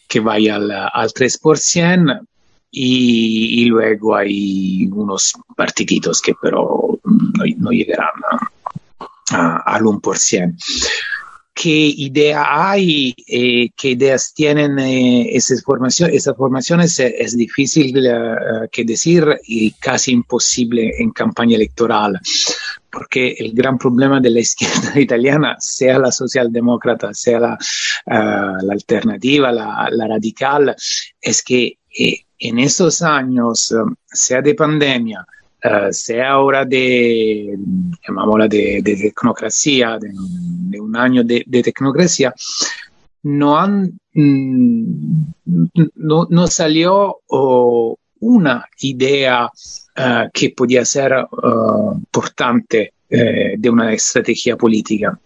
que 0.08 0.20
vaya 0.20 0.56
al, 0.56 0.70
al 0.70 1.10
3%. 1.10 2.26
Y, 2.78 3.62
y, 3.62 3.64
luego 3.66 4.16
hay 4.16 4.86
unos 4.92 5.32
partiditos 5.56 6.20
que 6.20 6.34
pero 6.42 6.98
no, 7.04 7.44
no 7.56 7.70
llegarán 7.70 8.10
a, 8.30 9.36
a, 9.36 9.56
al 9.58 9.82
1% 9.84 10.56
qué 11.56 11.90
idea 11.96 12.70
hay, 12.70 13.14
eh, 13.26 13.70
qué 13.74 13.92
ideas 13.92 14.34
tienen 14.34 14.78
eh, 14.78 15.34
esas, 15.34 15.62
formaciones, 15.62 16.14
esas 16.14 16.36
formaciones, 16.36 17.00
eh, 17.00 17.14
es 17.18 17.34
difícil 17.34 17.96
uh, 17.96 18.68
que 18.70 18.84
decir 18.84 19.24
y 19.44 19.70
casi 19.70 20.12
imposible 20.12 20.92
en 20.98 21.12
campaña 21.12 21.56
electoral, 21.56 22.20
porque 22.90 23.36
el 23.38 23.54
gran 23.54 23.78
problema 23.78 24.20
de 24.20 24.30
la 24.30 24.40
izquierda 24.48 25.00
italiana, 25.00 25.56
sea 25.58 25.98
la 25.98 26.12
socialdemócrata, 26.12 27.14
sea 27.14 27.40
la, 27.40 27.58
la 28.06 28.72
alternativa, 28.74 29.50
la, 29.50 29.88
la, 29.90 30.08
radical, 30.08 30.76
es 31.22 31.42
que 31.42 31.78
en 32.38 32.58
esos 32.58 33.00
años, 33.00 33.74
sea 34.04 34.42
de 34.42 34.54
pandemia, 34.54 35.26
Uh, 35.66 35.92
sea 35.92 36.30
ahora 36.30 36.64
de, 36.64 37.56
llamámosla 38.06 38.46
de, 38.46 38.80
de 38.82 38.96
tecnocracia, 38.96 39.98
de, 39.98 40.10
de, 40.12 40.80
un 40.80 40.96
año 40.96 41.24
de, 41.24 41.42
de 41.46 41.62
tecnocracia, 41.62 42.32
no, 43.24 43.58
han, 43.58 43.98
mm, 44.14 45.22
no, 45.96 46.26
no, 46.30 46.46
salió 46.46 47.18
oh, 47.26 47.98
una 48.20 48.64
idea 48.80 49.46
uh, 49.46 50.30
que 50.32 50.50
podía 50.50 50.84
ser 50.84 51.12
uh, 51.14 51.94
importante 51.94 52.92
eh, 53.10 53.54
de 53.58 53.70
una 53.70 53.92
estrategia 53.92 54.56
política. 54.56 55.18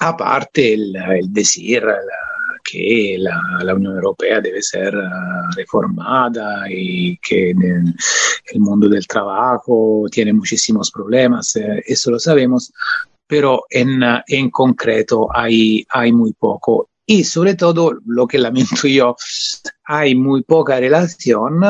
Aparte 0.00 0.74
el, 0.74 0.96
el 0.96 1.32
decir, 1.32 1.82
la, 1.82 2.27
que 2.70 3.16
la, 3.18 3.40
la, 3.62 3.74
Unión 3.74 3.94
Europea 3.94 4.40
debe 4.40 4.62
ser 4.62 4.94
uh, 4.94 5.56
reformada 5.56 6.66
y 6.70 7.16
que 7.18 7.50
el 7.50 8.60
mundo 8.60 8.88
del 8.88 9.06
trabajo 9.06 10.06
tiene 10.10 10.32
muchísimos 10.32 10.90
problemas, 10.90 11.56
eh, 11.56 11.82
eso 11.86 12.10
lo 12.10 12.18
sabemos, 12.18 12.72
pero 13.26 13.64
en, 13.70 14.02
uh, 14.02 14.20
en 14.26 14.50
concreto 14.50 15.28
hay, 15.34 15.86
hay 15.90 16.12
muy 16.12 16.32
poco. 16.32 16.90
Y 17.06 17.24
sobre 17.24 17.54
todo, 17.54 17.98
lo 18.04 18.26
que 18.26 18.38
lamento 18.38 18.86
yo, 18.86 19.16
hay 19.84 20.14
muy 20.14 20.42
poca 20.42 20.78
relación 20.78 21.62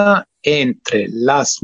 entre 0.42 1.06
las, 1.10 1.60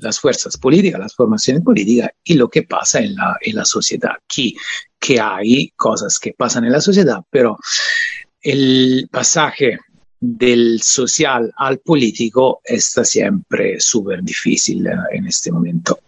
las 0.00 0.18
fuerzas 0.18 0.56
políticas, 0.56 0.98
las 0.98 1.14
formaciones 1.14 1.62
políticas 1.62 2.10
y 2.24 2.34
lo 2.34 2.48
que 2.48 2.64
pasa 2.64 3.00
en 3.00 3.14
la, 3.14 3.36
en 3.40 3.54
la 3.54 3.64
sociedad. 3.64 4.12
Aquí 4.24 4.56
que 4.98 5.20
hay 5.20 5.70
cosas 5.76 6.18
que 6.18 6.32
pasan 6.32 6.64
en 6.64 6.72
la 6.72 6.80
sociedad, 6.80 7.18
pero 7.30 7.58
el 8.44 9.08
pasaje 9.10 9.78
del 10.20 10.80
social 10.82 11.52
al 11.56 11.78
político 11.78 12.60
está 12.62 13.04
siempre 13.04 13.80
súper 13.80 14.22
difícil 14.22 14.86
en 15.12 15.26
este 15.26 15.50
momento. 15.50 15.98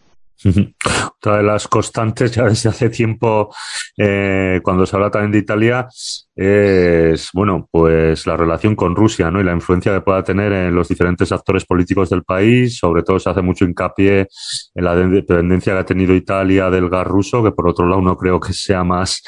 Otra 1.19 1.39
de 1.39 1.43
las 1.43 1.67
constantes 1.69 2.33
ya 2.33 2.45
desde 2.45 2.69
hace 2.69 2.89
tiempo, 2.91 3.55
eh, 3.97 4.61
cuando 4.63 4.87
se 4.87 4.97
habla 4.97 5.11
también 5.11 5.33
de 5.33 5.39
Italia, 5.39 5.89
es, 6.35 7.31
bueno, 7.33 7.69
pues 7.71 8.27
la 8.27 8.37
relación 8.37 8.77
con 8.77 8.95
Rusia, 8.95 9.31
¿no? 9.31 9.41
Y 9.41 9.45
la 9.45 9.53
influencia 9.53 9.93
que 9.93 10.03
pueda 10.03 10.23
tener 10.23 10.53
en 10.53 10.75
los 10.75 10.89
diferentes 10.89 11.33
actores 11.33 11.65
políticos 11.65 12.11
del 12.11 12.23
país. 12.23 12.77
Sobre 12.79 13.03
todo 13.03 13.19
se 13.19 13.31
hace 13.31 13.43
mucho 13.43 13.65
hincapié 13.65 14.29
en 14.75 14.85
la 14.85 14.95
dependencia 14.95 15.73
que 15.73 15.79
ha 15.79 15.87
tenido 15.87 16.15
Italia 16.15 16.71
del 16.71 16.91
gas 16.91 17.07
ruso, 17.07 17.43
que 17.43 17.53
por 17.53 17.69
otro 17.69 17.89
lado 17.89 18.03
no 18.03 18.17
creo 18.17 18.39
que 18.39 18.53
sea 18.53 18.85
más 18.85 19.23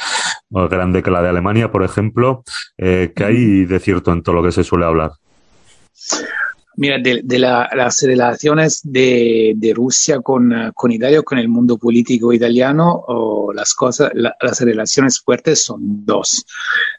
grande 0.50 1.02
que 1.02 1.10
la 1.10 1.22
de 1.22 1.28
Alemania, 1.28 1.70
por 1.70 1.82
ejemplo. 1.82 2.42
Eh, 2.76 3.12
¿Qué 3.14 3.24
hay 3.24 3.64
de 3.64 3.80
cierto 3.80 4.12
en 4.12 4.22
todo 4.22 4.36
lo 4.36 4.42
que 4.42 4.52
se 4.52 4.64
suele 4.64 4.84
hablar? 4.84 5.12
Mira, 6.80 6.98
de, 6.98 7.22
de 7.24 7.38
la, 7.40 7.68
las 7.74 8.00
relaciones 8.02 8.80
de, 8.84 9.52
de 9.56 9.74
Rusia 9.74 10.20
con, 10.20 10.72
con, 10.76 10.92
Italia 10.92 11.22
con 11.22 11.38
el 11.38 11.48
mundo 11.48 11.76
político 11.76 12.32
italiano, 12.32 13.04
o 13.08 13.52
las 13.52 13.74
cosas, 13.74 14.12
la, 14.14 14.36
las 14.40 14.60
relaciones 14.60 15.18
fuertes 15.18 15.64
son 15.64 16.06
dos, 16.06 16.46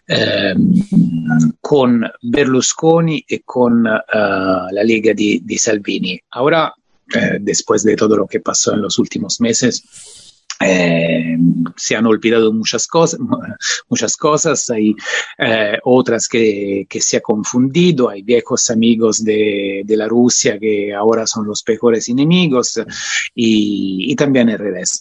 eh, 0.05 0.53
con 1.61 2.03
Berlusconi 2.21 3.23
y 3.25 3.39
con 3.39 3.87
uh, 3.87 4.69
la 4.71 4.83
Lega 4.83 5.13
di, 5.13 5.39
di 5.45 5.57
Salvini. 5.57 6.19
Ahora, 6.31 6.73
eh, 7.15 7.37
después 7.39 7.81
de 7.83 7.95
todo 7.95 8.17
lo 8.17 8.27
que 8.27 8.41
pasó 8.41 8.73
en 8.73 8.81
los 8.81 8.99
últimos 8.99 9.39
meses, 9.39 9.81
eh, 10.61 11.37
se 11.77 11.95
han 11.95 12.05
olvidado 12.05 12.51
muchas 12.51 12.85
cosas, 12.85 13.19
muchas 13.89 14.17
cosas, 14.17 14.69
hay 14.69 14.93
eh, 15.37 15.77
otras 15.83 16.27
que, 16.27 16.85
que, 16.89 16.99
se 16.99 17.17
ha 17.17 17.21
confundido, 17.21 18.09
hay 18.09 18.23
viejos 18.23 18.69
amigos 18.69 19.23
de, 19.23 19.83
de, 19.85 19.97
la 19.97 20.07
Rusia 20.07 20.59
que 20.59 20.93
ahora 20.93 21.25
son 21.25 21.47
los 21.47 21.63
peores 21.63 22.09
enemigos 22.09 22.81
y, 23.33 24.13
también 24.15 24.49
al 24.49 24.59
revés. 24.59 24.99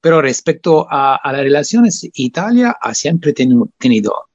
Pero 0.00 0.22
respecto 0.22 0.86
a, 0.90 1.16
a, 1.16 1.32
las 1.32 1.42
relaciones, 1.42 2.08
Italia 2.14 2.76
ha 2.80 2.94
siempre 2.94 3.34
tenido, 3.34 4.28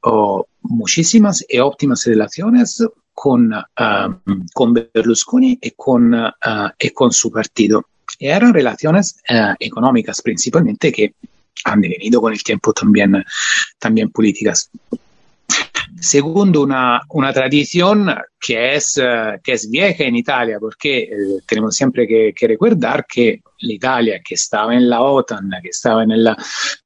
muchísimas 0.62 1.44
y 1.50 1.58
óptimas 1.58 2.06
relaciones 2.06 2.84
con, 3.14 3.52
uh, 3.54 4.44
con 4.54 4.74
Berlusconi 4.74 5.58
y 5.62 5.72
con, 5.72 6.14
uh, 6.14 6.30
y 6.78 6.90
con 6.92 7.12
su 7.12 7.32
partido 7.32 7.86
eran 8.18 8.54
relaciones 8.54 9.20
eh, 9.28 9.54
económicas 9.60 10.22
principalmente 10.22 10.92
que 10.92 11.14
han 11.66 11.82
devenido 11.82 12.22
con 12.22 12.34
el 12.34 12.42
tiempo 12.42 12.74
también, 12.74 13.24
también 13.78 14.10
políticas. 14.12 14.70
Segundo 16.00 16.62
una, 16.64 17.02
una 17.10 17.34
tradición 17.34 18.10
que 18.40 18.76
es, 18.76 18.98
uh, 18.98 19.40
que 19.44 19.54
es 19.54 19.70
vieja 19.70 20.06
en 20.06 20.16
Italia, 20.16 20.58
porque 20.60 21.00
eh, 21.00 21.10
tenemos 21.46 21.76
siempre 21.76 22.08
que, 22.08 22.34
que 22.34 22.48
recordar 22.48 23.06
que 23.06 23.42
l'Italia 23.60 24.20
che 24.22 24.38
stava 24.38 24.72
nella 24.72 25.02
OTAN, 25.02 25.60
che 25.62 25.74
stava 25.74 26.04
en 26.04 26.12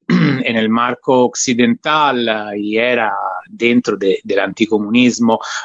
el 0.56 0.68
marco 0.68 1.24
occidental 1.24 2.52
y 2.56 2.76
era 2.76 3.12
dentro 3.46 3.96
de, 3.96 4.20
del 4.22 4.52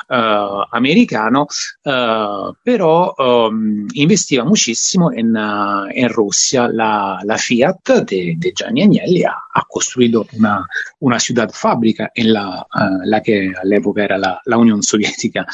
uh, 0.07 0.63
americano, 0.71 1.47
uh, 1.83 2.53
però 2.61 3.13
um, 3.17 3.87
investiva 3.93 4.43
muchísimo 4.45 5.11
en, 5.11 5.35
uh, 5.35 5.87
en 5.89 6.09
Rusia. 6.09 6.69
La, 6.71 7.19
la 7.23 7.37
Fiat 7.37 8.03
de, 8.03 8.37
Gianni 8.53 8.83
Agnelli 8.83 9.23
ha, 9.23 9.47
ha 9.51 9.65
costruito 9.67 10.27
una, 10.33 10.65
una 10.99 11.19
ciudad 11.19 11.49
fábrica 11.51 12.11
en 12.13 12.33
la, 12.33 12.65
la 13.03 13.21
que 13.21 13.51
all'epoca 13.61 14.03
era 14.03 14.17
la, 14.17 14.41
la 14.45 14.57
Unión 14.57 14.81
Soviética. 14.81 15.45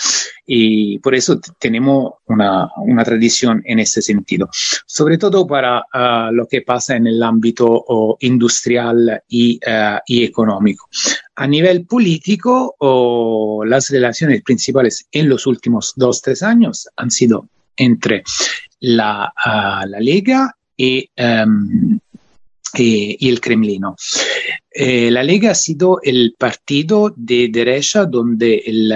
Y 0.45 0.99
por 0.99 1.15
eso 1.15 1.39
tenemos 1.60 2.14
una, 2.26 2.69
una 2.77 3.03
tradición 3.03 3.61
en 3.65 3.80
ese 3.80 4.02
sentido. 4.02 4.49
Sobre 4.85 5.18
todo 5.18 5.47
para 5.47 5.80
uh, 5.93 6.31
lo 6.31 6.47
que 6.47 6.61
pasa 6.61 6.95
en 6.95 7.07
el 7.07 7.22
ámbito 7.22 8.18
industrial 8.19 9.22
y, 9.27 9.60
uh, 9.68 9.99
y, 10.06 10.23
económico. 10.23 10.88
A 11.35 11.47
nivel 11.47 11.85
político, 11.85 12.76
oh, 12.80 13.64
las 13.65 13.89
relaciones 13.89 14.41
principales 14.43 15.07
en 15.11 15.30
los 15.30 15.47
últimos 15.47 15.93
dos, 15.95 16.22
tres 16.22 16.43
años 16.43 16.88
han 16.95 17.11
sido 17.11 17.47
entre 17.77 18.23
la, 18.80 19.34
uh, 19.45 19.88
la 19.88 19.99
Lega 19.99 20.56
y, 20.77 21.10
um, 21.18 21.99
y, 22.77 23.18
y, 23.19 23.30
el 23.30 23.39
Kremlino. 23.39 23.95
Eh, 24.77 25.10
la 25.10 25.23
Lega 25.23 25.52
ha 25.52 25.56
sido 25.56 25.99
el 26.03 26.35
partido 26.38 27.14
de 27.15 27.47
derecha 27.49 28.03
donde, 28.06 28.61
el, 28.65 28.93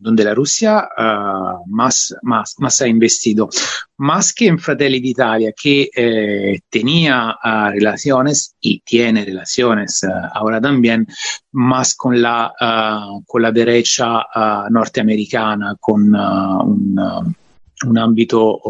donde 0.00 0.24
la 0.24 0.34
Rusia 0.34 0.88
uh, 0.96 1.68
más, 1.68 2.14
más, 2.22 2.54
más, 2.58 2.80
ha 2.80 2.88
investido, 2.88 3.50
más 3.98 4.32
que 4.32 4.46
en 4.46 4.58
Fratelli 4.58 5.00
d'Italia, 5.00 5.52
que 5.52 5.90
eh, 5.94 6.60
tenía 6.70 7.36
uh, 7.44 7.72
relaciones 7.72 8.54
y 8.58 8.80
tiene 8.80 9.26
relaciones 9.26 10.02
uh, 10.02 10.28
ahora 10.32 10.62
también, 10.62 11.06
más 11.52 11.94
con 11.94 12.22
la, 12.22 12.52
con 13.26 13.42
la 13.42 13.52
derecha 13.52 14.22
norteamericana, 14.70 15.76
con 15.80 16.14
un 16.14 17.36
un 17.84 17.98
ámbito 17.98 18.60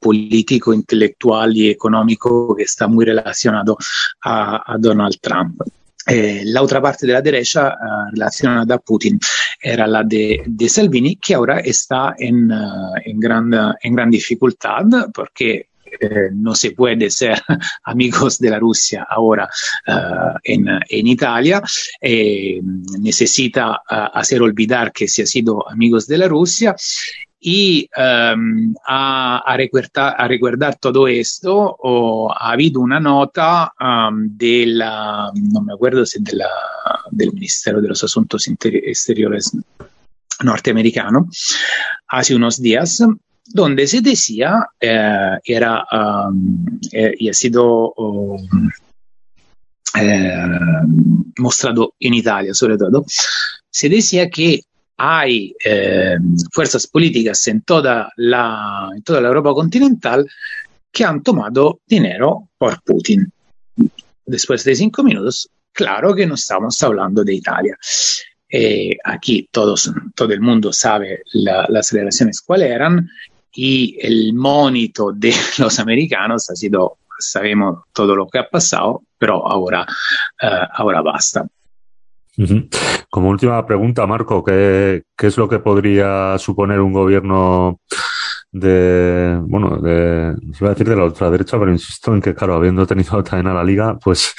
político, 0.00 0.72
intelectual 0.72 1.56
y 1.56 1.70
económico 1.70 2.54
que 2.56 2.62
está 2.62 2.88
muy 2.88 3.04
relacionado 3.04 3.76
a, 4.24 4.76
Donald 4.78 5.18
Trump. 5.20 5.60
Eh, 6.06 6.42
la 6.44 6.62
otra 6.62 6.82
parte 6.82 7.06
de 7.06 7.14
la 7.14 7.22
derecha 7.22 7.68
uh, 7.68 8.10
relacionada 8.12 8.74
a 8.74 8.78
Putin 8.78 9.18
era 9.60 9.86
la 9.86 10.02
de, 10.02 10.44
Salvini, 10.68 11.16
que 11.16 11.34
ahora 11.34 11.60
está 11.60 12.14
en, 12.18 12.52
uh, 12.52 12.92
en, 13.02 13.18
gran, 13.18 13.50
en 13.82 13.94
gran 13.94 14.10
dificultad 14.10 14.84
porque 15.14 15.68
eh, 16.00 16.28
no 16.32 16.54
se 16.54 16.72
puede 16.72 17.10
ser 17.10 17.40
amigos 17.84 18.38
de 18.38 18.50
la 18.50 18.58
Rusia 18.58 19.06
ahora 19.08 19.48
en, 20.42 20.66
en, 20.88 21.06
Italia, 21.06 21.62
eh, 22.00 22.60
necesita 23.00 23.82
hacer 23.86 24.42
olvidar 24.42 24.92
que 24.92 25.08
se 25.08 25.22
ha 25.22 25.26
sido 25.26 25.68
amigos 25.68 26.06
de 26.06 26.18
la 26.18 26.28
Rusia 26.28 26.74
Y 27.46 27.90
um, 27.94 28.74
a, 28.86 29.42
a, 29.44 29.56
recuerda, 29.58 30.12
a, 30.12 30.26
recordar 30.26 30.76
todo 30.76 31.06
esto, 31.06 31.76
ha 32.32 32.52
habido 32.52 32.80
una 32.80 32.98
nota 32.98 33.70
um, 33.78 34.34
de 34.34 34.64
la, 34.64 35.30
no 35.34 35.60
me 35.60 35.74
acuerdo 35.74 36.06
si 36.06 36.22
de 36.22 36.36
la, 36.36 36.48
del 37.10 37.34
Ministerio 37.34 37.82
de 37.82 37.88
los 37.88 38.02
Asuntos 38.02 38.48
Exteriores 38.48 39.52
norteamericano, 40.42 41.28
hace 42.08 42.34
unos 42.34 42.62
días, 42.62 43.04
donde 43.44 43.88
se 43.88 44.00
decía, 44.00 44.66
eh, 44.80 45.38
era, 45.44 45.84
um, 45.92 46.80
eh, 46.92 47.14
y 47.18 47.28
ha 47.28 47.34
sido 47.34 47.92
um, 47.92 48.70
eh, 50.00 50.48
mostrado 51.36 51.92
en 52.00 52.14
Italia 52.14 52.54
sobre 52.54 52.78
todo, 52.78 53.04
se 53.70 53.90
decía 53.90 54.30
que 54.30 54.62
hay 54.96 55.54
eh, 55.64 56.16
fuerzas 56.52 56.86
políticas 56.86 57.46
en 57.48 57.62
toda, 57.62 58.12
la, 58.16 58.90
en 58.94 59.02
toda 59.02 59.20
la 59.20 59.28
Europa 59.28 59.52
continental 59.54 60.26
que 60.90 61.04
han 61.04 61.22
tomado 61.22 61.80
dinero 61.86 62.48
por 62.56 62.82
Putin. 62.82 63.30
Después 64.26 64.64
de 64.64 64.76
cinco 64.76 65.02
minutos, 65.02 65.48
claro 65.72 66.14
que 66.14 66.26
no 66.26 66.34
estamos 66.34 66.80
hablando 66.82 67.24
de 67.24 67.34
Italia. 67.34 67.76
Eh, 68.48 68.96
aquí 69.02 69.48
todos, 69.50 69.90
todo 70.14 70.32
el 70.32 70.40
mundo 70.40 70.72
sabe 70.72 71.22
la, 71.32 71.66
las 71.68 71.92
relaciones 71.92 72.40
cuáles 72.40 72.70
eran 72.70 73.08
y 73.54 73.96
el 74.00 74.32
monito 74.34 75.12
de 75.12 75.34
los 75.58 75.78
americanos 75.78 76.50
ha 76.50 76.56
sido, 76.56 76.98
sabemos 77.18 77.84
todo 77.92 78.14
lo 78.14 78.28
que 78.28 78.38
ha 78.38 78.48
pasado, 78.48 79.02
pero 79.18 79.46
ahora, 79.46 79.86
uh, 80.42 80.66
ahora 80.72 81.02
basta. 81.02 81.46
Como 83.10 83.28
última 83.28 83.64
pregunta, 83.64 84.06
Marco, 84.06 84.42
¿qué, 84.42 85.04
¿qué, 85.16 85.26
es 85.28 85.36
lo 85.36 85.48
que 85.48 85.60
podría 85.60 86.36
suponer 86.38 86.80
un 86.80 86.92
gobierno 86.92 87.80
de, 88.54 89.38
bueno, 89.42 89.78
de, 89.78 90.34
se 90.52 90.64
iba 90.64 90.70
a 90.70 90.74
decir 90.74 90.88
de 90.88 90.96
la 90.96 91.04
ultraderecha, 91.04 91.58
pero 91.58 91.72
insisto 91.72 92.14
en 92.14 92.20
que, 92.20 92.34
claro, 92.34 92.54
habiendo 92.54 92.86
tenido 92.86 93.22
también 93.24 93.48
a 93.48 93.54
la 93.54 93.64
liga, 93.64 93.98
pues, 93.98 94.34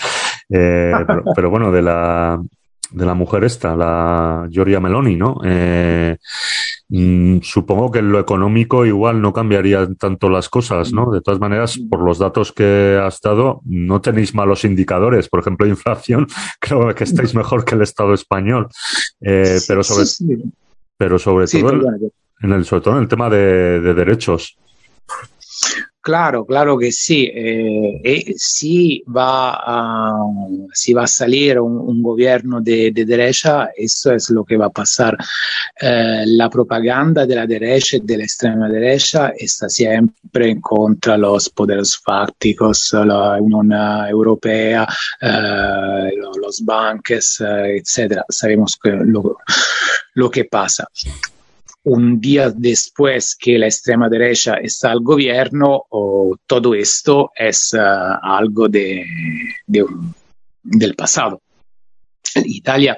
eh, 0.49 0.93
pero, 1.05 1.23
pero, 1.35 1.49
bueno, 1.49 1.72
de 1.72 1.81
la, 1.81 2.41
de 2.91 3.05
la 3.05 3.13
mujer 3.13 3.43
esta, 3.43 3.76
la 3.76 4.47
Giorgia 4.49 4.80
Meloni, 4.80 5.15
¿no? 5.15 5.41
Eh, 5.43 6.17
Mm, 6.90 7.40
supongo 7.41 7.91
que 7.91 7.99
en 7.99 8.12
lo 8.12 8.20
económico 8.20 8.86
igual 8.86 9.20
no 9.20 9.34
cambiaría 9.34 9.88
tanto 9.95 10.30
las 10.30 10.49
cosas, 10.49 10.94
¿no? 10.94 11.12
De 11.12 11.22
todas 11.22 11.40
maneras, 11.40 11.80
por 11.90 12.03
los 12.03 12.20
datos 12.20 12.52
que 12.52 12.99
has 13.02 13.22
dado, 13.22 13.62
no 13.66 14.02
tenéis 14.02 14.36
malos 14.36 14.66
indicadores. 14.66 15.28
Por 15.28 15.40
ejemplo, 15.40 15.66
inflación, 15.68 16.28
creo 16.60 16.94
que 16.94 17.03
estáis 17.03 17.34
mejor 17.34 17.66
que 17.66 17.76
el 17.76 17.82
Estado 17.82 18.14
español. 18.14 18.68
Eh, 19.22 19.60
pero 19.68 19.84
sobre, 19.84 20.06
pero 20.98 21.18
todo, 21.18 21.41
en 22.41 22.52
el, 22.52 22.66
sobre 22.66 22.82
todo 22.82 22.95
en 22.98 23.03
el 23.03 23.07
tema 23.07 23.30
de, 23.30 23.82
de 23.82 23.94
derechos. 23.94 24.57
Claro, 26.06 26.45
claro 26.45 26.77
que 26.77 26.91
sí. 26.91 27.32
Eh, 27.34 27.99
eh, 28.03 28.36
si, 28.38 29.03
va 29.07 29.56
a, 29.56 30.14
si 30.72 30.94
va 30.94 31.06
a 31.06 31.07
salir 31.07 31.60
un, 31.60 32.03
gobierno 32.03 32.61
de, 32.61 32.91
de, 32.91 33.06
derecha, 33.06 33.72
eso 33.76 34.11
es 34.11 34.30
lo 34.30 34.44
que 34.44 34.56
va 34.56 34.68
a 34.68 34.69
pasar. 34.69 35.18
Eh, 35.82 36.23
la 36.27 36.48
propaganda 36.48 37.26
de 37.26 37.36
la 37.36 37.48
derecha 37.48 37.98
y 37.98 38.02
de 38.02 38.18
la 38.18 38.23
extrema 38.23 38.69
derecha 38.69 39.34
está 39.36 39.68
siempre 39.68 40.61
contra 40.61 41.18
los 41.18 41.49
poderes 41.49 41.98
fácticos, 41.98 42.94
la 42.94 43.41
Unión 43.41 43.72
Europea, 44.07 44.88
eh, 45.19 46.11
los 46.40 46.61
eh, 46.61 47.82
etc. 47.82 48.22
Sabemos 48.30 48.77
lo 50.14 50.30
que 50.30 50.45
pasa 50.45 50.88
un 51.86 52.20
día 52.20 52.49
después 52.49 53.36
que 53.36 53.60
la 53.60 53.68
extrema 53.68 54.10
derecha 54.10 54.56
está 54.56 54.91
al 54.91 55.02
gobierno, 55.02 55.86
todo 56.48 56.74
esto 56.74 57.32
es 57.36 57.74
uh, 57.74 58.18
algo 58.24 58.68
de, 58.68 59.06
de, 59.68 59.86
del 60.64 60.95
pasado. 60.95 61.41
Italia 62.44 62.98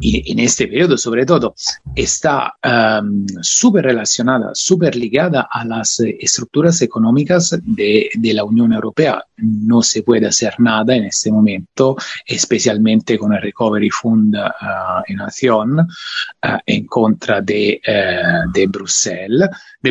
en 0.00 0.38
este 0.38 0.66
periodo 0.66 0.96
sobre 0.96 1.26
todo, 1.26 1.54
está 1.94 2.54
um, 3.00 3.26
súper 3.40 3.84
relacionada, 3.84 4.50
súper 4.54 4.96
ligada 4.96 5.48
a 5.50 5.64
las 5.64 6.00
eh, 6.00 6.16
estructuras 6.20 6.80
económicas 6.82 7.58
de, 7.62 8.10
de, 8.14 8.34
la 8.34 8.44
Unión 8.44 8.72
Europea. 8.72 9.24
No 9.36 9.82
se 9.82 10.02
puede 10.02 10.26
hacer 10.26 10.54
nada 10.58 10.94
en 10.94 11.04
este 11.04 11.30
momento, 11.30 11.96
especialmente 12.26 13.18
con 13.18 13.32
el 13.32 13.42
Recovery 13.42 13.90
Fund 13.90 14.36
uh, 14.36 15.02
en 15.06 15.20
acción 15.20 15.80
uh, 15.80 16.58
en 16.66 16.86
contra 16.86 17.40
de, 17.40 17.80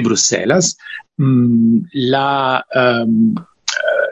Bruselas. 0.01 0.77
Mm, 1.17 1.77
um, 2.75 3.35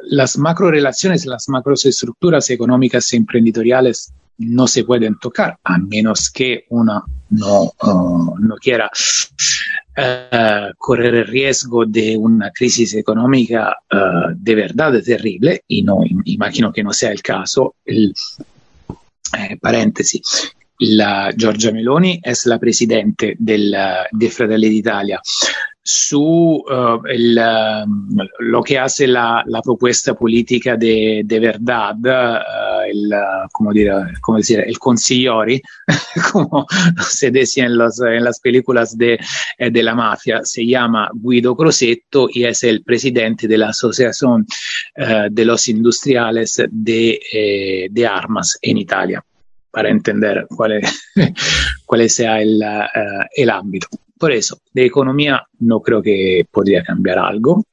las 0.04 0.38
macro 0.38 0.72
relaciones, 0.72 1.26
las 1.26 1.48
macro 1.50 1.74
estructuras 1.74 2.50
económicas 2.50 3.12
e 3.14 3.18
empresariales 3.18 4.14
no 4.42 4.68
se 4.68 4.84
pueden 4.84 5.18
tocar, 5.20 5.58
a 5.64 5.78
menos 5.78 6.30
que 6.30 6.66
uno 6.70 7.04
no, 7.30 7.72
uh, 7.82 8.38
no 8.40 8.56
quiera 8.58 8.90
uh, 9.98 10.74
correr 10.78 11.16
el 11.16 11.28
riesgo 11.28 11.86
de 11.86 12.18
una 12.18 12.52
crisis 12.52 12.94
económica 12.94 13.78
uh, 13.92 14.34
de 14.36 14.56
verdad 14.56 15.02
terrible, 15.04 15.64
y 15.68 15.84
no 15.84 16.00
imagino 16.26 16.72
que 16.72 16.84
no 16.84 16.92
sea 16.94 17.12
el 17.12 17.22
caso. 17.22 17.76
Eh, 17.86 19.58
paréntesis. 19.62 20.54
La 20.84 21.32
Giorgia 21.38 21.72
Meloni 21.72 22.20
es 22.24 22.48
la 22.48 22.58
presidente 22.58 23.36
del, 23.38 23.76
de 24.12 24.30
Fratelli 24.32 24.68
d'Italia. 24.68 25.22
Su 25.84 26.20
uh, 26.20 26.74
uh, 26.74 27.02
lo 28.40 28.64
que 28.64 28.80
hace 28.80 29.06
la, 29.06 29.44
la 29.46 29.62
propuesta 29.62 30.16
política 30.16 30.76
de, 30.78 31.22
de 31.24 31.40
verdad, 31.40 31.96
uh, 31.98 32.82
el, 32.90 33.12
como, 33.52 33.72
dire, 33.72 33.94
como 34.22 34.40
decir, 34.40 34.64
el 34.66 34.80
consigliori, 34.80 35.62
como 36.32 36.66
se 37.08 37.30
decía 37.30 37.66
en, 37.66 37.78
las 37.78 38.40
películas 38.40 38.98
de, 38.98 39.20
eh, 39.60 39.70
de, 39.70 39.84
la 39.84 39.94
mafia, 39.94 40.42
se 40.44 40.66
llama 40.66 41.12
Guido 41.14 41.56
Crosetto 41.56 42.28
y 42.32 42.46
es 42.46 42.64
el 42.64 42.84
presidente 42.84 43.48
de 43.48 43.58
la 43.58 43.70
Asociación 43.70 44.48
de 45.30 45.46
los 45.46 45.68
Industriales 45.68 46.62
de, 46.70 47.20
eh, 47.34 47.88
de 47.90 48.08
Armas 48.08 48.58
en 48.62 48.78
Italia 48.78 49.24
para 49.72 49.90
entender 49.90 50.46
cuál, 50.56 50.82
cuál 51.86 52.10
sea 52.10 52.42
el, 52.42 52.62
el 53.36 53.50
ámbito. 53.50 53.88
Por 54.18 54.32
eso, 54.32 54.60
de 54.74 54.86
economía 54.86 55.44
no 55.60 55.80
creo 55.80 56.02
que 56.02 56.46
podría 56.52 56.84
cambiar 56.84 57.18
algo. 57.18 57.64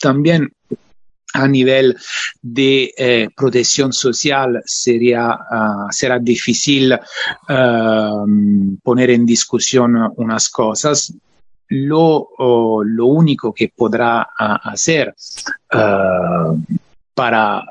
También 0.00 0.52
a 1.32 1.46
nivel 1.46 1.96
de 2.42 2.92
eh, 2.96 3.28
protección 3.36 3.92
social 3.92 4.62
sería, 4.64 5.30
uh, 5.30 5.86
será 5.90 6.18
difícil 6.18 6.92
uh, 6.92 8.76
poner 8.82 9.10
en 9.10 9.26
discusión 9.26 9.96
unas 10.16 10.48
cosas. 10.48 11.12
Lo, 11.68 12.30
lo 12.84 13.06
único 13.06 13.54
que 13.54 13.72
podrá 13.76 14.28
hacer 14.36 15.14
para 17.14 17.62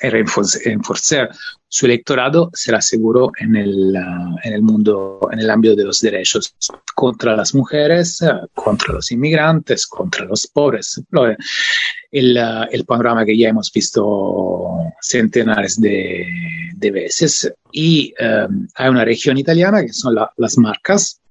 reforzar 0.00 1.30
su 1.74 1.86
electorado 1.86 2.50
será 2.52 2.82
seguro 2.82 3.32
en 3.40 3.56
el, 3.56 3.96
uh, 3.96 4.36
en 4.44 4.52
el 4.52 4.60
mundo, 4.60 5.18
en 5.32 5.40
el 5.40 5.48
ámbito 5.48 5.74
de 5.74 5.84
los 5.84 6.02
derechos 6.02 6.54
contra 6.94 7.34
las 7.34 7.54
mujeres, 7.54 8.20
uh, 8.20 8.46
contra 8.52 8.92
los 8.92 9.10
inmigrantes, 9.10 9.86
contra 9.86 10.26
los 10.26 10.46
pobres. 10.48 11.02
El, 12.10 12.36
uh, 12.36 12.66
el, 12.70 12.84
panorama 12.84 13.24
que 13.24 13.38
ya 13.38 13.48
hemos 13.48 13.72
visto 13.72 14.68
centenares 15.00 15.80
de, 15.80 16.26
de 16.74 16.90
veces. 16.90 17.50
Y 17.72 18.12
um, 18.20 18.68
hay 18.74 18.90
una 18.90 19.06
región 19.06 19.38
italiana 19.38 19.80
que 19.80 19.94
son 19.94 20.14
la, 20.14 20.30
las 20.36 20.58
marcas, 20.58 21.22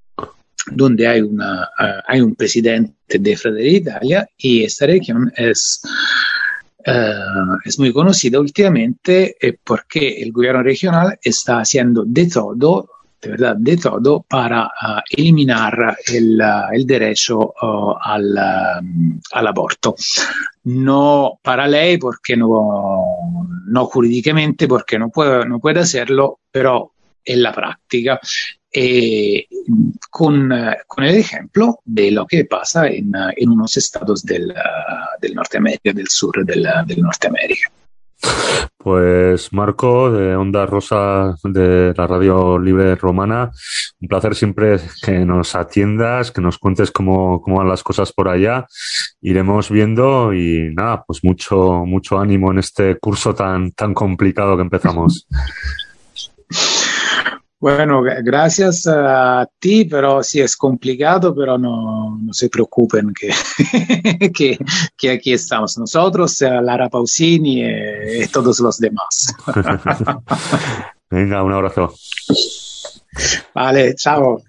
donde 0.72 1.08
hay, 1.08 1.22
una, 1.22 1.70
hay 2.08 2.20
un 2.20 2.34
presidente 2.34 3.20
de 3.20 3.38
Fratelli 3.38 3.76
Italia 3.76 4.28
y 4.38 4.64
esta 4.64 4.88
región 4.88 5.32
es 5.36 5.82
Uh, 6.86 7.58
es 7.64 7.78
muy 7.78 7.94
conocida 7.94 8.40
últimamente 8.40 9.36
eh, 9.40 9.58
porque 9.64 10.22
el 10.22 10.32
gobierno 10.32 10.64
regional 10.64 11.20
está 11.22 11.60
haciendo 11.60 12.04
de 12.06 12.28
todo, 12.28 12.90
de 13.22 13.30
verdad, 13.30 13.56
de 13.56 13.78
todo 13.78 14.26
para 14.28 14.66
uh, 14.66 15.02
eliminar 15.10 15.98
el, 16.08 16.42
uh, 16.42 16.74
el 16.74 16.88
derecho 16.88 17.54
al, 18.02 18.36
al, 18.38 19.48
aborto. 19.48 19.96
No 20.64 21.40
para 21.44 21.68
ley, 21.68 21.98
porque 21.98 22.36
no, 22.36 23.04
no 23.68 23.86
jurídicamente, 23.86 24.68
porque 24.68 24.98
no 24.98 25.10
puede, 25.10 25.46
no 25.46 25.60
puede 25.60 25.82
hacerlo, 25.82 26.40
pero 26.52 26.94
en 27.24 27.44
la 27.44 27.54
práctica 27.54 28.20
eh, 28.74 29.48
con, 30.12 30.52
con, 30.88 31.04
el 31.04 31.16
ejemplo 31.16 31.80
de 31.86 32.12
lo 32.12 32.28
que 32.28 32.46
pasa 32.46 32.88
en, 32.88 33.12
en 33.36 33.50
unos 33.50 33.78
estados 33.78 34.24
del, 34.24 34.54
del 35.20 35.34
Norteamérica, 35.34 35.94
del 35.94 36.08
sur 36.08 36.46
del, 36.46 36.68
del 36.86 37.02
Norteamérica. 37.02 37.72
Pues 38.78 39.54
Marco, 39.54 40.12
de 40.12 40.36
Onda 40.36 40.66
Rosa 40.66 41.36
de 41.44 41.94
la 41.96 42.08
Radio 42.08 42.58
Libre 42.58 42.96
Romana, 42.96 43.52
un 44.00 44.08
placer 44.08 44.36
siempre 44.36 44.80
que 45.04 45.20
nos 45.20 45.56
atiendas, 45.56 46.32
que 46.32 46.42
nos 46.42 46.58
cuentes 46.58 46.90
cómo, 46.90 47.42
cómo 47.42 47.58
van 47.58 47.70
las 47.70 47.84
cosas 47.84 48.12
por 48.12 48.28
allá. 48.28 48.66
Iremos 49.22 49.70
viendo 49.70 50.34
y 50.34 50.74
nada, 50.74 51.04
pues 51.06 51.24
mucho, 51.24 51.84
mucho 51.86 52.20
ánimo 52.20 52.52
en 52.52 52.60
este 52.60 52.98
curso 52.98 53.36
tan, 53.36 53.72
tan 53.72 53.94
complicado 53.94 54.56
que 54.56 54.64
empezamos. 54.64 55.28
Bueno, 57.62 58.02
gracias 58.02 58.88
a 58.88 59.48
ti, 59.60 59.86
pero 59.86 60.24
sí 60.24 60.42
es 60.42 60.58
complicado, 60.58 61.36
pero 61.36 61.60
no, 61.60 62.18
no 62.20 62.34
se 62.34 62.50
preocupen 62.50 63.14
que, 63.14 63.30
que, 64.34 64.58
que, 64.98 65.12
aquí 65.12 65.34
estamos 65.34 65.78
nosotros, 65.78 66.42
Lara 66.42 66.90
Pausini 66.90 67.62
y, 67.62 68.24
y 68.24 68.28
todos 68.30 68.60
los 68.62 68.80
demás. 68.80 69.36
Venga, 71.12 71.44
un 71.44 71.54
abrazo. 71.54 71.94
Vale, 73.54 73.94
chao. 73.94 74.42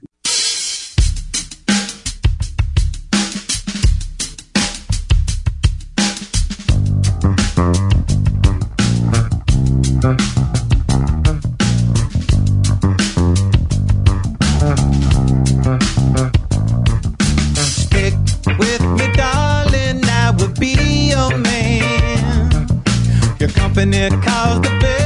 Company 23.74 24.11
calls 24.20 24.61
the 24.61 24.69
best 24.81 25.02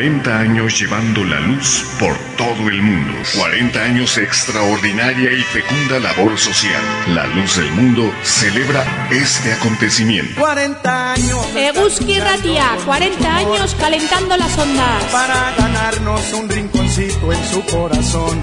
40 0.00 0.38
años 0.38 0.80
llevando 0.80 1.22
la 1.24 1.38
luz 1.40 1.84
por 1.98 2.16
todo 2.38 2.70
el 2.70 2.80
mundo. 2.80 3.12
40 3.36 3.82
años 3.82 4.16
extraordinaria 4.16 5.30
y 5.30 5.42
fecunda 5.42 5.98
labor 6.00 6.38
social. 6.38 6.80
La 7.08 7.26
Luz 7.26 7.58
del 7.58 7.70
Mundo 7.72 8.10
celebra 8.22 8.82
este 9.10 9.52
acontecimiento. 9.52 10.40
40 10.40 11.12
años. 11.12 11.46
Eh, 11.54 11.72
Eguski 11.74 12.18
Ratia, 12.18 12.78
40 12.86 13.36
años 13.36 13.76
calentando 13.78 14.38
las 14.38 14.56
ondas. 14.56 15.04
Para 15.12 15.54
ganarnos 15.58 16.32
un 16.32 16.48
rinconcito 16.48 17.30
en 17.34 17.44
su 17.46 17.62
corazón. 17.66 18.42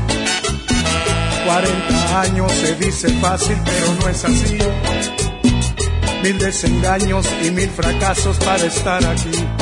40 1.43 2.21
años 2.21 2.51
se 2.51 2.75
dice 2.75 3.09
fácil, 3.19 3.57
pero 3.65 3.95
no 3.99 4.09
es 4.09 4.23
así. 4.23 4.59
Mil 6.21 6.37
desengaños 6.37 7.27
y 7.43 7.49
mil 7.49 7.69
fracasos 7.71 8.37
para 8.37 8.63
estar 8.63 9.03
aquí. 9.03 9.56